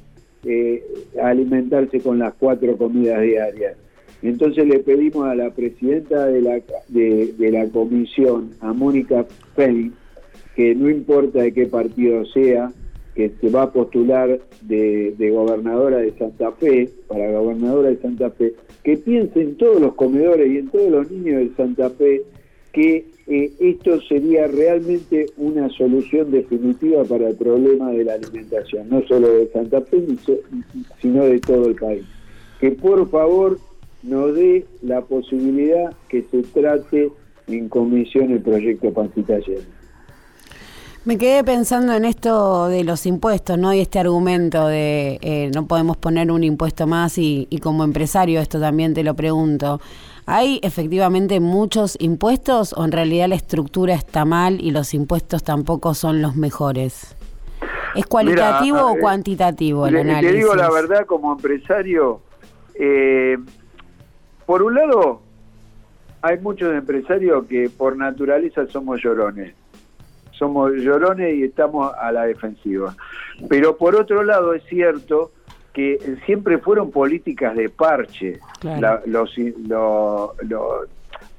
eh, 0.43 0.85
alimentarse 1.23 2.01
con 2.01 2.19
las 2.19 2.35
cuatro 2.35 2.77
comidas 2.77 3.23
diarias. 3.23 3.77
Entonces 4.23 4.67
le 4.67 4.81
pedimos 4.81 5.27
a 5.27 5.37
la 5.37 5.51
presidenta 5.51 6.27
de 6.27 6.43
la, 6.43 6.61
de, 6.89 7.51
la 7.53 7.69
comisión, 7.69 8.51
a 8.61 8.73
Mónica 8.73 9.25
Félix, 9.55 9.95
que 10.57 10.75
no 10.75 10.91
importa 10.91 11.43
de 11.43 11.53
qué 11.53 11.67
partido 11.67 12.25
sea, 12.27 12.73
que 13.15 13.31
se 13.41 13.49
va 13.51 13.63
a 13.63 13.73
postular 13.73 14.41
de, 14.63 15.15
de 15.17 15.31
gobernadora 15.31 15.99
de 15.99 16.13
Santa 16.19 16.51
Fe, 16.53 16.91
para 17.07 17.39
gobernadora 17.39 17.91
de 17.91 17.99
Santa 17.99 18.31
Fe, 18.31 18.55
que 18.83 18.97
piense 18.97 19.41
en 19.41 19.57
todos 19.57 19.81
los 19.81 19.95
comedores 19.95 20.51
y 20.51 20.59
en 20.59 20.69
todos 20.69 20.91
los 20.91 21.11
niños 21.11 21.41
de 21.41 21.55
Santa 21.57 21.91
Fe, 21.91 22.23
que 22.75 23.07
eh, 23.29 23.53
esto 23.61 24.01
sería 24.03 24.49
realmente 24.49 25.27
una 25.39 25.71
solución 25.71 26.31
definitiva 26.31 27.05
para 27.05 27.29
el 27.29 27.37
problema 27.37 27.91
de 27.93 28.05
la 28.05 28.15
alimentación, 28.15 28.89
no 28.91 29.01
solo 29.07 29.29
de 29.29 29.49
Santa 29.53 29.81
Fe, 29.83 30.05
sino 31.01 31.25
de 31.25 31.39
todo 31.39 31.69
el 31.69 31.77
país. 31.77 32.05
Que 32.61 32.73
por 32.73 33.09
favor 33.09 33.59
nos 34.03 34.35
dé 34.35 34.67
la 34.83 35.01
posibilidad 35.03 35.95
que 36.09 36.25
se 36.31 36.43
trate 36.43 37.13
en 37.47 37.69
comisión 37.69 38.33
el 38.33 38.41
proyecto 38.41 38.93
Pancita 38.93 39.39
Llena. 39.39 39.63
Me 41.05 41.19
quedé 41.19 41.45
pensando 41.45 41.93
en 41.93 42.07
esto 42.07 42.69
de 42.69 42.83
los 42.83 43.05
impuestos, 43.05 43.59
¿no? 43.59 43.75
Y 43.75 43.81
este 43.81 43.99
argumento 43.99 44.67
de 44.67 45.19
eh, 45.21 45.51
no 45.55 45.67
podemos 45.67 45.99
poner 45.99 46.31
un 46.31 46.43
impuesto 46.43 46.87
más 46.87 47.19
y 47.19 47.47
como 47.63 47.85
empresario 47.85 48.41
esto 48.41 48.59
también 48.59 48.95
te 48.95 49.05
lo 49.05 49.15
pregunto. 49.15 49.81
¿Hay 50.27 50.59
efectivamente 50.63 51.39
muchos 51.41 51.97
impuestos 52.01 52.73
o 52.73 52.85
en 52.85 52.93
realidad 52.93 53.29
la 53.29 53.35
estructura 53.35 53.95
está 53.95 54.25
mal 54.25 54.61
y 54.61 54.71
los 54.71 54.95
impuestos 54.95 55.43
tampoco 55.45 55.93
son 55.95 56.23
los 56.23 56.35
mejores? 56.37 57.15
¿Es 57.95 58.07
cualitativo 58.07 58.77
Mira, 58.79 58.87
o 58.87 58.97
cuantitativo 58.99 59.87
el 59.87 59.95
Le- 59.95 60.01
análisis? 60.01 60.31
Te 60.31 60.37
digo 60.37 60.55
la 60.55 60.71
verdad, 60.71 61.05
como 61.07 61.33
empresario, 61.33 62.21
eh, 62.75 63.37
por 64.47 64.63
un 64.63 64.75
lado, 64.75 65.21
hay 66.23 66.39
muchos 66.41 66.73
empresarios 66.75 67.47
que 67.47 67.69
por 67.69 67.97
naturaleza 67.97 68.67
somos 68.69 69.01
llorones. 69.03 69.55
Somos 70.33 70.73
llorones 70.73 71.37
y 71.37 71.45
estamos 71.45 71.93
a 72.01 72.11
la 72.11 72.25
defensiva. 72.25 72.97
Pero 73.49 73.77
por 73.77 73.95
otro 73.95 74.25
lado, 74.25 74.55
es 74.55 74.65
cierto 74.65 75.31
que 75.75 75.99
siempre 76.25 76.59
fueron 76.59 76.91
políticas 76.91 77.55
de 77.57 77.69
parche, 77.69 78.39
Claro. 78.61 78.81
la- 78.81 79.03
los, 79.07 79.37
lo- 79.67 80.35
lo- 80.49 80.87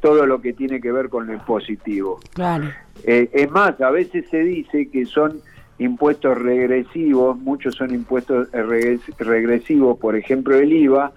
todo 0.02 0.26
lo 0.28 0.40
que 0.42 0.54
tiene 0.54 0.80
que 0.82 0.92
ver 0.92 1.10
con 1.10 1.26
lo 1.26 1.34
impositivo. 1.34 2.20
Claro. 2.34 2.66
Eh, 3.06 3.30
es 3.34 3.50
más, 3.50 3.80
a 3.82 3.90
veces 3.90 4.26
se 4.30 4.40
dice 4.40 4.90
que 4.92 5.06
son 5.06 5.40
impuestos 5.80 6.38
regresivos, 6.38 7.38
muchos 7.40 7.76
son 7.76 7.94
impuestos 7.96 8.50
eh, 8.54 8.62
regres- 8.62 9.18
regresivos, 9.18 9.98
por 9.98 10.16
ejemplo 10.16 10.56
el 10.56 10.72
IVA, 10.72 11.12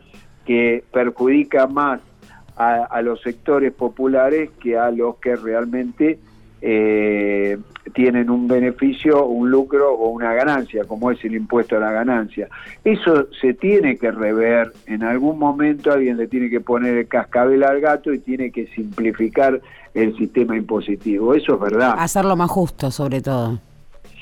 que 0.47 0.83
perjudica 0.93 1.67
más 1.67 2.01
a, 2.57 2.85
a 2.85 3.03
los 3.03 3.21
sectores 3.21 3.73
populares 3.73 4.51
que 4.61 4.79
a 4.79 4.91
los 4.91 5.17
que 5.17 5.37
realmente 5.37 6.19
eh, 6.61 7.59
tienen 7.95 8.31
un 8.31 8.49
beneficio, 8.49 9.27
un 9.27 9.51
lucro 9.51 9.93
o 9.93 10.09
una 10.09 10.35
ganancia, 10.35 10.85
como 10.85 11.11
es 11.11 11.25
el 11.25 11.35
impuesto 11.35 11.77
a 11.77 11.81
la 11.81 11.93
ganancia. 11.93 12.49
Eso 12.85 13.29
se 13.41 13.55
tiene 13.55 13.97
que 13.97 14.11
rever, 14.11 14.73
en 14.87 15.03
algún 15.03 15.39
momento 15.39 15.93
alguien 15.93 16.17
le 16.17 16.27
tiene 16.27 16.51
que 16.51 16.61
poner 16.61 16.97
el 16.97 17.09
cascabel 17.09 17.63
al 17.63 17.81
gato 17.81 18.13
y 18.13 18.19
tiene 18.19 18.51
que 18.51 18.67
simplificar 18.69 19.61
el 19.95 20.17
sistema 20.17 20.57
impositivo, 20.57 21.35
eso 21.35 21.55
es 21.55 21.61
verdad. 21.61 21.95
Hacerlo 21.99 22.37
más 22.37 22.51
justo, 22.51 22.91
sobre 22.91 23.21
todo. 23.21 23.59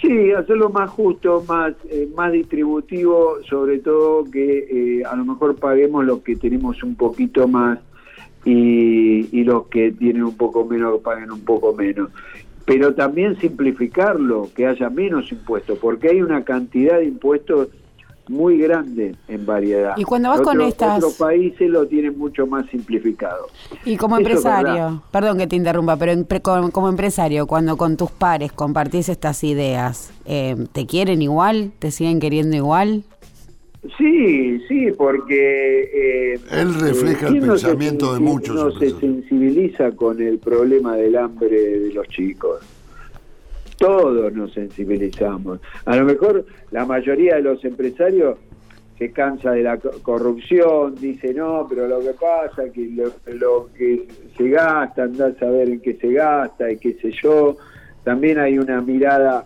Sí, 0.00 0.30
hacerlo 0.32 0.68
más 0.70 0.90
justo, 0.90 1.42
más, 1.48 1.72
eh, 1.88 2.08
más 2.14 2.30
distributivo, 2.30 3.36
sobre 3.48 3.78
todo 3.78 4.24
que 4.30 4.98
eh, 5.00 5.04
a 5.04 5.16
lo 5.16 5.24
mejor 5.24 5.56
paguemos 5.56 6.04
los 6.04 6.20
que 6.20 6.36
tenemos 6.36 6.82
un 6.82 6.96
poquito 6.96 7.48
más 7.48 7.78
y, 8.46 9.28
y 9.38 9.44
los 9.44 9.66
que 9.66 9.90
tienen 9.92 10.22
un 10.22 10.36
poco 10.36 10.64
menos 10.64 11.00
paguen 11.02 11.30
un 11.32 11.40
poco 11.40 11.74
menos. 11.74 12.08
Pero 12.64 12.94
también 12.94 13.38
simplificarlo, 13.40 14.48
que 14.54 14.66
haya 14.66 14.88
menos 14.88 15.30
impuestos, 15.30 15.78
porque 15.78 16.08
hay 16.08 16.22
una 16.22 16.42
cantidad 16.44 16.98
de 16.98 17.04
impuestos 17.04 17.68
muy 18.28 18.58
grande 18.58 19.14
en 19.28 19.46
variedad. 19.46 19.94
Y 19.96 20.02
cuando 20.02 20.30
vas 20.30 20.40
con 20.40 20.60
estas- 20.60 20.98
Otros 20.98 21.14
países 21.14 21.70
lo 21.70 21.86
tienen 21.86 22.18
mucho 22.18 22.46
más 22.46 22.66
simplificado. 22.70 23.46
Y 23.84 23.96
como 23.96 24.16
Eso 24.16 24.26
empresario, 24.26 25.02
perdón 25.12 25.38
que 25.38 25.46
te 25.46 25.54
interrumpa, 25.54 25.96
pero 25.96 26.12
como, 26.42 26.70
como 26.72 26.88
empresario, 26.88 27.46
cuando 27.46 27.76
con 27.76 27.96
tus 27.96 28.10
pares 28.10 28.50
compartís 28.52 29.08
estas 29.08 29.44
ideas, 29.44 30.12
eh, 30.24 30.56
¿te 30.72 30.86
quieren 30.86 31.22
igual? 31.22 31.70
¿Te 31.78 31.92
siguen 31.92 32.18
queriendo 32.18 32.56
igual? 32.56 33.04
Sí, 33.98 34.60
sí, 34.68 34.92
porque... 34.96 36.34
eh, 36.34 36.40
Él 36.50 36.74
refleja 36.80 37.26
el 37.28 37.32
¿quién 37.32 37.46
no 37.46 37.56
se 37.58 37.66
pensamiento 37.68 38.14
de 38.14 38.20
muchos 38.20 38.54
No 38.54 38.70
se 38.72 38.90
sensibiliza 38.90 39.92
con 39.92 40.20
el 40.20 40.38
problema 40.38 40.96
del 40.96 41.16
hambre 41.16 41.60
de 41.78 41.92
los 41.92 42.06
chicos. 42.08 42.60
Todos 43.78 44.32
nos 44.32 44.52
sensibilizamos. 44.54 45.60
A 45.84 45.96
lo 45.96 46.04
mejor 46.06 46.44
la 46.70 46.86
mayoría 46.86 47.36
de 47.36 47.42
los 47.42 47.62
empresarios 47.64 48.38
se 48.98 49.12
cansa 49.12 49.50
de 49.52 49.62
la 49.62 49.76
co- 49.76 49.90
corrupción, 50.02 50.94
dice 50.94 51.34
no, 51.34 51.66
pero 51.68 51.86
lo 51.86 52.00
que 52.00 52.14
pasa 52.18 52.64
es 52.64 52.72
que 52.72 52.88
lo, 52.94 53.12
lo 53.34 53.68
que 53.76 54.06
se 54.36 54.48
gasta, 54.48 55.02
andar 55.02 55.32
a 55.36 55.38
saber 55.38 55.68
en 55.68 55.80
qué 55.80 55.94
se 55.94 56.10
gasta 56.12 56.72
y 56.72 56.78
qué 56.78 56.94
sé 57.02 57.12
yo. 57.22 57.56
También 58.04 58.38
hay 58.38 58.58
una 58.58 58.80
mirada 58.80 59.44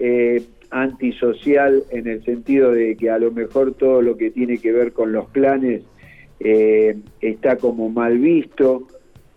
eh, 0.00 0.42
antisocial 0.70 1.82
en 1.90 2.06
el 2.06 2.24
sentido 2.24 2.72
de 2.72 2.96
que 2.96 3.10
a 3.10 3.18
lo 3.18 3.30
mejor 3.30 3.74
todo 3.74 4.02
lo 4.02 4.16
que 4.16 4.30
tiene 4.30 4.58
que 4.58 4.72
ver 4.72 4.92
con 4.92 5.12
los 5.12 5.26
planes 5.30 5.82
eh, 6.40 6.96
está 7.20 7.56
como 7.56 7.88
mal 7.88 8.18
visto. 8.18 8.86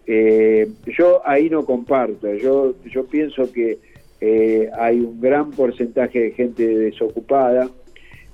Eh, 0.06 0.70
yo 0.98 1.22
ahí 1.26 1.50
no 1.50 1.66
comparto, 1.66 2.34
yo, 2.34 2.76
yo 2.92 3.06
pienso 3.06 3.52
que 3.52 3.80
eh, 4.20 4.70
hay 4.78 5.00
un 5.00 5.20
gran 5.22 5.52
porcentaje 5.52 6.20
de 6.20 6.32
gente 6.32 6.68
desocupada 6.68 7.70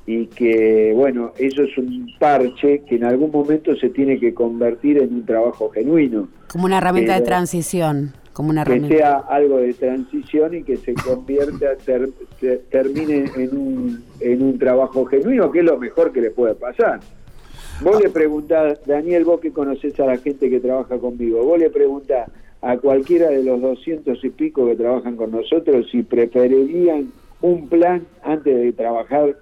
y 0.05 0.27
que, 0.27 0.93
bueno, 0.95 1.33
eso 1.37 1.63
es 1.63 1.77
un 1.77 2.09
parche 2.17 2.81
que 2.87 2.95
en 2.95 3.03
algún 3.03 3.29
momento 3.29 3.75
se 3.75 3.89
tiene 3.89 4.19
que 4.19 4.33
convertir 4.33 4.97
en 4.97 5.13
un 5.13 5.25
trabajo 5.25 5.69
genuino. 5.69 6.29
Como 6.47 6.65
una 6.65 6.77
herramienta 6.77 7.15
de 7.15 7.25
transición. 7.25 8.13
Como 8.37 8.51
una 8.51 8.63
que 8.63 8.79
sea 8.87 9.17
algo 9.17 9.57
de 9.57 9.73
transición 9.73 10.53
y 10.53 10.61
que 10.63 10.77
se 10.77 10.93
convierta, 10.93 11.75
ter- 11.83 12.09
ter- 12.39 12.61
termine 12.69 13.25
en 13.35 13.57
un, 13.57 14.03
en 14.19 14.41
un 14.43 14.59
trabajo 14.59 15.05
genuino, 15.05 15.51
que 15.51 15.59
es 15.59 15.65
lo 15.65 15.79
mejor 15.79 16.11
que 16.11 16.21
le 16.21 16.29
puede 16.29 16.53
pasar. 16.53 16.99
Vos 17.81 17.99
le 18.01 18.09
preguntás, 18.09 18.79
Daniel, 18.85 19.25
vos 19.25 19.39
que 19.39 19.51
conocés 19.51 19.99
a 19.99 20.05
la 20.05 20.17
gente 20.17 20.51
que 20.51 20.59
trabaja 20.59 20.99
conmigo, 20.99 21.43
vos 21.43 21.57
le 21.57 21.71
preguntás 21.71 22.29
a 22.61 22.77
cualquiera 22.77 23.29
de 23.29 23.43
los 23.43 23.59
200 23.59 24.23
y 24.23 24.29
pico 24.29 24.67
que 24.67 24.75
trabajan 24.75 25.15
con 25.15 25.31
nosotros 25.31 25.87
si 25.91 26.03
preferirían 26.03 27.11
un 27.41 27.67
plan 27.67 28.03
antes 28.23 28.55
de 28.55 28.71
trabajar 28.73 29.35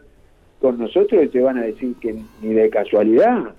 con 0.62 0.78
nosotros 0.80 1.24
y 1.26 1.28
te 1.28 1.42
van 1.42 1.58
a 1.58 1.64
decir 1.64 1.96
que 2.00 2.16
ni 2.42 2.54
de 2.54 2.70
casualidad 2.70 3.54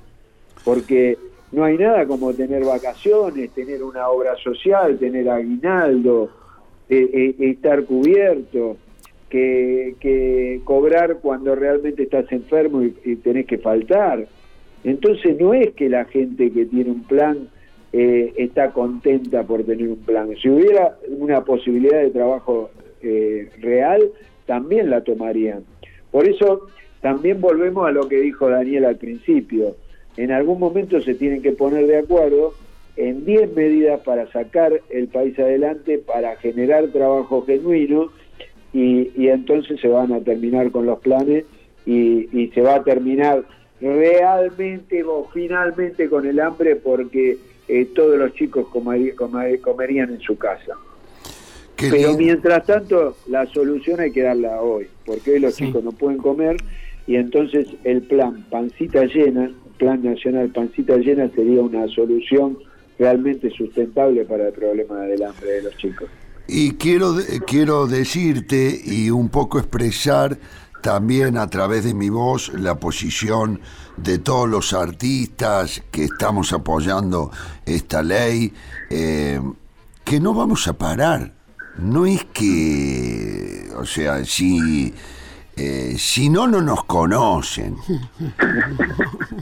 porque 0.64 1.16
no 1.52 1.64
hay 1.64 1.78
nada 1.78 2.06
como 2.06 2.32
tener 2.32 2.64
vacaciones, 2.64 3.50
tener 3.50 3.82
una 3.82 4.08
obra 4.08 4.36
social, 4.36 4.98
tener 4.98 5.28
aguinaldo, 5.28 6.30
eh, 6.88 7.08
eh, 7.12 7.50
estar 7.50 7.84
cubierto, 7.84 8.76
que, 9.28 10.60
cobrar 10.64 11.18
cuando 11.20 11.54
realmente 11.54 12.04
estás 12.04 12.30
enfermo 12.32 12.82
y, 12.82 12.96
y 13.04 13.16
tenés 13.16 13.46
que 13.46 13.58
faltar. 13.58 14.26
Entonces 14.84 15.38
no 15.38 15.52
es 15.52 15.72
que 15.74 15.88
la 15.88 16.04
gente 16.04 16.50
que 16.50 16.66
tiene 16.66 16.90
un 16.90 17.02
plan 17.04 17.48
eh, 17.92 18.34
está 18.36 18.72
contenta 18.72 19.44
por 19.44 19.64
tener 19.64 19.88
un 19.88 19.96
plan. 19.96 20.28
Si 20.42 20.50
hubiera 20.50 20.98
una 21.08 21.44
posibilidad 21.44 22.02
de 22.02 22.10
trabajo 22.10 22.70
eh, 23.00 23.48
real, 23.60 24.10
también 24.44 24.90
la 24.90 25.02
tomarían. 25.02 25.64
Por 26.10 26.28
eso 26.28 26.66
también 27.00 27.40
volvemos 27.40 27.88
a 27.88 27.92
lo 27.92 28.06
que 28.06 28.20
dijo 28.20 28.50
Daniel 28.50 28.84
al 28.84 28.96
principio. 28.96 29.76
En 30.16 30.32
algún 30.32 30.58
momento 30.58 31.00
se 31.02 31.14
tienen 31.14 31.42
que 31.42 31.52
poner 31.52 31.86
de 31.86 31.98
acuerdo 31.98 32.54
en 32.96 33.24
10 33.26 33.54
medidas 33.54 34.00
para 34.00 34.30
sacar 34.32 34.80
el 34.90 35.08
país 35.08 35.38
adelante, 35.38 35.98
para 35.98 36.36
generar 36.36 36.86
trabajo 36.88 37.44
genuino 37.44 38.10
y, 38.72 39.10
y 39.16 39.28
entonces 39.28 39.80
se 39.80 39.88
van 39.88 40.12
a 40.12 40.20
terminar 40.20 40.70
con 40.70 40.86
los 40.86 40.98
planes 41.00 41.44
y, 41.84 42.28
y 42.38 42.48
se 42.54 42.62
va 42.62 42.76
a 42.76 42.84
terminar 42.84 43.44
realmente 43.80 45.04
o 45.04 45.28
finalmente 45.32 46.08
con 46.08 46.26
el 46.26 46.40
hambre 46.40 46.76
porque 46.76 47.36
eh, 47.68 47.84
todos 47.94 48.18
los 48.18 48.32
chicos 48.34 48.68
comer- 48.68 49.14
comer- 49.14 49.60
comerían 49.60 50.10
en 50.10 50.20
su 50.20 50.36
casa. 50.38 50.74
Qué 51.76 51.88
Pero 51.90 52.08
lindo. 52.08 52.18
mientras 52.24 52.64
tanto, 52.64 53.16
la 53.28 53.44
solución 53.46 54.00
hay 54.00 54.10
que 54.12 54.22
darla 54.22 54.62
hoy, 54.62 54.86
porque 55.04 55.32
hoy 55.32 55.40
los 55.40 55.54
Sí. 55.54 55.66
chicos 55.66 55.84
no 55.84 55.92
pueden 55.92 56.18
comer 56.18 56.56
y 57.06 57.16
entonces 57.16 57.66
el 57.84 58.02
plan 58.02 58.44
pancita 58.48 59.04
llena, 59.04 59.50
plan 59.78 60.02
nacional 60.02 60.50
pancita 60.50 60.96
llena 60.96 61.30
sería 61.34 61.62
una 61.62 61.86
solución 61.88 62.58
realmente 62.98 63.50
sustentable 63.50 64.24
para 64.24 64.48
el 64.48 64.52
problema 64.52 65.00
del 65.00 65.22
hambre 65.22 65.50
de 65.50 65.62
los 65.62 65.76
chicos. 65.76 66.08
Y 66.48 66.72
quiero, 66.72 67.16
quiero 67.46 67.86
decirte 67.86 68.80
y 68.84 69.10
un 69.10 69.28
poco 69.28 69.58
expresar 69.58 70.38
también 70.80 71.36
a 71.36 71.48
través 71.48 71.84
de 71.84 71.94
mi 71.94 72.10
voz 72.10 72.52
la 72.54 72.76
posición 72.76 73.60
de 73.96 74.18
todos 74.18 74.48
los 74.48 74.72
artistas 74.72 75.82
que 75.90 76.04
estamos 76.04 76.52
apoyando 76.52 77.32
esta 77.64 78.02
ley, 78.02 78.52
eh, 78.90 79.40
que 80.04 80.20
no 80.20 80.32
vamos 80.32 80.68
a 80.68 80.74
parar. 80.74 81.32
No 81.78 82.06
es 82.06 82.24
que, 82.26 83.68
o 83.76 83.84
sea, 83.84 84.24
si, 84.24 84.94
eh, 85.56 85.96
si 85.98 86.28
no, 86.28 86.46
no 86.46 86.60
nos 86.60 86.84
conocen 86.84 87.76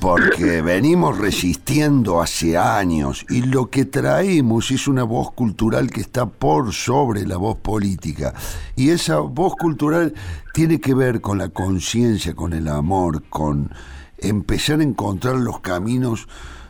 porque 0.01 0.63
venimos 0.63 1.19
resistiendo 1.19 2.21
hace 2.21 2.57
años 2.57 3.27
y 3.29 3.43
lo 3.43 3.69
que 3.71 3.85
traemos 3.85 4.71
es 4.71 4.87
una 4.87 5.03
voz 5.03 5.33
cultural 5.33 5.91
que 5.91 6.01
está 6.01 6.27
por 6.27 6.73
sobre 6.73 7.27
la 7.27 7.37
voz 7.37 7.57
política. 7.57 8.33
Y 8.77 8.91
esa 8.91 9.19
voz 9.19 9.55
cultural 9.57 10.15
tiene 10.53 10.81
que 10.81 10.95
ver 10.95 11.21
con 11.21 11.39
la 11.39 11.49
conciencia, 11.49 12.35
con 12.35 12.53
el 12.53 12.69
amor, 12.69 13.25
con 13.29 13.73
empezar 14.19 14.81
a 14.81 14.85
encontrar 14.85 15.37
los 15.37 15.61
caminos 15.61 16.29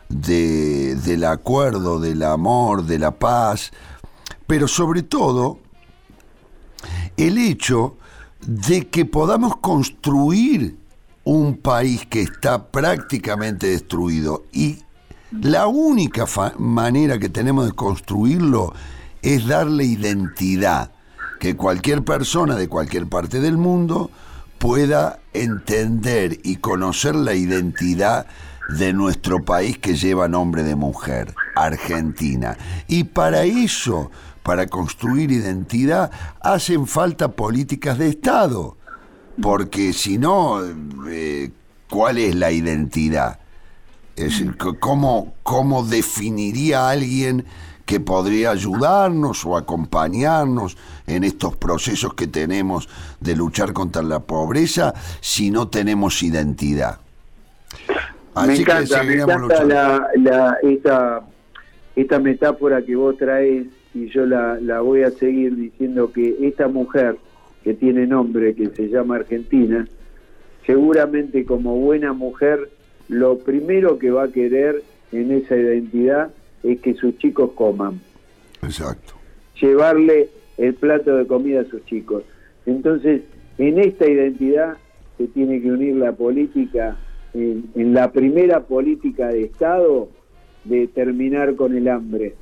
de- 0.09 0.95
del 0.95 1.23
acuerdo, 1.23 1.99
del 1.99 2.23
amor, 2.23 2.85
de 2.85 2.99
la 2.99 3.11
paz, 3.11 3.71
pero 4.47 4.67
sobre 4.67 5.03
todo 5.03 5.59
el 7.17 7.37
hecho 7.37 7.97
de 8.45 8.87
que 8.87 9.05
podamos 9.05 9.57
construir 9.57 10.77
un 11.23 11.57
país 11.57 12.05
que 12.05 12.21
está 12.21 12.67
prácticamente 12.67 13.67
destruido. 13.67 14.43
Y 14.53 14.79
la 15.31 15.67
única 15.67 16.25
manera 16.57 17.17
que 17.17 17.29
tenemos 17.29 17.65
de 17.65 17.73
construirlo 17.73 18.73
es 19.21 19.47
darle 19.47 19.85
identidad, 19.85 20.91
que 21.39 21.55
cualquier 21.55 22.03
persona 22.03 22.55
de 22.55 22.69
cualquier 22.69 23.07
parte 23.07 23.39
del 23.39 23.57
mundo 23.57 24.11
pueda 24.59 25.19
entender 25.33 26.39
y 26.43 26.57
conocer 26.57 27.15
la 27.15 27.33
identidad 27.33 28.27
de 28.69 28.93
nuestro 28.93 29.43
país 29.43 29.77
que 29.77 29.95
lleva 29.95 30.27
nombre 30.27 30.63
de 30.63 30.75
mujer, 30.75 31.33
Argentina. 31.55 32.57
Y 32.87 33.05
para 33.05 33.43
eso, 33.43 34.11
para 34.43 34.67
construir 34.67 35.31
identidad, 35.31 36.11
hacen 36.41 36.87
falta 36.87 37.31
políticas 37.31 37.97
de 37.97 38.09
Estado, 38.09 38.77
porque 39.41 39.93
si 39.93 40.17
no, 40.17 40.61
eh, 41.07 41.51
¿cuál 41.89 42.17
es 42.17 42.35
la 42.35 42.51
identidad? 42.51 43.39
Es 44.15 44.25
decir, 44.25 44.57
¿cómo, 44.79 45.33
¿Cómo 45.43 45.83
definiría 45.83 46.89
alguien 46.89 47.45
que 47.85 47.99
podría 47.99 48.51
ayudarnos 48.51 49.45
o 49.45 49.57
acompañarnos 49.57 50.77
en 51.05 51.23
estos 51.23 51.55
procesos 51.57 52.13
que 52.13 52.27
tenemos 52.27 52.89
de 53.19 53.35
luchar 53.35 53.73
contra 53.73 54.01
la 54.01 54.21
pobreza 54.21 54.93
si 55.21 55.51
no 55.51 55.67
tenemos 55.67 56.23
identidad? 56.23 56.99
Me 58.47 58.55
que 58.55 58.61
encanta, 58.61 59.03
me 59.03 59.13
encanta 59.15 59.63
la, 59.63 60.07
la- 60.17 60.57
esta, 60.63 61.21
esta 61.95 62.19
metáfora 62.19 62.81
que 62.81 62.95
vos 62.95 63.17
traes 63.17 63.67
y 63.93 64.07
yo 64.09 64.25
la, 64.25 64.59
la 64.59 64.81
voy 64.81 65.03
a 65.03 65.11
seguir 65.11 65.55
diciendo 65.55 66.11
que 66.11 66.35
esta 66.41 66.67
mujer 66.67 67.17
que 67.63 67.73
tiene 67.73 68.05
nombre, 68.05 68.53
que 68.53 68.67
se 68.69 68.89
llama 68.89 69.15
Argentina, 69.15 69.87
seguramente 70.65 71.45
como 71.45 71.75
buena 71.77 72.13
mujer, 72.13 72.69
lo 73.07 73.37
primero 73.39 73.97
que 73.99 74.11
va 74.11 74.23
a 74.23 74.27
querer 74.31 74.83
en 75.11 75.31
esa 75.31 75.55
identidad 75.55 76.29
es 76.63 76.79
que 76.81 76.93
sus 76.95 77.17
chicos 77.19 77.51
coman 77.55 78.01
Exacto. 78.63 79.13
llevarle 79.61 80.29
el 80.57 80.73
plato 80.73 81.15
de 81.15 81.27
comida 81.27 81.61
a 81.61 81.65
sus 81.65 81.85
chicos. 81.85 82.23
Entonces, 82.65 83.21
en 83.57 83.79
esta 83.79 84.09
identidad 84.09 84.77
se 85.17 85.27
tiene 85.27 85.61
que 85.61 85.71
unir 85.71 85.95
la 85.95 86.11
política, 86.13 86.97
en, 87.35 87.93
la 87.93 88.11
primera 88.11 88.61
política 88.61 89.27
de 89.27 89.43
Estado, 89.43 90.09
de 90.63 90.87
terminar 90.87 91.55
con 91.55 91.75
el 91.75 91.87
hambre. 91.87 92.33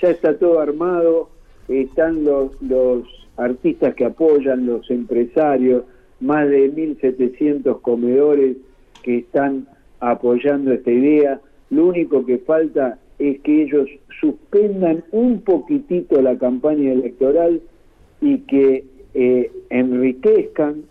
Ya 0.00 0.10
está 0.10 0.38
todo 0.38 0.60
armado, 0.60 1.28
están 1.68 2.24
los, 2.24 2.60
los 2.62 3.04
artistas 3.36 3.94
que 3.94 4.06
apoyan, 4.06 4.66
los 4.66 4.90
empresarios, 4.90 5.84
más 6.20 6.48
de 6.48 6.72
1.700 6.72 7.80
comedores 7.80 8.56
que 9.02 9.18
están 9.18 9.66
apoyando 10.00 10.72
esta 10.72 10.90
idea. 10.90 11.40
Lo 11.70 11.86
único 11.86 12.24
que 12.24 12.38
falta 12.38 12.98
es 13.18 13.40
que 13.40 13.62
ellos 13.62 13.88
suspendan 14.20 15.04
un 15.12 15.42
poquitito 15.42 16.20
la 16.20 16.36
campaña 16.36 16.92
electoral 16.92 17.60
y 18.20 18.38
que 18.40 18.84
eh, 19.14 19.50
enriquezcan, 19.70 20.82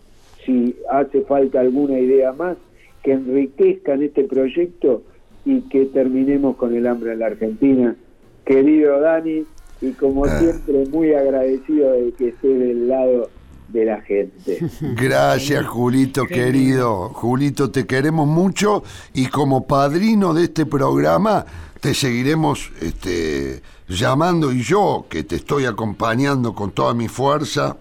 si 0.44 0.74
hace 0.90 1.22
falta 1.22 1.60
alguna 1.60 1.98
idea 1.98 2.32
más, 2.32 2.56
que 3.02 3.12
enriquezcan 3.12 4.02
este 4.02 4.24
proyecto 4.24 5.02
y 5.44 5.62
que 5.62 5.86
terminemos 5.86 6.56
con 6.56 6.74
el 6.74 6.86
hambre 6.86 7.12
en 7.12 7.18
la 7.20 7.26
Argentina. 7.26 7.96
Querido 8.44 9.00
Dani, 9.00 9.44
y 9.80 9.92
como 9.92 10.26
Ah. 10.26 10.38
siempre 10.38 10.84
muy 10.90 11.14
agradecido 11.14 11.92
de 11.92 12.12
que 12.12 12.28
esté 12.28 12.48
del 12.48 12.88
lado 12.88 13.30
de 13.68 13.84
la 13.84 14.00
gente. 14.02 14.58
Gracias, 14.96 15.64
Julito 15.66 16.26
querido. 16.26 17.08
Julito, 17.10 17.70
te 17.70 17.86
queremos 17.86 18.26
mucho 18.26 18.82
y 19.14 19.26
como 19.26 19.66
padrino 19.66 20.34
de 20.34 20.44
este 20.44 20.66
programa 20.66 21.46
te 21.80 21.94
seguiremos 21.94 22.70
este, 22.82 23.62
llamando 23.88 24.52
y 24.52 24.60
yo, 24.62 25.06
que 25.08 25.22
te 25.24 25.36
estoy 25.36 25.64
acompañando 25.64 26.52
con 26.54 26.72
toda 26.72 26.92
mi 26.92 27.08
fuerza, 27.08 27.76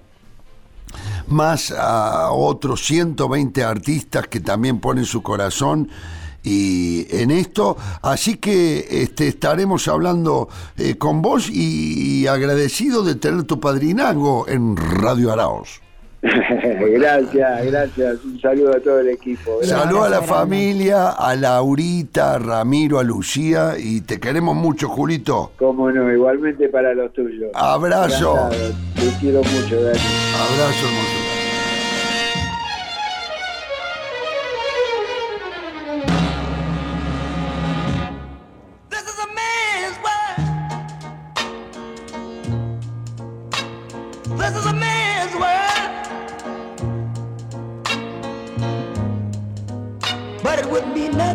más 1.28 1.72
a 1.72 2.32
otros 2.32 2.86
120 2.86 3.64
artistas 3.64 4.28
que 4.28 4.40
también 4.40 4.80
ponen 4.80 5.06
su 5.06 5.22
corazón 5.22 5.90
y 6.44 7.06
en 7.10 7.32
esto, 7.32 7.76
así 8.02 8.38
que 8.38 8.88
este, 9.04 9.28
estaremos 9.28 9.88
hablando 9.88 10.48
eh, 10.78 10.98
con 10.98 11.22
vos 11.22 11.50
y, 11.50 12.22
y 12.22 12.28
agradecido 12.28 13.04
de 13.04 13.16
tener 13.16 13.44
tu 13.44 13.60
padrinazgo 13.60 14.48
en 14.48 14.78
Radio 14.78 15.34
Araos. 15.34 15.82
gracias, 16.22 17.66
gracias. 17.66 18.26
Un 18.26 18.42
saludo 18.42 18.76
a 18.76 18.80
todo 18.80 19.00
el 19.00 19.10
equipo. 19.10 19.60
Saludo 19.64 20.04
a 20.04 20.10
la 20.10 20.22
familia, 20.22 21.10
a 21.12 21.36
Laurita, 21.36 22.36
a 22.36 22.40
Ramiro, 22.40 23.00
a 23.00 23.04
Lucía 23.04 23.76
y 23.78 24.02
te 24.02 24.20
queremos 24.20 24.56
mucho, 24.56 24.90
Julito. 24.90 25.54
Cómo 25.58 25.92
no, 25.92 26.12
igualmente 26.12 26.68
para 26.68 26.94
los 26.94 27.14
tuyos. 27.14 27.50
Abrazo. 27.54 28.34
Encantado. 28.34 28.74
Te 28.96 29.18
quiero 29.20 29.40
mucho, 29.40 29.82
Dani. 29.82 30.00
Abrazo, 30.36 30.86
hermoso. 30.86 31.29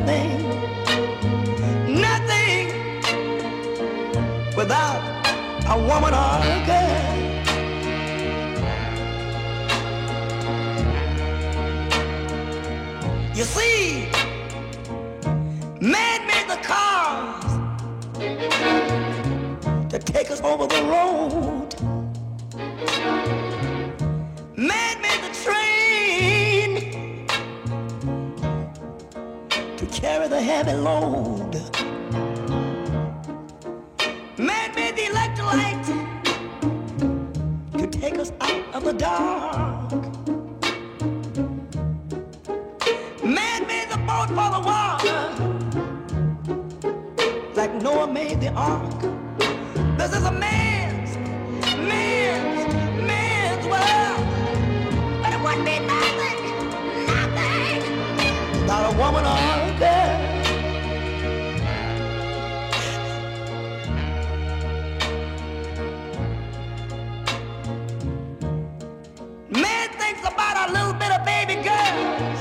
Nothing, 0.05 0.43
nothing 2.01 2.69
without 4.57 5.01
a 5.69 5.79
woman 5.79 6.13
or 6.13 6.41
a 6.43 6.67
girl. 6.67 7.05
You 13.35 13.45
see, 13.45 14.09
man 15.81 16.27
made 16.27 16.49
the 16.49 16.59
cars 16.63 17.45
to 19.91 19.99
take 19.99 20.31
us 20.31 20.41
over 20.43 20.67
the 20.67 20.83
road. 20.85 21.75
Man 24.57 24.94
carry 30.05 30.29
the 30.29 30.43
heavy 30.43 30.75
load. 30.75 31.55
Man 34.37 34.75
made 34.75 34.97
the 34.97 35.07
electrolyte 35.13 35.89
to 37.79 37.87
take 37.87 38.19
us 38.19 38.31
out 38.39 38.65
of 38.75 38.85
the 38.85 38.93
dark. 38.93 39.93
Man 43.25 43.67
made 43.67 43.89
the 43.95 44.01
boat 44.09 44.29
for 44.37 44.49
the 44.57 44.63
water 44.71 45.21
like 47.55 47.73
Noah 47.83 48.07
made 48.07 48.43
the 48.43 48.51
ark. 48.53 49.01
This 49.97 50.15
is 50.19 50.25
a 50.27 50.33
man's, 50.33 50.84
without 58.75 58.93
a 58.93 58.99
woman 58.99 59.25
or 59.25 59.29
a 59.29 59.79
girl. 59.79 60.15
Man 69.51 69.89
thinks 69.91 70.21
about 70.23 70.69
a 70.69 70.73
little 70.73 70.95
bit 70.95 71.11
of 71.13 71.25
baby 71.25 71.55
girls 71.63 72.41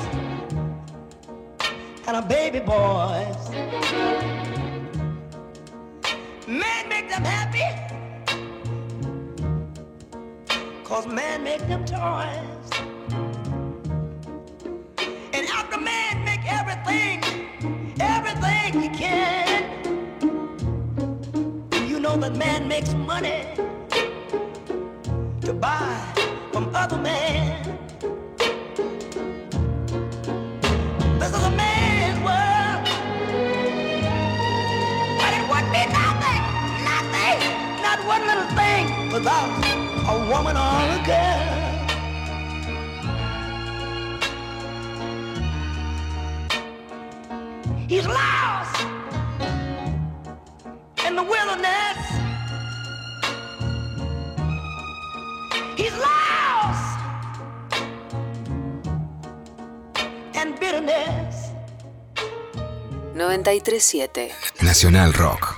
and 2.07 2.17
a 2.17 2.21
baby 2.21 2.59
boys. 2.59 3.49
Man 6.47 6.89
make 6.89 7.09
them 7.09 7.23
happy. 7.23 7.67
Cause 10.83 11.05
man 11.07 11.43
make 11.43 11.67
them 11.67 11.85
toys. 11.85 12.52
Makes 22.73 22.91
money 22.95 23.52
937 63.83 64.31
Nacional 64.61 65.11
Rock. 65.13 65.52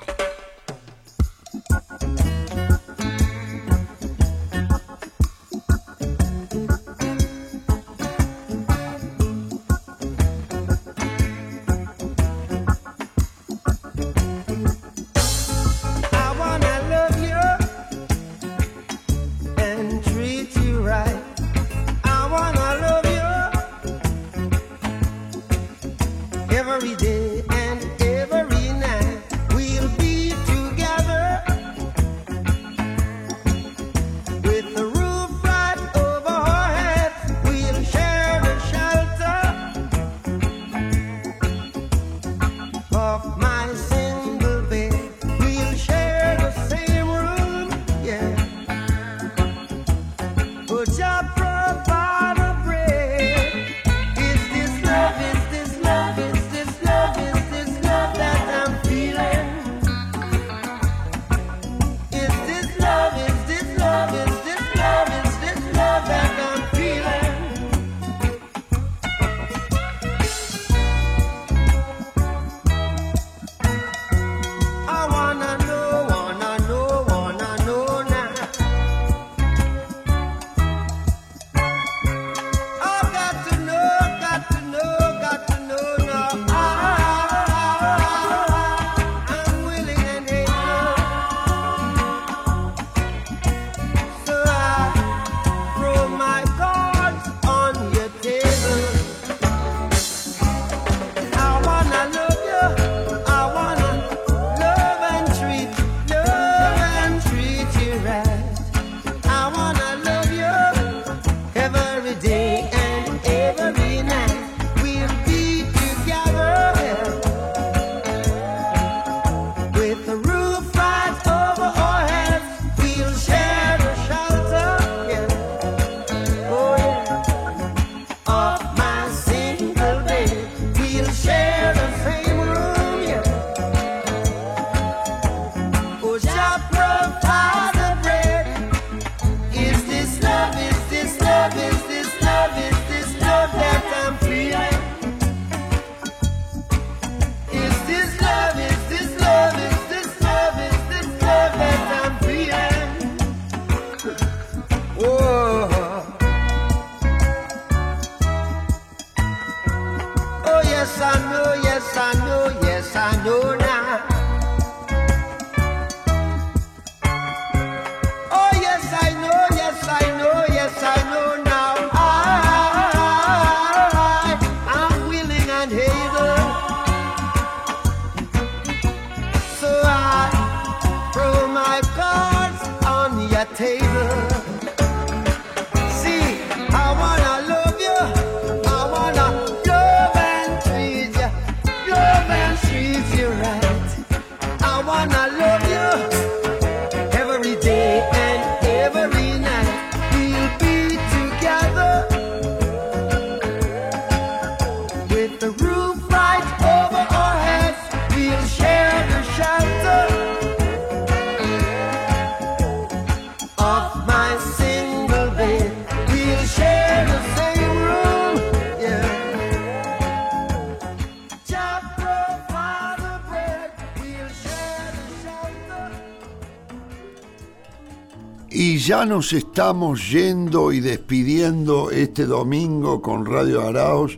Ya 229.05 229.09
nos 229.09 229.33
estamos 229.33 230.09
yendo 230.09 230.71
y 230.71 230.79
despidiendo 230.79 231.91
este 231.91 232.25
domingo 232.25 233.01
con 233.01 233.25
Radio 233.25 233.61
Araos. 233.61 234.17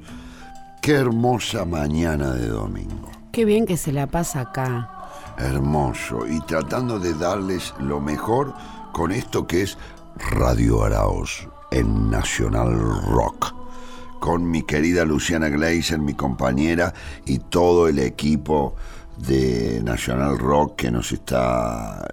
Qué 0.82 0.94
hermosa 0.94 1.66
mañana 1.66 2.32
de 2.32 2.48
domingo. 2.48 3.12
Qué 3.32 3.44
bien 3.44 3.66
que 3.66 3.76
se 3.76 3.92
la 3.92 4.08
pasa 4.08 4.42
acá. 4.42 4.90
Hermoso. 5.38 6.26
Y 6.28 6.40
tratando 6.42 7.00
de 7.00 7.14
darles 7.14 7.74
lo 7.80 8.00
mejor 8.00 8.54
con 8.94 9.12
esto 9.12 9.46
que 9.46 9.64
es 9.64 9.78
Radio 10.16 10.84
Araos 10.84 11.48
en 11.72 12.10
Nacional 12.10 12.78
Rock. 13.08 13.54
Con 14.20 14.50
mi 14.50 14.64
querida 14.64 15.04
Luciana 15.06 15.50
Gleiser, 15.50 16.00
mi 16.00 16.14
compañera, 16.14 16.94
y 17.26 17.40
todo 17.40 17.88
el 17.88 18.00
equipo 18.00 18.76
de 19.18 19.82
Nacional 19.84 20.38
Rock 20.38 20.78
que 20.78 20.92
nos 20.92 21.12
está 21.12 22.08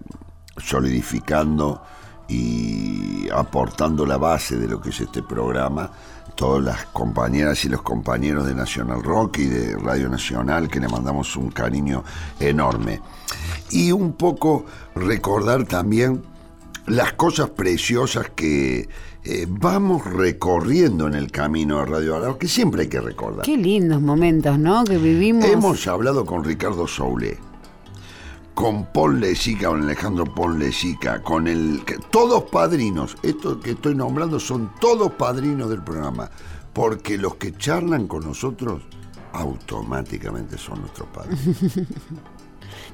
solidificando 0.59 1.81
y 2.29 3.29
aportando 3.31 4.07
la 4.07 4.17
base 4.17 4.57
de 4.57 4.69
lo 4.69 4.81
que 4.81 4.91
es 4.91 5.01
este 5.01 5.23
programa. 5.23 5.91
Todas 6.35 6.65
las 6.65 6.87
compañeras 6.87 7.65
y 7.65 7.69
los 7.69 7.83
compañeros 7.83 8.47
de 8.47 8.55
Nacional 8.55 9.03
Rock 9.03 9.39
y 9.39 9.47
de 9.47 9.77
Radio 9.77 10.09
Nacional, 10.09 10.69
que 10.69 10.81
le 10.81 10.89
mandamos 10.89 11.37
un 11.37 11.51
cariño 11.51 12.03
enorme. 12.41 13.01
Y 13.71 13.93
un 13.93 14.15
poco 14.15 14.65
recordar 14.97 15.65
también 15.65 16.23
las 16.87 17.13
cosas 17.13 17.51
preciosas 17.51 18.31
que 18.35 18.89
eh, 19.27 19.47
vamos 19.49 20.05
recorriendo 20.05 21.07
en 21.07 21.15
el 21.15 21.31
camino 21.31 21.79
de 21.79 21.87
Radio 21.87 22.17
Arao, 22.17 22.39
que 22.39 22.47
siempre 22.49 22.83
hay 22.83 22.89
que 22.89 23.01
recordar. 23.01 23.45
Qué 23.45 23.57
lindos 23.57 24.03
momentos, 24.03 24.59
¿no? 24.59 24.85
Que 24.85 24.99
vivimos. 24.99 25.47
Hemos 25.47 25.87
hablado 25.87 26.27
con 26.27 26.45
Ricardo 26.45 26.87
Soule, 26.87 27.39
con 28.55 28.87
Paul 28.87 29.21
Lezica, 29.21 29.69
con 29.69 29.83
Alejandro 29.83 30.25
Paul 30.25 30.59
Lezica, 30.59 31.21
con 31.23 31.49
el. 31.49 31.83
que- 31.85 31.99
todos 32.11 32.45
padrinos. 32.45 33.17
Estos 33.23 33.59
que 33.59 33.73
estoy 33.73 33.95
nombrando 33.95 34.39
son 34.41 34.71
todos 34.81 35.13
padrinos 35.13 35.69
del 35.71 35.83
programa. 35.83 36.31
Porque 36.73 37.17
los 37.19 37.37
que 37.37 37.53
charlan 37.57 38.07
con 38.09 38.25
nosotros 38.25 38.83
automáticamente 39.33 40.59
son 40.59 40.81
nuestros 40.81 41.09
padres. 41.09 41.39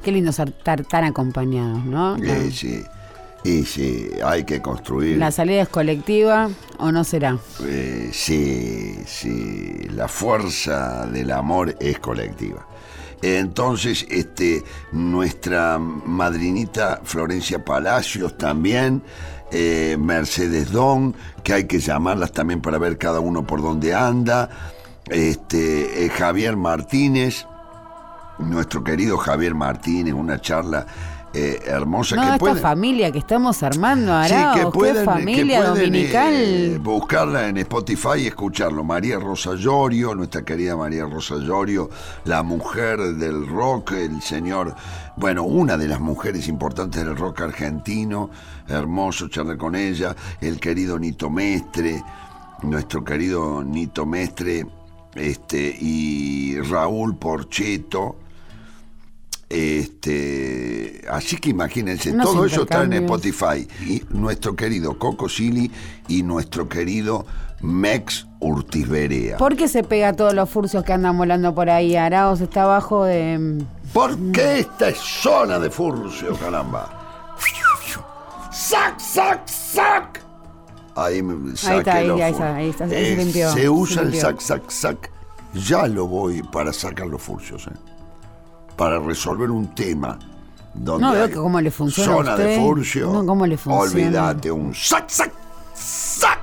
Qué 0.02 0.12
lindo 0.12 0.30
estar 0.30 0.50
tan 0.84 1.04
acompañados, 1.04 1.84
¿no? 1.84 2.16
Eh, 2.16 2.50
sí. 2.52 2.82
Y 3.42 3.64
sí, 3.64 4.10
hay 4.22 4.44
que 4.44 4.60
construir. 4.60 5.16
La 5.16 5.30
salida 5.30 5.62
es 5.62 5.68
colectiva 5.70 6.50
o 6.78 6.92
no 6.92 7.04
será. 7.04 7.38
Eh, 7.64 8.10
sí, 8.12 8.98
sí, 9.06 9.88
la 9.94 10.08
fuerza 10.08 11.06
del 11.06 11.30
amor 11.30 11.74
es 11.80 11.98
colectiva. 12.00 12.66
Entonces, 13.22 14.06
este, 14.08 14.64
nuestra 14.92 15.78
madrinita 15.78 17.00
Florencia 17.04 17.64
Palacios 17.64 18.38
también, 18.38 19.02
eh, 19.52 19.96
Mercedes 19.98 20.72
Don, 20.72 21.14
que 21.42 21.52
hay 21.52 21.64
que 21.64 21.80
llamarlas 21.80 22.32
también 22.32 22.60
para 22.62 22.78
ver 22.78 22.96
cada 22.98 23.20
uno 23.20 23.46
por 23.46 23.62
dónde 23.62 23.94
anda, 23.94 24.48
este, 25.06 26.04
eh, 26.04 26.08
Javier 26.08 26.56
Martínez, 26.56 27.46
nuestro 28.38 28.82
querido 28.82 29.18
Javier 29.18 29.54
Martínez, 29.54 30.14
una 30.14 30.40
charla 30.40 30.86
eh, 31.32 31.62
hermosa 31.66 32.16
No, 32.16 32.22
que 32.38 32.50
esta 32.50 32.56
familia 32.56 33.12
que 33.12 33.18
estamos 33.18 33.62
armando, 33.62 34.06
Sí, 34.24 34.32
Araos, 34.32 34.58
que 34.58 34.66
pueden, 34.66 34.96
qué 34.96 35.04
familia 35.04 35.58
que 35.60 35.66
pueden, 35.68 35.84
dominical. 35.90 36.34
eh, 36.34 36.78
buscarla 36.82 37.48
en 37.48 37.56
Spotify 37.58 38.18
y 38.18 38.26
escucharlo. 38.26 38.82
María 38.82 39.18
Rosa 39.18 39.54
Llorio, 39.54 40.14
nuestra 40.14 40.44
querida 40.44 40.76
María 40.76 41.04
Rosa 41.04 41.36
Llorio, 41.36 41.88
la 42.24 42.42
mujer 42.42 42.98
del 43.14 43.46
rock, 43.46 43.92
el 43.92 44.20
señor, 44.22 44.74
bueno, 45.16 45.44
una 45.44 45.76
de 45.76 45.86
las 45.88 46.00
mujeres 46.00 46.48
importantes 46.48 47.04
del 47.04 47.16
rock 47.16 47.42
argentino, 47.42 48.30
hermoso 48.68 49.28
charlar 49.28 49.56
con 49.56 49.76
ella, 49.76 50.16
el 50.40 50.58
querido 50.58 50.98
Nito 50.98 51.30
Mestre, 51.30 52.02
nuestro 52.62 53.04
querido 53.04 53.62
Nito 53.62 54.04
Mestre, 54.04 54.66
este, 55.14 55.76
y 55.80 56.58
Raúl 56.60 57.16
Porcheto. 57.16 58.16
Este, 59.50 61.02
así 61.10 61.36
que 61.36 61.50
imagínense, 61.50 62.12
Unos 62.12 62.26
todo 62.26 62.44
eso 62.46 62.62
está 62.62 62.84
en. 62.84 62.92
Spotify. 62.92 63.66
Y 63.84 64.02
nuestro 64.10 64.54
querido 64.54 64.96
Coco 64.96 65.28
Silly 65.28 65.70
y 66.06 66.22
nuestro 66.22 66.68
querido 66.68 67.26
Mex 67.60 68.26
Urtiz 68.38 68.88
Berea. 68.88 69.36
¿Por 69.38 69.56
qué 69.56 69.66
se 69.66 69.82
pega 69.82 70.08
a 70.10 70.12
todos 70.12 70.34
los 70.34 70.48
furcios 70.48 70.84
que 70.84 70.92
andan 70.92 71.18
volando 71.18 71.52
por 71.54 71.68
ahí? 71.68 71.96
Araos 71.96 72.40
está 72.40 72.62
abajo 72.62 73.04
de. 73.04 73.64
Porque 73.92 74.60
esta 74.60 74.88
es 74.90 74.98
zona 74.98 75.58
de 75.58 75.68
furcio, 75.68 76.34
caramba. 76.36 76.96
¡Sac, 78.52 79.00
sac, 79.00 79.48
sac! 79.48 80.20
Ahí 80.94 81.22
me 81.22 81.54
está, 81.54 81.94
ahí, 81.96 82.06
los 82.06 82.20
ahí 82.20 82.32
está, 82.32 82.54
ahí 82.56 82.68
está, 82.68 82.84
ahí 82.84 82.90
se 82.90 83.12
Eh, 83.12 83.16
limpió, 83.16 83.52
Se 83.52 83.60
se 83.62 83.68
usa 83.68 84.02
el 84.02 84.14
sac, 84.14 84.40
sac, 84.40 84.70
sac. 84.70 85.10
Ya 85.54 85.86
lo 85.88 86.06
voy 86.06 86.42
para 86.42 86.72
sacar 86.72 87.06
los 87.08 87.20
furcios, 87.20 87.66
¿eh? 87.66 87.89
Para 88.80 88.98
resolver 88.98 89.50
un 89.50 89.74
tema 89.74 90.18
donde 90.72 91.04
No 91.04 91.12
veo 91.12 91.28
que 91.28 91.34
cómo 91.34 91.60
le 91.60 91.70
funciona 91.70 92.12
a 92.12 92.16
zona 92.16 92.36
de 92.38 92.56
furcio. 92.56 93.12
No, 93.12 93.26
cómo 93.26 93.46
le 93.46 93.58
funciona. 93.58 93.90
Olvídate, 93.90 94.50
un 94.50 94.74
sac, 94.74 95.06
sac, 95.10 95.30
sac. 95.74 96.40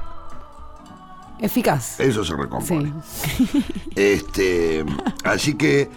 Eficaz. 1.39 1.99
Eso 1.99 2.23
se 2.23 2.35
recompone. 2.35 2.93
Sí. 3.03 3.64
Este, 3.95 4.85
así 5.23 5.55
que 5.55 5.89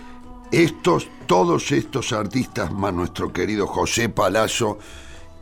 estos, 0.51 1.09
todos 1.27 1.73
estos 1.73 2.11
artistas, 2.15 2.73
más 2.73 2.95
nuestro 2.95 3.31
querido 3.35 3.67
José 3.67 4.09
Palazzo 4.09 4.79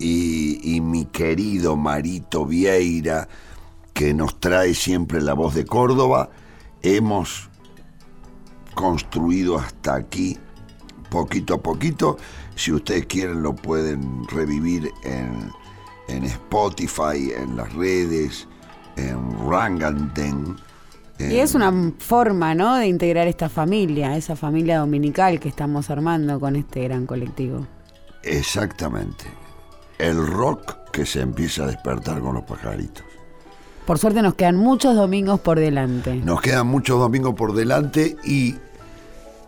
y, 0.01 0.75
y 0.75 0.81
mi 0.81 1.05
querido 1.05 1.77
Marito 1.77 2.45
Vieira, 2.45 3.29
que 3.93 4.15
nos 4.15 4.41
trae 4.41 4.75
siempre 4.75 5.21
la 5.21 5.35
voz 5.35 5.55
de 5.55 5.65
Córdoba, 5.65 6.31
hemos 6.83 7.49
construido 8.75 9.59
hasta 9.59 9.95
aquí 9.95 10.37
poquito 11.11 11.55
a 11.55 11.59
poquito. 11.59 12.17
Si 12.55 12.73
ustedes 12.73 13.07
quieren 13.07 13.43
lo 13.43 13.55
pueden 13.55 14.27
revivir 14.29 14.93
en, 15.05 15.51
en 16.09 16.25
Spotify, 16.25 17.33
en 17.37 17.57
las 17.57 17.73
redes, 17.75 18.47
en 18.97 19.49
Ranganten. 19.49 20.57
Y 21.19 21.37
es 21.37 21.55
una 21.55 21.73
forma, 21.99 22.55
¿no? 22.55 22.77
De 22.77 22.87
integrar 22.87 23.27
esta 23.27 23.49
familia, 23.49 24.17
esa 24.17 24.37
familia 24.37 24.79
dominical 24.79 25.41
que 25.41 25.49
estamos 25.49 25.91
armando 25.91 26.39
con 26.39 26.55
este 26.55 26.85
gran 26.85 27.07
colectivo. 27.07 27.67
Exactamente. 28.23 29.25
El 29.99 30.25
rock 30.27 30.91
que 30.93 31.05
se 31.05 31.21
empieza 31.21 31.65
a 31.65 31.67
despertar 31.67 32.21
con 32.21 32.35
los 32.35 32.45
pajaritos. 32.45 33.05
Por 33.85 33.99
suerte 33.99 34.23
nos 34.23 34.35
quedan 34.35 34.57
muchos 34.57 34.95
domingos 34.95 35.41
por 35.41 35.59
delante. 35.59 36.17
Nos 36.17 36.41
quedan 36.41 36.67
muchos 36.67 37.01
domingos 37.01 37.35
por 37.35 37.55
delante 37.55 38.17
y 38.23 38.55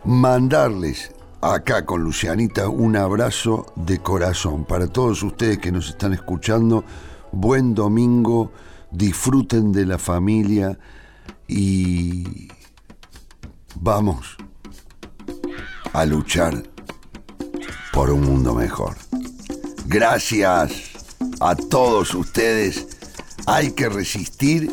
mandarles 0.05 1.13
acá 1.41 1.87
con 1.87 2.03
Lucianita 2.03 2.69
un 2.69 2.97
abrazo 2.97 3.73
de 3.77 3.99
corazón 3.99 4.65
para 4.65 4.87
todos 4.87 5.23
ustedes 5.23 5.59
que 5.59 5.73
nos 5.73 5.89
están 5.89 6.13
escuchando. 6.13 6.85
Buen 7.33 7.75
domingo, 7.75 8.53
disfruten 8.91 9.73
de 9.73 9.87
la 9.87 9.99
familia 9.99 10.79
y 11.49 12.49
vamos 13.77 14.37
a 15.93 16.05
luchar 16.05 16.63
por 17.93 18.11
un 18.11 18.23
mundo 18.23 18.55
mejor. 18.55 18.97
Gracias 19.87 20.73
a 21.41 21.57
todos 21.57 22.15
ustedes. 22.15 22.87
Hay 23.47 23.73
que 23.73 23.89
resistir 23.89 24.71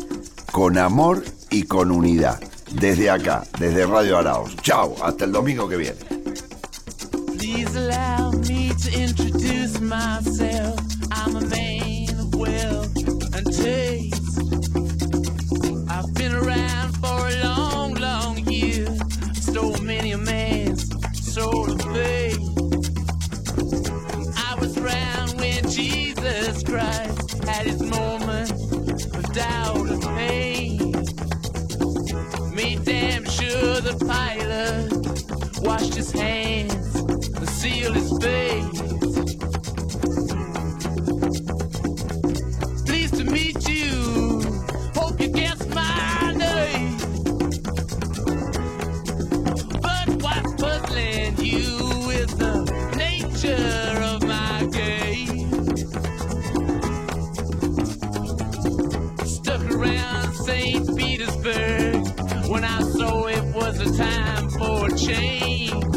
con 0.52 0.78
amor 0.78 1.24
y 1.50 1.62
con 1.64 1.90
unidad. 1.90 2.40
Desde 2.72 3.08
acá, 3.08 3.44
desde 3.58 3.86
Radio 3.86 4.18
Araos. 4.18 4.54
Chao, 4.56 4.94
hasta 5.02 5.24
el 5.24 5.32
domingo 5.32 5.68
que 5.68 5.76
viene. 5.78 6.17
Please 7.38 7.72
allow 7.76 8.32
me 8.32 8.72
to 8.82 8.92
introduce 8.92 9.78
myself. 9.80 10.80
I'm 11.12 11.36
a 11.36 11.40
man 11.42 12.10
of 12.18 12.34
wealth 12.34 12.96
and 13.32 13.46
taste. 13.54 14.38
I've 15.88 16.12
been 16.14 16.34
around 16.34 16.96
for 16.96 17.28
a 17.28 17.44
long, 17.44 17.94
long 17.94 18.38
year. 18.38 18.88
Stole 19.34 19.78
many 19.78 20.10
a 20.10 20.18
man's 20.18 20.82
soul 21.32 21.70
of 21.70 21.80
faith. 21.80 22.40
I 24.36 24.56
was 24.58 24.76
around 24.76 25.38
when 25.38 25.62
Jesus 25.70 26.64
Christ 26.64 27.44
had 27.44 27.66
his 27.66 27.80
moment 27.80 28.50
of 29.14 29.32
doubt 29.32 29.86
and 29.86 30.02
pain. 30.02 30.92
Made 32.52 32.84
damn 32.84 33.24
sure 33.26 33.80
the 33.80 33.96
pilot 34.04 35.62
washed 35.62 35.94
his 35.94 36.10
hands 36.10 36.87
conceal 37.60 37.92
his 37.92 38.10
face. 38.18 38.80
Pleased 42.86 43.16
to 43.16 43.24
meet 43.24 43.68
you. 43.68 44.40
Hope 44.94 45.20
you 45.20 45.28
guess 45.28 45.66
my 45.74 46.34
name. 46.36 46.96
But 49.82 50.08
what's 50.22 50.54
puzzling 50.62 51.36
you 51.38 52.10
is 52.10 52.32
the 52.36 52.54
nature 52.96 54.02
of 54.04 54.22
my 54.22 54.64
game. 54.70 55.50
Stuck 59.26 59.62
around 59.72 60.32
St. 60.34 60.96
Petersburg 60.96 62.06
when 62.48 62.62
I 62.62 62.80
saw 62.82 63.26
it 63.26 63.42
was 63.52 63.80
a 63.80 63.96
time 63.96 64.48
for 64.50 64.86
a 64.86 64.96
change. 64.96 65.87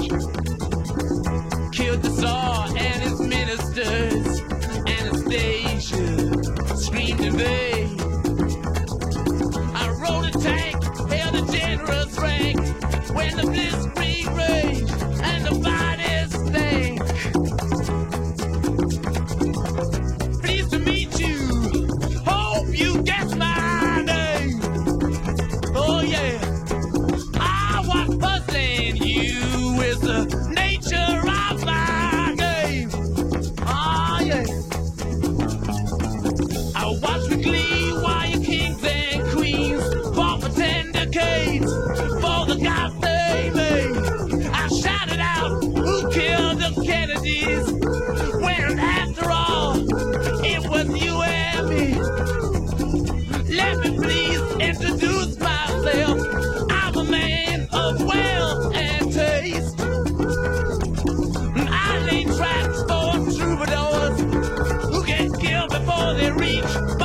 They 66.13 66.31
reach 66.31 67.00